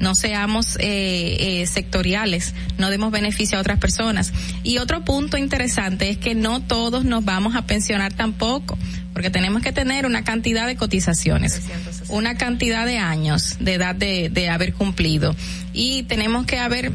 No 0.00 0.14
seamos 0.14 0.76
eh, 0.80 1.62
eh, 1.62 1.66
sectoriales, 1.66 2.54
no 2.78 2.90
demos 2.90 3.12
beneficio 3.12 3.58
a 3.58 3.60
otras 3.60 3.78
personas. 3.78 4.32
Y 4.62 4.78
otro 4.78 5.04
punto 5.04 5.36
interesante 5.36 6.10
es 6.10 6.18
que 6.18 6.34
no 6.34 6.60
todos 6.60 7.04
nos 7.04 7.24
vamos 7.24 7.54
a 7.54 7.62
pensionar 7.62 8.12
tampoco, 8.12 8.76
porque 9.14 9.30
tenemos 9.30 9.62
que 9.62 9.72
tener 9.72 10.04
una 10.04 10.24
cantidad 10.24 10.66
de 10.66 10.76
cotizaciones, 10.76 11.62
una 12.08 12.36
cantidad 12.36 12.84
de 12.84 12.98
años 12.98 13.56
de 13.60 13.74
edad 13.74 13.94
de, 13.94 14.28
de 14.28 14.50
haber 14.50 14.74
cumplido. 14.74 15.34
Y 15.72 16.02
tenemos 16.02 16.44
que 16.44 16.58
haber 16.58 16.92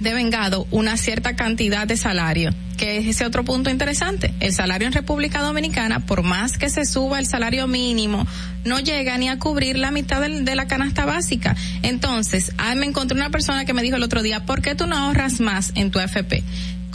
devengado 0.00 0.66
una 0.70 0.96
cierta 0.98 1.36
cantidad 1.36 1.86
de 1.86 1.96
salario 1.96 2.52
que 2.76 2.98
es 2.98 3.06
ese 3.06 3.24
otro 3.24 3.44
punto 3.44 3.70
interesante. 3.70 4.32
El 4.40 4.52
salario 4.52 4.86
en 4.86 4.92
República 4.92 5.40
Dominicana, 5.40 6.00
por 6.00 6.22
más 6.22 6.58
que 6.58 6.68
se 6.68 6.84
suba 6.84 7.18
el 7.18 7.26
salario 7.26 7.66
mínimo, 7.66 8.26
no 8.64 8.80
llega 8.80 9.16
ni 9.18 9.28
a 9.28 9.38
cubrir 9.38 9.78
la 9.78 9.90
mitad 9.90 10.20
de, 10.20 10.54
la 10.54 10.66
canasta 10.66 11.04
básica. 11.04 11.56
Entonces, 11.82 12.52
ah, 12.58 12.74
me 12.74 12.86
encontré 12.86 13.16
una 13.16 13.30
persona 13.30 13.64
que 13.64 13.72
me 13.72 13.82
dijo 13.82 13.96
el 13.96 14.02
otro 14.02 14.22
día, 14.22 14.44
¿por 14.44 14.62
qué 14.62 14.74
tú 14.74 14.86
no 14.86 14.96
ahorras 14.96 15.40
más 15.40 15.72
en 15.74 15.90
tu 15.90 16.00
FP? 16.00 16.42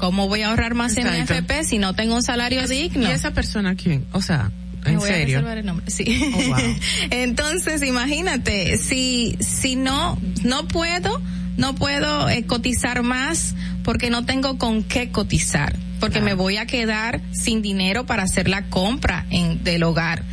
¿Cómo 0.02 0.28
voy 0.28 0.42
a 0.42 0.50
ahorrar 0.50 0.74
más 0.74 0.98
en 0.98 1.12
mi 1.12 1.20
FP 1.20 1.64
si 1.64 1.78
no 1.78 1.94
tengo 1.94 2.16
un 2.16 2.24
salario 2.24 2.68
digno? 2.68 3.08
¿Y 3.08 3.12
esa 3.12 3.32
persona 3.32 3.76
quién? 3.76 4.08
O 4.14 4.22
sea, 4.24 4.50
¿En 4.84 5.00
serio? 5.00 5.44
Sí. 5.86 6.34
Oh, 6.34 6.58
Entonces, 7.12 7.84
imagínate, 7.84 8.80
si, 8.80 9.38
si 9.40 9.76
no, 9.76 10.18
no 10.44 10.68
puedo, 10.68 11.22
no 11.56 11.76
puedo 11.76 12.30
eh, 12.30 12.48
cotizar 12.48 13.04
más 13.04 13.54
porque 13.84 14.10
no 14.10 14.26
tengo 14.26 14.58
con 14.58 14.82
qué 14.82 15.12
cotizar, 15.12 15.76
porque 16.00 16.20
me 16.20 16.34
voy 16.34 16.58
a 16.58 16.66
quedar 16.66 17.22
sin 17.32 17.62
dinero 17.62 18.08
para 18.08 18.24
hacer 18.24 18.50
la 18.50 18.64
compra 18.70 19.28
en, 19.30 19.64
del 19.64 19.84
hogar 19.84 20.24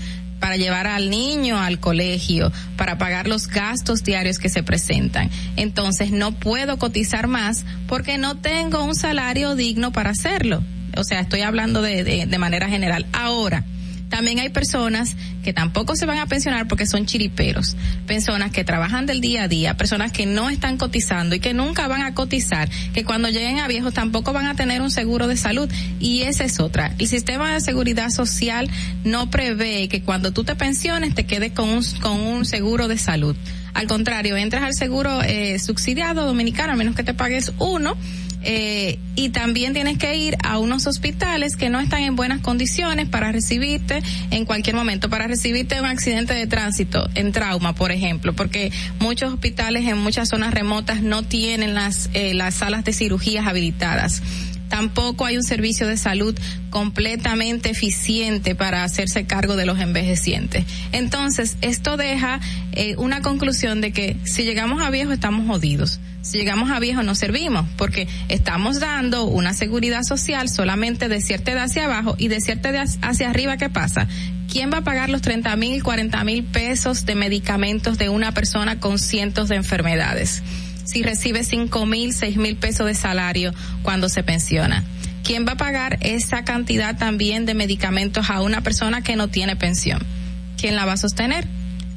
para 0.40 0.56
llevar 0.56 0.86
al 0.86 1.10
niño 1.10 1.58
al 1.58 1.80
colegio, 1.80 2.52
para 2.76 2.98
pagar 2.98 3.28
los 3.28 3.48
gastos 3.48 4.04
diarios 4.04 4.38
que 4.38 4.48
se 4.48 4.62
presentan. 4.62 5.30
Entonces 5.56 6.10
no 6.10 6.32
puedo 6.32 6.78
cotizar 6.78 7.26
más 7.26 7.64
porque 7.86 8.18
no 8.18 8.36
tengo 8.36 8.84
un 8.84 8.94
salario 8.94 9.54
digno 9.54 9.92
para 9.92 10.10
hacerlo. 10.10 10.62
O 10.96 11.04
sea, 11.04 11.20
estoy 11.20 11.42
hablando 11.42 11.82
de, 11.82 12.04
de, 12.04 12.26
de 12.26 12.38
manera 12.38 12.68
general. 12.68 13.06
Ahora, 13.12 13.64
también 14.08 14.38
hay 14.38 14.48
personas 14.48 15.16
que 15.42 15.52
tampoco 15.52 15.96
se 15.96 16.06
van 16.06 16.18
a 16.18 16.26
pensionar 16.26 16.68
porque 16.68 16.86
son 16.86 17.06
chiriperos, 17.06 17.76
personas 18.06 18.50
que 18.50 18.64
trabajan 18.64 19.06
del 19.06 19.20
día 19.20 19.44
a 19.44 19.48
día, 19.48 19.76
personas 19.76 20.12
que 20.12 20.26
no 20.26 20.50
están 20.50 20.76
cotizando 20.76 21.34
y 21.34 21.40
que 21.40 21.54
nunca 21.54 21.88
van 21.88 22.02
a 22.02 22.14
cotizar, 22.14 22.68
que 22.92 23.04
cuando 23.04 23.28
lleguen 23.28 23.58
a 23.58 23.68
viejos 23.68 23.94
tampoco 23.94 24.32
van 24.32 24.46
a 24.46 24.54
tener 24.54 24.82
un 24.82 24.90
seguro 24.90 25.26
de 25.26 25.36
salud 25.36 25.70
y 26.00 26.22
esa 26.22 26.44
es 26.44 26.60
otra. 26.60 26.94
El 26.98 27.08
sistema 27.08 27.52
de 27.52 27.60
seguridad 27.60 28.10
social 28.10 28.70
no 29.04 29.30
prevé 29.30 29.88
que 29.88 30.02
cuando 30.02 30.32
tú 30.32 30.44
te 30.44 30.54
pensiones 30.54 31.14
te 31.14 31.26
quedes 31.26 31.52
con 31.52 31.68
un, 31.68 31.82
con 32.00 32.20
un 32.20 32.44
seguro 32.44 32.88
de 32.88 32.98
salud. 32.98 33.36
Al 33.74 33.86
contrario, 33.86 34.36
entras 34.36 34.62
al 34.64 34.74
seguro 34.74 35.22
eh, 35.22 35.58
subsidiado 35.58 36.24
dominicano, 36.24 36.72
a 36.72 36.76
menos 36.76 36.96
que 36.96 37.04
te 37.04 37.14
pagues 37.14 37.52
uno 37.58 37.96
eh, 38.42 38.98
y 39.16 39.30
también 39.30 39.72
tienes 39.72 39.98
que 39.98 40.16
ir 40.16 40.36
a 40.44 40.58
unos 40.58 40.86
hospitales 40.86 41.56
que 41.56 41.70
no 41.70 41.80
están 41.80 42.02
en 42.02 42.16
buenas 42.16 42.40
condiciones 42.40 43.08
para 43.08 43.32
recibirte 43.32 44.02
en 44.30 44.44
cualquier 44.44 44.76
momento, 44.76 45.08
para 45.08 45.26
recibirte 45.26 45.80
un 45.80 45.86
accidente 45.86 46.34
de 46.34 46.46
tránsito, 46.46 47.08
en 47.14 47.32
trauma, 47.32 47.74
por 47.74 47.92
ejemplo, 47.92 48.32
porque 48.34 48.72
muchos 49.00 49.32
hospitales 49.32 49.86
en 49.86 49.98
muchas 49.98 50.28
zonas 50.28 50.54
remotas 50.54 51.02
no 51.02 51.22
tienen 51.22 51.74
las, 51.74 52.10
eh, 52.14 52.34
las 52.34 52.54
salas 52.54 52.84
de 52.84 52.92
cirugías 52.92 53.46
habilitadas 53.46 54.22
tampoco 54.68 55.24
hay 55.24 55.36
un 55.36 55.42
servicio 55.42 55.86
de 55.86 55.96
salud 55.96 56.38
completamente 56.70 57.70
eficiente 57.70 58.54
para 58.54 58.84
hacerse 58.84 59.24
cargo 59.24 59.56
de 59.56 59.66
los 59.66 59.80
envejecientes. 59.80 60.64
Entonces, 60.92 61.56
esto 61.62 61.96
deja 61.96 62.40
eh, 62.72 62.94
una 62.98 63.22
conclusión 63.22 63.80
de 63.80 63.92
que 63.92 64.16
si 64.24 64.44
llegamos 64.44 64.82
a 64.82 64.90
viejo 64.90 65.12
estamos 65.12 65.46
jodidos 65.46 66.00
si 66.28 66.36
llegamos 66.36 66.70
a 66.70 66.78
viejo 66.78 67.02
no 67.02 67.14
servimos, 67.14 67.66
porque 67.78 68.06
estamos 68.28 68.80
dando 68.80 69.24
una 69.24 69.54
seguridad 69.54 70.02
social 70.02 70.50
solamente 70.50 71.08
de 71.08 71.22
cierta 71.22 71.52
edad 71.52 71.64
hacia 71.64 71.86
abajo 71.86 72.16
y 72.18 72.28
de 72.28 72.42
cierta 72.42 72.68
edad 72.68 72.86
hacia 73.00 73.30
arriba, 73.30 73.56
¿qué 73.56 73.70
pasa? 73.70 74.06
¿Quién 74.52 74.70
va 74.70 74.78
a 74.78 74.84
pagar 74.84 75.08
los 75.08 75.22
30 75.22 75.56
mil, 75.56 75.82
40 75.82 76.22
mil 76.24 76.44
pesos 76.44 77.06
de 77.06 77.14
medicamentos 77.14 77.96
de 77.96 78.10
una 78.10 78.32
persona 78.32 78.78
con 78.78 78.98
cientos 78.98 79.48
de 79.48 79.56
enfermedades? 79.56 80.42
Si 80.84 81.02
recibe 81.02 81.44
5 81.44 81.86
mil, 81.86 82.12
6 82.12 82.36
mil 82.36 82.56
pesos 82.56 82.86
de 82.86 82.94
salario 82.94 83.54
cuando 83.82 84.10
se 84.10 84.22
pensiona. 84.22 84.84
¿Quién 85.24 85.46
va 85.46 85.52
a 85.52 85.56
pagar 85.56 85.98
esa 86.02 86.44
cantidad 86.44 86.98
también 86.98 87.46
de 87.46 87.54
medicamentos 87.54 88.28
a 88.28 88.42
una 88.42 88.60
persona 88.60 89.02
que 89.02 89.16
no 89.16 89.28
tiene 89.28 89.56
pensión? 89.56 90.02
¿Quién 90.58 90.76
la 90.76 90.84
va 90.84 90.92
a 90.92 90.96
sostener? 90.98 91.46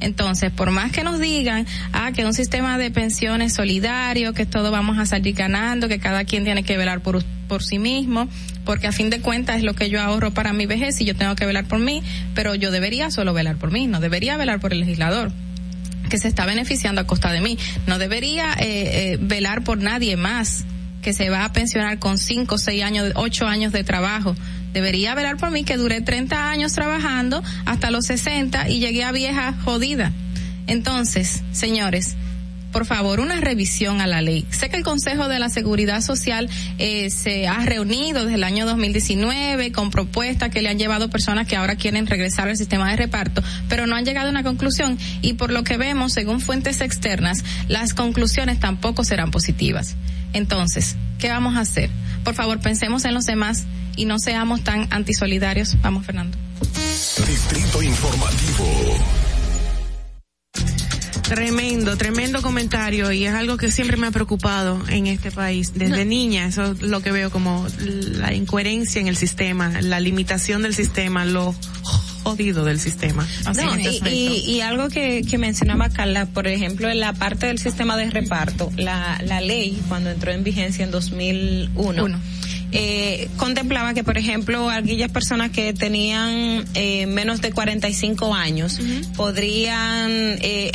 Entonces, 0.01 0.51
por 0.51 0.71
más 0.71 0.91
que 0.91 1.03
nos 1.03 1.19
digan, 1.19 1.65
ah, 1.93 2.11
que 2.11 2.25
un 2.25 2.33
sistema 2.33 2.77
de 2.77 2.91
pensiones 2.91 3.53
solidario, 3.53 4.33
que 4.33 4.45
todo 4.45 4.71
vamos 4.71 4.97
a 4.97 5.05
salir 5.05 5.35
ganando, 5.35 5.87
que 5.87 5.99
cada 5.99 6.25
quien 6.25 6.43
tiene 6.43 6.63
que 6.63 6.77
velar 6.77 7.01
por, 7.01 7.23
por 7.47 7.63
sí 7.63 7.79
mismo, 7.79 8.27
porque 8.65 8.87
a 8.87 8.91
fin 8.91 9.09
de 9.09 9.21
cuentas 9.21 9.57
es 9.57 9.63
lo 9.63 9.73
que 9.73 9.89
yo 9.89 10.01
ahorro 10.01 10.31
para 10.31 10.53
mi 10.53 10.65
vejez 10.65 10.99
y 11.01 11.05
yo 11.05 11.15
tengo 11.15 11.35
que 11.35 11.45
velar 11.45 11.65
por 11.65 11.79
mí, 11.79 12.03
pero 12.35 12.55
yo 12.55 12.71
debería 12.71 13.11
solo 13.11 13.33
velar 13.33 13.57
por 13.57 13.71
mí, 13.71 13.87
no 13.87 13.99
debería 13.99 14.37
velar 14.37 14.59
por 14.59 14.73
el 14.73 14.79
legislador 14.79 15.31
que 16.09 16.17
se 16.17 16.27
está 16.27 16.45
beneficiando 16.45 16.99
a 16.99 17.07
costa 17.07 17.31
de 17.31 17.39
mí. 17.39 17.57
No 17.87 17.97
debería 17.97 18.53
eh, 18.59 19.13
eh, 19.13 19.17
velar 19.21 19.63
por 19.63 19.77
nadie 19.77 20.17
más 20.17 20.65
que 21.01 21.13
se 21.13 21.29
va 21.29 21.45
a 21.45 21.53
pensionar 21.53 21.99
con 21.99 22.17
cinco, 22.17 22.57
seis 22.57 22.83
años, 22.83 23.13
ocho 23.15 23.47
años 23.47 23.71
de 23.71 23.83
trabajo 23.83 24.35
debería 24.73 25.15
velar 25.15 25.37
por 25.37 25.51
mí 25.51 25.63
que 25.63 25.77
duré 25.77 26.01
30 26.01 26.49
años 26.49 26.73
trabajando 26.73 27.43
hasta 27.65 27.91
los 27.91 28.05
60 28.05 28.69
y 28.69 28.79
llegué 28.79 29.03
a 29.03 29.11
vieja 29.11 29.53
jodida. 29.63 30.11
Entonces, 30.67 31.41
señores, 31.51 32.15
por 32.71 32.85
favor, 32.85 33.19
una 33.19 33.41
revisión 33.41 34.01
a 34.01 34.07
la 34.07 34.21
ley. 34.21 34.45
Sé 34.49 34.69
que 34.69 34.77
el 34.77 34.83
Consejo 34.83 35.27
de 35.27 35.39
la 35.39 35.49
Seguridad 35.49 36.01
Social 36.01 36.49
eh, 36.77 37.09
se 37.09 37.47
ha 37.47 37.59
reunido 37.65 38.23
desde 38.23 38.35
el 38.35 38.43
año 38.43 38.65
2019 38.65 39.71
con 39.71 39.91
propuestas 39.91 40.49
que 40.49 40.61
le 40.61 40.69
han 40.69 40.79
llevado 40.79 41.09
personas 41.09 41.47
que 41.47 41.57
ahora 41.57 41.75
quieren 41.75 42.07
regresar 42.07 42.47
al 42.47 42.57
sistema 42.57 42.89
de 42.91 42.95
reparto, 42.95 43.43
pero 43.67 43.87
no 43.87 43.95
han 43.95 44.05
llegado 44.05 44.27
a 44.27 44.31
una 44.31 44.43
conclusión 44.43 44.97
y 45.21 45.33
por 45.33 45.51
lo 45.51 45.63
que 45.63 45.77
vemos, 45.77 46.13
según 46.13 46.39
fuentes 46.39 46.81
externas, 46.81 47.43
las 47.67 47.93
conclusiones 47.93 48.59
tampoco 48.59 49.03
serán 49.03 49.31
positivas. 49.31 49.95
Entonces, 50.33 50.95
¿qué 51.19 51.29
vamos 51.29 51.55
a 51.55 51.61
hacer? 51.61 51.89
Por 52.23 52.35
favor, 52.35 52.59
pensemos 52.59 53.05
en 53.05 53.13
los 53.13 53.25
demás 53.25 53.65
y 53.95 54.05
no 54.05 54.19
seamos 54.19 54.63
tan 54.63 54.87
antisolidarios. 54.91 55.77
Vamos, 55.81 56.05
Fernando. 56.05 56.37
Distrito 57.27 57.81
Informativo. 57.81 58.65
Tremendo, 61.23 61.95
tremendo 61.95 62.41
comentario 62.41 63.09
y 63.13 63.25
es 63.25 63.33
algo 63.33 63.55
que 63.55 63.71
siempre 63.71 63.95
me 63.95 64.07
ha 64.07 64.11
preocupado 64.11 64.83
en 64.89 65.07
este 65.07 65.31
país. 65.31 65.71
Desde 65.73 66.03
niña, 66.03 66.45
eso 66.45 66.73
es 66.73 66.81
lo 66.81 66.99
que 66.99 67.13
veo 67.13 67.31
como 67.31 67.65
la 67.79 68.33
incoherencia 68.33 68.99
en 68.99 69.07
el 69.07 69.15
sistema, 69.15 69.79
la 69.81 70.01
limitación 70.01 70.61
del 70.61 70.75
sistema, 70.75 71.23
lo 71.23 71.55
jodido 72.23 72.63
del 72.65 72.79
sistema. 72.79 73.27
y, 74.09 74.61
algo 74.61 74.89
que, 74.89 75.23
que 75.23 75.37
mencionaba 75.37 75.89
Carla, 75.89 76.25
por 76.25 76.47
ejemplo, 76.47 76.89
en 76.89 76.99
la 76.99 77.13
parte 77.13 77.47
del 77.47 77.59
sistema 77.59 77.97
de 77.97 78.09
reparto, 78.09 78.71
la, 78.77 79.19
la 79.25 79.41
ley 79.41 79.81
cuando 79.87 80.09
entró 80.09 80.31
en 80.31 80.43
vigencia 80.43 80.83
en 80.83 80.91
2001. 80.91 82.05
Uno 82.05 82.19
eh, 82.71 83.29
contemplaba 83.37 83.93
que, 83.93 84.03
por 84.03 84.17
ejemplo, 84.17 84.69
aquellas 84.69 85.11
personas 85.11 85.51
que 85.51 85.73
tenían 85.73 86.65
eh, 86.73 87.05
menos 87.05 87.41
de 87.41 87.51
45 87.51 88.33
años 88.33 88.79
podrían 89.15 90.11
eh, 90.11 90.71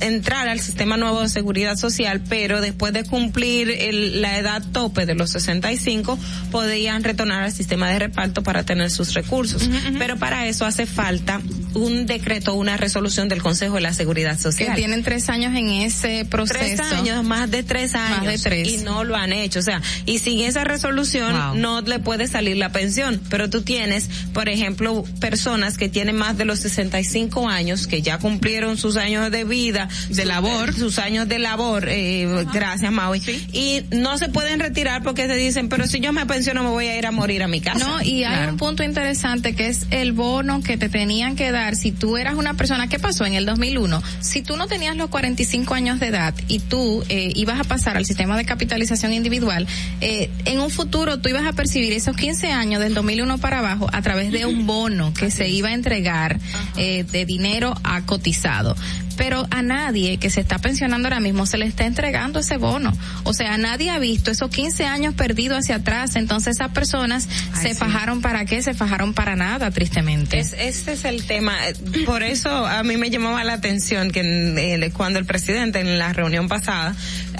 entrar 0.00 0.48
al 0.48 0.60
sistema 0.60 0.96
nuevo 0.96 1.22
de 1.22 1.28
seguridad 1.28 1.76
social, 1.76 2.22
pero 2.28 2.60
después 2.60 2.92
de 2.92 3.04
cumplir 3.04 3.68
la 3.92 4.38
edad 4.38 4.62
tope 4.72 5.06
de 5.06 5.14
los 5.14 5.30
65, 5.30 6.18
podían 6.50 7.02
retornar 7.02 7.44
al 7.44 7.52
sistema 7.52 7.88
de 7.90 7.98
reparto 7.98 8.42
para 8.42 8.64
tener 8.64 8.90
sus 8.90 9.14
recursos. 9.14 9.68
Pero 9.98 10.16
para 10.18 10.46
eso 10.46 10.66
hace 10.66 10.86
falta 10.86 11.40
un 11.74 12.06
decreto, 12.06 12.54
una 12.54 12.76
resolución 12.76 13.28
del 13.28 13.42
Consejo 13.42 13.76
de 13.76 13.80
la 13.82 13.92
Seguridad 13.92 14.38
Social. 14.38 14.70
Que 14.70 14.74
tienen 14.74 15.02
tres 15.02 15.28
años 15.28 15.54
en 15.54 15.70
ese 15.70 16.24
proceso. 16.24 16.58
Tres 16.58 16.80
años, 16.80 17.24
más 17.24 17.50
de 17.50 17.62
tres 17.62 17.94
años. 17.94 18.24
Más 18.24 18.26
de 18.26 18.38
tres. 18.38 18.68
Y 18.68 18.76
no 18.78 19.04
lo 19.04 19.16
han 19.16 19.32
hecho. 19.32 19.58
O 19.58 19.62
sea, 19.62 19.80
y 20.06 20.18
sin 20.18 20.40
esa 20.40 20.64
resolución 20.64 21.60
no 21.60 21.80
le 21.80 21.98
puede 21.98 22.28
salir 22.28 22.56
la 22.56 22.70
pensión. 22.72 23.20
Pero 23.30 23.50
tú 23.50 23.62
tienes, 23.62 24.08
por 24.32 24.48
ejemplo, 24.48 25.04
personas 25.20 25.78
que 25.78 25.88
tienen 25.88 26.16
más 26.16 26.36
de 26.36 26.44
los 26.44 26.60
65 26.60 27.48
años, 27.48 27.86
que 27.86 28.02
ya 28.02 28.18
cumplieron 28.18 28.76
sus 28.76 28.96
años 28.96 29.30
de 29.30 29.44
vida. 29.44 29.88
De 30.08 30.24
labor. 30.24 30.74
Sus 30.74 30.98
años 30.98 31.28
de 31.28 31.38
labor, 31.38 31.86
eh, 31.88 32.46
gracias 32.52 32.92
Maui. 32.92 33.22
Y 33.52 33.82
no 33.90 34.18
se 34.18 34.28
pueden 34.28 34.60
retirar 34.60 35.02
porque 35.02 35.26
te 35.26 35.36
dicen, 35.36 35.68
pero 35.68 35.86
si 35.86 36.00
yo 36.00 36.12
me 36.12 36.26
pensiono 36.26 36.62
me 36.62 36.70
voy 36.70 36.86
a 36.86 36.98
ir 36.98 37.06
a 37.06 37.10
morir 37.10 37.42
a 37.42 37.48
mi 37.48 37.60
casa. 37.60 37.78
No, 37.78 38.02
y 38.02 38.24
hay 38.24 38.48
un 38.48 38.56
punto 38.56 38.82
interesante 38.82 39.54
que 39.54 39.68
es 39.68 39.86
el 39.90 40.12
bono 40.12 40.62
que 40.62 40.76
te 40.76 40.88
tenían 40.88 41.36
que 41.36 41.50
dar 41.50 41.61
si 41.72 41.92
tú 41.92 42.16
eras 42.16 42.34
una 42.34 42.54
persona, 42.54 42.88
¿qué 42.88 42.98
pasó 42.98 43.24
en 43.24 43.34
el 43.34 43.46
2001? 43.46 44.02
Si 44.20 44.42
tú 44.42 44.56
no 44.56 44.66
tenías 44.66 44.96
los 44.96 45.08
45 45.08 45.74
años 45.74 46.00
de 46.00 46.08
edad 46.08 46.34
y 46.48 46.58
tú 46.58 47.04
eh, 47.08 47.32
ibas 47.34 47.60
a 47.60 47.64
pasar 47.64 47.96
al 47.96 48.04
sistema 48.04 48.36
de 48.36 48.44
capitalización 48.44 49.12
individual, 49.12 49.66
eh, 50.00 50.30
en 50.44 50.60
un 50.60 50.70
futuro 50.70 51.18
tú 51.20 51.28
ibas 51.28 51.46
a 51.46 51.52
percibir 51.52 51.92
esos 51.92 52.16
15 52.16 52.48
años 52.52 52.80
del 52.80 52.94
2001 52.94 53.38
para 53.38 53.60
abajo 53.60 53.88
a 53.92 54.02
través 54.02 54.32
de 54.32 54.46
un 54.46 54.66
bono 54.66 55.14
que 55.14 55.30
se 55.30 55.48
iba 55.48 55.68
a 55.68 55.72
entregar 55.72 56.38
eh, 56.76 57.04
de 57.04 57.24
dinero 57.24 57.74
a 57.84 58.02
cotizado 58.02 58.76
pero 59.12 59.46
a 59.50 59.62
nadie 59.62 60.18
que 60.18 60.30
se 60.30 60.40
está 60.40 60.58
pensionando 60.58 61.08
ahora 61.08 61.20
mismo 61.20 61.46
se 61.46 61.58
le 61.58 61.66
está 61.66 61.84
entregando 61.84 62.40
ese 62.40 62.56
bono. 62.56 62.92
O 63.24 63.32
sea, 63.32 63.56
nadie 63.58 63.90
ha 63.90 63.98
visto 63.98 64.30
esos 64.30 64.50
15 64.50 64.86
años 64.86 65.14
perdidos 65.14 65.58
hacia 65.58 65.76
atrás. 65.76 66.16
Entonces 66.16 66.56
esas 66.56 66.72
personas 66.72 67.28
se 67.60 67.74
fajaron 67.74 68.20
para 68.20 68.44
qué? 68.44 68.62
Se 68.62 68.74
fajaron 68.74 69.14
para 69.14 69.36
nada, 69.36 69.70
tristemente. 69.70 70.38
Es, 70.38 70.54
este 70.58 70.92
es 70.92 71.04
el 71.04 71.24
tema. 71.26 71.56
Por 72.04 72.22
eso 72.22 72.50
a 72.66 72.82
mí 72.82 72.96
me 72.96 73.10
llamaba 73.10 73.44
la 73.44 73.54
atención 73.54 74.10
que 74.10 74.20
eh, 74.20 74.90
cuando 74.92 75.18
el 75.18 75.24
presidente 75.24 75.80
en 75.80 75.98
la 75.98 76.12
reunión 76.12 76.48
pasada, 76.48 76.94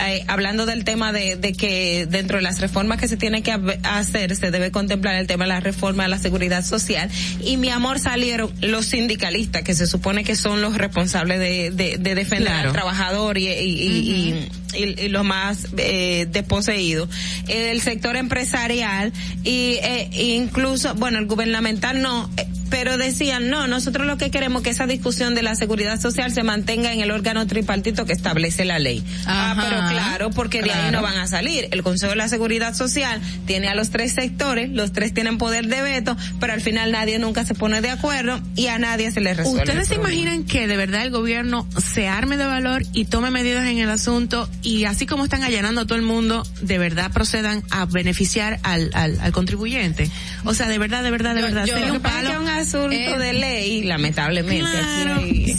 eh, 0.06 0.24
hablando 0.28 0.66
del 0.66 0.84
tema 0.84 1.12
de, 1.12 1.36
de, 1.36 1.52
que 1.52 2.06
dentro 2.08 2.38
de 2.38 2.42
las 2.42 2.60
reformas 2.60 2.98
que 2.98 3.08
se 3.08 3.16
tiene 3.16 3.42
que 3.42 3.52
hacer, 3.82 4.34
se 4.36 4.50
debe 4.50 4.70
contemplar 4.70 5.16
el 5.16 5.26
tema 5.26 5.44
de 5.44 5.48
la 5.48 5.60
reforma 5.60 6.04
de 6.04 6.08
la 6.08 6.18
seguridad 6.18 6.64
social. 6.64 7.10
Y 7.40 7.56
mi 7.56 7.70
amor 7.70 7.98
salieron 7.98 8.52
los 8.60 8.86
sindicalistas, 8.86 9.62
que 9.62 9.74
se 9.74 9.86
supone 9.86 10.24
que 10.24 10.36
son 10.36 10.60
los 10.60 10.76
responsables 10.76 11.38
de 11.38 11.61
de, 11.70 11.98
defender 12.14 12.52
al 12.52 12.72
trabajador 12.72 13.38
y, 13.38 13.48
y, 13.48 14.48
y, 14.74 15.08
los 15.08 15.24
más 15.24 15.68
eh, 15.76 16.26
desposeídos, 16.30 17.08
el 17.48 17.80
sector 17.80 18.16
empresarial 18.16 19.12
y 19.44 19.78
eh, 19.82 20.10
incluso, 20.12 20.94
bueno, 20.94 21.18
el 21.18 21.26
gubernamental 21.26 22.00
no, 22.00 22.30
pero 22.72 22.96
decían, 22.96 23.50
no, 23.50 23.66
nosotros 23.66 24.06
lo 24.06 24.16
que 24.16 24.30
queremos 24.30 24.62
es 24.62 24.64
que 24.64 24.70
esa 24.70 24.86
discusión 24.86 25.34
de 25.34 25.42
la 25.42 25.54
seguridad 25.56 26.00
social 26.00 26.32
se 26.32 26.42
mantenga 26.42 26.90
en 26.90 27.00
el 27.00 27.10
órgano 27.10 27.46
tripartito 27.46 28.06
que 28.06 28.14
establece 28.14 28.64
la 28.64 28.78
ley. 28.78 29.04
ah, 29.26 29.54
pero 29.54 29.76
claro, 29.90 30.30
porque 30.30 30.62
de 30.62 30.72
ahí 30.72 30.90
no 30.90 31.02
van 31.02 31.18
a 31.18 31.26
salir. 31.26 31.68
El 31.70 31.82
Consejo 31.82 32.12
de 32.12 32.16
la 32.16 32.28
Seguridad 32.28 32.74
Social 32.74 33.20
tiene 33.44 33.68
a 33.68 33.74
los 33.74 33.90
tres 33.90 34.14
sectores, 34.14 34.70
los 34.70 34.92
tres 34.92 35.12
tienen 35.12 35.36
poder 35.36 35.66
de 35.66 35.82
veto, 35.82 36.16
pero 36.40 36.54
al 36.54 36.62
final 36.62 36.92
nadie 36.92 37.18
nunca 37.18 37.44
se 37.44 37.52
pone 37.52 37.82
de 37.82 37.90
acuerdo 37.90 38.40
y 38.56 38.68
a 38.68 38.78
nadie 38.78 39.12
se 39.12 39.20
le 39.20 39.34
resuelve. 39.34 39.64
¿Ustedes 39.64 39.88
se 39.88 39.96
imaginan 39.96 40.44
que 40.44 40.66
de 40.66 40.78
verdad 40.78 41.02
el 41.02 41.10
gobierno 41.10 41.68
se 41.92 42.08
arme 42.08 42.38
de 42.38 42.46
valor 42.46 42.84
y 42.94 43.04
tome 43.04 43.30
medidas 43.30 43.66
en 43.66 43.80
el 43.80 43.90
asunto 43.90 44.48
y 44.62 44.84
así 44.84 45.06
como 45.06 45.24
están 45.24 45.42
allanando 45.42 45.82
a 45.82 45.86
todo 45.86 45.96
el 45.96 46.04
mundo, 46.04 46.44
de 46.60 46.78
verdad 46.78 47.10
procedan 47.12 47.62
a 47.70 47.86
beneficiar 47.86 48.60
al, 48.62 48.90
al, 48.94 49.18
al 49.20 49.32
contribuyente? 49.32 50.10
O 50.44 50.54
sea, 50.54 50.68
de 50.68 50.78
verdad, 50.78 51.02
de 51.02 51.10
verdad, 51.10 51.34
de 51.34 51.42
verdad, 51.42 51.66
sería 51.66 51.92
un 51.92 52.00
palo 52.00 52.42
asunto 52.62 53.18
de 53.18 53.32
ley, 53.32 53.82
lamentablemente. 53.82 54.66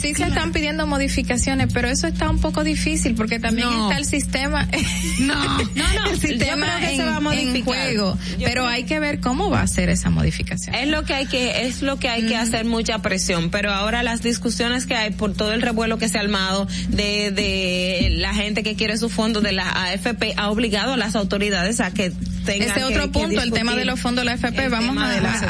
Sí 0.00 0.14
se 0.14 0.24
están 0.24 0.52
pidiendo 0.52 0.86
modificaciones, 0.86 1.68
pero 1.72 1.88
eso 1.88 2.06
está 2.06 2.28
un 2.28 2.40
poco 2.40 2.64
difícil 2.64 3.14
porque 3.14 3.38
también 3.38 3.68
está 3.68 3.98
el 3.98 4.04
sistema. 4.04 4.68
no, 5.20 5.34
no, 5.34 5.94
no. 5.94 6.10
El 6.10 6.20
sistema 6.20 6.90
en, 6.90 6.96
se 6.96 7.04
va 7.04 7.16
a 7.16 7.34
en, 7.34 7.64
juego. 7.64 8.18
pero 8.42 8.66
hay 8.66 8.84
que 8.84 9.00
ver 9.00 9.20
cómo 9.20 9.50
va 9.50 9.62
a 9.62 9.66
ser 9.66 9.88
esa 9.88 10.10
modificación. 10.10 10.74
Es 10.74 10.88
lo 10.88 11.04
que 11.04 11.14
hay 11.14 11.26
que, 11.26 11.66
es 11.66 11.82
lo 11.82 11.98
que 11.98 12.08
hay 12.08 12.26
que 12.26 12.36
hacer 12.36 12.64
mucha 12.64 13.00
presión. 13.00 13.50
Pero 13.50 13.72
ahora 13.72 14.02
las 14.02 14.22
discusiones 14.22 14.86
que 14.86 14.94
hay 14.94 15.10
por 15.10 15.34
todo 15.34 15.52
el 15.52 15.62
revuelo 15.62 15.98
que 15.98 16.08
se 16.08 16.18
ha 16.18 16.22
armado 16.22 16.66
de, 16.88 17.30
de 17.30 18.08
la 18.10 18.34
gente 18.34 18.62
que 18.62 18.74
quiere 18.74 18.93
su 18.98 19.08
fondo 19.08 19.40
de 19.40 19.52
la 19.52 19.68
AFP 19.70 20.34
ha 20.36 20.50
obligado 20.50 20.92
a 20.92 20.96
las 20.96 21.16
autoridades 21.16 21.80
a 21.80 21.92
que 21.92 22.10
tengan 22.44 22.68
Este 22.68 22.84
otro 22.84 23.10
punto, 23.10 23.40
el 23.40 23.52
tema 23.52 23.74
de 23.74 23.84
los 23.84 24.00
fondos 24.00 24.22
de 24.22 24.26
la 24.26 24.32
AFP, 24.32 24.68
vamos 24.68 24.96
a, 25.02 25.08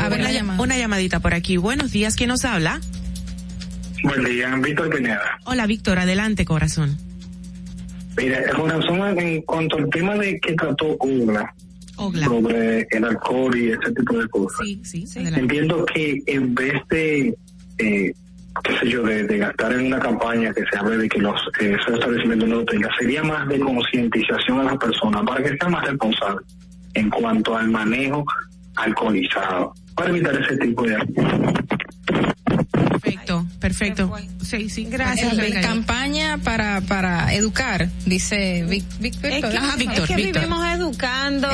ver 0.09 0.21
la 0.21 0.33
llamada. 0.33 0.61
Una 0.61 0.77
llamadita 0.77 1.21
por 1.21 1.35
aquí. 1.35 1.57
Buenos 1.57 1.93
días, 1.93 2.17
¿quién 2.17 2.29
nos 2.29 2.45
habla? 2.45 2.81
Buen 4.05 4.25
día, 4.25 4.55
Víctor 4.57 4.91
Pineda. 4.91 5.39
Hola, 5.45 5.67
Víctor, 5.67 5.99
adelante, 5.99 6.45
corazón. 6.45 6.99
Mira, 8.17 8.43
corazón, 8.55 9.19
en 9.19 9.43
cuanto 9.43 9.77
al 9.77 9.89
tema 9.91 10.15
de 10.15 10.39
que 10.41 10.53
trató 10.55 10.97
Ogla, 11.01 11.55
sobre 11.97 12.87
el 12.91 13.05
alcohol 13.05 13.57
y 13.57 13.71
ese 13.71 13.93
tipo 13.93 14.19
de 14.19 14.29
cosas, 14.29 14.67
sí, 14.67 14.81
sí, 14.85 15.07
entiendo 15.17 15.87
que 15.87 16.23
en 16.27 16.55
vez 16.55 16.75
de, 16.91 17.35
eh, 17.79 18.15
qué 18.63 18.79
sé 18.79 18.89
yo, 18.89 19.03
de, 19.03 19.39
gastar 19.39 19.73
en 19.73 19.87
una 19.87 19.99
campaña 19.99 20.53
que 20.53 20.63
se 20.71 20.79
hable 20.79 20.97
de 20.97 21.09
que 21.09 21.19
los 21.19 21.41
eh, 21.61 21.77
esos 21.79 21.95
establecimientos 21.95 22.49
no 22.49 22.57
lo 22.57 22.65
tengan, 22.65 22.91
sería 22.99 23.23
más 23.23 23.49
de 23.49 23.59
concientización 23.61 24.61
a 24.61 24.65
las 24.65 24.77
personas 24.77 25.23
para 25.25 25.43
que 25.43 25.57
sean 25.57 25.73
más 25.73 25.85
responsables 25.85 26.47
en 26.95 27.11
cuanto 27.11 27.57
al 27.57 27.69
manejo 27.69 28.25
alcoholizado 28.77 29.75
para 29.95 30.11
evitar 30.11 30.35
ese 30.41 30.57
tipo 30.57 30.83
de 30.85 30.97
Perfecto, 32.71 33.47
perfecto. 33.61 34.13
Sí, 34.43 34.69
sí, 34.69 34.85
gracias. 34.85 35.35
Campaña 35.63 36.39
para 36.39 36.81
para 36.83 37.35
educar, 37.35 37.89
dice 38.07 38.65
Víctor. 38.69 39.31
Es 39.31 39.45
que, 40.07 40.17
vivimos 40.17 40.67
educando 40.67 41.49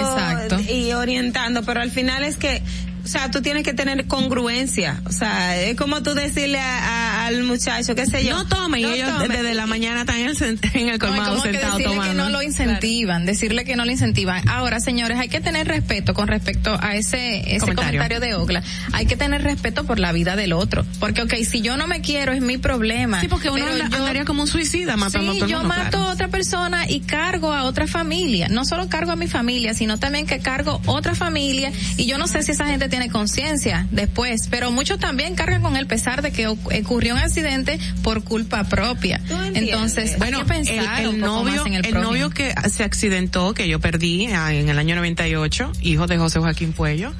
y 0.69 0.93
orientando, 0.93 1.63
pero 1.63 1.81
al 1.81 1.91
final 1.91 2.25
es 2.25 2.37
que 2.37 2.63
o 3.03 3.09
sea, 3.09 3.31
tú 3.31 3.43
tienes 3.43 3.63
que 3.63 3.73
tener 3.73 4.07
congruencia. 4.07 5.01
O 5.07 5.13
sea, 5.13 5.61
es 5.61 5.77
como 5.77 6.03
tú 6.03 6.15
decirle 6.15 6.59
al 6.61 7.43
muchacho, 7.45 7.95
qué 7.95 8.07
sé 8.07 8.25
yo. 8.25 8.37
No 8.37 8.47
tome, 8.47 8.81
y 8.81 8.85
ellos 8.85 9.29
desde 9.29 9.55
la 9.55 9.67
mañana 9.67 10.01
están 10.01 10.17
en 10.17 10.29
el, 10.29 10.61
en 10.75 10.89
el 10.89 10.99
colmado 10.99 11.37
no, 11.37 11.43
sentado 11.43 11.79
que 11.79 11.85
tomando. 11.85 12.13
que 12.13 12.15
no 12.15 12.31
lo 12.31 12.43
incentivan, 12.43 13.27
decirle 13.27 13.65
que 13.65 13.77
no 13.77 13.85
lo 13.85 13.91
incentivan. 13.91 14.49
Ahora, 14.49 14.81
señores, 14.81 15.19
hay 15.19 15.29
que 15.29 15.41
tener 15.41 15.67
respeto 15.67 16.15
con 16.15 16.29
respecto 16.29 16.79
a 16.81 16.97
ese, 16.97 17.57
ese 17.57 17.75
comentario. 17.75 18.21
de 18.21 18.35
Ogla. 18.35 18.63
Hay 18.93 19.07
que 19.07 19.17
tener 19.17 19.43
respeto 19.43 19.85
por 19.85 19.99
la 19.99 20.13
vida 20.13 20.37
del 20.37 20.53
otro. 20.53 20.85
Porque, 20.99 21.23
ok, 21.23 21.35
si 21.49 21.63
yo 21.63 21.77
no 21.77 21.87
me 21.87 22.01
quiero, 22.01 22.33
es 22.33 22.43
mi 22.43 22.59
problema. 22.59 23.21
Sí, 23.21 23.29
porque 23.29 23.51
uno 23.51 23.65
andaría 23.67 24.25
como 24.25 24.43
un 24.43 24.49
suicida 24.49 24.97
matando 24.97 25.33
sí, 25.33 25.39
a 25.39 25.41
todo 25.41 25.51
yo 25.51 25.63
mato 25.65 25.99
a 25.99 26.13
otra 26.13 26.29
persona 26.29 26.89
y 26.89 27.01
cargo 27.01 27.53
a 27.53 27.65
otra 27.65 27.87
familia. 27.87 28.49
No 28.49 28.65
solo 28.65 28.89
cargo 28.89 29.13
a 29.13 29.17
mi 29.17 29.27
familia, 29.27 29.75
sino 29.75 29.99
también 29.99 30.27
que 30.27 30.41
cargo 30.41 30.81
otra 30.87 31.15
familia. 31.15 31.73
Y 31.97 32.07
yo 32.07 32.19
no 32.19 32.27
sé 32.27 32.43
si 32.43 32.53
esa 32.53 32.67
gente 32.67 32.89
tiene 32.91 33.09
conciencia 33.09 33.87
después, 33.91 34.49
pero 34.51 34.71
muchos 34.71 34.99
también 34.99 35.35
cargan 35.35 35.63
con 35.63 35.77
el 35.77 35.87
pesar 35.87 36.23
de 36.23 36.33
que 36.33 36.47
ocurrió 36.49 37.15
un 37.15 37.21
accidente 37.21 37.79
por 38.03 38.23
culpa 38.23 38.65
propia. 38.65 39.21
Entonces, 39.55 40.19
bueno, 40.19 40.45
pensar 40.47 41.01
el, 41.01 41.19
novio, 41.19 41.65
el, 41.65 41.95
novio 41.95 42.31
que 42.31 42.53
se 42.69 42.85
accidentó, 42.85 43.55
que 43.55 43.69
yo 43.69 43.81
perdí 43.81 44.27
ah, 44.27 44.53
en 44.53 44.69
el 44.69 44.79
año 44.79 44.97
98, 44.97 45.73
hijo 45.83 46.07
de 46.07 46.19
José 46.19 46.41
Joaquín 46.41 46.73
Puello, 46.73 47.13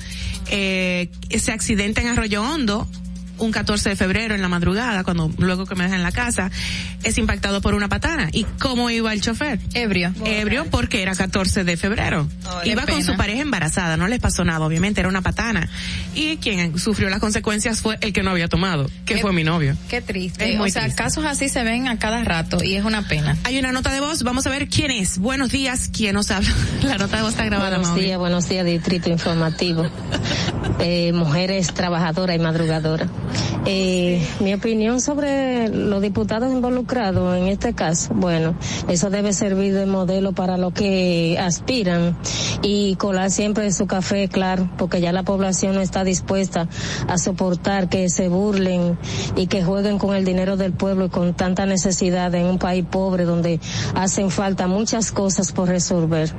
eh, 0.51 1.09
se 1.39 1.53
accidenta 1.53 2.01
en 2.01 2.09
Arroyo 2.09 2.43
Hondo, 2.43 2.89
un 3.41 3.53
14 3.53 3.91
de 3.91 3.97
febrero 3.97 4.35
en 4.35 4.43
la 4.43 4.49
madrugada, 4.49 5.05
cuando 5.05 5.31
luego 5.39 5.67
que 5.67 5.75
me 5.75 5.85
dejan 5.85 5.99
en 5.99 6.03
la 6.03 6.13
casa, 6.13 6.51
es 7.03 7.19
impactado 7.19 7.61
por 7.61 7.75
una 7.75 7.89
patana. 7.89 8.29
¿Y 8.33 8.45
cómo 8.59 8.91
iba 8.91 9.13
el 9.13 9.21
chofer? 9.21 9.59
Ebrio. 9.75 10.13
Ebrio 10.25 10.67
porque 10.71 11.03
era 11.03 11.15
14 11.15 11.65
de 11.65 11.77
febrero. 11.77 12.29
iba 12.65 12.87
con 12.87 13.03
su 13.03 13.17
pareja 13.17 13.43
embarazada, 13.43 13.97
no 13.97 14.09
les 14.09 14.21
pasó 14.21 14.45
nada, 14.45 14.65
obviamente, 14.65 15.01
era 15.01 15.09
una 15.09 15.23
patana. 15.23 15.69
Y 16.15 16.37
quien 16.37 16.79
sufrió 16.79 17.09
las 17.11 17.21
consecuencias 17.21 17.81
fue 17.81 17.99
el 18.01 18.13
que 18.13 18.23
no 18.23 18.31
había 18.31 18.49
tomado, 18.49 18.89
que 19.05 19.19
fue 19.19 19.33
mi 19.33 19.45
novio. 19.45 19.77
Qué 19.89 20.01
triste. 20.01 20.59
o 20.59 20.69
sea, 20.69 20.95
casos 20.95 21.25
así 21.25 21.49
se 21.49 21.63
ven 21.65 21.89
a 21.89 21.99
cada 21.99 22.23
rato 22.25 22.63
y 22.63 22.77
es 22.77 22.85
una 22.85 23.07
pena. 23.07 23.37
Hay 23.45 23.59
una 23.59 23.73
nota 23.73 23.93
de 23.93 24.01
voz, 24.01 24.23
vamos 24.23 24.47
a 24.47 24.51
ver 24.51 24.69
quién 24.69 24.91
es. 24.91 25.19
Buenos 25.19 25.51
días, 25.51 25.91
¿quién 25.93 26.15
nos 26.15 26.31
habla? 26.31 26.51
la 26.83 26.99
nota 26.99 27.17
de 27.17 27.23
voz 27.23 27.33
está 27.33 27.45
grabada, 27.45 27.79
Buenos 27.79 27.97
días, 27.97 28.19
buenos 28.19 28.49
días, 28.49 28.65
Distrito 28.65 29.09
Informativo. 29.11 29.89
eh, 30.81 31.13
mujeres 31.13 31.73
trabajadoras 31.73 32.37
y 32.37 32.39
madrugadoras. 32.39 33.09
Eh, 33.67 34.27
mi 34.41 34.55
opinión 34.55 35.01
sobre 35.01 35.69
los 35.69 36.01
diputados 36.01 36.51
involucrados 36.51 37.37
en 37.37 37.47
este 37.49 37.75
caso, 37.75 38.13
bueno, 38.15 38.55
eso 38.89 39.11
debe 39.11 39.33
servir 39.33 39.75
de 39.75 39.87
modelo 39.87 40.33
para 40.33 40.57
los 40.57 40.73
que 40.73 41.39
aspiran 41.39 42.17
y 42.63 42.97
colar 42.97 43.31
siempre 43.31 43.71
su 43.73 43.87
café, 43.87 44.29
claro, 44.29 44.69
porque 44.79 45.01
ya 45.01 45.13
la 45.13 45.23
población 45.23 45.75
no 45.75 45.83
está 45.83 46.05
dispuesta 46.05 46.69
a 47.07 47.19
soportar 47.19 47.89
que 47.89 48.09
se 48.09 48.29
burlen 48.29 48.99
y 49.37 49.47
que 49.47 49.63
jueguen 49.63 49.99
con 49.99 50.15
el 50.15 50.25
dinero 50.25 50.57
del 50.57 50.73
pueblo 50.73 51.07
y 51.07 51.11
con 51.11 51.35
tanta 51.35 51.67
necesidad 51.67 52.35
en 52.35 52.47
un 52.47 52.59
país 52.59 52.85
pobre 52.91 53.25
donde 53.25 53.61
hacen 53.95 54.31
falta 54.31 54.67
muchas 54.67 55.13
cosas 55.13 55.53
por 55.53 55.69
resolver. 55.69 56.35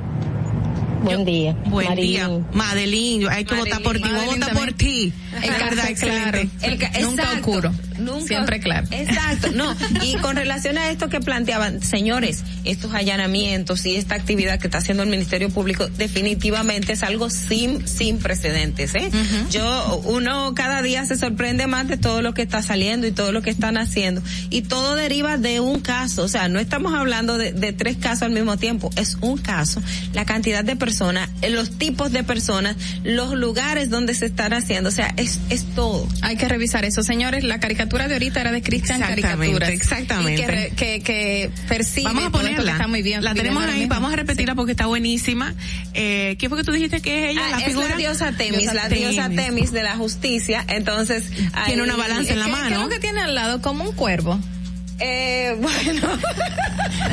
Buen 1.02 1.24
día. 1.24 1.52
Buen 1.66 1.94
día. 1.96 2.30
Madeline, 2.52 3.28
hay 3.28 3.44
que 3.44 3.54
votar 3.54 3.82
por 3.82 3.96
ti. 3.96 4.08
Voy 4.08 4.20
a 4.20 4.24
votar 4.24 4.54
por 4.54 4.72
ti. 4.72 5.12
Es 5.42 5.58
verdad, 5.58 5.88
claro. 5.98 6.38
El, 6.62 7.02
Nunca 7.02 7.32
oscuro. 7.32 7.72
Nunca. 7.98 8.26
Siempre 8.26 8.60
claro. 8.60 8.86
Exacto, 8.90 9.50
no. 9.52 9.74
Y 10.02 10.16
con 10.16 10.36
relación 10.36 10.78
a 10.78 10.90
esto 10.90 11.08
que 11.08 11.20
planteaban, 11.20 11.82
señores, 11.82 12.42
estos 12.64 12.94
allanamientos 12.94 13.84
y 13.86 13.96
esta 13.96 14.14
actividad 14.14 14.58
que 14.58 14.66
está 14.66 14.78
haciendo 14.78 15.02
el 15.02 15.08
Ministerio 15.08 15.50
Público 15.50 15.86
definitivamente 15.88 16.92
es 16.92 17.02
algo 17.02 17.30
sin, 17.30 17.86
sin 17.86 18.18
precedentes, 18.18 18.94
¿eh? 18.94 19.10
Yo, 19.50 20.02
uno 20.04 20.54
cada 20.54 20.82
día 20.82 21.04
se 21.06 21.16
sorprende 21.16 21.66
más 21.66 21.88
de 21.88 21.96
todo 21.96 22.22
lo 22.22 22.34
que 22.34 22.42
está 22.42 22.62
saliendo 22.62 23.06
y 23.06 23.12
todo 23.12 23.32
lo 23.32 23.42
que 23.42 23.50
están 23.50 23.76
haciendo. 23.76 24.22
Y 24.50 24.62
todo 24.62 24.94
deriva 24.94 25.38
de 25.38 25.60
un 25.60 25.80
caso, 25.80 26.24
o 26.24 26.28
sea, 26.28 26.48
no 26.48 26.58
estamos 26.58 26.94
hablando 26.94 27.38
de, 27.38 27.52
de 27.52 27.72
tres 27.72 27.96
casos 27.96 28.22
al 28.22 28.32
mismo 28.32 28.56
tiempo, 28.56 28.90
es 28.96 29.16
un 29.20 29.38
caso, 29.38 29.82
la 30.12 30.24
cantidad 30.24 30.64
de 30.64 30.76
personas, 30.76 30.91
los 31.50 31.78
tipos 31.78 32.12
de 32.12 32.22
personas, 32.24 32.76
los 33.04 33.32
lugares 33.34 33.90
donde 33.90 34.14
se 34.14 34.26
están 34.26 34.52
haciendo, 34.52 34.88
o 34.88 34.92
sea, 34.92 35.12
es, 35.16 35.38
es 35.50 35.64
todo. 35.74 36.06
Hay 36.22 36.36
que 36.36 36.48
revisar 36.48 36.84
eso, 36.84 37.02
señores. 37.02 37.44
La 37.44 37.60
caricatura 37.60 38.08
de 38.08 38.14
ahorita 38.14 38.40
era 38.40 38.52
de 38.52 38.62
Cristian 38.62 39.00
Caricaturas. 39.00 39.68
Exactamente. 39.70 40.42
Y 40.42 40.44
que, 40.44 40.50
re- 40.50 40.72
que, 40.76 41.00
que 41.02 41.50
percibe 41.68 42.04
Vamos 42.04 42.24
a 42.26 42.30
ponerla. 42.30 42.72
está 42.72 42.86
muy 42.88 43.02
bien. 43.02 43.22
La 43.24 43.34
tenemos 43.34 43.62
ahí, 43.64 43.86
vamos 43.86 44.12
a 44.12 44.16
repetirla 44.16 44.54
porque 44.54 44.72
está 44.72 44.86
buenísima. 44.86 45.54
Eh, 45.94 46.36
¿Qué 46.38 46.48
fue 46.48 46.58
que 46.58 46.64
tú 46.64 46.72
dijiste 46.72 47.00
que 47.00 47.24
es 47.24 47.30
ella? 47.32 47.42
Ah, 47.54 47.58
la 47.60 47.66
es 47.66 47.74
la 47.74 47.96
diosa 47.96 48.32
Temis, 48.32 48.72
la 48.72 48.88
diosa 48.88 49.28
Temis 49.28 49.72
de 49.72 49.82
la 49.82 49.96
justicia, 49.96 50.64
entonces... 50.68 51.24
Tiene 51.30 51.50
ahí- 51.54 51.80
una 51.80 51.96
balanza 51.96 52.32
en 52.32 52.38
la 52.38 52.46
¿Qué- 52.46 52.50
mano. 52.52 52.68
¿Qué 52.68 52.74
es 52.74 52.80
lo 52.80 52.88
que 52.88 52.98
tiene 52.98 53.20
al 53.20 53.34
lado? 53.34 53.60
Como 53.62 53.84
un 53.84 53.94
cuervo. 53.94 54.38
Eh, 55.04 55.56
bueno. 55.60 56.08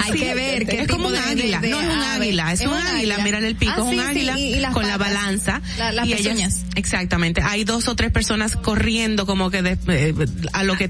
Hay 0.04 0.12
que 0.14 0.34
ver 0.36 0.66
qué 0.68 0.82
es 0.82 0.88
como 0.88 1.08
un 1.08 1.16
águila, 1.16 1.60
de- 1.60 1.70
no 1.70 1.80
es 1.82 1.86
un 1.88 1.92
ave. 2.02 2.26
águila, 2.28 2.54
es, 2.54 2.62
un 2.62 2.74
águila, 2.74 3.18
mírale 3.20 3.48
el 3.48 3.56
pico, 3.56 3.74
Ah, 3.76 3.80
es 3.80 3.84
un 3.84 3.92
sí, 3.92 3.96
sí, 4.00 4.06
águila 4.06 4.38
y- 4.40 4.54
y 4.56 4.60
las 4.60 4.74
con 4.74 4.88
la 4.88 4.98
balanza. 4.98 5.62
la- 5.78 5.92
las 5.92 6.08
y 6.08 6.14
ellas- 6.14 6.60
exactamente, 6.76 7.42
hay 7.44 7.64
dos 7.64 7.88
o 7.88 7.96
tres 7.96 8.12
personas 8.12 8.56
corriendo 8.56 9.26
como 9.26 9.50
que 9.50 9.62
de, 9.62 9.78
eh, 9.88 10.14
a 10.54 10.64
lo 10.64 10.78
que 10.78 10.88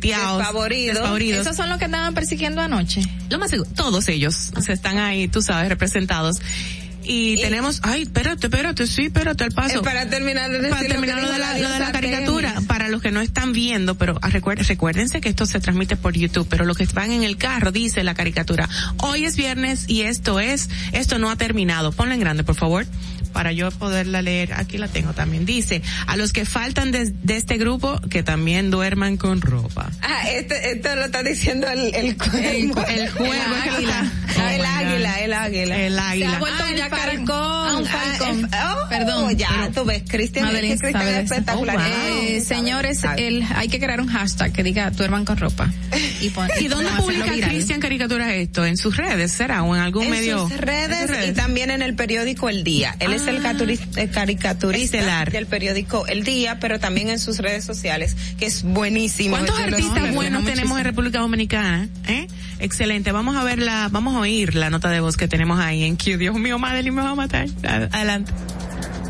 Desfavoridos. 1.00 1.42
Esos 1.42 1.56
son 1.56 1.70
los 1.70 1.78
que 1.80 1.86
andaban 1.86 2.14
persiguiendo 2.14 2.62
anoche. 2.62 3.02
Lo 3.30 3.40
más 3.40 3.50
seguro, 3.50 3.70
todos 3.76 4.08
ellos 4.10 4.52
se 4.60 4.74
están 4.74 4.98
ahí, 5.00 5.28
tú 5.28 5.42
sabes, 5.42 5.70
representados. 5.70 6.40
Y, 7.12 7.42
tenemos, 7.42 7.80
ay, 7.82 8.04
espérate, 8.04 8.46
espérate, 8.46 8.86
sí, 8.86 9.06
espérate 9.06 9.44
al 9.44 9.52
paso. 9.52 9.80
Eh, 9.80 9.84
para 9.84 10.08
terminar 10.10 10.52
de 10.52 10.70
para 10.70 10.84
lo 10.84 10.88
terminar 10.90 11.24
lo 11.24 11.32
de 11.32 11.40
la, 11.40 11.58
lo 11.58 11.70
de 11.70 11.80
la 11.80 11.92
caricatura, 11.92 12.54
para 12.68 12.88
los 12.88 13.02
que 13.02 13.10
no 13.10 13.20
están 13.20 13.52
viendo, 13.52 13.96
pero 13.96 14.20
ah, 14.22 14.30
recuer- 14.30 14.64
recuérdense 14.68 15.20
que 15.20 15.30
esto 15.30 15.48
se 15.48 15.60
transmite 15.60 15.96
por 15.96 16.14
YouTube, 16.16 16.46
pero 16.48 16.66
los 16.66 16.78
que 16.78 16.86
van 16.94 17.12
en 17.12 17.24
el 17.24 17.38
carro 17.38 17.72
dice 17.72 18.04
la 18.04 18.14
caricatura, 18.14 18.70
hoy 18.98 19.26
es 19.26 19.36
viernes 19.38 19.86
y 19.90 20.04
esto 20.04 20.40
es, 20.40 20.70
esto 20.92 21.18
no 21.18 21.32
ha 21.32 21.36
terminado. 21.36 21.92
Ponla 21.92 22.14
en 22.14 22.20
grande, 22.20 22.44
por 22.44 22.54
favor. 22.56 22.86
Para 23.34 23.52
yo 23.52 23.70
poderla 23.72 24.22
leer, 24.22 24.54
aquí 24.54 24.78
la 24.78 24.88
tengo 24.88 25.14
también. 25.14 25.46
Dice, 25.46 25.82
a 26.08 26.16
los 26.18 26.34
que 26.34 26.46
faltan 26.46 26.92
de, 26.92 27.06
de 27.12 27.38
este 27.38 27.58
grupo, 27.58 28.00
que 28.10 28.24
también 28.24 28.72
duerman 28.72 29.18
con 29.18 29.42
ropa. 29.42 29.90
Ah, 30.02 30.30
este, 30.30 30.72
esto 30.74 30.96
lo 30.96 31.06
está 31.06 31.24
diciendo 31.24 31.68
el, 31.70 31.94
el 31.96 32.18
cuervo. 32.18 32.86
El, 32.88 33.00
el 33.00 33.10
juego 33.12 33.34
El 33.34 33.72
águila. 33.74 34.12
Ah, 34.38 34.54
el 34.56 34.62
Oh 34.62 34.66
águila, 34.66 35.20
el 35.22 35.34
águila. 35.34 35.78
El 35.80 35.94
Se 35.96 36.00
águila. 36.00 36.36
ha 36.36 36.40
vuelto 36.40 36.58
Ah, 36.60 36.66
un 36.66 36.72
el 36.74 36.78
yacaracón. 36.78 37.28
falcón. 37.28 37.30
Ah, 37.32 37.78
un 37.78 37.88
Ah, 37.88 37.90
falcón. 37.90 38.40
el- 38.40 38.46
oh, 38.86 38.90
Perdón. 38.90 39.38
Ya, 39.38 39.48
pero- 39.50 39.72
tú 39.72 39.86
ves, 39.86 40.04
Cristian, 40.08 40.56
es 40.56 40.82
espectacular. 41.32 41.78
Oh, 41.78 41.80
wow. 41.80 42.22
Eh, 42.24 42.42
señores, 42.42 43.02
el, 43.18 43.46
hay 43.56 43.68
que 43.68 43.80
crear 43.80 44.02
un 44.02 44.08
hashtag 44.08 44.52
que 44.52 44.64
diga 44.64 44.90
duerman 44.92 45.26
con 45.26 45.38
ropa. 45.38 45.72
¿Y, 46.22 46.30
pon- 46.30 46.50
¿Y 46.60 46.68
dónde 46.68 46.90
publica. 46.98 47.32
Cristian 47.50 47.80
Caricaturas 47.80 48.32
esto? 48.34 48.66
¿En 48.66 48.78
sus 48.78 48.98
redes 48.98 49.32
será? 49.32 49.64
¿O 49.64 49.76
en 49.76 49.82
algún 49.82 50.06
en 50.06 50.12
medio? 50.12 50.48
sus 50.48 50.58
redes, 50.58 51.10
¿En 51.10 51.16
sus 51.20 51.28
y 51.30 51.32
también 51.34 51.72
en 51.72 51.82
el 51.82 51.96
periódico 51.96 52.50
El 52.50 52.64
Día. 52.64 52.96
Él 53.00 53.14
es 53.22 53.28
el 53.28 53.36
el 53.98 54.12
caricaturista 54.12 54.98
Estelar. 54.98 55.32
del 55.32 55.46
periódico 55.46 56.06
El 56.08 56.24
Día, 56.24 56.60
pero 56.60 56.80
también 56.80 57.10
en 57.10 57.20
sus 57.20 57.40
redes 57.40 57.64
sociales, 57.66 58.16
que 58.38 58.46
es 58.46 58.64
buenísimo. 58.64 59.36
¿Cuántos 59.36 59.60
artistas 59.60 60.14
buenos 60.14 60.46
tenemos 60.46 60.78
en 60.80 60.86
República 60.86 61.20
Dominicana? 61.20 61.88
¿Eh? 62.08 62.28
Excelente. 62.60 63.12
Vamos 63.12 63.36
a 63.36 63.44
ver 63.44 63.60
la, 63.60 63.88
vamos 63.92 64.16
a 64.16 64.20
oír 64.20 64.56
la 64.56 64.70
nota 64.70 64.90
de 64.90 65.00
voz 65.00 65.18
que 65.18 65.28
tenemos 65.28 65.60
ahí 65.60 65.84
en 65.84 65.96
Q. 65.96 66.18
Dios 66.18 66.36
mío, 66.38 66.60
Madeline 66.60 66.96
me 66.96 67.02
va 67.02 67.12
a 67.12 67.16
matar. 67.16 67.48
Ad- 67.68 67.90
Adelante. 67.94 68.32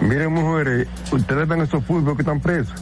Miren, 0.01 0.31
mujeres, 0.33 0.87
ustedes 1.11 1.47
ven 1.47 1.61
esos 1.61 1.83
fútbol 1.85 2.15
que 2.15 2.21
están 2.21 2.39
presos. 2.39 2.73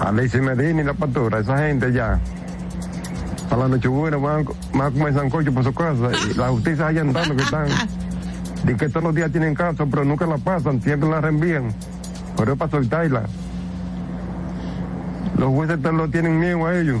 Alexis 0.00 0.40
Medina 0.40 0.80
y 0.82 0.84
la 0.84 0.94
pastora, 0.94 1.40
esa 1.40 1.58
gente 1.58 1.92
ya. 1.92 2.18
A 3.50 3.56
la 3.56 3.68
noche 3.68 3.86
buena 3.86 4.16
van, 4.16 4.44
van 4.72 4.86
a 4.88 4.90
comer 4.90 5.14
sancocho 5.14 5.52
por 5.52 5.62
su 5.62 5.72
casa. 5.74 6.10
Y 6.30 6.34
la 6.34 6.48
justicia 6.48 6.86
allá 6.86 7.02
andando 7.02 7.36
que 7.36 7.42
están. 7.42 7.66
De 8.64 8.76
que 8.76 8.88
todos 8.88 9.02
los 9.02 9.14
días 9.14 9.30
tienen 9.32 9.54
caso, 9.54 9.86
pero 9.90 10.04
nunca 10.04 10.26
la 10.26 10.38
pasan, 10.38 10.80
siempre 10.80 11.08
la 11.08 11.20
reenvían. 11.20 11.72
Pero 12.36 12.52
es 12.52 12.58
para 12.58 12.70
soltarla. 12.70 13.22
Los 15.36 15.50
jueces 15.50 15.80
lo 15.80 16.08
tienen 16.08 16.38
miedo 16.38 16.66
a 16.66 16.78
ellos. 16.78 17.00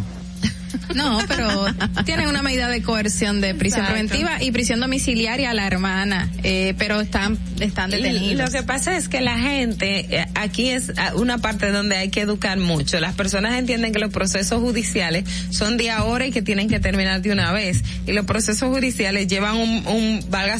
No, 0.94 1.20
pero 1.28 1.66
tienen 2.04 2.28
una 2.28 2.42
medida 2.42 2.68
de 2.68 2.82
coerción 2.82 3.40
de 3.40 3.54
prisión 3.54 3.84
Exacto. 3.84 4.08
preventiva 4.08 4.42
y 4.42 4.50
prisión 4.52 4.80
domiciliaria 4.80 5.50
a 5.50 5.54
la 5.54 5.66
hermana, 5.66 6.30
eh, 6.42 6.74
pero 6.78 7.00
están 7.00 7.38
están 7.60 7.90
detenidos. 7.90 8.52
Lo 8.52 8.58
que 8.58 8.62
pasa 8.64 8.96
es 8.96 9.08
que 9.08 9.20
la 9.20 9.38
gente, 9.38 10.06
eh, 10.10 10.26
aquí 10.34 10.70
es 10.70 10.92
ah, 10.96 11.12
una 11.14 11.38
parte 11.38 11.70
donde 11.70 11.96
hay 11.96 12.10
que 12.10 12.20
educar 12.20 12.58
mucho. 12.58 13.00
Las 13.00 13.14
personas 13.14 13.58
entienden 13.58 13.92
que 13.92 13.98
los 13.98 14.12
procesos 14.12 14.60
judiciales 14.60 15.24
son 15.50 15.76
de 15.76 15.90
ahora 15.90 16.26
y 16.26 16.32
que 16.32 16.42
tienen 16.42 16.68
que 16.68 16.80
terminar 16.80 17.22
de 17.22 17.32
una 17.32 17.52
vez. 17.52 17.82
Y 18.06 18.12
los 18.12 18.26
procesos 18.26 18.68
judiciales 18.68 19.28
llevan 19.28 19.56
un, 19.56 19.86
un 19.86 20.24
valga 20.30 20.58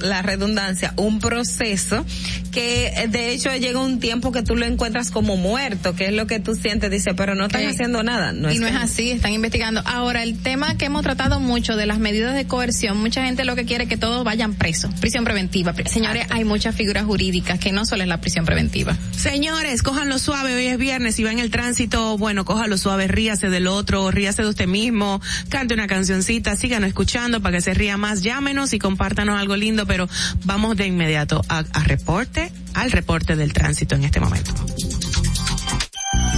la 0.00 0.22
redundancia, 0.22 0.94
un 0.96 1.18
proceso 1.20 2.04
que 2.50 2.88
eh, 2.88 3.08
de 3.08 3.30
hecho 3.30 3.54
llega 3.54 3.80
un 3.80 4.00
tiempo 4.00 4.32
que 4.32 4.42
tú 4.42 4.56
lo 4.56 4.66
encuentras 4.66 5.10
como 5.10 5.36
muerto, 5.36 5.94
que 5.94 6.06
es 6.06 6.12
lo 6.12 6.26
que 6.26 6.40
tú 6.40 6.54
sientes, 6.54 6.90
dice, 6.90 7.14
pero 7.14 7.34
no 7.34 7.46
están 7.46 7.66
haciendo 7.66 8.02
nada. 8.02 8.32
No 8.32 8.50
y 8.50 8.58
no 8.58 8.66
es 8.66 8.74
así, 8.74 9.10
están 9.10 9.32
investigando. 9.32 9.47
Ahora, 9.86 10.22
el 10.22 10.38
tema 10.38 10.76
que 10.76 10.84
hemos 10.84 11.02
tratado 11.02 11.40
mucho 11.40 11.74
de 11.74 11.86
las 11.86 11.98
medidas 11.98 12.34
de 12.34 12.46
coerción, 12.46 12.98
mucha 12.98 13.24
gente 13.24 13.46
lo 13.46 13.56
que 13.56 13.64
quiere 13.64 13.84
es 13.84 13.90
que 13.90 13.96
todos 13.96 14.22
vayan 14.22 14.54
presos, 14.54 14.92
prisión 15.00 15.24
preventiva. 15.24 15.74
Señores, 15.86 16.26
hay 16.28 16.44
muchas 16.44 16.74
figuras 16.74 17.06
jurídicas 17.06 17.58
que 17.58 17.72
no 17.72 17.86
solo 17.86 18.02
es 18.02 18.08
la 18.08 18.20
prisión 18.20 18.44
preventiva. 18.44 18.94
Señores, 19.12 19.82
cójanlo 19.82 20.18
suave, 20.18 20.54
hoy 20.54 20.66
es 20.66 20.76
viernes, 20.76 21.14
si 21.14 21.24
va 21.24 21.32
en 21.32 21.38
el 21.38 21.50
tránsito, 21.50 22.18
bueno, 22.18 22.44
cójalo 22.44 22.76
suave, 22.76 23.08
ríase 23.08 23.48
del 23.48 23.68
otro, 23.68 24.10
ríase 24.10 24.42
de 24.42 24.48
usted 24.48 24.66
mismo, 24.66 25.20
cante 25.48 25.72
una 25.72 25.86
cancioncita, 25.86 26.54
síganos 26.54 26.88
escuchando 26.88 27.40
para 27.40 27.56
que 27.56 27.62
se 27.62 27.72
ría 27.72 27.96
más, 27.96 28.22
llámenos 28.22 28.74
y 28.74 28.78
compártanos 28.78 29.40
algo 29.40 29.56
lindo, 29.56 29.86
pero 29.86 30.08
vamos 30.44 30.76
de 30.76 30.86
inmediato 30.86 31.42
a, 31.48 31.64
a 31.72 31.84
reporte, 31.84 32.52
al 32.74 32.92
reporte 32.92 33.34
del 33.34 33.54
tránsito 33.54 33.94
en 33.94 34.04
este 34.04 34.20
momento. 34.20 34.52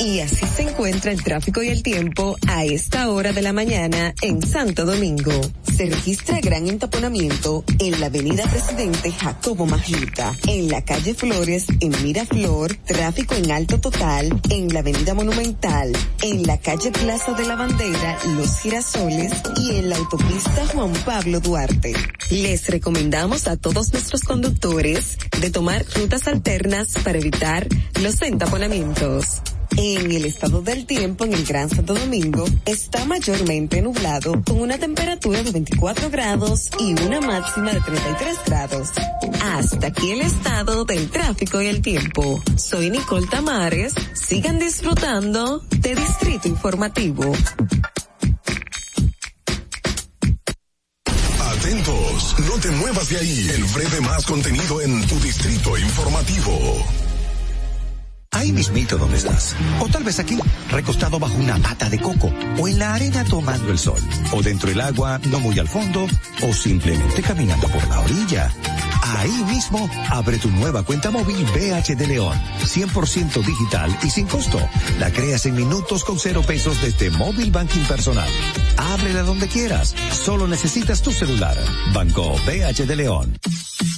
Y 0.00 0.20
así 0.20 0.46
se 0.46 0.62
encuentra 0.62 1.10
el 1.10 1.24
tráfico 1.24 1.60
y 1.60 1.68
el 1.70 1.82
tiempo 1.82 2.36
a 2.46 2.64
esta 2.64 3.10
hora 3.10 3.32
de 3.32 3.42
la 3.42 3.52
mañana 3.52 4.14
en 4.22 4.46
Santo 4.46 4.84
Domingo. 4.84 5.32
Se 5.76 5.86
registra 5.86 6.40
gran 6.40 6.68
entaponamiento 6.68 7.64
en 7.80 7.98
la 7.98 8.06
avenida 8.06 8.44
Presidente 8.44 9.10
Jacobo 9.10 9.66
Magluta, 9.66 10.36
en 10.46 10.68
la 10.68 10.84
calle 10.84 11.14
Flores, 11.14 11.66
en 11.80 12.00
Miraflor, 12.02 12.76
tráfico 12.76 13.34
en 13.34 13.50
alto 13.50 13.80
total, 13.80 14.40
en 14.50 14.72
la 14.72 14.80
avenida 14.80 15.14
Monumental, 15.14 15.92
en 16.22 16.44
la 16.44 16.58
calle 16.58 16.92
Plaza 16.92 17.32
de 17.32 17.46
la 17.46 17.56
Bandera, 17.56 18.18
Los 18.36 18.60
Girasoles 18.60 19.32
y 19.56 19.76
en 19.78 19.88
la 19.88 19.96
autopista 19.96 20.64
Juan 20.68 20.92
Pablo 21.04 21.40
Duarte. 21.40 21.92
Les 22.30 22.68
recomendamos 22.68 23.48
a 23.48 23.56
todos 23.56 23.92
nuestros 23.92 24.22
conductores 24.22 25.18
de 25.40 25.50
tomar 25.50 25.84
rutas 25.96 26.28
alternas 26.28 26.94
para 27.02 27.18
evitar 27.18 27.66
los 28.00 28.22
entaponamientos. 28.22 29.42
En 29.80 30.10
el 30.10 30.24
estado 30.24 30.60
del 30.60 30.86
tiempo 30.86 31.24
en 31.24 31.34
el 31.34 31.44
Gran 31.44 31.70
Santo 31.70 31.94
Domingo 31.94 32.44
está 32.66 33.04
mayormente 33.04 33.80
nublado 33.80 34.42
con 34.42 34.60
una 34.60 34.76
temperatura 34.76 35.44
de 35.44 35.52
24 35.52 36.10
grados 36.10 36.68
y 36.80 37.00
una 37.00 37.20
máxima 37.20 37.72
de 37.72 37.80
33 37.82 38.38
grados. 38.44 38.88
Hasta 39.40 39.86
aquí 39.86 40.10
el 40.10 40.22
estado 40.22 40.84
del 40.84 41.08
tráfico 41.10 41.62
y 41.62 41.68
el 41.68 41.80
tiempo. 41.80 42.42
Soy 42.56 42.90
Nicole 42.90 43.28
Tamares. 43.28 43.94
Sigan 44.14 44.58
disfrutando 44.58 45.60
de 45.70 45.94
Distrito 45.94 46.48
Informativo. 46.48 47.32
Atentos, 51.40 52.34
no 52.48 52.60
te 52.60 52.70
muevas 52.72 53.08
de 53.10 53.16
ahí. 53.18 53.48
El 53.54 53.62
breve 53.62 54.00
más 54.00 54.26
contenido 54.26 54.80
en 54.80 55.06
tu 55.06 55.20
distrito 55.20 55.78
informativo. 55.78 57.07
Ahí 58.32 58.52
mismito 58.52 58.98
donde 58.98 59.16
estás. 59.16 59.56
O 59.80 59.88
tal 59.88 60.04
vez 60.04 60.18
aquí, 60.18 60.38
recostado 60.70 61.18
bajo 61.18 61.36
una 61.36 61.58
mata 61.58 61.88
de 61.88 61.98
coco. 61.98 62.32
O 62.58 62.68
en 62.68 62.78
la 62.78 62.94
arena 62.94 63.24
tomando 63.24 63.70
el 63.70 63.78
sol. 63.78 64.00
O 64.32 64.42
dentro 64.42 64.68
del 64.68 64.80
agua, 64.80 65.20
no 65.30 65.40
muy 65.40 65.58
al 65.58 65.68
fondo. 65.68 66.06
O 66.42 66.52
simplemente 66.52 67.22
caminando 67.22 67.68
por 67.68 67.86
la 67.88 68.00
orilla. 68.00 68.52
Ahí 69.16 69.44
mismo, 69.44 69.88
abre 70.10 70.38
tu 70.38 70.50
nueva 70.50 70.82
cuenta 70.82 71.10
móvil 71.10 71.44
BH 71.46 71.96
de 71.96 72.06
León. 72.06 72.38
100% 72.60 73.44
digital 73.44 73.98
y 74.02 74.10
sin 74.10 74.26
costo. 74.26 74.60
La 74.98 75.10
creas 75.10 75.46
en 75.46 75.54
minutos 75.54 76.04
con 76.04 76.18
cero 76.18 76.42
pesos 76.46 76.80
desde 76.82 77.10
Móvil 77.10 77.50
Banking 77.50 77.84
Personal. 77.84 78.28
Ábrela 78.76 79.22
donde 79.22 79.48
quieras. 79.48 79.94
Solo 80.12 80.46
necesitas 80.46 81.00
tu 81.00 81.10
celular. 81.12 81.56
Banco 81.94 82.36
BH 82.46 82.86
de 82.86 82.96
León. 82.96 83.38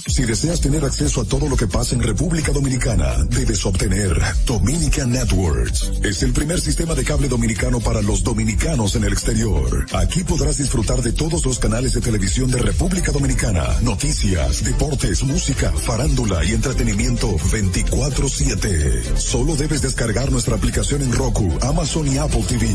Si 0.07 0.23
deseas 0.23 0.61
tener 0.61 0.83
acceso 0.83 1.21
a 1.21 1.25
todo 1.25 1.47
lo 1.47 1.55
que 1.55 1.67
pasa 1.67 1.95
en 1.95 2.03
República 2.03 2.51
Dominicana, 2.51 3.23
debes 3.29 3.65
obtener 3.65 4.20
Dominican 4.45 5.11
Networks. 5.11 5.91
Es 6.03 6.23
el 6.23 6.33
primer 6.33 6.59
sistema 6.59 6.95
de 6.95 7.03
cable 7.03 7.27
dominicano 7.27 7.79
para 7.79 8.01
los 8.01 8.23
dominicanos 8.23 8.95
en 8.95 9.03
el 9.03 9.13
exterior. 9.13 9.85
Aquí 9.93 10.23
podrás 10.23 10.57
disfrutar 10.57 11.01
de 11.01 11.11
todos 11.11 11.45
los 11.45 11.59
canales 11.59 11.93
de 11.93 12.01
televisión 12.01 12.51
de 12.51 12.59
República 12.59 13.11
Dominicana, 13.11 13.65
noticias, 13.81 14.63
deportes, 14.63 15.23
música, 15.23 15.71
farándula 15.71 16.43
y 16.43 16.51
entretenimiento 16.51 17.37
24/7. 17.51 19.17
Solo 19.17 19.55
debes 19.55 19.81
descargar 19.81 20.31
nuestra 20.31 20.55
aplicación 20.55 21.01
en 21.01 21.13
Roku, 21.13 21.57
Amazon 21.61 22.07
y 22.07 22.17
Apple 22.17 22.43
TV. 22.47 22.67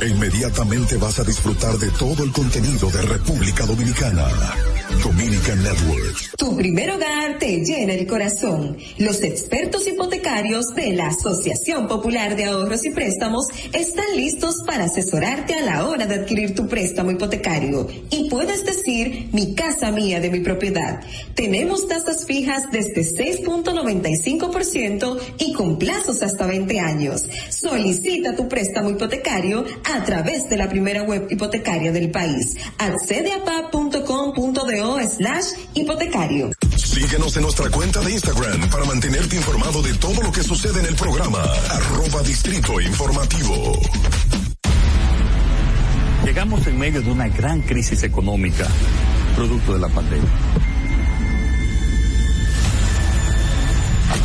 E 0.00 0.08
inmediatamente 0.08 0.96
vas 0.96 1.18
a 1.18 1.24
disfrutar 1.24 1.78
de 1.78 1.90
todo 1.90 2.24
el 2.24 2.32
contenido 2.32 2.90
de 2.90 3.02
República 3.02 3.66
Dominicana. 3.66 4.26
Dominican 5.02 5.62
Networks. 5.62 6.30
Tu 6.36 6.56
primer 6.56 6.90
hogar 6.90 7.38
te 7.38 7.64
llena 7.64 7.94
el 7.94 8.06
corazón. 8.06 8.76
Los 8.98 9.22
expertos 9.22 9.86
hipotecarios 9.86 10.74
de 10.74 10.93
la 10.94 11.08
Asociación 11.08 11.88
Popular 11.88 12.36
de 12.36 12.44
Ahorros 12.44 12.84
y 12.84 12.90
Préstamos 12.90 13.46
están 13.72 14.04
listos 14.16 14.58
para 14.66 14.84
asesorarte 14.84 15.54
a 15.54 15.62
la 15.62 15.88
hora 15.88 16.04
de 16.06 16.16
adquirir 16.16 16.54
tu 16.54 16.68
préstamo 16.68 17.10
hipotecario. 17.10 17.88
Y 18.10 18.28
puedes 18.30 18.64
decir, 18.64 19.28
mi 19.32 19.54
casa 19.54 19.90
mía 19.90 20.20
de 20.20 20.30
mi 20.30 20.40
propiedad. 20.40 21.00
Tenemos 21.34 21.88
tasas 21.88 22.24
fijas 22.26 22.70
desde 22.70 23.02
6.95% 23.02 25.18
y 25.38 25.52
con 25.52 25.78
plazos 25.78 26.22
hasta 26.22 26.46
20 26.46 26.80
años. 26.80 27.28
Solicita 27.50 28.34
tu 28.36 28.48
préstamo 28.48 28.90
hipotecario 28.90 29.64
a 29.92 30.04
través 30.04 30.48
de 30.48 30.56
la 30.56 30.68
primera 30.68 31.02
web 31.02 31.26
hipotecaria 31.30 31.90
del 31.92 32.10
país. 32.10 32.56
Accede 32.78 33.32
a 33.32 33.44
pa.com.do 33.44 34.98
slash 35.08 35.46
hipotecario. 35.74 36.50
Síguenos 36.94 37.36
en 37.36 37.42
nuestra 37.42 37.68
cuenta 37.70 38.00
de 38.02 38.12
Instagram 38.12 38.70
para 38.70 38.84
mantenerte 38.84 39.34
informado 39.34 39.82
de 39.82 39.94
todo 39.94 40.22
lo 40.22 40.30
que 40.30 40.44
sucede 40.44 40.78
en 40.78 40.86
el 40.86 40.94
programa. 40.94 41.42
Arroba 41.42 42.22
Distrito 42.22 42.80
Informativo. 42.80 43.80
Llegamos 46.24 46.64
en 46.68 46.78
medio 46.78 47.02
de 47.02 47.10
una 47.10 47.26
gran 47.26 47.62
crisis 47.62 48.04
económica, 48.04 48.68
producto 49.34 49.72
de 49.72 49.80
la 49.80 49.88
pandemia. 49.88 50.30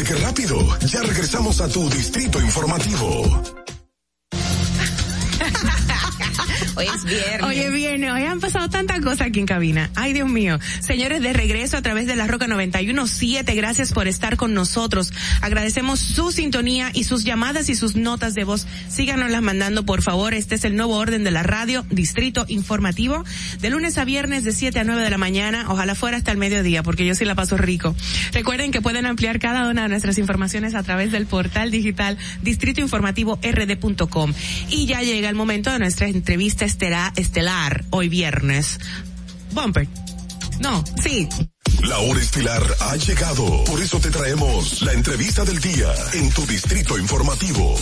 ¿Viste 0.00 0.14
qué 0.14 0.20
rápido? 0.20 0.78
Ya 0.86 1.02
regresamos 1.02 1.60
a 1.60 1.68
tu 1.68 1.90
Distrito 1.90 2.40
Informativo. 2.40 3.42
Hoy 6.76 6.86
es 6.86 7.04
viernes. 7.04 7.42
Hoy 7.42 7.58
es 7.58 7.72
viernes. 7.72 8.12
Hoy 8.12 8.24
han 8.24 8.40
pasado 8.40 8.68
tantas 8.68 9.00
cosas 9.00 9.28
aquí 9.28 9.40
en 9.40 9.46
cabina. 9.46 9.90
Ay, 9.94 10.12
Dios 10.12 10.28
mío. 10.28 10.58
Señores, 10.80 11.22
de 11.22 11.32
regreso 11.32 11.76
a 11.76 11.82
través 11.82 12.06
de 12.06 12.16
la 12.16 12.26
Roca 12.26 12.46
917. 12.46 13.54
Gracias 13.54 13.92
por 13.92 14.08
estar 14.08 14.36
con 14.36 14.52
nosotros. 14.54 15.12
Agradecemos 15.40 16.00
su 16.00 16.32
sintonía 16.32 16.90
y 16.92 17.04
sus 17.04 17.24
llamadas 17.24 17.68
y 17.68 17.74
sus 17.74 17.96
notas 17.96 18.34
de 18.34 18.44
voz. 18.44 18.66
Síganoslas 18.88 19.42
mandando, 19.42 19.84
por 19.86 20.02
favor. 20.02 20.34
Este 20.34 20.56
es 20.56 20.64
el 20.64 20.76
nuevo 20.76 20.96
orden 20.96 21.24
de 21.24 21.30
la 21.30 21.42
radio, 21.42 21.86
Distrito 21.90 22.44
Informativo. 22.48 23.24
De 23.60 23.70
lunes 23.70 23.96
a 23.98 24.04
viernes 24.04 24.44
de 24.44 24.52
7 24.52 24.80
a 24.80 24.84
9 24.84 25.02
de 25.02 25.10
la 25.10 25.18
mañana. 25.18 25.66
Ojalá 25.68 25.94
fuera 25.94 26.16
hasta 26.16 26.32
el 26.32 26.38
mediodía, 26.38 26.82
porque 26.82 27.06
yo 27.06 27.14
sí 27.14 27.24
la 27.24 27.34
paso 27.34 27.56
rico. 27.56 27.94
Recuerden 28.32 28.70
que 28.70 28.82
pueden 28.82 29.06
ampliar 29.06 29.38
cada 29.38 29.68
una 29.68 29.82
de 29.84 29.88
nuestras 29.88 30.18
informaciones 30.18 30.74
a 30.74 30.82
través 30.82 31.12
del 31.12 31.26
portal 31.26 31.70
digital 31.70 32.18
distritoinformativord.com. 32.42 34.34
Y 34.68 34.86
ya 34.86 35.02
llega 35.02 35.28
el 35.28 35.34
momento 35.34 35.70
de 35.72 35.78
nuestra 35.78 36.08
entrevista 36.08 36.49
estelar, 36.50 37.12
estelar 37.16 37.84
hoy 37.90 38.08
viernes. 38.08 38.78
Bumper. 39.52 39.88
No, 40.60 40.84
sí. 41.02 41.28
La 41.82 41.98
hora 41.98 42.20
estelar 42.20 42.62
ha 42.80 42.96
llegado. 42.96 43.64
Por 43.64 43.80
eso 43.80 43.98
te 44.00 44.10
traemos 44.10 44.82
la 44.82 44.92
entrevista 44.92 45.44
del 45.44 45.60
día 45.60 45.92
en 46.12 46.30
tu 46.30 46.46
Distrito 46.46 46.98
Informativo. 46.98 47.76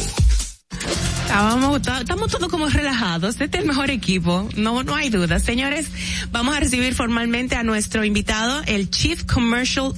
Estábamos, 1.28 1.82
estamos 2.00 2.31
todos 2.31 2.48
como 2.48 2.70
relajados. 2.70 3.39
Este 3.39 3.58
es 3.58 3.62
el 3.62 3.68
mejor 3.68 3.90
equipo. 3.90 4.48
No, 4.57 4.82
no 4.82 4.94
hay 4.94 5.10
duda. 5.10 5.39
Señores, 5.39 5.86
vamos 6.32 6.57
a 6.57 6.60
recibir 6.60 6.94
formalmente 6.94 7.55
a 7.55 7.62
nuestro 7.62 8.02
invitado, 8.02 8.62
el 8.65 8.89
Chief 8.89 9.24
Commercial 9.24 9.92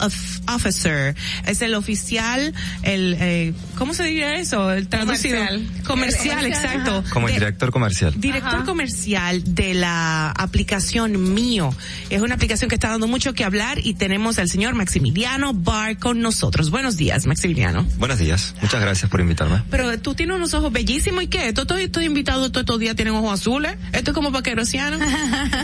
Officer. 0.48 1.14
Es 1.46 1.62
el 1.62 1.76
oficial, 1.76 2.52
el, 2.82 3.16
eh, 3.20 3.54
¿cómo 3.78 3.94
se 3.94 4.02
diría 4.02 4.34
eso? 4.40 4.72
El 4.72 4.88
traducido. 4.88 5.38
Comercial. 5.38 5.84
Comercial, 5.86 6.46
exacto. 6.46 7.04
Como 7.12 7.28
el 7.28 7.34
director 7.34 7.70
comercial. 7.70 8.12
Director 8.16 8.56
Ajá. 8.56 8.64
comercial 8.64 9.54
de 9.54 9.74
la 9.74 10.32
aplicación 10.32 11.32
Mío. 11.32 11.72
Es 12.10 12.22
una 12.22 12.34
aplicación 12.34 12.68
que 12.68 12.74
está 12.74 12.88
dando 12.88 13.06
mucho 13.06 13.34
que 13.34 13.44
hablar 13.44 13.78
y 13.80 13.94
tenemos 13.94 14.40
al 14.40 14.48
señor 14.48 14.74
Maximiliano 14.74 15.54
Bar 15.54 15.96
con 15.98 16.20
nosotros. 16.20 16.70
Buenos 16.70 16.96
días, 16.96 17.26
Maximiliano. 17.26 17.86
Buenos 17.98 18.18
días. 18.18 18.52
Muchas 18.60 18.80
gracias 18.80 19.08
por 19.08 19.20
invitarme. 19.20 19.62
Pero 19.70 19.96
tú 20.00 20.16
tienes 20.16 20.34
unos 20.34 20.54
ojos 20.54 20.72
bellísimos 20.72 21.19
y 21.20 21.28
qué? 21.28 21.52
Todos 21.52 21.80
estoy 21.80 22.04
invitado 22.04 22.50
todos 22.50 22.62
estos 22.62 22.78
días 22.80 22.96
tienen 22.96 23.14
ojos 23.14 23.40
azules. 23.40 23.76
Esto 23.92 24.10
es 24.10 24.14
como 24.14 24.32
paquerosiano. 24.32 24.98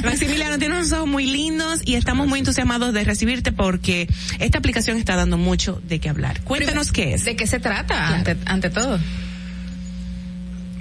Maximiliano 0.05 0.59
tiene 0.59 0.77
unos 0.77 0.93
ojos 0.93 1.07
muy 1.07 1.27
lindos 1.27 1.81
y 1.85 1.95
estamos 1.95 2.27
muy 2.27 2.41
entusiasmados 2.41 2.93
de 2.93 3.05
recibirte 3.05 3.53
porque 3.53 4.09
esta 4.39 4.59
aplicación 4.59 4.97
está 4.99 5.17
dando 5.17 5.39
mucho 5.39 5.81
de 5.87 5.99
qué 5.99 6.09
hablar. 6.09 6.41
Cuéntanos 6.43 6.93
qué 6.93 7.15
es. 7.15 7.25
¿De 7.25 7.37
qué 7.37 7.47
se 7.47 7.61
trata 7.61 7.95
claro. 7.95 8.15
ante, 8.15 8.37
ante 8.47 8.71
todo? 8.71 8.99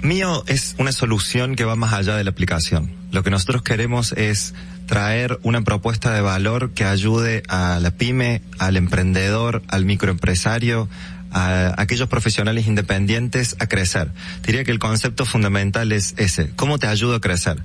Mío 0.02 0.44
es 0.46 0.76
una 0.78 0.92
solución 0.92 1.56
que 1.56 1.64
va 1.64 1.74
más 1.74 1.92
allá 1.92 2.16
de 2.16 2.24
la 2.24 2.30
aplicación. 2.30 2.92
Lo 3.10 3.22
que 3.22 3.30
nosotros 3.30 3.62
queremos 3.62 4.12
es 4.12 4.54
traer 4.86 5.38
una 5.42 5.62
propuesta 5.62 6.12
de 6.14 6.20
valor 6.20 6.72
que 6.72 6.84
ayude 6.84 7.42
a 7.48 7.78
la 7.80 7.90
pyme, 7.90 8.42
al 8.58 8.76
emprendedor, 8.76 9.62
al 9.68 9.84
microempresario, 9.84 10.88
a 11.36 11.74
aquellos 11.76 12.08
profesionales 12.08 12.66
independientes 12.66 13.56
a 13.58 13.66
crecer. 13.66 14.10
Diría 14.42 14.64
que 14.64 14.70
el 14.70 14.78
concepto 14.78 15.26
fundamental 15.26 15.92
es 15.92 16.14
ese. 16.16 16.50
¿Cómo 16.56 16.78
te 16.78 16.86
ayudo 16.86 17.16
a 17.16 17.20
crecer? 17.20 17.58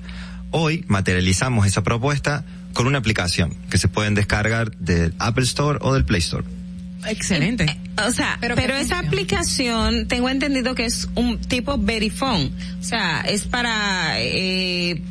Hoy 0.52 0.84
materializamos 0.88 1.66
esa 1.66 1.82
propuesta 1.82 2.44
con 2.74 2.86
una 2.86 2.98
aplicación 2.98 3.56
que 3.70 3.78
se 3.78 3.88
pueden 3.88 4.14
descargar 4.14 4.76
del 4.76 5.14
Apple 5.20 5.46
Store 5.46 5.80
o 5.82 5.94
del 5.94 6.04
Play 6.04 6.20
Store. 6.20 6.44
Excelente. 7.08 7.78
O 8.06 8.12
sea, 8.12 8.38
pero, 8.42 8.56
pero 8.56 8.76
esa 8.76 9.00
aplicación 9.00 10.08
tengo 10.08 10.30
entendido 10.30 10.76
que 10.76 10.86
es 10.86 11.08
un 11.16 11.40
tipo 11.40 11.78
Verifone. 11.78 12.52
O 12.80 12.84
sea, 12.84 13.22
es 13.22 13.44
para 13.44 14.16
eh, 14.18 15.02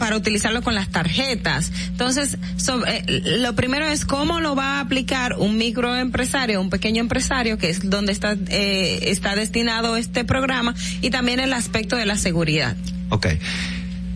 para 0.00 0.16
utilizarlo 0.16 0.62
con 0.62 0.74
las 0.74 0.88
tarjetas. 0.88 1.70
Entonces, 1.88 2.38
eh, 2.88 3.38
lo 3.38 3.54
primero 3.54 3.86
es 3.86 4.04
cómo 4.04 4.40
lo 4.40 4.56
va 4.56 4.78
a 4.78 4.80
aplicar 4.80 5.36
un 5.38 5.56
microempresario, 5.58 6.60
un 6.60 6.70
pequeño 6.70 7.00
empresario, 7.00 7.58
que 7.58 7.70
es 7.70 7.88
donde 7.88 8.10
está, 8.10 8.36
eh, 8.48 9.10
está 9.10 9.36
destinado 9.36 9.96
este 9.96 10.24
programa, 10.24 10.74
y 11.02 11.10
también 11.10 11.38
el 11.38 11.52
aspecto 11.52 11.94
de 11.94 12.06
la 12.06 12.16
seguridad. 12.16 12.76
Ok. 13.10 13.26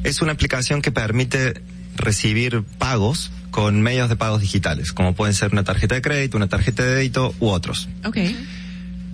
Es 0.02 0.22
una 0.22 0.32
aplicación 0.32 0.82
que 0.82 0.90
permite 0.90 1.60
recibir 1.96 2.64
pagos 2.78 3.30
con 3.50 3.80
medios 3.82 4.08
de 4.08 4.16
pagos 4.16 4.40
digitales, 4.40 4.92
como 4.92 5.14
pueden 5.14 5.34
ser 5.34 5.52
una 5.52 5.62
tarjeta 5.62 5.94
de 5.94 6.02
crédito, 6.02 6.36
una 6.36 6.48
tarjeta 6.48 6.82
de 6.82 6.94
débito 6.94 7.34
u 7.38 7.48
otros. 7.48 7.88
Ok. 8.04 8.18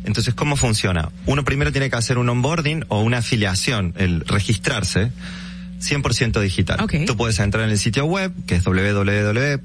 Entonces, 0.05 0.35
¿cómo 0.35 0.57
funciona? 0.57 1.11
Uno 1.27 1.45
primero 1.45 1.73
tiene 1.73 1.91
que 1.91 1.97
hacer 1.97 2.17
un 2.17 2.29
onboarding 2.29 2.85
o 2.89 3.01
una 3.01 3.19
afiliación, 3.19 3.93
el 3.99 4.21
registrarse 4.21 5.11
100% 5.81 6.41
digital. 6.41 6.87
Tú 7.07 7.17
puedes 7.17 7.39
entrar 7.39 7.65
en 7.65 7.71
el 7.71 7.79
sitio 7.79 8.05
web, 8.05 8.33
que 8.47 8.57
es 8.57 8.65
www.mio.com.do, 8.65 9.61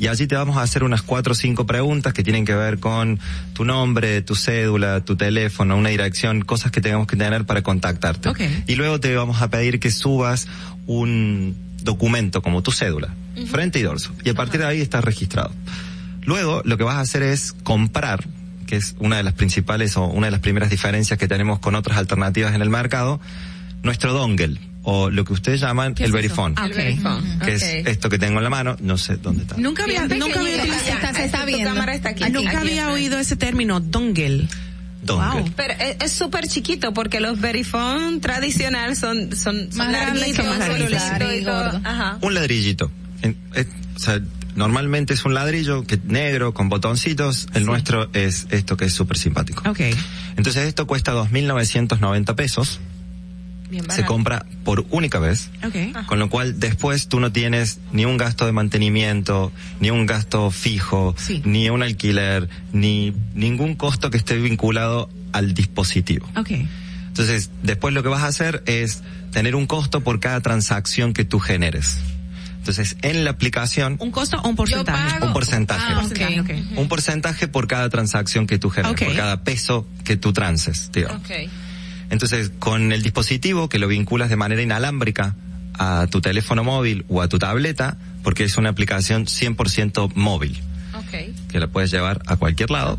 y 0.00 0.08
allí 0.08 0.26
te 0.26 0.34
vamos 0.34 0.56
a 0.56 0.62
hacer 0.62 0.82
unas 0.82 1.02
cuatro 1.02 1.32
o 1.32 1.34
cinco 1.34 1.66
preguntas 1.66 2.14
que 2.14 2.22
tienen 2.22 2.46
que 2.46 2.54
ver 2.54 2.80
con 2.80 3.20
tu 3.52 3.66
nombre, 3.66 4.22
tu 4.22 4.34
cédula, 4.34 5.04
tu 5.04 5.14
teléfono, 5.16 5.76
una 5.76 5.90
dirección, 5.90 6.40
cosas 6.40 6.72
que 6.72 6.80
tengamos 6.80 7.06
que 7.06 7.16
tener 7.16 7.44
para 7.44 7.62
contactarte. 7.62 8.30
Y 8.66 8.76
luego 8.76 8.98
te 8.98 9.14
vamos 9.14 9.42
a 9.42 9.50
pedir 9.50 9.78
que 9.78 9.90
subas 9.90 10.48
un 10.86 11.54
documento 11.82 12.40
como 12.40 12.62
tu 12.62 12.72
cédula, 12.72 13.14
frente 13.50 13.78
y 13.78 13.82
dorso. 13.82 14.12
Y 14.24 14.30
a 14.30 14.34
partir 14.34 14.60
de 14.60 14.66
ahí 14.66 14.80
estás 14.80 15.04
registrado. 15.04 15.52
Luego, 16.22 16.62
lo 16.64 16.78
que 16.78 16.84
vas 16.84 16.96
a 16.96 17.00
hacer 17.00 17.22
es 17.22 17.52
comprar, 17.52 18.24
que 18.66 18.76
es 18.76 18.96
una 19.00 19.18
de 19.18 19.22
las 19.22 19.34
principales 19.34 19.96
o 19.98 20.06
una 20.06 20.28
de 20.28 20.30
las 20.30 20.40
primeras 20.40 20.70
diferencias 20.70 21.18
que 21.18 21.28
tenemos 21.28 21.58
con 21.58 21.74
otras 21.74 21.98
alternativas 21.98 22.54
en 22.54 22.62
el 22.62 22.70
mercado, 22.70 23.20
nuestro 23.82 24.12
dongle 24.12 24.60
o 24.82 25.10
lo 25.10 25.24
que 25.24 25.32
ustedes 25.34 25.60
llaman 25.60 25.94
el 25.98 26.10
verifone. 26.12 26.54
Ah, 26.58 26.68
Que 27.44 27.54
es 27.54 27.62
esto 27.62 28.08
que 28.08 28.18
tengo 28.18 28.38
en 28.38 28.44
la 28.44 28.50
mano, 28.50 28.76
no 28.80 28.96
sé 28.96 29.16
dónde 29.16 29.42
está. 29.42 29.56
Nunca 29.58 29.84
había, 29.84 30.06
nunca 30.06 30.40
había 30.40 30.56
utilizado, 30.62 31.14
se 31.14 31.24
está 31.26 31.44
viendo. 31.44 31.70
cámara 31.74 31.94
está 31.94 32.08
aquí. 32.10 32.24
nunca 32.30 32.60
había 32.60 32.90
oído 32.90 33.18
ese 33.18 33.36
término, 33.36 33.80
dongle. 33.80 34.48
Dongle. 35.02 35.40
Wow. 35.42 35.50
Pero 35.56 35.74
es 36.00 36.12
súper 36.12 36.46
chiquito 36.46 36.92
porque 36.92 37.20
los 37.20 37.40
verifone 37.40 38.20
tradicional 38.20 38.96
son, 38.96 39.34
son, 39.36 39.68
son 39.70 39.78
Más 39.78 39.88
grandes, 39.90 40.36
larguitos. 40.36 41.80
Un 42.22 42.34
ladrillito. 42.34 42.90
En- 43.22 43.36
o 43.96 43.98
sea, 43.98 44.20
normalmente 44.56 45.12
es 45.14 45.24
un 45.24 45.34
ladrillo 45.34 45.84
que 45.86 45.98
negro 46.04 46.54
con 46.54 46.68
botoncitos. 46.68 47.48
El 47.54 47.66
nuestro 47.66 48.08
es 48.14 48.46
esto 48.50 48.76
que 48.76 48.86
es 48.86 48.94
súper 48.94 49.18
simpático. 49.18 49.68
Ok. 49.68 49.80
Entonces 50.36 50.66
esto 50.66 50.86
cuesta 50.86 51.12
2.990 51.14 52.34
pesos. 52.34 52.80
Bien 53.70 53.88
Se 53.90 54.04
compra 54.04 54.44
por 54.64 54.84
única 54.90 55.18
vez. 55.18 55.50
Con 56.06 56.18
lo 56.18 56.28
cual 56.28 56.58
después 56.58 57.08
tú 57.08 57.20
no 57.20 57.32
tienes 57.32 57.78
ni 57.92 58.04
un 58.04 58.16
gasto 58.16 58.46
de 58.46 58.52
mantenimiento, 58.52 59.52
ni 59.78 59.90
un 59.90 60.06
gasto 60.06 60.50
fijo, 60.50 61.14
ni 61.44 61.70
un 61.70 61.82
alquiler, 61.82 62.48
ni 62.72 63.14
ningún 63.34 63.76
costo 63.76 64.10
que 64.10 64.16
esté 64.16 64.36
vinculado 64.38 65.08
al 65.32 65.54
dispositivo. 65.54 66.28
Ok. 66.36 66.50
Entonces, 67.08 67.50
después 67.62 67.94
lo 67.94 68.02
que 68.02 68.08
vas 68.08 68.22
a 68.22 68.28
hacer 68.28 68.62
es 68.66 69.02
tener 69.32 69.54
un 69.54 69.66
costo 69.66 70.00
por 70.00 70.20
cada 70.20 70.40
transacción 70.40 71.12
que 71.12 71.24
tú 71.24 71.38
generes. 71.38 71.98
Entonces, 72.58 72.96
en 73.02 73.24
la 73.24 73.30
aplicación, 73.30 73.96
¿Un 74.00 74.10
costo 74.10 74.38
o 74.38 74.48
un 74.48 74.54
porcentaje? 74.54 75.24
un 75.24 75.32
porcentaje. 75.32 75.92
Ah. 75.92 76.02
Un 76.76 76.88
porcentaje 76.88 77.48
por 77.48 77.66
cada 77.66 77.88
transacción 77.88 78.46
que 78.46 78.58
tú 78.58 78.68
generes, 78.68 79.00
por 79.02 79.16
cada 79.16 79.42
peso 79.44 79.86
que 80.04 80.16
tú 80.16 80.32
transes, 80.32 80.90
digamos. 80.92 81.22
Entonces, 82.10 82.50
con 82.58 82.92
el 82.92 83.02
dispositivo 83.02 83.68
que 83.68 83.78
lo 83.78 83.88
vinculas 83.88 84.28
de 84.30 84.36
manera 84.36 84.60
inalámbrica 84.62 85.36
a 85.78 86.06
tu 86.10 86.20
teléfono 86.20 86.64
móvil 86.64 87.04
o 87.08 87.22
a 87.22 87.28
tu 87.28 87.38
tableta, 87.38 87.96
porque 88.22 88.44
es 88.44 88.56
una 88.56 88.68
aplicación 88.70 89.26
100% 89.26 90.12
móvil, 90.14 90.60
que 91.48 91.58
la 91.58 91.68
puedes 91.68 91.90
llevar 91.90 92.20
a 92.26 92.36
cualquier 92.36 92.70
lado, 92.70 92.98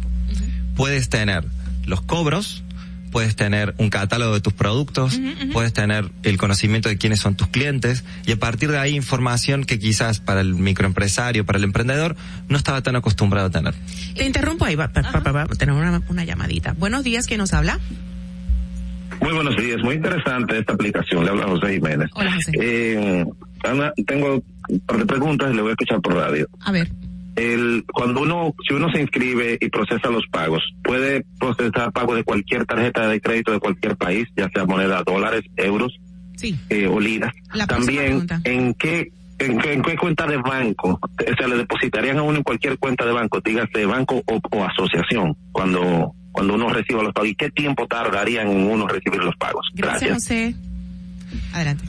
puedes 0.76 1.10
tener 1.10 1.46
los 1.86 2.02
cobros, 2.02 2.64
puedes 3.12 3.36
tener 3.36 3.76
un 3.78 3.90
catálogo 3.90 4.34
de 4.34 4.40
tus 4.40 4.54
productos, 4.54 5.20
puedes 5.52 5.74
tener 5.74 6.10
el 6.24 6.38
conocimiento 6.38 6.88
de 6.88 6.98
quiénes 6.98 7.20
son 7.20 7.36
tus 7.36 7.48
clientes 7.50 8.06
y 8.26 8.32
a 8.32 8.38
partir 8.40 8.72
de 8.72 8.80
ahí 8.80 8.96
información 8.96 9.66
que 9.66 9.78
quizás 9.78 10.20
para 10.22 10.40
el 10.40 10.56
microempresario, 10.56 11.46
para 11.46 11.58
el 11.58 11.66
emprendedor, 11.66 12.16
no 12.48 12.58
estaba 12.58 12.82
tan 12.82 12.96
acostumbrado 12.96 13.48
a 13.48 13.50
tener. 13.52 13.74
Te 14.16 14.26
interrumpo 14.26 14.64
ahí, 14.66 14.76
va, 14.76 14.88
pa- 14.94 15.02
pa- 15.04 15.22
pa- 15.22 15.34
pa- 15.34 15.56
tenemos 15.58 15.82
una, 15.82 16.02
una 16.08 16.24
llamadita. 16.24 16.74
Buenos 16.80 17.04
días, 17.04 17.28
¿quién 17.28 17.40
nos 17.40 17.52
habla? 17.54 17.80
Muy 19.22 19.34
buenos 19.34 19.56
días, 19.56 19.78
muy 19.84 19.96
interesante 19.96 20.58
esta 20.58 20.74
aplicación. 20.74 21.24
Le 21.24 21.30
habla 21.32 21.46
José 21.48 21.74
Jiménez. 21.74 22.10
Hola, 22.16 22.34
José. 22.34 22.52
Eh, 22.60 23.26
Ana, 23.64 23.94
tengo 24.08 24.44
un 24.70 24.80
par 24.82 24.98
de 24.98 25.06
preguntas 25.06 25.52
y 25.52 25.56
le 25.56 25.62
voy 25.62 25.70
a 25.70 25.74
escuchar 25.74 26.02
por 26.02 26.16
radio. 26.16 26.48
A 26.62 26.72
ver. 26.72 26.90
El, 27.36 27.86
cuando 27.94 28.22
uno, 28.24 28.54
si 28.68 28.74
uno 28.74 28.92
se 28.92 29.00
inscribe 29.02 29.58
y 29.62 29.70
procesa 29.70 30.10
los 30.10 30.26
pagos, 30.32 30.62
puede 30.84 31.24
procesar 31.40 31.92
pagos 31.94 32.18
de 32.18 32.24
cualquier 32.24 32.66
tarjeta 32.66 33.08
de 33.08 33.22
crédito 33.22 33.52
de 33.54 33.60
cualquier 33.60 33.96
país, 33.96 34.28
ya 34.36 34.50
sea 34.50 34.66
moneda 34.66 35.04
dólares, 35.06 35.42
euros 35.56 35.94
Sí. 36.36 36.58
eh, 36.70 36.88
o 36.88 37.00
liras. 37.00 37.32
La 37.54 37.68
También. 37.68 38.28
¿en 38.44 38.74
qué, 38.74 39.12
en 39.40 39.60
qué, 39.60 39.74
en 39.74 39.82
qué 39.84 39.96
cuenta 39.96 40.26
de 40.26 40.38
banco? 40.38 41.00
O 41.02 41.36
sea, 41.38 41.48
le 41.48 41.58
depositarían 41.58 42.18
a 42.18 42.24
uno 42.24 42.38
en 42.38 42.44
cualquier 42.44 42.78
cuenta 42.80 43.06
de 43.06 43.14
banco, 43.14 43.40
dígase 43.40 43.86
banco 43.86 44.22
o, 44.26 44.42
o 44.58 44.64
asociación, 44.66 45.38
cuando, 45.52 46.14
cuando 46.32 46.54
uno 46.56 46.70
reciba 46.70 47.04
los 47.04 47.14
pagos. 47.14 47.30
¿Y 47.30 47.36
qué 47.36 47.50
tiempo 47.50 47.88
tardarían 47.88 48.48
en 48.50 48.68
uno 48.70 48.88
recibir 48.88 49.22
los 49.24 49.36
pagos? 49.36 49.68
Gracias, 49.74 50.14
José. 50.14 50.56
Adelante. 51.54 51.86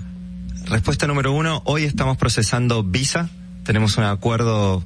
Respuesta 0.66 1.06
número 1.06 1.32
uno, 1.32 1.62
hoy 1.64 1.84
estamos 1.84 2.16
procesando 2.16 2.84
Visa, 2.84 3.28
tenemos 3.64 3.98
un 3.98 4.04
acuerdo 4.04 4.84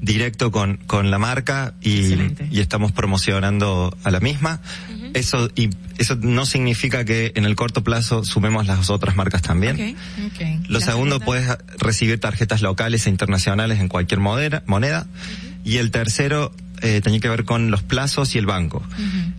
directo 0.00 0.52
con, 0.52 0.76
con 0.86 1.10
la 1.10 1.18
marca 1.18 1.74
y, 1.80 2.14
y 2.50 2.60
estamos 2.60 2.92
promocionando 2.92 3.96
a 4.04 4.10
la 4.10 4.20
misma. 4.20 4.60
Eso, 5.14 5.50
y 5.54 5.70
eso 5.98 6.16
no 6.16 6.44
significa 6.44 7.04
que 7.04 7.32
en 7.36 7.44
el 7.44 7.56
corto 7.56 7.82
plazo 7.82 8.22
sumemos 8.24 8.66
las 8.66 8.90
otras 8.90 9.16
marcas 9.16 9.42
también. 9.42 9.96
Lo 10.68 10.80
segundo, 10.80 11.20
puedes 11.20 11.56
recibir 11.78 12.20
tarjetas 12.20 12.62
locales 12.62 13.06
e 13.06 13.10
internacionales 13.10 13.80
en 13.80 13.88
cualquier 13.88 14.20
moneda. 14.20 14.62
moneda. 14.66 15.06
Y 15.64 15.78
el 15.78 15.90
tercero, 15.90 16.52
eh, 16.82 17.00
tenía 17.02 17.20
que 17.20 17.28
ver 17.28 17.44
con 17.44 17.70
los 17.70 17.82
plazos 17.82 18.34
y 18.34 18.38
el 18.38 18.46
banco. 18.46 18.82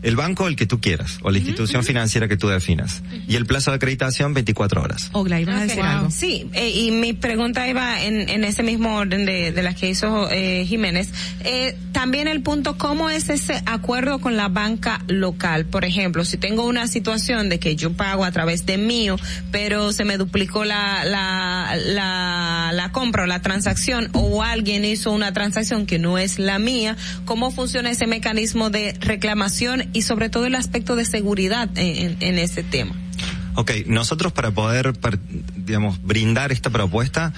El 0.01 0.16
banco, 0.16 0.48
el 0.48 0.56
que 0.56 0.66
tú 0.66 0.80
quieras, 0.80 1.19
o 1.24 1.32
la 1.32 1.38
institución 1.38 1.83
financiera 1.83 2.27
que 2.27 2.38
tú 2.38 2.48
definas. 2.48 3.01
Y 3.27 3.35
el 3.35 3.45
plazo 3.45 3.72
de 3.72 3.77
acreditación, 3.77 4.33
24 4.33 4.82
horas. 4.82 5.09
Ogla, 5.14 5.40
ibas 5.40 5.56
a 5.56 5.61
decir 5.61 5.82
algo. 5.82 6.11
Sí, 6.11 6.49
eh, 6.53 6.69
y 6.69 6.91
mi 6.91 7.14
pregunta 7.14 7.67
iba 7.67 8.01
en, 8.03 8.30
en 8.30 8.43
ese 8.43 8.64
mismo 8.64 8.95
orden 8.95 9.25
de, 9.25 9.51
de 9.51 9.64
las 9.64 9.75
que 9.75 9.90
hizo 9.90 10.30
eh, 10.32 10.66
Jiménez. 10.66 11.09
Eh, 11.43 11.77
también 11.91 12.27
el 12.27 12.41
punto, 12.41 12.77
¿cómo 12.77 13.09
es 13.09 13.30
ese 13.30 13.61
acuerdo 13.66 14.19
con 14.19 14.38
la 14.38 14.48
banca 14.48 15.01
local? 15.07 15.66
Por 15.66 15.85
ejemplo, 15.85 16.25
si 16.25 16.38
tengo 16.38 16.66
una 16.66 16.88
situación 16.88 17.49
de 17.49 17.59
que 17.59 17.75
yo 17.75 17.93
pago 17.93 18.24
a 18.24 18.32
través 18.32 18.66
de 18.66 18.77
mío, 18.77 19.17
pero 19.51 19.91
se 19.91 20.06
me 20.06 20.17
duplicó 20.17 20.64
la, 20.64 21.06
la, 21.06 21.75
la, 21.75 22.72
la 22.74 22.91
compra 22.91 23.24
o 23.24 23.25
la 23.25 23.41
transacción, 23.41 24.09
o 24.14 24.43
alguien 24.43 24.85
hizo 24.85 25.11
una 25.11 25.33
transacción 25.33 25.85
que 25.85 25.99
no 25.99 26.17
es 26.17 26.40
la 26.40 26.59
mía, 26.59 26.95
¿cómo 27.27 27.51
funciona 27.51 27.91
ese 27.91 28.07
mecanismo 28.07 28.72
de 28.72 28.93
reclamación 28.99 29.89
y 29.93 30.01
sobre 30.01 30.30
todo 30.30 30.47
el 30.47 30.56
aspecto 30.56 30.95
de 30.95 31.06
seguridad 31.06 31.69
en, 31.75 32.39
ese 32.39 32.64
tema? 32.64 32.95
Ok, 33.53 33.72
nosotros 33.85 34.31
para 34.31 34.49
poder, 34.51 34.93
digamos, 35.56 36.01
brindar 36.01 36.51
esta 36.51 36.69
propuesta, 36.72 37.33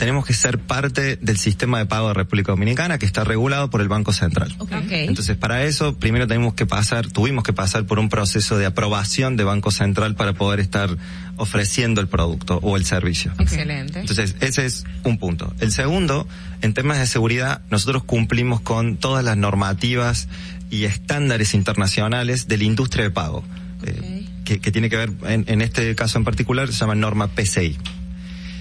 tenemos 0.00 0.24
que 0.24 0.32
ser 0.32 0.58
parte 0.58 1.16
del 1.16 1.36
sistema 1.36 1.78
de 1.78 1.84
pago 1.84 2.08
de 2.08 2.14
República 2.14 2.52
Dominicana 2.52 2.98
que 2.98 3.04
está 3.04 3.22
regulado 3.22 3.68
por 3.68 3.82
el 3.82 3.88
Banco 3.88 4.14
Central. 4.14 4.56
Entonces, 4.88 5.36
para 5.36 5.64
eso, 5.64 5.94
primero 5.94 6.26
tenemos 6.26 6.54
que 6.54 6.64
pasar, 6.64 7.08
tuvimos 7.08 7.44
que 7.44 7.52
pasar 7.52 7.84
por 7.84 7.98
un 7.98 8.08
proceso 8.08 8.56
de 8.56 8.64
aprobación 8.64 9.36
de 9.36 9.44
Banco 9.44 9.70
Central 9.70 10.14
para 10.14 10.32
poder 10.32 10.58
estar 10.58 10.96
ofreciendo 11.36 12.00
el 12.00 12.08
producto 12.08 12.60
o 12.62 12.78
el 12.78 12.86
servicio. 12.86 13.34
Excelente. 13.38 14.00
Entonces, 14.00 14.36
ese 14.40 14.64
es 14.64 14.84
un 15.04 15.18
punto. 15.18 15.52
El 15.60 15.70
segundo, 15.70 16.26
en 16.62 16.72
temas 16.72 16.98
de 16.98 17.06
seguridad, 17.06 17.60
nosotros 17.70 18.02
cumplimos 18.02 18.62
con 18.62 18.96
todas 18.96 19.22
las 19.22 19.36
normativas 19.36 20.28
y 20.70 20.84
estándares 20.84 21.52
internacionales 21.52 22.48
de 22.48 22.56
la 22.56 22.64
industria 22.64 23.04
de 23.04 23.10
pago. 23.10 23.44
eh, 23.84 24.24
que, 24.46 24.60
que 24.60 24.72
tiene 24.72 24.88
que 24.88 24.96
ver, 24.96 25.12
en, 25.24 25.44
en 25.46 25.60
este 25.60 25.94
caso 25.94 26.16
en 26.16 26.24
particular, 26.24 26.72
se 26.72 26.78
llama 26.80 26.94
norma 26.94 27.28
PCI. 27.28 27.76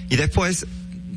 Y 0.09 0.15
después, 0.17 0.65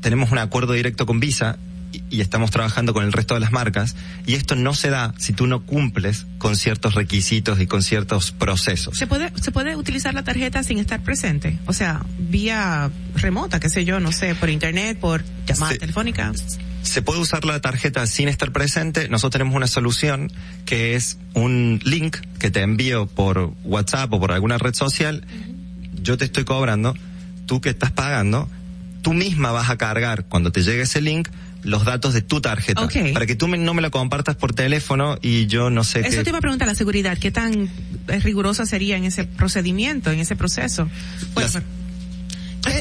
tenemos 0.02 0.30
un 0.30 0.38
acuerdo 0.38 0.74
directo 0.74 1.06
con 1.06 1.18
Visa 1.20 1.56
y, 1.92 2.02
y 2.10 2.20
estamos 2.20 2.50
trabajando 2.50 2.92
con 2.92 3.04
el 3.04 3.12
resto 3.12 3.34
de 3.34 3.40
las 3.40 3.52
marcas 3.52 3.96
y 4.26 4.34
esto 4.34 4.54
no 4.56 4.74
se 4.74 4.90
da 4.90 5.14
si 5.18 5.32
tú 5.32 5.46
no 5.46 5.64
cumples 5.64 6.26
con 6.38 6.56
ciertos 6.56 6.94
requisitos 6.94 7.60
y 7.60 7.66
con 7.66 7.82
ciertos 7.82 8.32
procesos. 8.32 8.98
¿Se 8.98 9.06
puede, 9.06 9.32
¿Se 9.40 9.52
puede 9.52 9.76
utilizar 9.76 10.12
la 10.12 10.24
tarjeta 10.24 10.62
sin 10.62 10.78
estar 10.78 11.00
presente? 11.02 11.58
O 11.66 11.72
sea, 11.72 12.04
vía 12.18 12.90
remota, 13.14 13.60
qué 13.60 13.70
sé 13.70 13.84
yo, 13.84 14.00
no 14.00 14.12
sé, 14.12 14.34
por 14.34 14.50
internet, 14.50 14.98
por 14.98 15.22
llamada 15.46 15.74
telefónica. 15.76 16.32
se 16.82 17.02
puede 17.02 17.20
usar 17.20 17.44
la 17.44 17.60
tarjeta 17.60 18.06
sin 18.06 18.28
estar 18.28 18.52
presente. 18.52 19.08
Nosotros 19.08 19.32
tenemos 19.38 19.54
una 19.54 19.66
solución 19.68 20.32
que 20.64 20.94
es 20.94 21.18
un 21.34 21.80
link 21.84 22.16
que 22.38 22.50
te 22.50 22.62
envío 22.62 23.06
por 23.06 23.52
WhatsApp 23.64 24.12
o 24.12 24.18
por 24.18 24.32
alguna 24.32 24.58
red 24.58 24.74
social. 24.74 25.24
Yo 26.02 26.16
te 26.18 26.24
estoy 26.24 26.44
cobrando, 26.44 26.94
tú 27.46 27.60
que 27.60 27.68
estás 27.68 27.92
pagando, 27.92 28.48
tú 29.02 29.12
misma 29.12 29.50
vas 29.52 29.68
a 29.70 29.76
cargar 29.76 30.24
cuando 30.24 30.50
te 30.52 30.62
llegue 30.62 30.82
ese 30.82 31.00
link 31.00 31.28
los 31.62 31.84
datos 31.84 32.12
de 32.14 32.22
tu 32.22 32.40
tarjeta 32.40 32.80
Ok. 32.82 33.12
para 33.12 33.24
que 33.26 33.36
tú 33.36 33.46
me- 33.46 33.58
no 33.58 33.72
me 33.74 33.82
la 33.82 33.90
compartas 33.90 34.34
por 34.34 34.52
teléfono 34.52 35.16
y 35.22 35.46
yo 35.46 35.70
no 35.70 35.84
sé 35.84 36.00
Eso 36.00 36.10
qué 36.18 36.24
te 36.24 36.30
iba 36.30 36.38
a 36.38 36.40
preguntar, 36.40 36.66
la 36.66 36.74
seguridad, 36.74 37.16
¿qué 37.18 37.30
tan 37.30 37.68
eh, 38.08 38.18
rigurosa 38.20 38.66
sería 38.66 38.96
en 38.96 39.04
ese 39.04 39.24
procedimiento, 39.24 40.10
en 40.10 40.18
ese 40.18 40.34
proceso? 40.34 40.88
Bueno, 41.34 41.50
Las- 41.54 41.62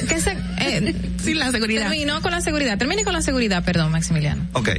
¿qué 0.07 0.19
se, 0.19 0.31
eh, 0.59 0.95
Sin 1.23 1.37
la 1.39 1.51
seguridad. 1.51 1.81
Terminó 1.89 2.21
con 2.21 2.31
la 2.31 2.41
seguridad. 2.41 2.77
Termine 2.77 3.03
con 3.03 3.13
la 3.13 3.21
seguridad, 3.21 3.63
perdón, 3.63 3.91
Maximiliano. 3.91 4.47
Ok. 4.53 4.69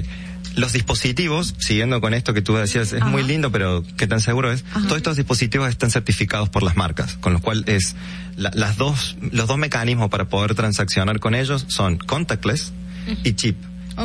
Los 0.56 0.72
dispositivos, 0.74 1.54
siguiendo 1.58 2.00
con 2.00 2.12
esto 2.14 2.34
que 2.34 2.42
tú 2.42 2.54
decías, 2.54 2.92
es 2.92 3.00
Ajá. 3.00 3.10
muy 3.10 3.22
lindo, 3.22 3.50
pero 3.50 3.82
¿qué 3.96 4.06
tan 4.06 4.20
seguro 4.20 4.52
es? 4.52 4.64
Todos 4.74 4.96
estos 4.98 5.16
dispositivos 5.16 5.68
están 5.70 5.90
certificados 5.90 6.48
por 6.50 6.62
las 6.62 6.76
marcas, 6.76 7.16
con 7.18 7.32
lo 7.32 7.40
cual 7.40 7.64
es 7.66 7.94
la- 8.36 8.50
las 8.54 8.76
dos, 8.76 9.16
los 9.32 9.46
dos 9.48 9.56
mecanismos 9.58 10.10
para 10.10 10.26
poder 10.28 10.54
transaccionar 10.54 11.20
con 11.20 11.34
ellos 11.34 11.64
son 11.68 11.96
contactless 11.96 12.72
y 13.24 13.32
chip. 13.32 13.56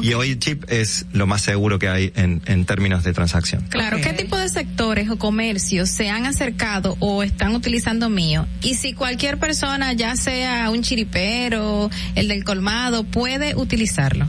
Y 0.01 0.13
hoy 0.13 0.37
chip 0.37 0.65
es 0.69 1.05
lo 1.13 1.27
más 1.27 1.41
seguro 1.41 1.79
que 1.79 1.87
hay 1.87 2.11
en, 2.15 2.41
en 2.45 2.65
términos 2.65 3.05
de 3.05 3.13
transacción. 3.13 3.63
Claro, 3.69 3.99
¿qué 4.01 4.11
tipo 4.11 4.37
de 4.37 4.49
sectores 4.49 5.09
o 5.09 5.17
comercios 5.17 5.89
se 5.89 6.09
han 6.09 6.25
acercado 6.25 6.97
o 6.99 7.23
están 7.23 7.55
utilizando 7.55 8.09
mío? 8.09 8.45
Y 8.61 8.75
si 8.75 8.91
cualquier 8.91 9.37
persona, 9.37 9.93
ya 9.93 10.17
sea 10.17 10.69
un 10.71 10.81
chiripero, 10.81 11.89
el 12.15 12.27
del 12.27 12.43
colmado, 12.43 13.05
puede 13.05 13.55
utilizarlo. 13.55 14.27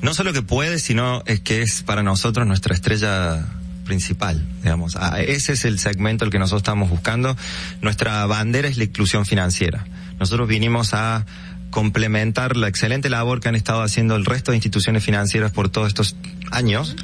No 0.00 0.14
solo 0.14 0.32
que 0.32 0.42
puede, 0.42 0.78
sino 0.78 1.22
es 1.26 1.40
que 1.40 1.62
es 1.62 1.82
para 1.82 2.02
nosotros 2.02 2.46
nuestra 2.46 2.74
estrella 2.74 3.44
principal, 3.84 4.46
digamos. 4.62 4.96
Ah, 4.96 5.20
ese 5.20 5.54
es 5.54 5.64
el 5.64 5.78
segmento 5.78 6.24
al 6.24 6.30
que 6.30 6.38
nosotros 6.38 6.60
estamos 6.60 6.90
buscando. 6.90 7.36
Nuestra 7.80 8.24
bandera 8.26 8.68
es 8.68 8.76
la 8.76 8.84
inclusión 8.84 9.26
financiera. 9.26 9.84
Nosotros 10.20 10.46
vinimos 10.46 10.94
a 10.94 11.26
complementar 11.70 12.56
la 12.56 12.68
excelente 12.68 13.08
labor 13.08 13.40
que 13.40 13.48
han 13.48 13.54
estado 13.54 13.82
haciendo 13.82 14.14
el 14.14 14.24
resto 14.24 14.52
de 14.52 14.56
instituciones 14.56 15.04
financieras 15.04 15.52
por 15.52 15.68
todos 15.68 15.88
estos 15.88 16.16
años, 16.50 16.96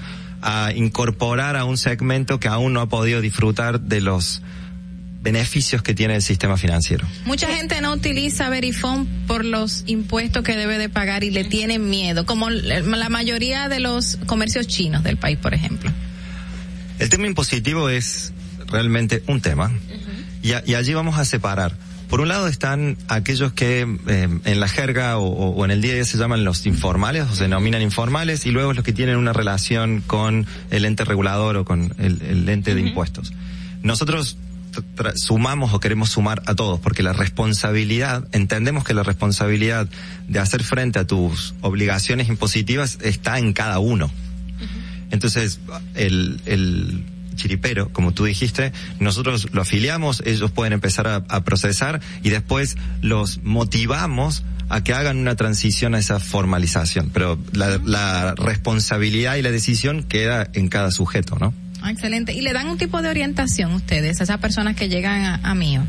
a 0.43 0.73
incorporar 0.75 1.57
a 1.57 1.65
un 1.65 1.79
segmento 1.79 2.39
que 2.39 2.49
aún 2.49 2.75
no 2.75 2.81
ha 2.81 2.89
podido 2.89 3.21
disfrutar 3.21 3.81
de 3.81 4.01
los 4.01 4.43
beneficios 5.25 5.83
que 5.83 5.95
tiene 5.95 6.15
el 6.15 6.23
sistema 6.23 6.57
financiero. 6.59 7.07
Mucha 7.25 7.49
gente 7.49 7.81
no 7.81 7.93
utiliza 7.95 8.49
Verifone 8.51 9.07
por 9.27 9.45
los 9.45 9.83
impuestos 9.87 10.45
que 10.45 10.55
debe 10.55 10.77
de 10.79 10.89
pagar 10.91 11.25
y 11.25 11.31
le 11.31 11.45
tienen 11.45 11.89
miedo, 11.89 12.27
como 12.27 12.51
la 12.51 13.09
mayoría 13.09 13.69
de 13.71 13.81
los 13.81 14.19
comercios 14.27 14.67
chinos 14.69 15.03
del 15.03 15.17
país, 15.17 15.39
por 15.39 15.55
ejemplo. 15.55 15.91
El 16.99 17.09
tema 17.09 17.27
impositivo 17.27 17.89
es 17.89 18.33
realmente 18.71 19.23
un 19.27 19.41
tema 19.41 19.73
y, 20.43 20.53
allí 20.53 20.93
vamos 20.95 21.19
a 21.19 21.25
separar. 21.25 21.75
Por 22.09 22.21
un 22.21 22.29
lado 22.29 22.47
están 22.47 22.99
aquellos 23.09 23.55
que 23.55 23.81
eh, 24.07 24.29
en 24.45 24.61
la 24.61 24.69
jerga 24.69 25.17
o, 25.19 25.25
o- 25.25 25.51
o 25.57 25.65
en 25.65 25.71
el 25.71 25.81
día 25.81 25.93
a 25.93 25.95
día 25.95 26.05
se 26.05 26.19
llaman 26.19 26.45
los 26.45 26.67
informales 26.67 27.25
o 27.31 27.35
se 27.35 27.45
denominan 27.45 27.81
informales 27.81 28.45
y 28.45 28.51
luego 28.51 28.75
los 28.75 28.85
que 28.85 28.93
tienen 28.93 29.17
una 29.17 29.33
relación 29.33 30.03
con 30.07 30.47
el 30.71 30.85
ente 30.85 31.05
regulador 31.05 31.57
o 31.57 31.65
con 31.65 31.95
el, 31.99 32.21
el 32.23 32.49
ente 32.49 32.75
de 32.75 32.83
impuestos. 32.83 33.33
Nosotros 33.83 34.37
sumamos 35.17 35.73
o 35.73 35.81
queremos 35.81 36.11
sumar 36.11 36.43
a 36.47 36.55
todos 36.55 36.81
porque 36.81 37.03
la 37.03 37.13
responsabilidad, 37.13 38.27
entendemos 38.33 38.85
que 38.85 38.95
la 38.95 39.03
responsabilidad 39.03 39.89
de 40.29 40.39
hacer 40.39 40.63
frente 40.63 40.99
a 40.99 41.07
tus 41.07 41.55
obligaciones 41.61 42.29
impositivas 42.29 42.99
está 43.03 43.39
en 43.39 43.53
cada 43.53 43.79
uno. 43.79 44.11
Entonces, 45.11 45.61
el, 45.95 46.41
el 46.47 47.05
chiripero, 47.37 47.93
como 47.93 48.13
tú 48.13 48.25
dijiste, 48.25 48.73
nosotros 48.99 49.49
lo 49.53 49.63
afiliamos, 49.63 50.23
ellos 50.27 50.51
pueden 50.51 50.73
empezar 50.73 51.07
a, 51.07 51.17
a 51.29 51.45
procesar 51.45 52.01
y 52.23 52.31
después 52.31 52.77
los 53.01 53.43
motivamos 53.43 54.45
a 54.69 54.83
que 54.83 54.95
hagan 54.95 55.19
una 55.19 55.37
transición 55.37 55.95
a 55.95 55.99
esa 55.99 56.21
formalización. 56.21 57.11
Pero 57.13 57.39
la, 57.53 57.79
la 57.85 58.35
responsabilidad 58.35 59.37
y 59.37 59.43
la 59.43 59.51
decisión 59.51 60.03
queda 60.03 60.49
en 60.53 60.69
cada 60.69 60.91
sujeto, 60.91 61.37
¿no? 61.39 61.55
Ah, 61.87 61.91
excelente. 61.91 62.33
¿Y 62.33 62.41
le 62.41 62.55
dan 62.55 62.69
un 62.69 62.79
tipo 62.79 63.03
de 63.03 63.11
orientación 63.11 63.75
ustedes 63.75 64.19
a 64.21 64.25
esas 64.25 64.39
personas 64.39 64.75
que 64.75 64.89
llegan 64.89 65.23
a, 65.25 65.35
a 65.43 65.55
mío? 65.55 65.83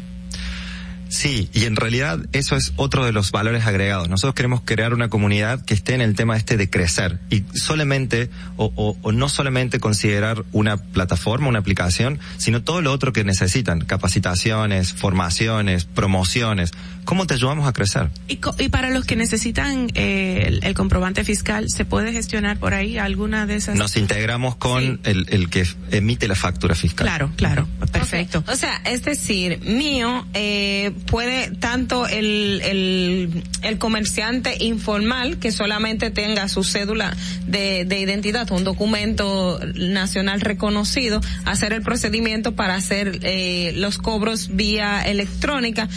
Sí, 1.08 1.50
y 1.54 1.64
en 1.64 1.78
realidad 1.78 2.20
eso 2.34 2.58
es 2.58 2.74
otro 2.76 3.06
de 3.06 3.14
los 3.14 3.32
valores 3.32 3.66
agregados. 3.66 4.10
Nosotros 4.10 4.34
queremos 4.36 4.62
crear 4.66 4.94
una 4.94 5.08
comunidad 5.08 5.64
que 5.64 5.74
esté 5.74 5.94
en 5.94 6.02
el 6.02 6.16
tema 6.16 6.36
este 6.36 6.58
de 6.58 6.70
crecer 6.70 7.20
y 7.30 7.44
solamente 7.58 8.30
o, 8.58 8.74
o- 8.76 8.98
o 9.02 9.12
no 9.14 9.30
solamente 9.30 9.80
considerar 9.80 10.44
una 10.52 10.76
plataforma, 10.78 11.48
una 11.48 11.60
aplicación, 11.60 12.20
sino 12.38 12.64
todo 12.64 12.82
lo 12.82 12.92
otro 12.92 13.14
que 13.14 13.24
necesitan, 13.24 13.80
capacitaciones, 13.82 14.92
formaciones, 14.94 15.86
promociones. 15.86 16.72
¿Cómo 17.06 17.26
te 17.28 17.36
ayudamos 17.36 17.68
a 17.68 17.74
crecer? 17.74 18.10
Y, 18.28 18.38
co- 18.38 18.56
y 18.60 18.70
para 18.70 18.90
los 18.90 19.06
que 19.06 19.16
necesitan 19.16 19.88
eh, 19.94 20.44
el, 20.48 20.64
el 20.64 20.74
comprobante 20.74 21.24
fiscal, 21.24 21.70
¿se 21.70 21.86
puede 21.86 22.12
gestionar 22.12 22.58
por 22.58 22.74
ahí 22.74 22.98
alguna 22.98 23.46
de 23.46 23.56
esas? 23.56 23.76
Nos 23.78 23.96
integramos 23.96 24.56
con 24.56 25.00
el, 25.04 25.28
el 25.30 25.50
que 25.50 25.66
emite 25.92 26.28
la 26.28 26.36
factura 26.36 26.76
fiscal. 26.76 27.06
Claro, 27.08 27.32
claro, 27.36 27.68
perfecto. 27.92 28.44
O 28.48 28.56
sea, 28.56 28.82
es 28.86 29.04
decir, 29.04 29.60
mío 29.62 30.26
eh, 30.34 30.92
puede 31.06 31.52
tanto 31.56 32.08
el, 32.08 32.62
el, 32.64 33.44
el 33.62 33.78
comerciante 33.78 34.64
informal 34.64 35.38
que 35.38 35.52
solamente 35.52 36.10
tenga 36.10 36.48
su 36.50 36.64
cédula 36.64 37.16
de, 37.46 37.86
de 37.86 38.00
identidad, 38.00 38.50
un 38.52 38.64
documento 38.64 39.60
nacional 39.76 40.42
reconocido, 40.42 41.22
hacer 41.46 41.72
el 41.74 41.82
procedimiento 41.84 42.56
para 42.56 42.76
hacer 42.76 43.20
eh, 43.22 43.74
los 43.76 44.00
cobros 44.00 44.50
vía 44.56 45.04
electrónica 45.04 45.88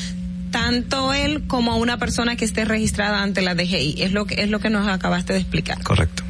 tanto 0.50 1.12
él 1.12 1.44
como 1.46 1.76
una 1.76 1.98
persona 1.98 2.36
que 2.36 2.44
esté 2.44 2.64
registrada 2.64 3.22
ante 3.22 3.42
la 3.42 3.54
DGI 3.54 4.02
es 4.02 4.12
lo 4.12 4.26
que 4.26 4.42
es 4.42 4.50
lo 4.50 4.60
que 4.60 4.70
nos 4.70 4.86
acabaste 4.88 5.32
de 5.32 5.40
explicar. 5.40 5.82
Correcto 5.82 6.27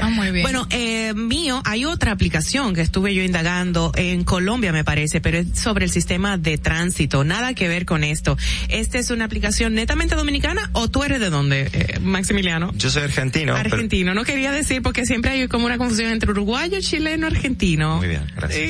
Ah, 0.00 0.08
muy 0.08 0.30
bien. 0.30 0.42
Bueno, 0.42 0.66
eh, 0.70 1.12
mío, 1.14 1.62
hay 1.64 1.84
otra 1.84 2.12
aplicación 2.12 2.74
que 2.74 2.80
estuve 2.82 3.14
yo 3.14 3.22
indagando 3.22 3.92
en 3.96 4.24
Colombia, 4.24 4.72
me 4.72 4.84
parece, 4.84 5.20
pero 5.20 5.38
es 5.38 5.46
sobre 5.58 5.84
el 5.86 5.90
sistema 5.90 6.38
de 6.38 6.58
tránsito. 6.58 7.24
Nada 7.24 7.54
que 7.54 7.68
ver 7.68 7.84
con 7.86 8.04
esto. 8.04 8.36
¿Esta 8.68 8.98
es 8.98 9.10
una 9.10 9.24
aplicación 9.24 9.74
netamente 9.74 10.14
dominicana 10.14 10.70
o 10.72 10.88
tú 10.88 11.04
eres 11.04 11.20
de 11.20 11.30
dónde, 11.30 11.68
eh, 11.72 11.98
Maximiliano? 12.00 12.72
Yo 12.76 12.90
soy 12.90 13.02
argentino. 13.04 13.54
pero- 13.62 13.74
Argentino, 13.74 14.14
no 14.14 14.24
quería 14.24 14.52
decir 14.52 14.82
porque 14.82 15.06
siempre 15.06 15.30
hay 15.32 15.48
como 15.48 15.66
una 15.66 15.78
confusión 15.78 16.10
entre 16.12 16.30
uruguayo, 16.30 16.78
chileno, 16.80 17.26
argentino. 17.26 17.96
Muy 17.98 18.08
bien, 18.08 18.22
gracias. 18.36 18.60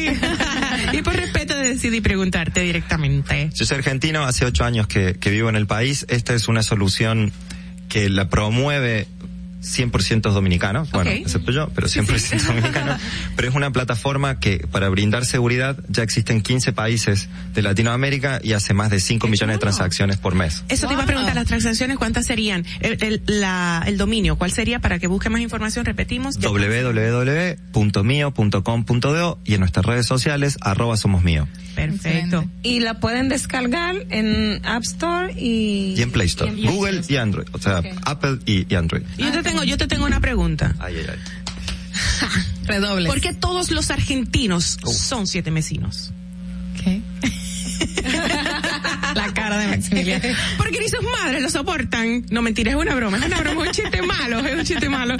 Y, 0.92 0.96
y 0.98 1.02
por 1.02 1.14
respeto 1.16 1.56
decidí 1.56 2.00
preguntarte 2.00 2.60
directamente. 2.60 3.50
Yo 3.54 3.64
soy 3.64 3.78
argentino, 3.78 4.24
hace 4.24 4.44
ocho 4.44 4.64
años 4.64 4.86
que, 4.86 5.14
que 5.14 5.30
vivo 5.30 5.48
en 5.48 5.56
el 5.56 5.66
país. 5.66 6.06
Esta 6.08 6.34
es 6.34 6.48
una 6.48 6.62
solución 6.62 7.32
que 7.88 8.10
la 8.10 8.28
promueve 8.28 9.06
100% 9.62 10.20
dominicanos, 10.32 10.90
bueno, 10.92 11.10
excepto 11.10 11.50
yo, 11.52 11.68
pero 11.74 11.88
100% 11.88 12.40
dominicanos. 12.46 13.00
Pero 13.36 13.48
es 13.48 13.54
una 13.54 13.70
plataforma 13.72 14.38
que 14.40 14.66
para 14.70 14.88
brindar 14.88 15.24
seguridad 15.24 15.76
ya 15.88 16.02
existe 16.02 16.32
en 16.32 16.40
15 16.42 16.72
países 16.72 17.28
de 17.54 17.62
Latinoamérica 17.62 18.40
y 18.42 18.52
hace 18.52 18.74
más 18.74 18.90
de 18.90 18.98
5 19.00 19.28
millones 19.28 19.56
de 19.56 19.60
transacciones 19.60 20.16
por 20.16 20.34
mes. 20.34 20.64
Eso 20.68 20.86
te 20.88 20.94
iba 20.94 21.02
a 21.04 21.06
preguntar, 21.06 21.34
las 21.34 21.46
transacciones, 21.46 21.98
¿cuántas 21.98 22.26
serían? 22.26 22.64
El, 22.80 23.02
el- 23.02 23.22
la- 23.26 23.82
el 23.86 23.96
dominio, 23.96 24.36
¿cuál 24.36 24.50
sería 24.52 24.78
para 24.80 24.98
que 24.98 25.06
busque 25.06 25.28
más 25.30 25.40
información? 25.40 25.84
Repetimos. 25.84 26.36
Www.mio.com.do 28.08 29.38
y 29.44 29.54
en 29.54 29.60
nuestras 29.60 29.86
redes 29.86 30.06
sociales, 30.06 30.56
arroba 30.60 30.96
somos 30.96 31.22
mío. 31.22 31.46
Perfecto. 31.74 32.44
y 32.64 32.80
la 32.80 32.98
pueden 32.98 33.28
descargar 33.28 33.94
en 34.10 34.60
App 34.66 34.82
Store 34.82 35.32
y 35.40 35.94
Y 35.96 36.02
en 36.02 36.10
Play 36.10 36.26
Store. 36.26 36.52
y 36.52 36.66
en- 36.66 36.74
Google 36.74 37.02
y 37.08 37.16
Android. 37.16 37.46
O 37.52 37.58
sea, 37.58 37.82
Apple 38.04 38.38
y, 38.46 38.66
y 38.68 38.74
Android. 38.74 39.02
Y 39.16 39.22
tengo, 39.48 39.64
yo 39.64 39.76
te 39.76 39.86
tengo 39.86 40.06
una 40.06 40.20
pregunta. 40.20 40.74
Ay, 40.78 40.96
ay, 40.98 41.06
ay. 41.08 41.18
Redobles. 42.66 43.08
¿Por 43.08 43.20
qué 43.20 43.32
todos 43.32 43.70
los 43.70 43.90
argentinos 43.90 44.78
son 44.84 45.26
siete 45.26 45.50
vecinos? 45.50 46.12
¿Qué? 46.82 47.02
La 49.18 49.34
cara 49.34 49.58
de 49.58 49.66
Maximiliano. 49.66 50.22
Porque 50.58 50.78
ni 50.78 50.88
sus 50.88 51.02
madres 51.02 51.42
lo 51.42 51.50
soportan. 51.50 52.24
No, 52.30 52.40
mentira, 52.40 52.70
es 52.70 52.76
una 52.76 52.94
broma, 52.94 53.18
es 53.18 53.26
una 53.26 53.40
broma, 53.40 53.62
es 53.62 53.68
un 53.68 53.74
chiste 53.74 54.02
malo, 54.02 54.38
es 54.38 54.58
un 54.58 54.64
chiste 54.64 54.88
malo. 54.88 55.16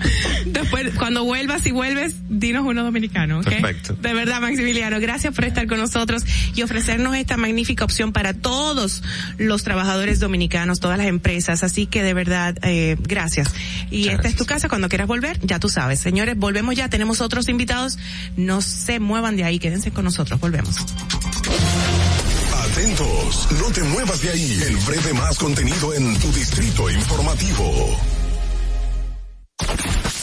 Después, 0.47 0.95
cuando 0.95 1.25
vuelvas 1.25 1.67
y 1.67 1.73
vuelves, 1.73 2.15
dinos 2.29 2.65
uno 2.65 2.85
dominicano, 2.85 3.41
¿ok? 3.41 3.49
Perfecto. 3.49 3.95
De 3.95 4.15
verdad, 4.15 4.41
Maximiliano, 4.41 5.01
gracias 5.01 5.35
por 5.35 5.45
estar 5.45 5.67
con 5.67 5.79
nosotros 5.79 6.25
y 6.55 6.63
ofrecernos 6.63 7.17
esta 7.17 7.37
magnífica 7.37 7.85
opción 7.85 8.13
para 8.13 8.35
todos 8.35 9.03
los 9.37 9.65
trabajadores 9.65 10.21
dominicanos, 10.21 10.79
todas 10.79 10.99
las 10.99 11.09
empresas. 11.09 11.65
Así 11.65 11.87
que 11.87 12.05
de 12.05 12.15
verdad, 12.15 12.57
eh, 12.63 12.97
gracias. 13.01 13.53
Y 13.91 14.09
esta 14.09 14.29
es 14.29 14.37
tu 14.37 14.47
casa, 14.47 14.69
cuando 14.69 14.89
quieras 14.89 15.09
volver, 15.09 15.41
ya 15.43 15.59
tú 15.59 15.69
sabes. 15.69 15.99
Señores, 15.99 16.37
volvemos 16.37 16.77
ya, 16.77 16.89
tenemos 16.89 17.21
otros 17.21 17.49
invitados. 17.49 17.99
No 18.37 18.61
se 18.61 19.01
muevan 19.01 19.37
de 19.37 19.43
ahí, 19.43 19.59
quédense 19.59 19.91
con 19.91 20.05
nosotros, 20.05 20.39
volvemos. 20.39 20.77
Atentos, 22.73 23.49
no 23.61 23.73
te 23.73 23.83
muevas 23.83 24.21
de 24.21 24.31
ahí. 24.31 24.61
El 24.63 24.77
breve 24.79 25.15
más 25.15 25.39
contenido 25.39 25.95
en 25.95 26.19
tu 26.19 26.31
distrito 26.33 26.91
informativo. 26.91 27.97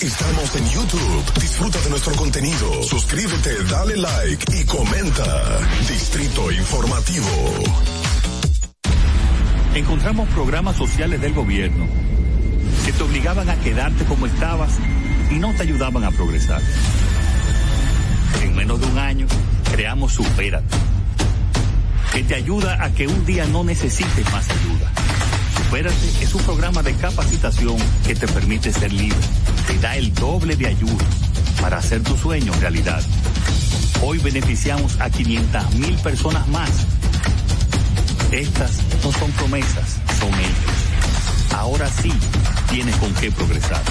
Estamos 0.02 0.56
en 0.56 0.70
YouTube. 0.70 1.34
Disfruta 1.42 1.82
de 1.82 1.90
nuestro 1.90 2.16
contenido. 2.16 2.84
Suscríbete, 2.84 3.64
dale 3.70 3.98
like 3.98 4.46
y 4.60 4.66
comenta. 4.66 5.60
Distrito 5.88 6.52
Informativo. 6.52 7.28
Encontramos 9.74 10.30
programas 10.30 10.76
sociales 10.78 11.20
del 11.22 11.34
gobierno 11.34 11.88
que 12.86 12.94
te 12.94 13.04
obligaban 13.04 13.50
a 13.50 13.60
quedarte 13.60 14.06
como 14.06 14.28
estabas 14.28 14.74
y 15.32 15.36
no 15.36 15.54
te 15.56 15.64
ayudaban 15.64 16.04
a 16.04 16.12
progresar. 16.12 16.62
En 18.44 18.56
menos 18.56 18.80
de 18.80 18.88
un 18.88 18.98
año 19.00 19.28
creamos 19.72 20.14
Supérate, 20.14 20.76
que 22.16 22.24
te 22.24 22.36
ayuda 22.36 22.82
a 22.82 22.90
que 22.94 23.08
un 23.10 23.26
día 23.26 23.46
no 23.48 23.66
necesites 23.66 24.32
más 24.32 24.48
ayuda. 24.50 24.90
Supérate 25.58 26.24
es 26.24 26.34
un 26.34 26.42
programa 26.44 26.82
de 26.82 26.94
capacitación 26.96 27.76
que 28.08 28.16
te 28.16 28.26
permite 28.26 28.72
ser 28.72 28.94
libre. 28.94 29.20
Te 29.68 29.78
da 29.80 29.98
el 29.98 30.14
doble 30.14 30.56
de 30.56 30.68
ayuda 30.68 31.04
para 31.60 31.78
hacer 31.80 32.02
tu 32.04 32.16
sueño 32.16 32.54
realidad. 32.62 33.04
Hoy 34.02 34.20
beneficiamos 34.20 34.98
a 35.02 35.10
500 35.10 35.76
mil 35.76 35.94
personas 35.98 36.48
más. 36.48 36.70
Estas 38.32 38.82
no 39.04 39.12
son 39.12 39.30
promesas, 39.32 39.98
son 40.18 40.34
hechos. 40.36 41.54
Ahora 41.54 41.90
sí 42.02 42.14
tienes 42.70 42.96
con 42.96 43.14
qué 43.16 43.30
progresar. 43.30 43.82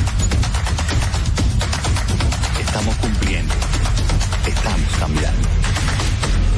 Estamos 2.58 2.96
cumpliendo. 2.96 3.54
Estamos 4.46 4.88
cambiando. 4.98 5.48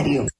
Rosario. 0.00 0.39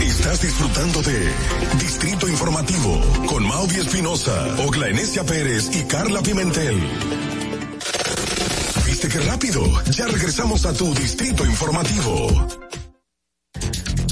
Estás 0.00 0.40
disfrutando 0.42 1.02
de 1.02 1.32
Distrito 1.78 2.28
Informativo 2.28 3.00
con 3.26 3.46
Maudi 3.46 3.76
Espinosa, 3.76 4.56
Ogla 4.58 4.88
Enesia 4.88 5.24
Pérez 5.24 5.70
y 5.74 5.84
Carla 5.84 6.22
Pimentel. 6.22 6.80
¿Viste 8.86 9.08
qué 9.08 9.18
rápido? 9.20 9.62
Ya 9.90 10.06
regresamos 10.06 10.64
a 10.66 10.72
tu 10.72 10.94
Distrito 10.94 11.44
Informativo. 11.44 12.46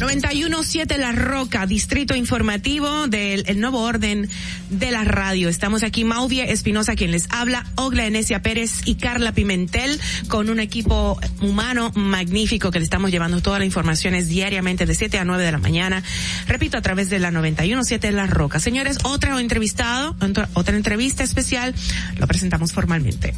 91.7 0.04 0.98
La 0.98 1.12
Roca, 1.12 1.64
Distrito 1.64 2.14
Informativo 2.14 3.08
del 3.08 3.44
el 3.46 3.58
Nuevo 3.58 3.80
Orden 3.80 4.28
de 4.68 4.90
la 4.90 5.02
Radio. 5.02 5.48
Estamos 5.48 5.82
aquí, 5.82 6.04
Maudie 6.04 6.52
Espinosa, 6.52 6.94
quien 6.94 7.10
les 7.10 7.26
habla, 7.30 7.64
Ogla 7.76 8.04
Enesia 8.04 8.42
Pérez 8.42 8.82
y 8.84 8.96
Carla 8.96 9.32
Pimentel, 9.32 9.98
con 10.28 10.50
un 10.50 10.60
equipo 10.60 11.18
humano 11.40 11.90
magnífico 11.94 12.70
que 12.70 12.80
le 12.80 12.84
estamos 12.84 13.12
llevando 13.12 13.40
todas 13.40 13.60
las 13.60 13.66
informaciones 13.66 14.28
diariamente 14.28 14.84
de 14.84 14.94
7 14.94 15.18
a 15.18 15.24
9 15.24 15.42
de 15.42 15.52
la 15.52 15.58
mañana. 15.58 16.02
Repito, 16.46 16.76
a 16.76 16.82
través 16.82 17.08
de 17.08 17.18
la 17.18 17.30
91.7 17.30 18.10
La 18.10 18.26
Roca. 18.26 18.60
Señores, 18.60 18.98
otro 19.04 19.38
entrevistado, 19.38 20.16
otra 20.52 20.76
entrevista 20.76 21.24
especial, 21.24 21.74
lo 22.18 22.26
presentamos 22.26 22.72
formalmente. 22.72 23.32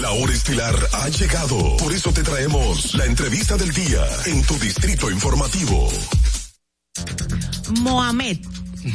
La 0.00 0.10
hora 0.10 0.32
estilar 0.32 0.74
ha 0.92 1.08
llegado. 1.08 1.76
Por 1.76 1.92
eso 1.92 2.12
te 2.12 2.22
traemos 2.22 2.94
la 2.94 3.04
entrevista 3.04 3.56
del 3.56 3.72
día 3.72 4.04
en 4.26 4.42
tu 4.44 4.58
distrito 4.58 5.10
informativo. 5.10 5.88
Mohamed. 7.80 8.38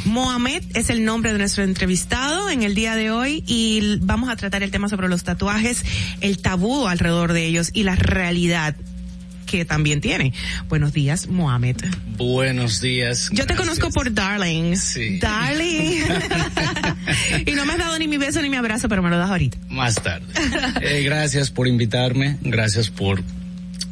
Mohamed 0.04 0.62
es 0.74 0.90
el 0.90 1.04
nombre 1.04 1.32
de 1.32 1.38
nuestro 1.38 1.64
entrevistado 1.64 2.50
en 2.50 2.62
el 2.62 2.74
día 2.74 2.94
de 2.94 3.10
hoy 3.10 3.42
y 3.46 3.98
vamos 4.00 4.28
a 4.28 4.36
tratar 4.36 4.62
el 4.62 4.70
tema 4.70 4.88
sobre 4.88 5.08
los 5.08 5.24
tatuajes, 5.24 5.84
el 6.20 6.42
tabú 6.42 6.86
alrededor 6.86 7.32
de 7.32 7.46
ellos 7.46 7.70
y 7.72 7.84
la 7.84 7.96
realidad 7.96 8.76
que 9.48 9.64
también 9.64 10.00
tiene. 10.00 10.32
Buenos 10.68 10.92
días, 10.92 11.26
Mohamed. 11.26 11.76
Buenos 12.16 12.80
días. 12.80 13.30
Yo 13.32 13.46
te 13.46 13.56
conozco 13.56 13.90
por 13.90 14.12
Darling. 14.12 14.76
Sí. 14.76 15.18
Darling. 15.18 16.02
y 17.46 17.52
no 17.52 17.64
me 17.64 17.72
has 17.72 17.78
dado 17.78 17.98
ni 17.98 18.06
mi 18.06 18.18
beso 18.18 18.40
ni 18.42 18.50
mi 18.50 18.56
abrazo, 18.56 18.88
pero 18.88 19.02
me 19.02 19.10
lo 19.10 19.18
das 19.18 19.30
ahorita. 19.30 19.58
Más 19.68 19.96
tarde. 19.96 20.26
Eh, 20.82 21.02
gracias 21.02 21.50
por 21.50 21.66
invitarme. 21.66 22.36
Gracias 22.42 22.90
por 22.90 23.22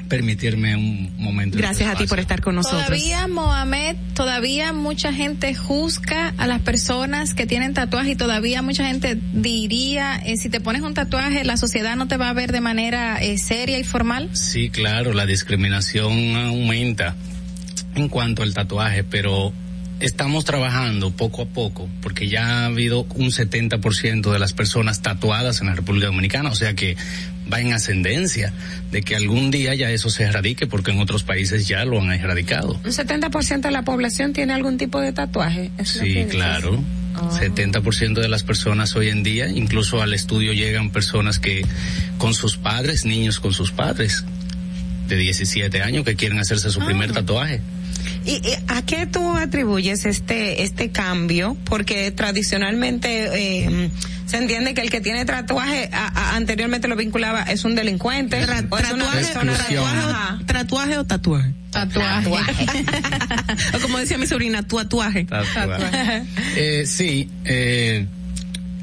permitirme 0.09 0.77
un 0.77 1.13
momento. 1.17 1.59
Gracias 1.59 1.89
a 1.89 1.97
ti 1.97 2.07
por 2.07 2.19
estar 2.19 2.41
con 2.41 2.55
nosotros. 2.55 2.87
Todavía, 2.87 3.27
Mohamed, 3.29 3.97
todavía 4.15 4.73
mucha 4.73 5.13
gente 5.13 5.55
juzga 5.55 6.35
a 6.39 6.47
las 6.47 6.61
personas 6.63 7.35
que 7.35 7.47
tienen 7.47 7.75
tatuajes 7.75 8.13
y 8.13 8.17
todavía 8.17 8.63
mucha 8.63 8.87
gente 8.87 9.19
diría, 9.33 10.17
eh, 10.25 10.37
si 10.37 10.49
te 10.49 10.61
pones 10.61 10.83
un 10.83 10.95
tatuaje, 10.95 11.45
la 11.45 11.57
sociedad 11.57 11.97
no 11.97 12.09
te 12.09 12.17
va 12.17 12.31
a 12.31 12.33
ver 12.33 12.53
de 12.53 12.61
manera 12.61 13.19
eh, 13.23 13.39
seria 13.39 13.79
y 13.79 13.85
formal. 13.85 14.31
Sí, 14.33 14.71
claro, 14.71 15.13
la 15.13 15.27
discriminación 15.27 16.37
aumenta 16.37 17.15
en 17.95 18.09
cuanto 18.09 18.43
al 18.43 18.55
tatuaje, 18.55 19.05
pero 19.05 19.53
estamos 20.01 20.45
trabajando 20.45 21.11
poco 21.11 21.43
a 21.43 21.47
poco 21.47 21.89
porque 22.03 22.29
ya 22.29 22.63
ha 22.63 22.67
habido 22.67 23.07
un 23.15 23.29
70% 23.29 24.33
de 24.33 24.39
las 24.39 24.53
personas 24.53 25.03
tatuadas 25.03 25.61
en 25.61 25.69
la 25.69 25.75
República 25.75 26.07
Dominicana, 26.07 26.51
o 26.51 26.55
sea 26.55 26.75
que 26.75 26.97
va 27.53 27.61
en 27.61 27.73
ascendencia 27.73 28.53
de 28.91 29.03
que 29.03 29.17
algún 29.17 29.51
día 29.51 29.75
ya 29.75 29.91
eso 29.91 30.11
se 30.11 30.25
erradique 30.25 30.67
porque 30.67 30.91
en 30.91 31.01
otros 31.01 31.23
países 31.23 31.69
ya 31.69 31.85
lo 31.85 32.01
han 32.01 32.13
erradicado. 32.13 32.81
¿Un 32.85 32.93
70% 32.93 33.61
de 33.61 33.71
la 33.71 33.83
población 33.83 34.33
tiene 34.33 34.53
algún 34.53 34.79
tipo 34.79 35.01
de 35.01 35.13
tatuaje? 35.13 35.71
Sí, 35.85 36.27
claro. 36.29 36.83
70% 37.17 38.21
de 38.21 38.29
las 38.29 38.43
personas 38.43 38.95
hoy 38.95 39.09
en 39.09 39.23
día, 39.23 39.49
incluso 39.49 40.03
al 40.03 40.13
estudio 40.13 40.53
llegan 40.53 40.91
personas 40.91 41.39
que 41.39 41.65
con 42.19 42.35
sus 42.35 42.59
padres, 42.59 43.07
niños 43.07 43.41
con 43.41 43.55
sus 43.55 43.73
padres 43.73 44.25
de 45.09 45.17
17 45.17 45.83
años 45.83 46.05
que 46.05 46.15
quieren 46.17 46.39
hacerse 46.39 46.71
su 46.71 46.81
primer 46.85 47.13
tatuaje. 47.13 47.63
¿Y, 48.25 48.41
a 48.69 48.83
qué 48.83 49.07
tú 49.07 49.33
atribuyes 49.33 50.05
este 50.05 50.63
este 50.63 50.91
cambio? 50.91 51.57
Porque 51.65 52.11
tradicionalmente 52.11 53.65
eh, 53.65 53.91
se 54.27 54.39
entiende 54.39 54.75
que 54.75 54.81
el 54.81 54.91
que 54.91 55.01
tiene 55.01 55.25
tatuaje 55.25 55.89
anteriormente 55.93 56.89
lo 56.89 56.97
vinculaba 56.97 57.43
es 57.43 57.65
un 57.65 57.75
delincuente. 57.75 58.39
tatuaje, 60.47 60.99
o 60.99 61.05
tatuaje. 61.05 61.53
Tatuaje. 61.71 62.31
o 63.75 63.81
como 63.81 63.99
decía 63.99 64.19
mi 64.19 64.27
sobrina, 64.27 64.63
tatuaje. 64.63 65.25
Tatuaje. 65.25 66.25
eh, 66.57 66.87
sí, 66.87 67.31
eh, 67.45 68.07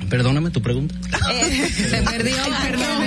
Perdóname 0.09 0.49
tu 0.51 0.61
pregunta. 0.61 0.95
Eh, 1.31 1.69
se 1.69 2.01
perdió, 2.03 2.35
perdón. 2.61 3.03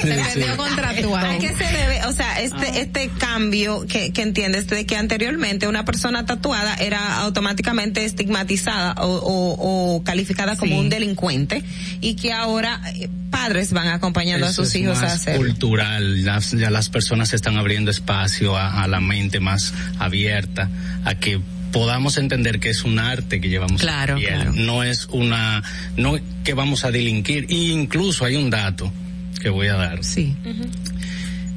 Se 0.00 0.08
perdió 0.08 0.56
contractual. 0.56 1.26
¿A 1.26 1.38
qué 1.38 1.48
se 1.48 1.64
debe, 1.64 2.04
o 2.06 2.12
sea, 2.12 2.40
este, 2.40 2.80
este 2.80 3.08
cambio 3.18 3.86
que, 3.86 4.12
que 4.12 4.22
entiendes 4.22 4.66
de 4.66 4.86
que 4.86 4.96
anteriormente 4.96 5.68
una 5.68 5.84
persona 5.84 6.24
tatuada 6.26 6.74
era 6.76 7.18
automáticamente 7.18 8.04
estigmatizada 8.04 8.94
o, 9.02 9.06
o, 9.16 9.96
o 9.96 10.04
calificada 10.04 10.56
como 10.56 10.74
Sí. 10.74 10.78
un 10.80 10.88
delincuente 10.88 11.62
y 12.00 12.14
que 12.14 12.32
ahora 12.32 12.80
eh, 12.94 13.08
padres 13.30 13.72
van 13.72 13.88
acompañando 13.88 14.46
Eso 14.46 14.62
a 14.62 14.64
sus 14.64 14.74
hijos 14.76 14.98
a 14.98 15.02
más 15.02 15.12
hacer. 15.14 15.36
cultural, 15.36 16.24
las- 16.24 16.52
ya 16.52 16.70
las 16.70 16.88
personas 16.88 17.28
se 17.30 17.36
están 17.36 17.56
abriendo 17.56 17.90
espacio 17.90 18.56
a, 18.56 18.82
a 18.82 18.88
la 18.88 19.00
mente 19.00 19.40
más 19.40 19.72
abierta, 19.98 20.68
a 21.04 21.14
que 21.14 21.40
podamos 21.72 22.16
entender 22.18 22.58
que 22.60 22.70
es 22.70 22.84
un 22.84 22.98
arte 22.98 23.40
que 23.40 23.48
llevamos 23.48 23.80
Claro, 23.80 24.16
en 24.18 24.22
claro. 24.24 24.52
no 24.54 24.82
es 24.82 25.06
una, 25.10 25.62
no 25.96 26.18
que 26.44 26.54
vamos 26.54 26.84
a 26.84 26.90
delinquir, 26.90 27.46
y 27.48 27.70
incluso 27.70 28.24
hay 28.24 28.36
un 28.36 28.50
dato 28.50 28.92
que 29.40 29.48
voy 29.48 29.68
a 29.68 29.74
dar. 29.74 30.02
Sí. 30.04 30.34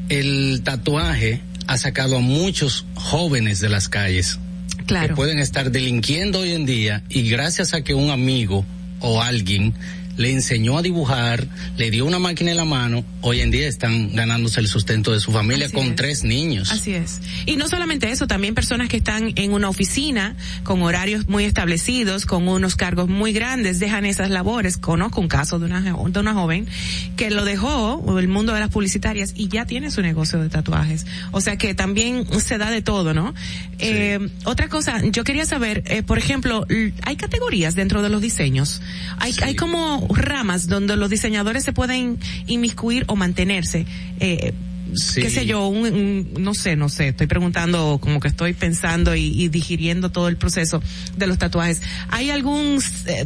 El 0.09 0.61
tatuaje 0.63 1.41
ha 1.67 1.77
sacado 1.77 2.17
a 2.17 2.19
muchos 2.19 2.85
jóvenes 2.95 3.59
de 3.59 3.69
las 3.69 3.89
calles 3.89 4.39
que 4.77 4.83
Claro. 4.85 5.15
pueden 5.15 5.39
estar 5.39 5.71
delinquiendo 5.71 6.39
hoy 6.39 6.51
en 6.51 6.65
día 6.65 7.03
y 7.09 7.29
gracias 7.29 7.73
a 7.73 7.81
que 7.83 7.93
un 7.93 8.09
amigo 8.11 8.65
o 8.99 9.21
alguien 9.21 9.73
le 10.17 10.31
enseñó 10.31 10.77
a 10.77 10.81
dibujar, 10.81 11.47
le 11.77 11.91
dio 11.91 12.05
una 12.05 12.19
máquina 12.19 12.51
en 12.51 12.57
la 12.57 12.65
mano, 12.65 13.03
hoy 13.21 13.41
en 13.41 13.51
día 13.51 13.67
están 13.67 14.15
ganándose 14.15 14.59
el 14.59 14.67
sustento 14.67 15.11
de 15.11 15.19
su 15.19 15.31
familia 15.31 15.65
Así 15.65 15.75
con 15.75 15.87
es. 15.87 15.95
tres 15.95 16.23
niños. 16.23 16.71
Así 16.71 16.93
es. 16.93 17.21
Y 17.45 17.55
no 17.55 17.67
solamente 17.67 18.11
eso, 18.11 18.27
también 18.27 18.53
personas 18.53 18.89
que 18.89 18.97
están 18.97 19.33
en 19.35 19.53
una 19.53 19.69
oficina 19.69 20.35
con 20.63 20.81
horarios 20.81 21.27
muy 21.27 21.45
establecidos, 21.45 22.25
con 22.25 22.47
unos 22.47 22.75
cargos 22.75 23.09
muy 23.09 23.33
grandes, 23.33 23.79
dejan 23.79 24.05
esas 24.05 24.29
labores. 24.29 24.77
Conozco 24.77 25.21
un 25.21 25.27
caso 25.27 25.59
de 25.59 25.65
una, 25.65 25.81
de 25.81 26.19
una 26.19 26.33
joven 26.33 26.67
que 27.15 27.31
lo 27.31 27.45
dejó 27.45 28.19
el 28.19 28.27
mundo 28.27 28.53
de 28.53 28.59
las 28.59 28.69
publicitarias 28.69 29.33
y 29.35 29.47
ya 29.47 29.65
tiene 29.65 29.91
su 29.91 30.01
negocio 30.01 30.39
de 30.39 30.49
tatuajes. 30.49 31.05
O 31.31 31.41
sea 31.41 31.57
que 31.57 31.73
también 31.73 32.27
se 32.39 32.57
da 32.57 32.69
de 32.69 32.81
todo, 32.81 33.13
¿no? 33.13 33.33
Eh, 33.79 34.19
otra 34.45 34.69
cosa, 34.69 35.01
yo 35.05 35.23
quería 35.23 35.45
saber, 35.45 35.83
eh, 35.87 36.03
por 36.03 36.17
ejemplo, 36.17 36.65
hay 37.01 37.15
categorías 37.15 37.75
dentro 37.75 38.01
de 38.01 38.09
los 38.09 38.21
diseños. 38.21 38.81
Hay, 39.17 39.33
hay 39.41 39.55
como 39.55 40.02
ramas 40.09 40.67
donde 40.67 40.97
los 40.97 41.09
diseñadores 41.09 41.63
se 41.63 41.73
pueden 41.73 42.19
inmiscuir 42.47 43.05
o 43.07 43.15
mantenerse. 43.15 43.85
Eh, 44.19 44.53
Sí. 44.95 45.21
qué 45.21 45.29
sé 45.29 45.45
yo, 45.45 45.67
un, 45.67 45.85
un- 45.93 46.33
no 46.43 46.53
sé, 46.53 46.75
no 46.75 46.89
sé, 46.89 47.09
estoy 47.09 47.27
preguntando 47.27 47.99
como 48.01 48.19
que 48.19 48.27
estoy 48.27 48.53
pensando 48.53 49.15
y, 49.15 49.25
y 49.43 49.47
digiriendo 49.49 50.09
todo 50.11 50.27
el 50.27 50.37
proceso 50.37 50.81
de 51.17 51.27
los 51.27 51.37
tatuajes. 51.37 51.81
¿Hay 52.09 52.29
algún 52.29 52.79
eh, 53.07 53.25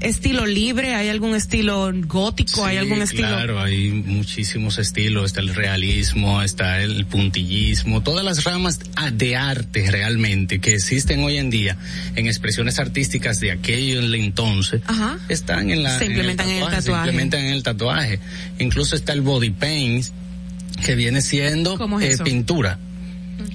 estilo 0.00 0.46
libre? 0.46 0.94
¿Hay 0.94 1.08
algún 1.08 1.34
estilo 1.34 1.90
gótico? 2.06 2.64
¿Hay 2.64 2.76
algún 2.76 3.02
estilo? 3.02 3.28
Claro, 3.28 3.60
hay 3.60 3.90
muchísimos 3.90 4.78
estilos, 4.78 5.26
está 5.26 5.40
el 5.40 5.54
realismo, 5.54 6.42
está 6.42 6.80
el 6.80 7.06
puntillismo, 7.06 8.02
todas 8.02 8.24
las 8.24 8.44
ramas 8.44 8.78
de 9.12 9.36
arte 9.36 9.90
realmente 9.90 10.60
que 10.60 10.74
existen 10.74 11.20
hoy 11.24 11.36
en 11.38 11.50
día 11.50 11.76
en 12.16 12.26
expresiones 12.26 12.78
artísticas 12.78 13.40
de 13.40 13.50
aquello 13.52 13.98
en 13.98 14.04
el 14.06 14.14
entonces, 14.16 14.82
Ajá. 14.86 15.18
están 15.28 15.70
en 15.70 15.82
la 15.82 15.98
Se 15.98 16.06
implementan 16.06 16.48
en 16.48 16.56
el 16.62 16.64
Se 16.64 16.70
tatuaje. 16.76 17.06
implementan 17.08 17.40
en 17.44 17.52
el 17.52 17.62
tatuaje. 17.62 18.20
Incluso 18.58 18.96
está 18.96 19.12
el 19.12 19.20
body 19.22 19.50
paint 19.50 20.06
que 20.84 20.94
viene 20.94 21.22
siendo 21.22 21.76
¿Cómo 21.78 22.00
es 22.00 22.20
eh, 22.20 22.24
pintura. 22.24 22.78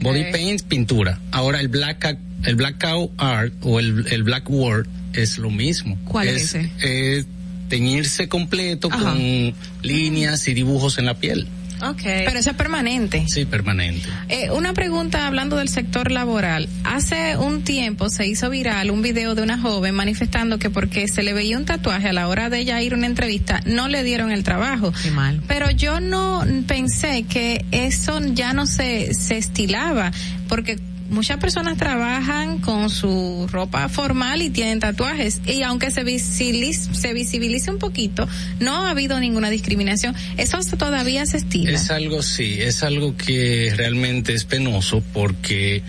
Body 0.01 0.31
paint, 0.31 0.61
pintura. 0.63 1.19
Ahora 1.31 1.59
el 1.59 1.67
black 1.67 2.17
el 2.43 2.55
blackout 2.55 3.11
art 3.17 3.53
o 3.61 3.79
el, 3.79 4.05
el 4.11 4.23
black 4.23 4.49
word 4.49 4.87
es 5.13 5.37
lo 5.37 5.49
mismo. 5.49 5.97
¿Cuál 6.05 6.27
es 6.27 6.55
ese? 6.55 6.71
eh, 6.81 7.23
teñirse 7.69 8.27
completo 8.27 8.89
Ajá. 8.91 9.11
con 9.11 9.53
líneas 9.81 10.47
y 10.47 10.53
dibujos 10.53 10.97
en 10.97 11.05
la 11.05 11.15
piel. 11.15 11.47
Okay. 11.81 12.25
Pero 12.25 12.39
eso 12.39 12.51
es 12.51 12.55
permanente. 12.55 13.25
Sí, 13.27 13.45
permanente. 13.45 14.07
Eh, 14.29 14.49
una 14.51 14.73
pregunta 14.73 15.27
hablando 15.27 15.57
del 15.57 15.69
sector 15.69 16.11
laboral. 16.11 16.69
Hace 16.83 17.37
un 17.37 17.63
tiempo 17.63 18.09
se 18.09 18.27
hizo 18.27 18.49
viral 18.49 18.91
un 18.91 19.01
video 19.01 19.35
de 19.35 19.41
una 19.41 19.59
joven 19.59 19.95
manifestando 19.95 20.59
que 20.59 20.69
porque 20.69 21.07
se 21.07 21.23
le 21.23 21.33
veía 21.33 21.57
un 21.57 21.65
tatuaje 21.65 22.09
a 22.09 22.13
la 22.13 22.27
hora 22.27 22.49
de 22.49 22.59
ella 22.59 22.81
ir 22.81 22.93
a 22.93 22.97
una 22.97 23.07
entrevista, 23.07 23.61
no 23.65 23.87
le 23.87 24.03
dieron 24.03 24.31
el 24.31 24.43
trabajo. 24.43 24.93
Qué 25.03 25.11
mal. 25.11 25.41
Pero 25.47 25.69
yo 25.71 25.99
no 25.99 26.43
pensé 26.67 27.23
que 27.23 27.65
eso 27.71 28.19
ya 28.33 28.53
no 28.53 28.67
se, 28.67 29.13
se 29.13 29.37
estilaba, 29.37 30.11
porque 30.47 30.77
muchas 31.09 31.37
personas 31.37 31.77
trabajan 31.77 32.59
con 32.59 32.89
su 32.89 33.47
ropa 33.51 33.89
formal 33.89 34.41
y 34.41 34.49
tienen 34.49 34.79
tatuajes 34.79 35.41
y 35.45 35.63
aunque 35.63 35.91
se 35.91 36.03
visibilice, 36.03 36.93
se 36.93 37.13
visibilice 37.13 37.71
un 37.71 37.79
poquito, 37.79 38.27
no 38.59 38.85
ha 38.85 38.89
habido 38.89 39.19
ninguna 39.19 39.49
discriminación. 39.49 40.15
Eso 40.37 40.59
todavía 40.77 41.25
se 41.25 41.37
estila. 41.37 41.71
Es 41.71 41.91
algo, 41.91 42.21
sí, 42.23 42.57
es 42.59 42.83
algo 42.83 43.15
que 43.15 43.73
realmente 43.75 44.33
es 44.33 44.45
penoso 44.45 45.03
porque 45.13 45.83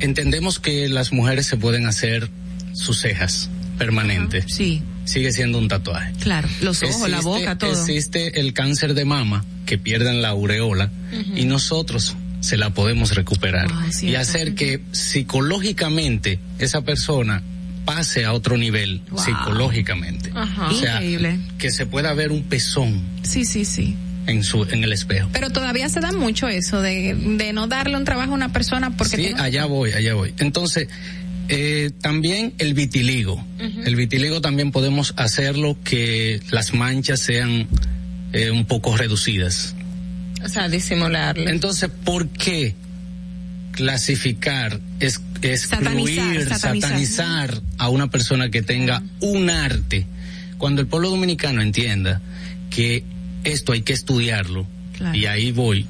entendemos 0.00 0.58
que 0.58 0.88
las 0.88 1.12
mujeres 1.12 1.46
se 1.46 1.56
pueden 1.56 1.86
hacer 1.86 2.30
sus 2.72 3.00
cejas 3.00 3.50
permanente. 3.78 4.44
Sí. 4.46 4.82
Sigue 5.04 5.32
siendo 5.32 5.58
un 5.58 5.68
tatuaje. 5.68 6.12
Claro, 6.20 6.48
los 6.60 6.82
ojos, 6.82 7.08
la 7.08 7.22
boca, 7.22 7.56
todo. 7.56 7.70
Existe 7.70 8.40
el 8.40 8.52
cáncer 8.52 8.92
de 8.92 9.06
mama 9.06 9.44
que 9.64 9.78
pierden 9.78 10.20
la 10.20 10.30
aureola 10.30 10.90
y 11.34 11.46
nosotros 11.46 12.14
se 12.48 12.56
la 12.56 12.70
podemos 12.70 13.14
recuperar 13.14 13.68
y 14.02 14.14
hacer 14.14 14.54
que 14.54 14.80
psicológicamente 14.92 16.38
esa 16.58 16.80
persona 16.82 17.42
pase 17.84 18.24
a 18.24 18.32
otro 18.32 18.56
nivel 18.56 19.00
Wow. 19.10 19.18
psicológicamente. 19.24 20.30
Ajá. 20.34 20.68
O 20.68 20.72
sea, 20.74 20.94
Increíble. 20.96 21.38
que 21.58 21.70
se 21.70 21.86
pueda 21.86 22.12
ver 22.14 22.32
un 22.32 22.42
pezón 22.42 23.02
Sí, 23.22 23.44
sí, 23.44 23.64
sí. 23.64 23.96
en 24.26 24.42
su 24.44 24.64
en 24.64 24.82
el 24.84 24.92
espejo. 24.92 25.28
Pero 25.32 25.50
todavía 25.50 25.88
se 25.88 26.00
da 26.00 26.12
mucho 26.12 26.48
eso 26.48 26.80
de, 26.82 27.14
de 27.14 27.52
no 27.52 27.66
darle 27.66 27.96
un 27.96 28.04
trabajo 28.04 28.32
a 28.32 28.34
una 28.34 28.52
persona 28.52 28.96
porque 28.96 29.16
sí, 29.16 29.32
allá 29.38 29.66
voy, 29.66 29.92
allá 29.92 30.14
voy. 30.14 30.34
Entonces, 30.38 30.88
eh, 31.48 31.90
también 32.02 32.52
el 32.58 32.74
vitiligo. 32.74 33.42
El 33.58 33.96
vitiligo 33.96 34.40
también 34.40 34.70
podemos 34.70 35.14
hacerlo 35.16 35.76
que 35.84 36.40
las 36.50 36.74
manchas 36.74 37.20
sean 37.20 37.66
eh, 38.34 38.50
un 38.50 38.66
poco 38.66 38.96
reducidas. 38.98 39.74
O 40.44 40.48
sea, 40.48 40.68
disimularle. 40.68 41.50
Entonces, 41.50 41.90
¿por 42.04 42.28
qué 42.28 42.74
clasificar, 43.72 44.80
es, 45.00 45.20
excluir, 45.42 45.58
Satanizar, 45.58 46.58
satanizar. 46.58 46.60
satanizar 46.80 47.62
a 47.78 47.88
una 47.88 48.08
persona 48.08 48.50
que 48.50 48.62
tenga 48.62 49.02
un 49.20 49.50
arte? 49.50 50.06
Cuando 50.58 50.80
el 50.80 50.86
pueblo 50.88 51.10
dominicano 51.10 51.62
entienda 51.62 52.20
que 52.70 53.04
esto 53.44 53.72
hay 53.72 53.82
que 53.82 53.92
estudiarlo, 53.92 54.66
Claro. 54.96 55.16
y 55.16 55.26
ahí 55.26 55.52
voy, 55.52 55.86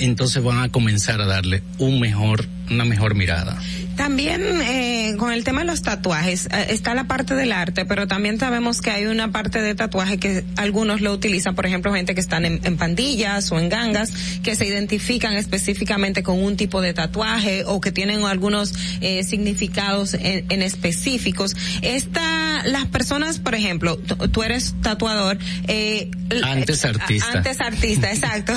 entonces 0.00 0.42
van 0.42 0.58
a 0.58 0.68
comenzar 0.70 1.20
a 1.20 1.26
darle 1.26 1.62
un 1.78 2.00
mejor, 2.00 2.46
una 2.70 2.84
mejor 2.84 3.14
mirada. 3.14 3.56
También 3.96 4.42
eh, 4.62 5.14
con 5.18 5.32
el 5.32 5.44
tema 5.44 5.60
de 5.60 5.66
los 5.66 5.82
tatuajes 5.82 6.46
eh, 6.46 6.66
está 6.70 6.94
la 6.94 7.04
parte 7.04 7.34
del 7.34 7.52
arte, 7.52 7.84
pero 7.84 8.06
también 8.06 8.38
sabemos 8.38 8.80
que 8.80 8.90
hay 8.90 9.06
una 9.06 9.30
parte 9.32 9.62
de 9.62 9.74
tatuaje 9.74 10.18
que 10.18 10.44
algunos 10.56 11.00
lo 11.00 11.12
utilizan, 11.12 11.54
por 11.54 11.66
ejemplo, 11.66 11.92
gente 11.94 12.14
que 12.14 12.20
están 12.20 12.44
en, 12.44 12.60
en 12.64 12.76
pandillas 12.76 13.50
o 13.52 13.58
en 13.58 13.68
gangas, 13.68 14.12
que 14.42 14.54
se 14.56 14.66
identifican 14.66 15.34
específicamente 15.34 16.22
con 16.22 16.42
un 16.42 16.56
tipo 16.56 16.80
de 16.80 16.92
tatuaje 16.94 17.64
o 17.66 17.80
que 17.80 17.92
tienen 17.92 18.24
algunos 18.24 18.72
eh, 19.00 19.22
significados 19.24 20.14
en, 20.14 20.44
en 20.50 20.62
específicos. 20.62 21.56
Esta, 21.82 22.62
las 22.66 22.86
personas, 22.86 23.38
por 23.38 23.54
ejemplo, 23.54 23.96
tú, 23.96 24.42
eres 24.42 24.74
tatuador, 24.82 25.38
eh, 25.68 26.10
Antes 26.42 26.84
artista. 26.84 27.30
antes 27.32 27.60
artista, 27.60 28.10
exacto. 28.12 28.54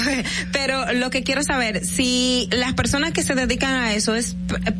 Pero 0.51 0.93
lo 0.93 1.09
que 1.09 1.23
quiero 1.23 1.43
saber, 1.43 1.85
si 1.85 2.49
las 2.51 2.73
personas 2.73 3.11
que 3.11 3.23
se 3.23 3.35
dedican 3.35 3.73
a 3.73 3.93
eso 3.93 4.15
es 4.15 4.35
p- 4.47 4.71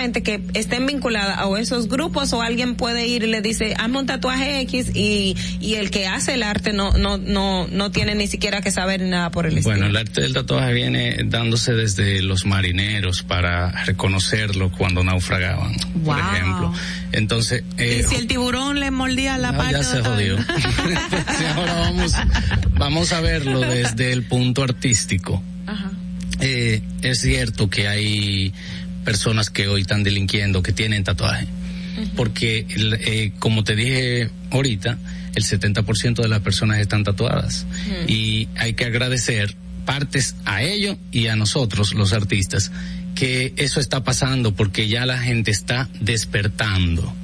precisamente 0.00 0.22
que 0.22 0.58
estén 0.58 0.86
vinculadas 0.86 1.38
a 1.38 1.60
esos 1.60 1.88
grupos 1.88 2.32
o 2.32 2.42
alguien 2.42 2.74
puede 2.76 3.06
ir 3.06 3.22
y 3.22 3.26
le 3.26 3.42
dice, 3.42 3.74
hazme 3.78 3.98
un 3.98 4.06
tatuaje 4.06 4.60
X 4.62 4.92
y, 4.94 5.36
y 5.60 5.74
el 5.74 5.90
que 5.90 6.06
hace 6.06 6.34
el 6.34 6.42
arte 6.42 6.72
no, 6.72 6.92
no, 6.92 7.18
no, 7.18 7.66
no 7.68 7.90
tiene 7.90 8.14
ni 8.14 8.26
siquiera 8.26 8.60
que 8.60 8.70
saber 8.70 9.02
nada 9.02 9.30
por 9.30 9.46
el 9.46 9.58
estilo. 9.58 9.76
Bueno, 9.76 9.86
el 9.86 9.96
arte 9.96 10.22
del 10.22 10.32
tatuaje 10.32 10.72
viene 10.72 11.18
dándose 11.24 11.72
desde 11.72 12.22
los 12.22 12.46
marineros 12.46 13.22
para 13.22 13.84
reconocerlo 13.84 14.70
cuando 14.70 15.04
naufragaban, 15.04 15.74
por 16.04 16.18
ejemplo. 16.18 16.72
Entonces, 17.12 17.64
eh, 17.76 18.00
y 18.00 18.08
si 18.08 18.14
el 18.16 18.26
tiburón 18.26 18.80
le 18.80 18.90
mordía 18.90 19.36
la 19.36 19.52
no, 19.52 19.58
parte 19.58 19.72
ya 19.72 19.82
se 19.82 20.00
jodió. 20.00 20.36
Ahora 21.56 21.74
vamos, 21.74 22.12
vamos 22.72 23.12
a 23.12 23.20
verlo 23.20 23.60
desde 23.60 24.12
el 24.12 24.22
punto 24.22 24.62
artístico. 24.62 25.42
Ajá. 25.66 25.90
Eh, 26.40 26.80
es 27.02 27.20
cierto 27.20 27.68
que 27.68 27.86
hay 27.86 28.54
personas 29.04 29.50
que 29.50 29.68
hoy 29.68 29.82
están 29.82 30.02
delinquiendo 30.02 30.62
que 30.62 30.72
tienen 30.72 31.04
tatuaje. 31.04 31.46
Porque, 32.16 32.66
eh, 32.68 33.32
como 33.38 33.62
te 33.64 33.76
dije 33.76 34.30
ahorita, 34.50 34.98
el 35.34 35.44
70% 35.44 36.22
de 36.22 36.28
las 36.28 36.40
personas 36.40 36.78
están 36.78 37.04
tatuadas. 37.04 37.66
Y 38.08 38.48
hay 38.56 38.74
que 38.74 38.84
agradecer 38.84 39.54
partes 39.84 40.36
a 40.44 40.62
ellos 40.62 40.96
y 41.10 41.26
a 41.26 41.36
nosotros, 41.36 41.94
los 41.94 42.12
artistas, 42.12 42.70
que 43.14 43.52
eso 43.56 43.80
está 43.80 44.02
pasando 44.04 44.54
porque 44.54 44.88
ya 44.88 45.04
la 45.06 45.18
gente 45.18 45.50
está 45.50 45.88
despertando. 46.00 47.14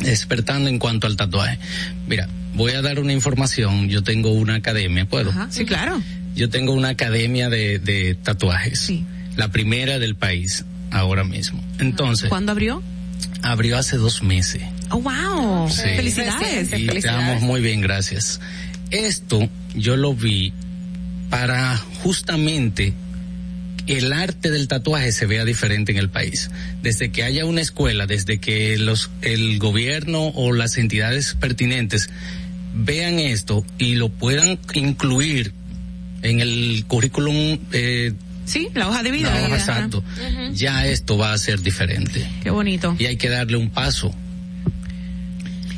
despertando 0.00 0.68
en 0.68 0.78
cuanto 0.78 1.06
al 1.06 1.16
tatuaje. 1.16 1.58
Mira, 2.06 2.28
voy 2.54 2.72
a 2.72 2.82
dar 2.82 3.00
una 3.00 3.12
información. 3.12 3.88
Yo 3.88 4.02
tengo 4.02 4.32
una 4.32 4.56
academia, 4.56 5.06
¿puedo? 5.06 5.32
Sí, 5.50 5.64
claro. 5.64 6.02
Yo 6.34 6.48
tengo 6.48 6.72
una 6.72 6.90
academia 6.90 7.48
de, 7.48 7.78
de 7.78 8.14
tatuajes. 8.14 8.80
Sí. 8.80 9.04
La 9.36 9.48
primera 9.50 9.98
del 9.98 10.14
país, 10.16 10.64
ahora 10.90 11.24
mismo. 11.24 11.62
Entonces, 11.78 12.28
¿Cuándo 12.28 12.52
abrió? 12.52 12.82
abrió 13.42 13.78
hace 13.78 13.96
dos 13.96 14.22
meses. 14.22 14.62
Oh, 14.90 15.00
wow. 15.00 15.68
Sí. 15.68 15.82
Felicidades. 15.96 16.72
Y 16.78 16.88
estamos 16.88 17.42
muy 17.42 17.60
bien, 17.60 17.80
gracias. 17.80 18.40
Esto 18.90 19.48
yo 19.74 19.96
lo 19.96 20.14
vi 20.14 20.52
para 21.28 21.76
justamente 22.02 22.92
el 23.86 24.12
arte 24.12 24.50
del 24.50 24.68
tatuaje 24.68 25.12
se 25.12 25.26
vea 25.26 25.44
diferente 25.44 25.92
en 25.92 25.98
el 25.98 26.10
país. 26.10 26.50
Desde 26.82 27.10
que 27.10 27.24
haya 27.24 27.44
una 27.44 27.60
escuela, 27.60 28.06
desde 28.06 28.38
que 28.38 28.78
los, 28.78 29.10
el 29.22 29.58
gobierno 29.58 30.28
o 30.28 30.52
las 30.52 30.76
entidades 30.78 31.34
pertinentes 31.34 32.10
vean 32.74 33.18
esto 33.18 33.64
y 33.78 33.96
lo 33.96 34.08
puedan 34.08 34.58
incluir 34.74 35.52
en 36.22 36.40
el 36.40 36.84
currículum 36.86 37.58
eh, 37.72 38.12
Sí, 38.50 38.68
la 38.74 38.88
hoja 38.88 39.02
de 39.02 39.10
vida. 39.12 39.32
la 39.32 39.46
hoja, 39.46 39.56
exacto, 39.56 40.02
ya 40.52 40.86
esto 40.86 41.16
va 41.16 41.32
a 41.32 41.38
ser 41.38 41.60
diferente. 41.62 42.26
Qué 42.42 42.50
bonito. 42.50 42.96
Y 42.98 43.06
hay 43.06 43.16
que 43.16 43.28
darle 43.28 43.56
un 43.56 43.70
paso 43.70 44.14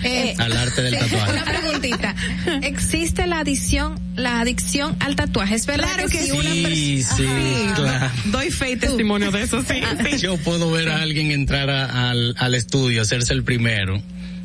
Eh, 0.05 0.35
al 0.39 0.53
arte 0.57 0.83
del 0.83 0.99
tatuaje. 0.99 1.33
Una 1.33 1.45
preguntita. 1.45 2.15
¿Existe 2.63 3.25
la 3.29 3.39
adicción, 3.39 4.01
la 4.17 4.41
adicción 4.41 4.97
al 4.99 5.15
tatuaje? 5.15 5.55
Es 5.55 5.65
verdad 5.67 5.93
Claro 5.95 6.09
que, 6.09 6.19
que 6.19 6.25
si 6.25 6.31
una 6.33 6.51
Sí, 6.51 7.03
sí, 7.05 7.27
claro. 7.77 8.11
Doy 8.25 8.51
fe 8.51 8.73
y 8.73 8.77
testimonio 8.77 9.31
de 9.31 9.43
eso, 9.43 9.63
sí. 9.63 9.81
sí. 10.11 10.19
Yo 10.19 10.39
puedo 10.39 10.73
ver 10.73 10.89
a 10.89 11.03
alguien 11.03 11.31
entrar 11.31 11.71
a- 11.71 12.11
al, 12.11 12.35
al 12.37 12.55
estudio, 12.57 13.01
hacerse 13.03 13.33
el 13.33 13.45
primero 13.45 14.03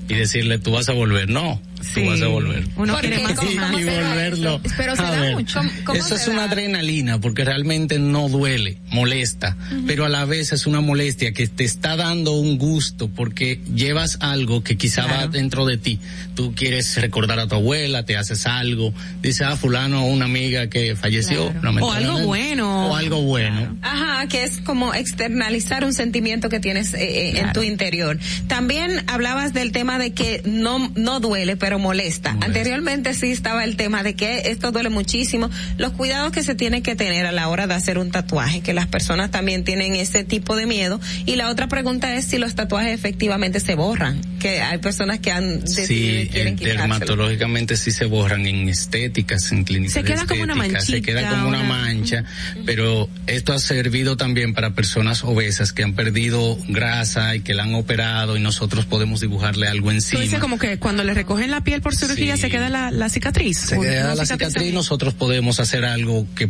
y 0.08 0.14
decirle, 0.14 0.60
tú 0.60 0.72
vas 0.72 0.90
a 0.90 0.94
volver. 0.94 1.28
No, 1.30 1.60
Sí. 1.94 2.02
tú 2.04 2.10
vas 2.10 2.22
a 2.22 2.28
volver. 2.28 2.64
Uno 2.76 2.94
¿Por 2.94 3.02
quiere 3.02 3.20
más 3.20 3.34
¿Cómo- 3.34 3.50
y 3.52 3.54
y 3.54 3.84
volverlo. 3.86 4.62
eso? 4.64 4.74
Pero 4.78 4.96
se 4.96 5.02
a 5.02 5.12
da 5.12 5.22
ver. 5.22 5.36
mucho. 5.36 5.60
¿Cómo- 5.60 5.72
cómo 5.86 6.00
Eso 6.00 6.16
es 6.16 6.28
una 6.28 6.44
adrenalina 6.46 7.20
porque 7.20 7.44
realmente 7.46 8.00
no 8.00 8.30
duele, 8.30 8.78
molesta, 8.90 9.56
pero 9.86 10.06
a 10.06 10.10
la 10.10 10.26
vez 10.26 10.52
es 10.54 10.68
una 10.68 10.82
molestia 10.82 11.32
que 11.34 11.48
te 11.48 11.64
está 11.64 11.96
dando 11.96 12.34
un 12.34 12.58
gusto 12.58 13.08
porque 13.10 13.60
llevas 13.74 14.18
algo 14.22 14.64
que 14.64 14.78
quizá 14.78 15.06
va 15.08 15.28
dentro 15.28 15.66
de 15.66 15.78
ti. 15.78 16.00
Tú 16.36 16.54
quieres 16.56 16.96
recordar 17.02 17.40
a 17.40 17.48
tu 17.48 17.56
abuela, 17.56 18.04
te 18.04 18.18
haces 18.18 18.46
algo, 18.46 18.94
dices, 19.22 19.42
ah, 19.48 19.56
fulano, 19.56 20.06
una 20.06 20.26
amiga 20.26 20.68
que 20.68 20.96
falleció. 20.96 21.54
O 21.82 21.92
algo 21.92 22.20
bueno. 22.20 22.88
O 22.90 22.96
algo 22.96 23.22
bueno. 23.22 23.78
Ajá, 23.82 24.28
que 24.28 24.44
es 24.44 24.60
como 24.62 24.94
externalizar 24.94 25.84
un 25.84 25.94
sentimiento 25.94 26.50
que 26.50 26.60
tienes 26.60 26.94
eh, 26.94 27.30
eh, 27.32 27.40
en 27.40 27.54
tu 27.54 27.64
interior. 27.64 28.20
También 28.48 29.04
hablabas 29.08 29.54
del 29.54 29.72
tema 29.72 29.98
de 30.00 30.12
que 30.14 30.42
no 30.46 30.92
no 30.96 31.20
duele, 31.20 31.56
pero 31.58 31.77
molesta. 31.80 32.34
Molesta. 32.34 32.46
Anteriormente 32.46 33.14
sí 33.14 33.32
estaba 33.32 33.64
el 33.64 33.76
tema 33.76 34.04
de 34.04 34.14
que 34.16 34.50
esto 34.52 34.72
duele 34.72 34.90
muchísimo. 34.90 35.50
Los 35.78 35.94
cuidados 35.94 36.32
que 36.32 36.44
se 36.44 36.54
tienen 36.56 36.84
que 36.84 36.96
tener 36.96 37.26
a 37.26 37.32
la 37.32 37.48
hora 37.48 37.66
de 37.68 37.74
hacer 37.74 37.98
un 37.98 38.12
tatuaje, 38.12 38.62
que 38.62 38.74
las 38.74 38.88
personas 38.88 39.32
también 39.32 39.64
tienen 39.64 39.96
ese 39.96 40.24
tipo 40.24 40.56
de 40.56 40.66
miedo. 40.66 41.00
Y 41.26 41.36
la 41.38 41.50
otra 41.50 41.68
pregunta 41.68 42.14
es 42.16 42.26
si 42.26 42.38
los 42.38 42.56
tatuajes 42.56 42.94
efectivamente 42.94 43.60
se 43.60 43.76
borran, 43.76 44.22
que 44.40 44.62
hay 44.62 44.78
personas 44.80 45.20
que 45.20 45.32
han 45.32 45.62
decidido 45.62 46.22
Sí, 46.24 46.30
quieren 46.30 46.56
dermatológicamente 46.56 47.78
sí 47.78 47.92
se 47.92 48.06
borran 48.06 48.46
en 48.46 48.70
estéticas, 48.70 49.52
en 49.52 49.64
clínicas 49.64 49.94
Se 49.94 50.04
queda 50.04 50.26
como 50.26 50.44
una 50.44 50.54
estética, 50.54 50.82
se 50.82 50.92
manchita, 50.92 51.06
queda 51.20 51.30
como 51.30 51.48
una 51.50 51.60
una- 51.60 51.68
mancha, 51.70 52.24
pero 52.66 53.10
esto 53.28 53.54
ha 53.54 53.60
servido 53.60 54.18
también 54.18 54.54
para 54.54 54.72
personas 54.72 55.24
obesas 55.24 55.72
que 55.74 55.84
han 55.84 55.94
perdido 55.94 56.58
grasa 56.68 57.36
y 57.36 57.42
que 57.42 57.54
la 57.54 57.64
han 57.64 57.74
operado 57.76 58.38
y 58.38 58.40
nosotros 58.40 58.86
podemos 58.86 59.22
dibujarle 59.22 59.68
algo 59.68 59.92
encima. 59.92 60.40
como 60.40 60.58
que 60.60 60.78
cuando 60.78 61.04
le 61.04 61.14
recogen 61.14 61.50
la 61.52 61.57
piel 61.62 61.82
por 61.82 61.96
cirugía 61.96 62.36
Sí. 62.36 62.42
se 62.44 62.50
queda 62.50 62.70
la, 62.70 62.92
la 62.92 63.10
cicatriz. 63.10 63.58
se 63.58 63.78
¿O 63.78 63.82
queda 63.82 64.16
la 64.16 64.26
cicatriz 64.26 64.74
nosotros 64.74 65.14
podemos 65.14 65.60
hacer 65.60 65.86
algo 65.86 66.28
que 66.36 66.50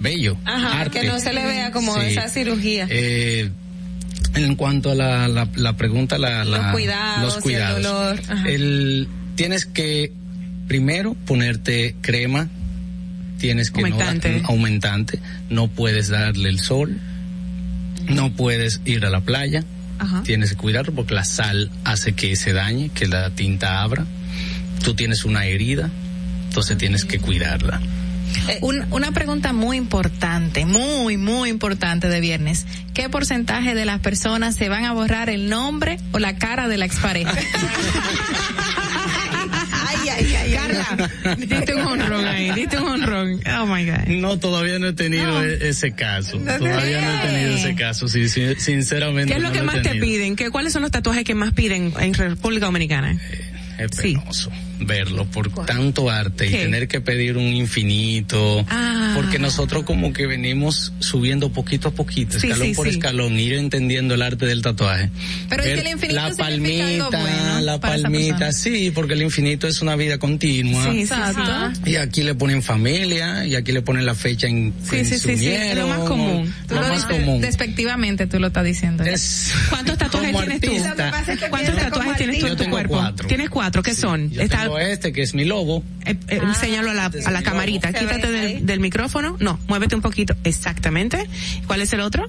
bello, 0.00 0.36
Ajá, 0.44 0.80
arte. 0.80 1.00
que 1.00 1.06
no 1.08 1.18
se 1.18 1.32
le 1.32 1.44
vea 1.44 1.70
como 1.72 1.94
Sí. 1.94 2.06
esa 2.08 2.28
cirugía. 2.28 2.86
Eh, 2.90 3.50
en 4.34 4.54
cuanto 4.56 4.90
a 4.90 4.94
la, 4.94 5.28
la, 5.28 5.48
la 5.56 5.76
pregunta, 5.76 6.18
la, 6.18 6.44
Los 6.44 6.58
la- 6.60 6.72
cuidados, 6.72 7.22
los 7.24 7.36
el 7.36 7.42
cuidados. 7.42 7.82
dolor. 7.82 8.20
El- 8.46 9.08
tienes 9.34 9.64
que 9.66 10.12
primero 10.68 11.14
ponerte 11.14 11.94
crema, 12.02 12.48
tienes 13.38 13.70
que 13.70 13.80
Aumentante. 13.80 14.40
no 14.40 14.48
aumentante, 14.48 15.20
no 15.48 15.68
puedes 15.68 16.08
darle 16.08 16.48
el 16.48 16.58
sol, 16.60 16.98
no 18.08 18.32
puedes 18.32 18.80
ir 18.84 19.04
a 19.06 19.10
la 19.10 19.20
playa, 19.20 19.64
Ajá. 19.98 20.22
tienes 20.24 20.50
que 20.50 20.56
cuidarlo 20.56 20.92
porque 20.94 21.14
la 21.14 21.24
sal 21.24 21.70
hace 21.84 22.12
que 22.12 22.36
se 22.36 22.52
dañe, 22.52 22.90
que 22.90 23.06
la 23.06 23.30
tinta 23.30 23.82
abra. 23.82 24.06
Tú 24.82 24.94
tienes 24.94 25.24
una 25.24 25.46
herida, 25.46 25.90
entonces 26.48 26.76
tienes 26.78 27.04
que 27.04 27.18
cuidarla. 27.18 27.80
Un- 28.60 28.84
una 28.90 29.12
pregunta 29.12 29.52
muy 29.52 29.76
importante, 29.76 30.64
muy, 30.66 31.16
muy 31.16 31.48
importante 31.48 32.08
de 32.08 32.20
viernes. 32.20 32.66
¿Qué 32.94 33.08
porcentaje 33.08 33.74
de 33.74 33.84
las 33.84 34.00
personas 34.00 34.56
se 34.56 34.68
van 34.68 34.84
a 34.84 34.92
borrar 34.92 35.30
el 35.30 35.48
nombre 35.48 35.98
o 36.12 36.18
la 36.18 36.36
cara 36.36 36.68
de 36.68 36.76
la 36.78 36.84
expareja? 36.86 37.32
Ay, 39.88 40.08
ay, 40.08 40.34
ay. 40.34 40.52
Carla, 40.52 41.10
diste 41.38 41.74
un 41.74 41.82
honrón 41.86 42.24
ahí, 42.26 42.50
diste 42.52 42.78
un 42.78 42.88
honrón. 42.88 43.40
Oh 43.60 43.66
my 43.66 43.84
God. 43.84 44.06
No, 44.08 44.38
todavía 44.38 44.78
no 44.78 44.88
he 44.88 44.92
tenido 44.92 45.42
e- 45.44 45.68
ese 45.68 45.92
caso. 45.92 46.38
Todavía 46.38 47.00
no 47.00 47.12
he 47.22 47.26
tenido 47.28 47.56
ese 47.56 47.74
caso, 47.74 48.08
sí, 48.08 48.28
sí, 48.28 48.42
sinceramente. 48.58 49.32
¿Qué 49.32 49.36
es 49.36 49.42
lo 49.42 49.48
no 49.48 49.54
que 49.54 49.62
más 49.62 49.82
te 49.82 49.94
piden? 49.96 50.34
¿Qué, 50.36 50.50
¿Cuáles 50.50 50.72
son 50.72 50.82
los 50.82 50.90
tatuajes 50.90 51.24
que 51.24 51.34
más 51.34 51.52
piden 51.52 51.92
en 52.00 52.14
República 52.14 52.66
Dominicana? 52.66 53.18
Es 53.78 53.90
Sí. 54.00 54.16
Verlo 54.80 55.24
por 55.26 55.50
tanto 55.64 56.10
arte 56.10 56.46
y 56.46 56.50
tener 56.50 56.88
que 56.88 57.00
pedir 57.00 57.36
un 57.36 57.44
infinito. 57.54 58.64
Ah. 58.68 59.12
Porque 59.14 59.38
nosotros 59.38 59.84
como 59.84 60.12
que 60.12 60.26
venimos 60.26 60.92
subiendo 61.00 61.50
poquito 61.50 61.88
a 61.88 61.90
poquito, 61.90 62.38
Sí, 62.38 62.46
escalón 62.48 62.68
sí, 62.68 62.74
por 62.74 62.86
sí. 62.88 62.94
escalón, 62.94 63.38
ir 63.38 63.54
entendiendo 63.54 64.14
el 64.14 64.22
arte 64.22 64.44
del 64.46 64.60
tatuaje. 64.62 65.10
Pero 65.48 65.62
es 65.62 65.68
Ver 65.68 65.76
que 65.82 65.88
el 65.88 65.94
infinito 65.94 66.20
La 66.20 66.34
palmita, 66.34 66.86
algo 66.86 67.10
bueno 67.10 67.60
la 67.60 67.80
palmita, 67.80 68.52
sí, 68.52 68.90
porque 68.94 69.14
el 69.14 69.22
infinito 69.22 69.66
es 69.66 69.80
una 69.80 69.96
vida 69.96 70.18
continua. 70.18 70.92
Exacto. 70.94 71.80
Y 71.88 71.96
aquí 71.96 72.22
le 72.22 72.34
ponen 72.34 72.62
familia, 72.62 73.46
y 73.46 73.54
aquí 73.54 73.72
le 73.72 73.82
ponen 73.82 74.04
la 74.04 74.14
fecha 74.14 74.46
en, 74.46 74.74
Sí, 74.88 74.96
en 74.98 75.06
sí, 75.06 75.18
su 75.18 75.28
sí, 75.28 75.38
sí, 75.38 75.46
es 75.48 75.76
lo 75.76 75.88
más 75.88 76.00
común. 76.00 76.52
Tú 76.68 76.74
Lo 76.74 76.82
lo 76.82 76.88
más 76.88 77.08
dices 77.08 77.20
común. 77.20 77.40
Despectivamente 77.40 78.26
tú 78.26 78.38
lo 78.38 78.48
estás 78.48 78.64
diciendo. 78.64 79.02
Es 79.04 79.52
¿Cuántos 79.70 79.96
tatuajes 79.98 80.36
tienes 80.36 80.60
tú? 80.60 80.66
artista. 80.68 80.88
Lo 80.90 80.96
que 80.96 81.02
pasa 81.10 81.32
es 81.32 81.40
que 81.40 81.48
¿Cuántos 81.48 81.76
tatuajes 81.76 82.16
tienes 82.18 82.38
tú 82.40 82.46
en 82.46 82.52
Yo 82.52 82.56
tu 82.56 82.62
tengo 82.64 82.76
cuerpo? 82.76 82.94
cuatro. 82.94 83.28
Tienes 83.28 83.50
cuatro, 83.50 83.82
¿qué 83.82 83.94
son? 83.94 84.30
Está- 84.36 84.65
tengo 84.66 84.78
este 84.78 85.12
que 85.12 85.22
es 85.22 85.34
mi 85.34 85.44
logo. 85.44 85.82
eh, 86.04 86.16
eh, 86.28 86.40
enséñalo 86.42 86.90
a 86.90 86.94
la, 86.94 87.06
a 87.24 87.30
la 87.30 87.42
camarita. 87.42 87.92
Quítate 87.92 88.30
del, 88.30 88.66
del 88.66 88.80
micrófono. 88.80 89.36
No, 89.40 89.58
muévete 89.68 89.94
un 89.96 90.02
poquito. 90.02 90.34
Exactamente. 90.44 91.26
¿Cuál 91.66 91.82
es 91.82 91.92
el 91.92 92.00
otro? 92.00 92.26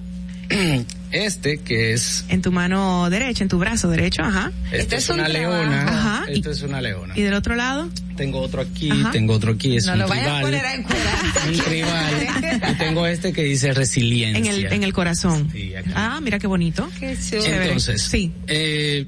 Este 1.10 1.58
que 1.60 1.94
es 1.94 2.26
En 2.28 2.42
tu 2.42 2.52
mano 2.52 3.10
derecha, 3.10 3.42
en 3.44 3.50
tu 3.50 3.58
brazo 3.58 3.90
derecho, 3.90 4.24
ajá. 4.24 4.52
Este, 4.66 4.78
Este 4.80 4.96
es, 4.98 5.04
es 5.06 5.10
un 5.10 5.20
una 5.22 5.30
trabajo. 5.30 5.52
leona. 5.64 5.82
Ajá, 5.84 6.26
Esto 6.30 6.50
y- 6.50 6.52
es 6.52 6.62
una 6.64 6.82
leona. 6.82 7.14
¿Y 7.18 7.22
del 7.22 7.34
otro 7.34 7.56
lado? 7.56 7.90
Tengo 8.18 8.40
otro 8.42 8.62
aquí, 8.62 8.90
Ajá. 8.92 9.12
tengo 9.12 9.34
otro 9.34 9.54
aquí, 9.54 9.78
es 9.78 9.86
No 9.86 9.94
un 9.94 10.00
lo 10.00 10.08
vayas 10.10 10.26
a 10.28 10.42
tribal. 10.42 10.42
poner 10.44 10.66
a 10.66 11.48
un 11.48 11.58
tribal. 11.60 12.72
y 12.72 12.76
tengo 12.76 13.08
este 13.08 13.32
que 13.32 13.44
dice 13.44 13.74
resiliencia. 13.74 14.38
En 14.54 14.66
el, 14.66 14.74
en 14.74 14.84
el 14.84 14.92
corazón. 14.92 15.50
Sí, 15.54 15.74
acá. 15.76 15.92
Ah, 15.96 16.20
mira 16.22 16.40
qué 16.40 16.48
bonito. 16.48 16.90
Qué 17.00 17.18
chulo. 17.30 17.46
Entonces, 17.46 18.02
Sí. 18.02 18.34
eh, 18.48 19.06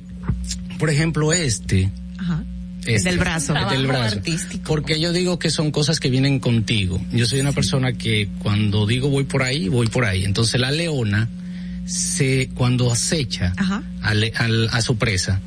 por 0.77 0.89
ejemplo, 0.89 1.33
este. 1.33 1.89
Este, 2.95 3.09
del 3.09 3.19
brazo. 3.19 3.55
el 3.55 3.67
del 3.69 3.87
brazo. 3.87 4.17
artístico. 4.17 4.63
Porque 4.65 4.99
yo 4.99 5.11
digo 5.13 5.39
que 5.39 5.49
son 5.49 5.71
cosas 5.71 5.99
que 5.99 6.09
vienen 6.09 6.39
contigo. 6.39 7.01
Yo 7.11 7.25
soy 7.25 7.39
una 7.39 7.51
persona 7.51 7.93
que 7.93 8.29
cuando 8.39 8.85
digo 8.87 9.09
voy 9.09 9.23
por 9.23 9.43
ahí, 9.43 9.67
voy 9.69 9.87
por 9.87 10.05
ahí. 10.05 10.25
Entonces 10.25 10.59
la 10.59 10.71
leona 10.71 11.27
se 11.85 12.49
cuando 12.53 12.91
acecha 12.91 13.53
al- 14.01 14.69
a 14.71 14.81
su 14.81 14.97
presa, 14.97 15.39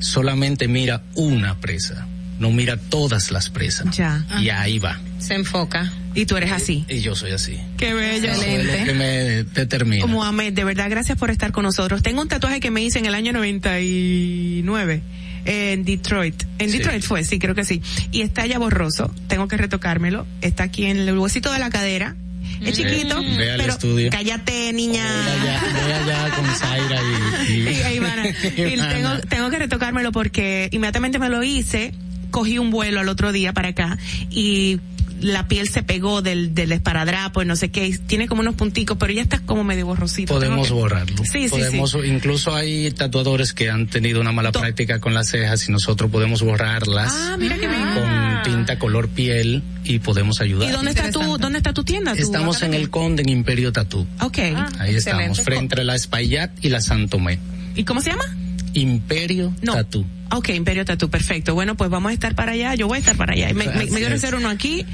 solamente 0.00 0.68
mira 0.68 1.02
una 1.14 1.58
presa, 1.60 2.06
no 2.38 2.50
mira 2.50 2.76
todas 2.76 3.30
las 3.30 3.48
presas. 3.50 3.96
Ya. 3.96 4.24
Y 4.40 4.48
ahí 4.50 4.78
va. 4.78 5.00
Se 5.18 5.34
enfoca. 5.34 5.92
Y 6.14 6.26
tú 6.26 6.36
eres 6.36 6.50
así. 6.50 6.84
Y 6.88 7.00
yo 7.00 7.14
soy 7.14 7.30
así. 7.32 7.58
Qué 7.76 7.94
bello. 7.94 8.30
Es 8.32 8.64
lo 8.78 8.84
que 8.86 8.94
me 8.94 9.06
determina. 9.44 10.00
Como 10.02 10.24
Ahmed, 10.24 10.52
de 10.52 10.64
verdad, 10.64 10.88
gracias 10.90 11.16
por 11.18 11.30
estar 11.30 11.52
con 11.52 11.62
nosotros. 11.64 12.02
Tengo 12.02 12.22
un 12.22 12.28
tatuaje 12.28 12.58
que 12.60 12.70
me 12.72 12.82
hice 12.82 12.98
en 12.98 13.06
el 13.06 13.14
año 13.14 13.32
99 13.32 15.02
en 15.48 15.84
Detroit. 15.84 16.42
En 16.58 16.70
Sí. 16.70 16.78
Detroit 16.78 17.02
fue, 17.02 17.24
sí, 17.24 17.38
creo 17.38 17.54
que 17.54 17.64
sí. 17.64 17.80
Y 18.12 18.20
está 18.22 18.46
ya 18.46 18.58
borroso. 18.58 19.12
Tengo 19.28 19.48
que 19.48 19.56
retocármelo. 19.56 20.26
Está 20.42 20.64
aquí 20.64 20.84
en 20.86 20.98
el 20.98 21.18
huesito 21.18 21.50
de 21.52 21.58
la 21.58 21.70
cadera. 21.70 22.14
Es 22.60 22.74
chiquito, 22.76 23.20
Ve- 23.20 23.36
ve 23.36 23.50
al 23.52 23.60
pero 23.60 23.72
estudio. 23.74 24.10
cállate, 24.10 24.72
niña. 24.72 25.06
Voy 25.06 25.92
allá, 25.92 26.30
con 26.34 26.46
Zaira 26.46 27.00
y, 27.48 27.52
y- 27.52 27.56
Y- 27.68 27.92
y 27.92 27.96
Ivana. 27.96 28.28
Y 28.28 28.76
tengo, 28.94 29.18
tengo 29.28 29.50
que 29.50 29.58
retocármelo 29.58 30.12
porque 30.12 30.68
inmediatamente 30.72 31.18
me 31.18 31.28
lo 31.28 31.42
hice, 31.42 31.94
cogí 32.30 32.58
un 32.58 32.70
vuelo 32.70 33.00
al 33.00 33.08
otro 33.08 33.32
día 33.32 33.52
para 33.52 33.68
acá 33.68 33.96
y 34.30 34.80
la 35.20 35.48
piel 35.48 35.68
se 35.68 35.82
pegó 35.82 36.22
del, 36.22 36.54
del 36.54 36.72
esparadrapo 36.72 37.42
y 37.42 37.46
no 37.46 37.56
sé 37.56 37.70
qué, 37.70 37.98
tiene 38.06 38.28
como 38.28 38.40
unos 38.42 38.54
punticos, 38.54 38.96
pero 38.98 39.12
ya 39.12 39.22
está 39.22 39.40
como 39.40 39.64
medio 39.64 39.86
borrosito. 39.86 40.34
Podemos 40.34 40.68
que- 40.68 40.74
borrarlo. 40.74 41.24
Sí, 41.24 41.44
sí, 41.44 41.48
podemos, 41.48 41.90
sí. 41.92 41.98
Incluso 42.06 42.54
hay 42.54 42.90
tatuadores 42.90 43.52
que 43.52 43.70
han 43.70 43.86
tenido 43.86 44.20
una 44.20 44.32
mala 44.32 44.52
práctica 44.52 45.00
con 45.00 45.14
las 45.14 45.28
cejas 45.28 45.68
y 45.68 45.72
nosotros 45.72 46.10
podemos 46.10 46.42
borrarlas 46.42 47.12
Ah, 47.14 47.36
mira 47.38 47.56
bien. 47.56 47.70
con 47.94 48.42
tinta 48.44 48.78
color 48.78 49.08
piel 49.08 49.62
y 49.84 49.98
podemos 49.98 50.40
ayudar. 50.40 50.68
¿Y 50.68 50.72
dónde 50.72 50.90
está 50.92 51.10
tu, 51.10 51.38
dónde 51.38 51.58
está 51.58 51.72
tu 51.72 51.84
tienda? 51.84 52.14
tu 52.14 52.22
Estamos 52.22 52.62
en 52.62 52.74
el 52.74 52.90
Conde 52.90 53.22
en 53.22 53.28
Imperio 53.28 53.72
Tatú. 53.72 54.06
Ok. 54.20 54.38
Ahí 54.78 54.94
estamos, 54.96 55.40
frente 55.40 55.80
a 55.80 55.84
la 55.84 55.94
Espaillat 55.94 56.50
y 56.64 56.68
la 56.68 56.80
Santomé. 56.80 57.38
¿Y 57.74 57.84
cómo 57.84 58.00
se 58.00 58.10
llama? 58.10 58.24
Imperio 58.80 59.54
no. 59.62 59.74
Tatú. 59.74 60.06
Ok, 60.30 60.50
Imperio 60.50 60.84
Tatú, 60.84 61.08
perfecto. 61.08 61.54
Bueno, 61.54 61.76
pues 61.76 61.90
vamos 61.90 62.10
a 62.10 62.12
estar 62.12 62.34
para 62.34 62.52
allá, 62.52 62.74
yo 62.74 62.86
voy 62.86 62.96
a 62.96 63.00
estar 63.00 63.16
para 63.16 63.32
allá. 63.32 63.52
Me, 63.54 63.66
me, 63.66 63.86
me 63.86 63.98
quiero 63.98 64.14
hacer 64.14 64.34
uno 64.34 64.48
aquí 64.48 64.84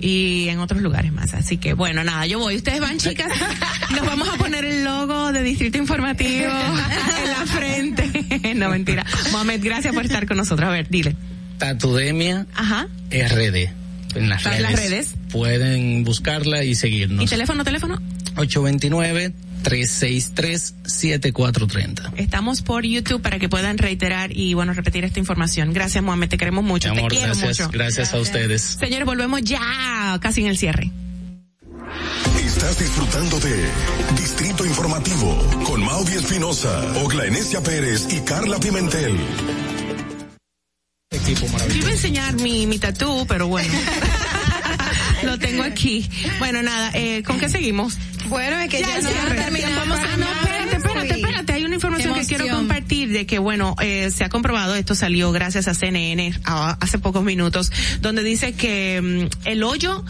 y 0.00 0.48
en 0.48 0.58
otros 0.58 0.82
lugares 0.82 1.12
más. 1.12 1.34
Así 1.34 1.56
que 1.56 1.72
bueno, 1.72 2.04
nada, 2.04 2.26
yo 2.26 2.38
voy. 2.38 2.56
Ustedes 2.56 2.80
van, 2.80 2.98
chicas. 2.98 3.32
Nos 3.90 4.06
vamos 4.06 4.28
a 4.28 4.36
poner 4.36 4.64
el 4.64 4.84
logo 4.84 5.32
de 5.32 5.42
Distrito 5.42 5.78
Informativo 5.78 6.50
en 7.22 7.30
la 7.30 7.46
frente. 7.46 8.54
No, 8.54 8.68
mentira. 8.68 9.04
Mohamed, 9.32 9.60
gracias 9.62 9.94
por 9.94 10.04
estar 10.04 10.26
con 10.26 10.36
nosotros. 10.36 10.68
A 10.68 10.72
ver, 10.72 10.88
dile. 10.88 11.16
Tatudemia 11.58 12.46
Ajá. 12.54 12.88
RD. 13.10 13.70
En 14.16 14.28
las, 14.28 14.44
redes. 14.44 14.60
las 14.60 14.72
redes. 14.72 15.14
Pueden 15.30 16.04
buscarla 16.04 16.62
y 16.64 16.74
seguirnos. 16.74 17.24
¿Y 17.24 17.28
teléfono, 17.28 17.64
teléfono? 17.64 18.00
829 18.36 19.32
363-7430. 19.64 22.12
Estamos 22.16 22.62
por 22.62 22.84
YouTube 22.84 23.22
para 23.22 23.38
que 23.38 23.48
puedan 23.48 23.78
reiterar 23.78 24.36
y, 24.36 24.52
bueno, 24.54 24.74
repetir 24.74 25.04
esta 25.04 25.18
información. 25.18 25.72
Gracias, 25.72 26.04
Mohamed, 26.04 26.28
te 26.28 26.38
queremos 26.38 26.62
mucho. 26.62 26.90
Amor, 26.90 27.12
gracias. 27.12 27.68
Gracias, 27.70 28.14
a 28.14 28.20
ustedes. 28.20 28.76
Señores, 28.78 29.06
volvemos 29.06 29.42
ya, 29.42 30.16
casi 30.20 30.42
en 30.42 30.48
el 30.48 30.58
cierre. 30.58 30.92
Estás 32.44 32.78
disfrutando 32.78 33.40
de 33.40 33.68
Distrito 34.16 34.64
Informativo 34.64 35.36
con 35.64 35.84
Maudy 35.84 36.12
Espinosa, 36.12 37.02
Oclaenecia 37.02 37.60
Pérez 37.62 38.06
y 38.10 38.20
Carla 38.20 38.58
Pimentel. 38.58 39.18
Equipo 41.10 41.46
iba 41.74 41.88
a 41.88 41.92
enseñar 41.92 42.34
mi, 42.34 42.66
mi 42.66 42.78
tatú, 42.78 43.26
pero 43.26 43.48
bueno. 43.48 43.74
Lo 45.22 45.38
tengo 45.38 45.62
aquí. 45.62 46.08
Bueno, 46.38 46.62
nada, 46.62 46.90
eh, 46.94 47.22
¿con 47.22 47.38
qué 47.38 47.48
seguimos? 47.48 47.98
Bueno, 48.28 48.58
es 48.58 48.68
que 48.70 48.80
ya 48.80 48.96
el 48.96 49.04
no 49.04 49.10
cierre. 49.10 49.34
terminamos 49.36 49.98
Ah, 50.00 50.16
no, 50.16 50.26
espérate, 50.26 50.76
espérate, 50.76 51.14
espérate. 51.14 51.52
Hay 51.52 51.64
una 51.64 51.74
información 51.74 52.14
que 52.14 52.26
quiero 52.26 52.48
compartir 52.48 53.10
de 53.12 53.26
que, 53.26 53.38
bueno, 53.38 53.74
eh, 53.80 54.10
se 54.10 54.24
ha 54.24 54.28
comprobado, 54.28 54.74
esto 54.74 54.94
salió 54.94 55.30
gracias 55.32 55.68
a 55.68 55.74
CNN 55.74 56.32
a- 56.44 56.76
hace 56.80 56.98
pocos 56.98 57.22
minutos, 57.24 57.70
donde 58.00 58.22
dice 58.22 58.52
que 58.54 59.28
mm, 59.44 59.46
el 59.48 59.62
hoyo 59.62 60.04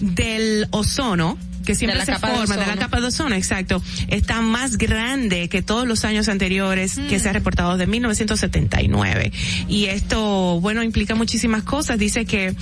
del 0.00 0.66
ozono, 0.70 1.38
que 1.64 1.74
siempre 1.74 1.98
De 1.98 1.98
la 2.00 2.06
se 2.06 2.12
capa 2.12 2.30
de 2.30 2.36
forma, 2.36 2.56
de 2.56 2.66
la 2.66 2.76
capa 2.76 3.00
de 3.00 3.06
ozono, 3.06 3.34
exacto, 3.34 3.82
está 4.08 4.40
más 4.40 4.76
grande 4.76 5.48
que 5.48 5.62
todos 5.62 5.86
los 5.86 6.04
años 6.04 6.28
anteriores 6.28 6.98
que 7.08 7.18
se 7.18 7.28
ha 7.28 7.32
reportado 7.32 7.76
desde 7.76 7.90
1979. 7.90 9.32
Y 9.68 9.86
esto, 9.86 10.60
bueno, 10.60 10.82
implica 10.82 11.14
muchísimas 11.14 11.62
cosas. 11.62 11.98
Dice 11.98 12.24
que 12.24 12.54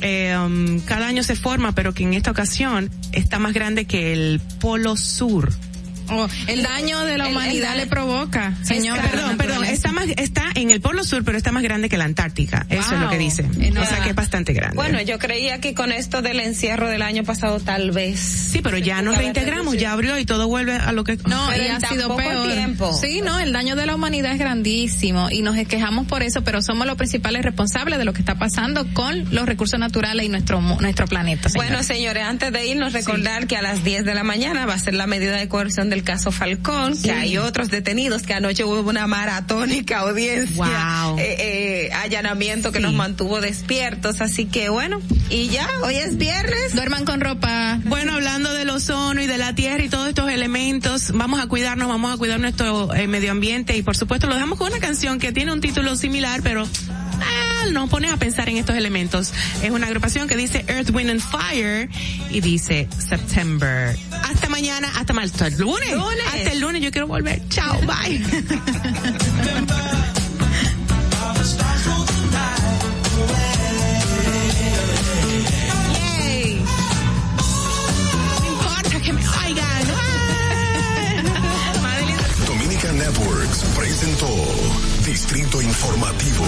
eh, 0.00 0.36
um, 0.36 0.80
cada 0.80 1.06
año 1.06 1.22
se 1.22 1.36
forma, 1.36 1.72
pero 1.72 1.94
que 1.94 2.04
en 2.04 2.14
esta 2.14 2.30
ocasión 2.30 2.90
está 3.12 3.38
más 3.38 3.52
grande 3.54 3.86
que 3.86 4.12
el 4.12 4.40
polo 4.60 4.96
sur. 4.96 5.52
Oh, 6.10 6.28
el 6.46 6.62
daño 6.62 7.04
de 7.04 7.18
la 7.18 7.24
El- 7.24 7.30
el 7.30 7.36
humanidad 7.36 7.68
daño- 7.70 7.80
le 7.80 7.86
provoca, 7.86 8.54
señor. 8.62 9.00
Perdón, 9.00 9.36
perdón, 9.36 9.64
está 9.64 9.92
más, 9.92 10.06
está 10.16 10.44
en 10.54 10.70
el 10.70 10.80
polo 10.80 11.04
sur, 11.04 11.24
pero 11.24 11.36
está 11.38 11.52
más 11.52 11.62
grande 11.62 11.88
que 11.88 11.96
la 11.98 12.04
Antártica. 12.04 12.66
Eso 12.68 12.94
es 12.94 13.00
lo 13.00 13.08
que 13.10 13.16
Wow. 13.16 13.24
dice. 13.24 13.42
Enorme. 13.42 13.80
O 13.80 13.86
sea 13.86 14.00
que 14.02 14.10
es 14.10 14.14
bastante 14.16 14.52
grande. 14.52 14.76
Bueno, 14.76 15.00
yo 15.02 15.18
creía 15.18 15.60
que 15.60 15.74
con 15.74 15.92
esto 15.92 16.22
del 16.22 16.40
encierro 16.40 16.88
del 16.88 17.02
año 17.02 17.24
pasado 17.24 17.60
tal 17.60 17.90
vez. 17.90 18.18
sí, 18.20 18.60
pero 18.62 18.78
ya 18.78 19.02
nos 19.02 19.16
reintegramos, 19.16 19.76
ya 19.76 19.92
abrió 19.92 20.18
y 20.18 20.24
todo 20.24 20.48
vuelve 20.48 20.74
a 20.76 20.92
lo 20.92 21.04
que. 21.04 21.16
No, 21.26 21.46
Pero 21.50 21.64
y 21.64 21.68
ha 21.68 21.80
sido 21.80 22.16
peor. 22.16 22.52
tiempo. 22.52 22.92
Sí, 23.00 23.20
no, 23.22 23.38
el 23.38 23.52
daño 23.52 23.76
de 23.76 23.86
la 23.86 23.94
humanidad 23.94 24.32
es 24.32 24.38
grandísimo 24.38 25.28
y 25.30 25.42
nos 25.42 25.56
quejamos 25.66 26.06
por 26.06 26.22
eso, 26.22 26.42
pero 26.42 26.62
somos 26.62 26.86
los 26.86 26.96
principales 26.96 27.42
responsables 27.42 27.98
de 27.98 28.04
lo 28.04 28.12
que 28.12 28.20
está 28.20 28.36
pasando 28.38 28.86
con 28.94 29.32
los 29.34 29.46
recursos 29.46 29.78
naturales 29.78 30.26
y 30.26 30.28
nuestro 30.28 30.60
nuestro 30.60 31.06
planeta. 31.06 31.48
señores. 31.48 31.70
Bueno, 31.70 31.82
señores, 31.84 32.22
antes 32.24 32.52
de 32.52 32.66
irnos, 32.66 32.92
recordar 32.92 33.46
que 33.46 33.56
a 33.56 33.62
las 33.62 33.84
10 33.84 34.04
de 34.04 34.14
la 34.14 34.24
mañana 34.24 34.66
va 34.66 34.74
a 34.74 34.78
ser 34.78 34.94
la 34.94 35.06
medida 35.06 35.36
de 35.36 35.48
coerción 35.48 35.90
del 35.90 35.97
caso 36.04 36.30
Falcón, 36.32 37.00
que 37.00 37.10
hay 37.12 37.38
otros 37.38 37.70
detenidos, 37.70 38.22
que 38.22 38.34
anoche 38.34 38.64
hubo 38.64 38.80
una 38.88 39.06
maratónica 39.06 39.98
audiencia, 40.00 40.54
Wow. 41.04 41.18
eh, 41.18 41.36
eh, 41.88 41.90
allanamiento 41.92 42.72
que 42.72 42.80
nos 42.80 42.92
mantuvo 42.94 43.40
despiertos, 43.40 44.20
así 44.20 44.46
que 44.46 44.68
bueno, 44.68 45.00
y 45.30 45.48
ya, 45.48 45.68
hoy 45.82 45.96
es 45.96 46.16
viernes. 46.16 46.74
duerman 46.74 47.04
con 47.04 47.20
ropa. 47.20 47.78
Bueno, 47.84 48.14
hablando 48.14 48.52
del 48.52 48.70
ozono 48.70 49.20
y 49.22 49.26
de 49.26 49.38
la 49.38 49.54
tierra 49.54 49.82
y 49.84 49.88
todos 49.88 50.08
estos 50.08 50.30
elementos, 50.30 51.10
vamos 51.14 51.40
a 51.40 51.46
cuidarnos, 51.46 51.88
vamos 51.88 52.14
a 52.14 52.16
cuidar 52.16 52.40
nuestro 52.40 52.94
eh, 52.94 53.06
medio 53.06 53.30
ambiente 53.32 53.76
y 53.76 53.82
por 53.82 53.96
supuesto 53.96 54.26
lo 54.26 54.34
dejamos 54.34 54.58
con 54.58 54.68
una 54.68 54.80
canción 54.80 55.18
que 55.18 55.32
tiene 55.32 55.52
un 55.52 55.60
título 55.60 55.96
similar, 55.96 56.40
pero 56.42 56.66
ah, 57.20 57.66
nos 57.72 57.88
pone 57.90 58.08
a 58.10 58.16
pensar 58.16 58.48
en 58.48 58.56
estos 58.56 58.76
elementos. 58.76 59.32
Es 59.62 59.70
una 59.70 59.86
agrupación 59.86 60.28
que 60.28 60.36
dice 60.36 60.64
Earth, 60.68 60.90
Wind 60.90 61.10
and 61.10 61.20
Fire 61.20 61.88
y 62.30 62.40
dice 62.40 62.88
September. 62.98 63.96
Hasta 64.24 64.48
mañana, 64.48 64.90
hasta 64.96 65.12
mal, 65.12 65.24
hasta 65.24 65.46
el 65.48 65.58
lunes. 65.58 65.92
Lunes. 65.92 66.24
Hasta 66.26 66.52
el 66.52 66.60
lunes, 66.60 66.82
yo 66.82 66.90
quiero 66.90 67.06
volver. 67.06 67.40
Chao, 67.48 67.78
bye. 67.82 68.18
Yay. 75.94 76.62
No 78.40 78.46
importa 78.48 79.00
que 79.00 79.12
me 79.12 79.28
oigan. 79.28 79.86
Madeline. 81.82 82.18
Dominican 82.46 82.98
Networks 82.98 83.64
presentó 83.76 84.28
Distrito 85.04 85.62
Informativo. 85.62 86.46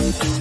Yeah. 0.00 0.39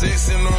chasing 0.00 0.44
the 0.44 0.57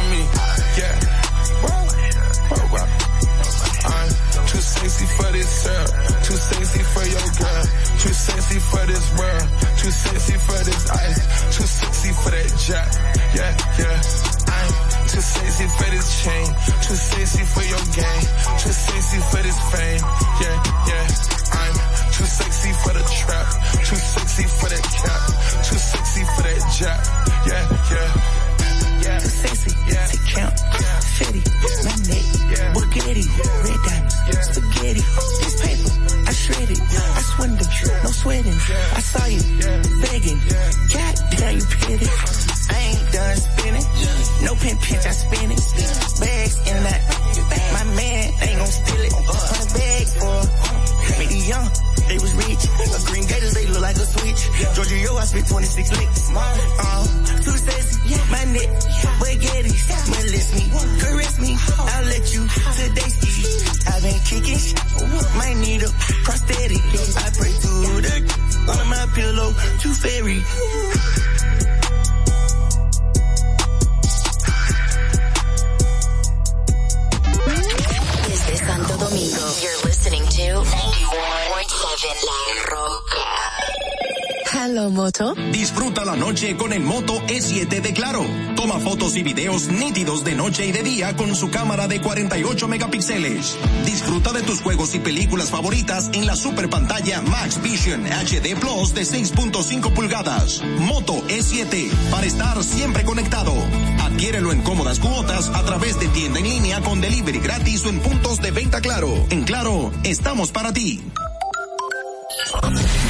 en 96.12 96.26
la 96.26 96.36
super 96.36 96.68
pantalla 96.68 97.20
Max 97.22 97.60
Vision 97.62 98.04
HD 98.04 98.58
Plus 98.58 98.94
de 98.94 99.02
6.5 99.02 99.92
pulgadas. 99.92 100.62
Moto 100.78 101.14
E7 101.28 101.90
para 102.10 102.26
estar 102.26 102.62
siempre 102.64 103.04
conectado. 103.04 103.52
Adquiérelo 104.00 104.52
en 104.52 104.62
cómodas 104.62 104.98
cuotas 104.98 105.50
a 105.54 105.62
través 105.64 105.98
de 106.00 106.08
tienda 106.08 106.38
en 106.38 106.48
línea 106.48 106.80
con 106.80 107.00
delivery 107.00 107.40
gratis 107.40 107.84
o 107.84 107.88
en 107.88 108.00
puntos 108.00 108.40
de 108.40 108.50
venta 108.50 108.80
Claro. 108.80 109.26
En 109.30 109.44
Claro, 109.44 109.92
estamos 110.04 110.52
para 110.52 110.72
ti. 110.72 111.00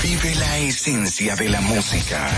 Vive 0.02 0.34
la 0.36 0.58
esencia 0.58 1.36
de 1.36 1.48
la 1.48 1.60
música. 1.60 2.28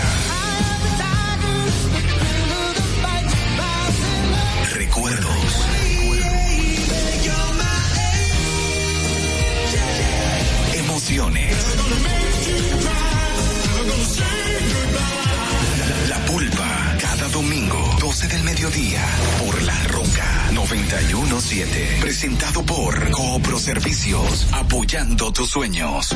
del 18.27 18.43
mediodía 18.43 19.01
por 19.39 19.61
La 19.63 19.77
Roca 19.87 20.49
917. 20.53 21.97
Presentado 22.01 22.63
por 22.63 23.11
Coopro 23.11 23.59
Servicios, 23.59 24.47
apoyando 24.51 25.31
tus 25.31 25.49
sueños. 25.49 26.15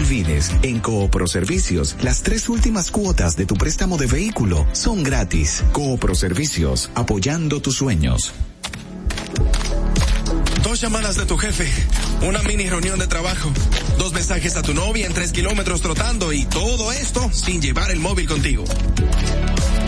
olvides, 0.00 0.50
en 0.62 0.80
Cooproservicios, 0.80 1.96
las 2.02 2.22
tres 2.22 2.48
últimas 2.48 2.90
cuotas 2.90 3.36
de 3.36 3.44
tu 3.44 3.54
préstamo 3.54 3.98
de 3.98 4.06
vehículo 4.06 4.66
son 4.72 5.02
gratis. 5.02 5.62
Cooproservicios, 5.72 6.90
apoyando 6.94 7.60
tus 7.60 7.76
sueños. 7.76 8.32
Dos 10.62 10.80
llamadas 10.80 11.16
de 11.16 11.26
tu 11.26 11.36
jefe, 11.36 11.66
una 12.26 12.42
mini 12.42 12.68
reunión 12.68 12.98
de 12.98 13.06
trabajo, 13.06 13.50
dos 13.98 14.12
mensajes 14.12 14.56
a 14.56 14.62
tu 14.62 14.72
novia 14.72 15.06
en 15.06 15.12
tres 15.12 15.32
kilómetros 15.32 15.82
trotando 15.82 16.32
y 16.32 16.44
todo 16.46 16.92
esto 16.92 17.30
sin 17.32 17.60
llevar 17.60 17.90
el 17.90 18.00
móvil 18.00 18.26
contigo. 18.26 18.64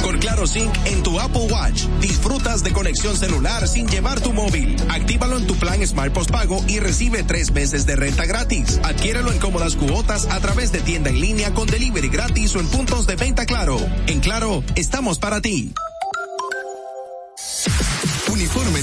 Con 0.02 0.18
Claro 0.18 0.46
Sync 0.46 0.74
en 0.86 1.02
tu 1.02 1.18
Apple 1.20 1.46
Watch, 1.50 1.84
disfrutas 2.00 2.64
de 2.64 2.72
conexión 2.72 3.16
celular 3.16 3.68
sin 3.68 3.86
llevar 3.86 4.20
tu 4.20 4.32
móvil. 4.32 4.76
Actívalo 4.88 5.38
en 5.38 5.46
tu 5.46 5.54
plan 5.54 5.86
Smart 5.86 6.12
Postpago 6.12 6.62
y 6.66 6.80
recibe 6.80 7.22
tres 7.22 7.52
meses 7.52 7.86
de 7.86 7.96
renta 7.96 8.26
gratis. 8.26 8.80
Adquiérelo 8.82 9.30
en 9.30 9.38
cómodas 9.38 9.76
cuotas 9.76 10.26
a 10.30 10.40
través 10.40 10.72
de 10.72 10.80
tienda 10.80 11.10
en 11.10 11.20
línea 11.20 11.54
con 11.54 11.68
delivery 11.68 12.08
gratis 12.08 12.54
o 12.56 12.60
en 12.60 12.66
puntos 12.66 13.06
de 13.06 13.16
venta 13.16 13.46
Claro. 13.46 13.78
En 14.06 14.20
Claro, 14.20 14.64
estamos 14.74 15.18
para 15.18 15.40
ti. 15.40 15.72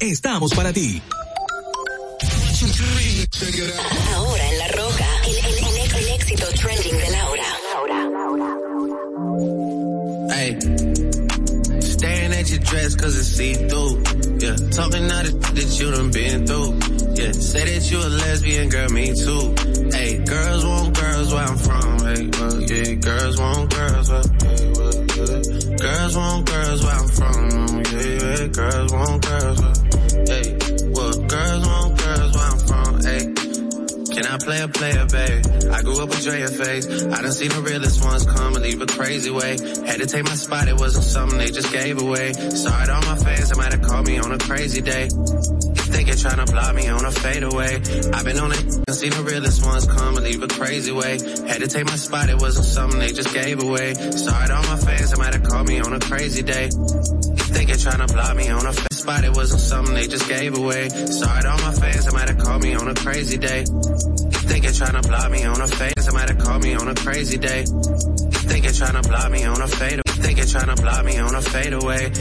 estamos 0.00 0.52
para 0.54 0.72
ti. 0.72 1.02
Ahora 4.14 4.48
en 4.50 4.58
La 4.58 4.68
Roca, 4.68 5.06
el, 5.24 5.36
el, 5.36 5.44
el, 5.46 5.94
el 5.96 6.08
éxito 6.14 6.46
trending 6.60 6.98
de 6.98 7.10
Laura. 7.10 7.44
Hey, 10.30 10.58
staring 11.80 12.32
at 12.32 12.50
your 12.50 12.60
dress 12.60 12.94
cause 12.96 13.16
it's 13.16 13.28
see-through. 13.28 14.02
Yeah, 14.40 14.56
talking 14.70 15.10
all 15.10 15.22
the 15.22 15.32
that 15.54 15.78
you 15.78 15.90
done 15.90 16.10
been 16.10 16.46
through. 16.46 16.78
Yeah, 17.16 17.32
say 17.32 17.64
that 17.64 17.90
you 17.90 17.98
a 17.98 18.08
lesbian, 18.08 18.68
girl, 18.68 18.88
me 18.90 19.14
too. 19.14 19.54
Hey, 19.92 20.18
girls 20.24 20.64
want 20.64 20.96
girls 20.96 21.32
where 21.32 21.44
I'm 21.44 21.58
from. 21.58 21.98
Hey, 22.00 22.30
well, 22.38 22.60
yeah, 22.62 22.94
girls 22.94 23.38
want 23.38 23.74
girls 23.74 24.10
where, 24.10 24.22
hey, 24.22 24.72
well, 24.76 24.94
yeah. 25.16 25.76
Girls 25.76 26.16
want 26.16 26.46
girls 26.46 26.82
where 26.84 26.94
I'm 26.94 27.08
from. 27.08 27.82
Yeah, 27.90 28.38
yeah, 28.40 28.46
girls 28.48 28.92
want 28.92 29.26
girls 29.26 29.60
where, 29.60 29.74
play 34.38 34.60
a 34.60 34.68
player, 34.68 35.06
babe? 35.06 35.44
I 35.70 35.82
grew 35.82 36.02
up 36.02 36.08
with 36.08 36.22
Dre 36.22 36.46
Face. 36.46 36.86
I 37.04 37.22
done 37.22 37.32
seen 37.32 37.50
the 37.50 37.62
realest 37.62 38.04
ones 38.04 38.24
come 38.24 38.54
and 38.54 38.62
leave 38.62 38.80
a 38.80 38.86
crazy 38.86 39.30
way. 39.30 39.58
Had 39.86 40.00
to 40.00 40.06
take 40.06 40.24
my 40.24 40.34
spot, 40.34 40.68
it 40.68 40.78
wasn't 40.78 41.04
something 41.04 41.38
they 41.38 41.50
just 41.50 41.72
gave 41.72 42.00
away. 42.00 42.32
Sorry 42.32 42.86
to 42.86 42.94
all 42.94 43.02
my 43.02 43.16
fans 43.16 43.48
that 43.48 43.58
might 43.58 43.72
have 43.72 43.82
called 43.82 44.06
me 44.06 44.18
on 44.18 44.32
a 44.32 44.38
crazy 44.38 44.80
day. 44.80 45.08
They 46.00 46.16
trying 46.16 46.44
to 46.44 46.50
block 46.50 46.74
me 46.74 46.88
on 46.88 47.04
a 47.04 47.10
fadeaway. 47.10 47.74
I've 48.12 48.24
been 48.24 48.38
on 48.38 48.52
it 48.52 48.64
and 48.64 48.94
seen 48.96 49.10
the 49.10 49.22
realest 49.22 49.64
ones 49.64 49.86
come 49.86 50.16
and 50.16 50.24
leave 50.24 50.42
a 50.42 50.48
crazy 50.48 50.92
way. 50.92 51.20
Had 51.46 51.60
to 51.60 51.68
take 51.68 51.84
my 51.84 51.96
spot, 51.96 52.30
it 52.30 52.40
wasn't 52.40 52.64
something 52.64 52.98
they 52.98 53.12
just 53.12 53.34
gave 53.34 53.62
away. 53.62 53.92
Sorry 53.94 54.46
to 54.48 54.54
all 54.56 54.62
my 54.62 54.76
fans 54.76 55.10
that 55.10 55.18
might 55.18 55.34
have 55.34 55.44
called 55.44 55.68
me 55.68 55.78
on 55.80 55.92
a 55.92 56.00
crazy 56.00 56.42
day. 56.42 56.70
They 57.52 57.66
trying 57.66 58.06
to 58.06 58.12
block 58.12 58.34
me 58.34 58.48
on 58.48 58.66
a 58.66 58.72
fa- 58.72 58.94
spot, 58.94 59.24
it 59.24 59.36
wasn't 59.36 59.60
something 59.60 59.94
they 59.94 60.06
just 60.08 60.26
gave 60.28 60.56
away. 60.56 60.88
Sorry 60.88 61.42
to 61.42 61.50
all 61.50 61.58
my 61.58 61.72
fans 61.72 62.04
that 62.06 62.14
might 62.14 62.28
have 62.28 62.38
called 62.38 62.62
me 62.62 62.74
on 62.74 62.88
a 62.88 62.94
crazy 62.94 63.36
day. 63.36 63.64
They 64.44 64.60
trying 64.60 65.02
to 65.02 65.06
block 65.06 65.30
me 65.30 65.44
on 65.44 65.60
a 65.60 65.68
face, 65.68 66.08
I 66.08 66.12
might 66.12 66.28
have 66.28 66.38
called 66.38 66.62
me 66.62 66.74
on 66.74 66.88
a 66.88 66.94
crazy 66.94 67.36
day. 67.36 67.64
They 68.46 68.60
trying 68.72 69.02
to 69.02 69.08
block 69.08 69.30
me 69.30 69.44
on 69.44 69.60
a 69.60 69.68
fade, 69.68 70.00
they 70.18 70.34
trying 70.34 70.74
to 70.74 70.80
block 70.80 71.04
me 71.04 71.18
on 71.18 71.34
a 71.34 71.42
fadeaway. 71.42 72.12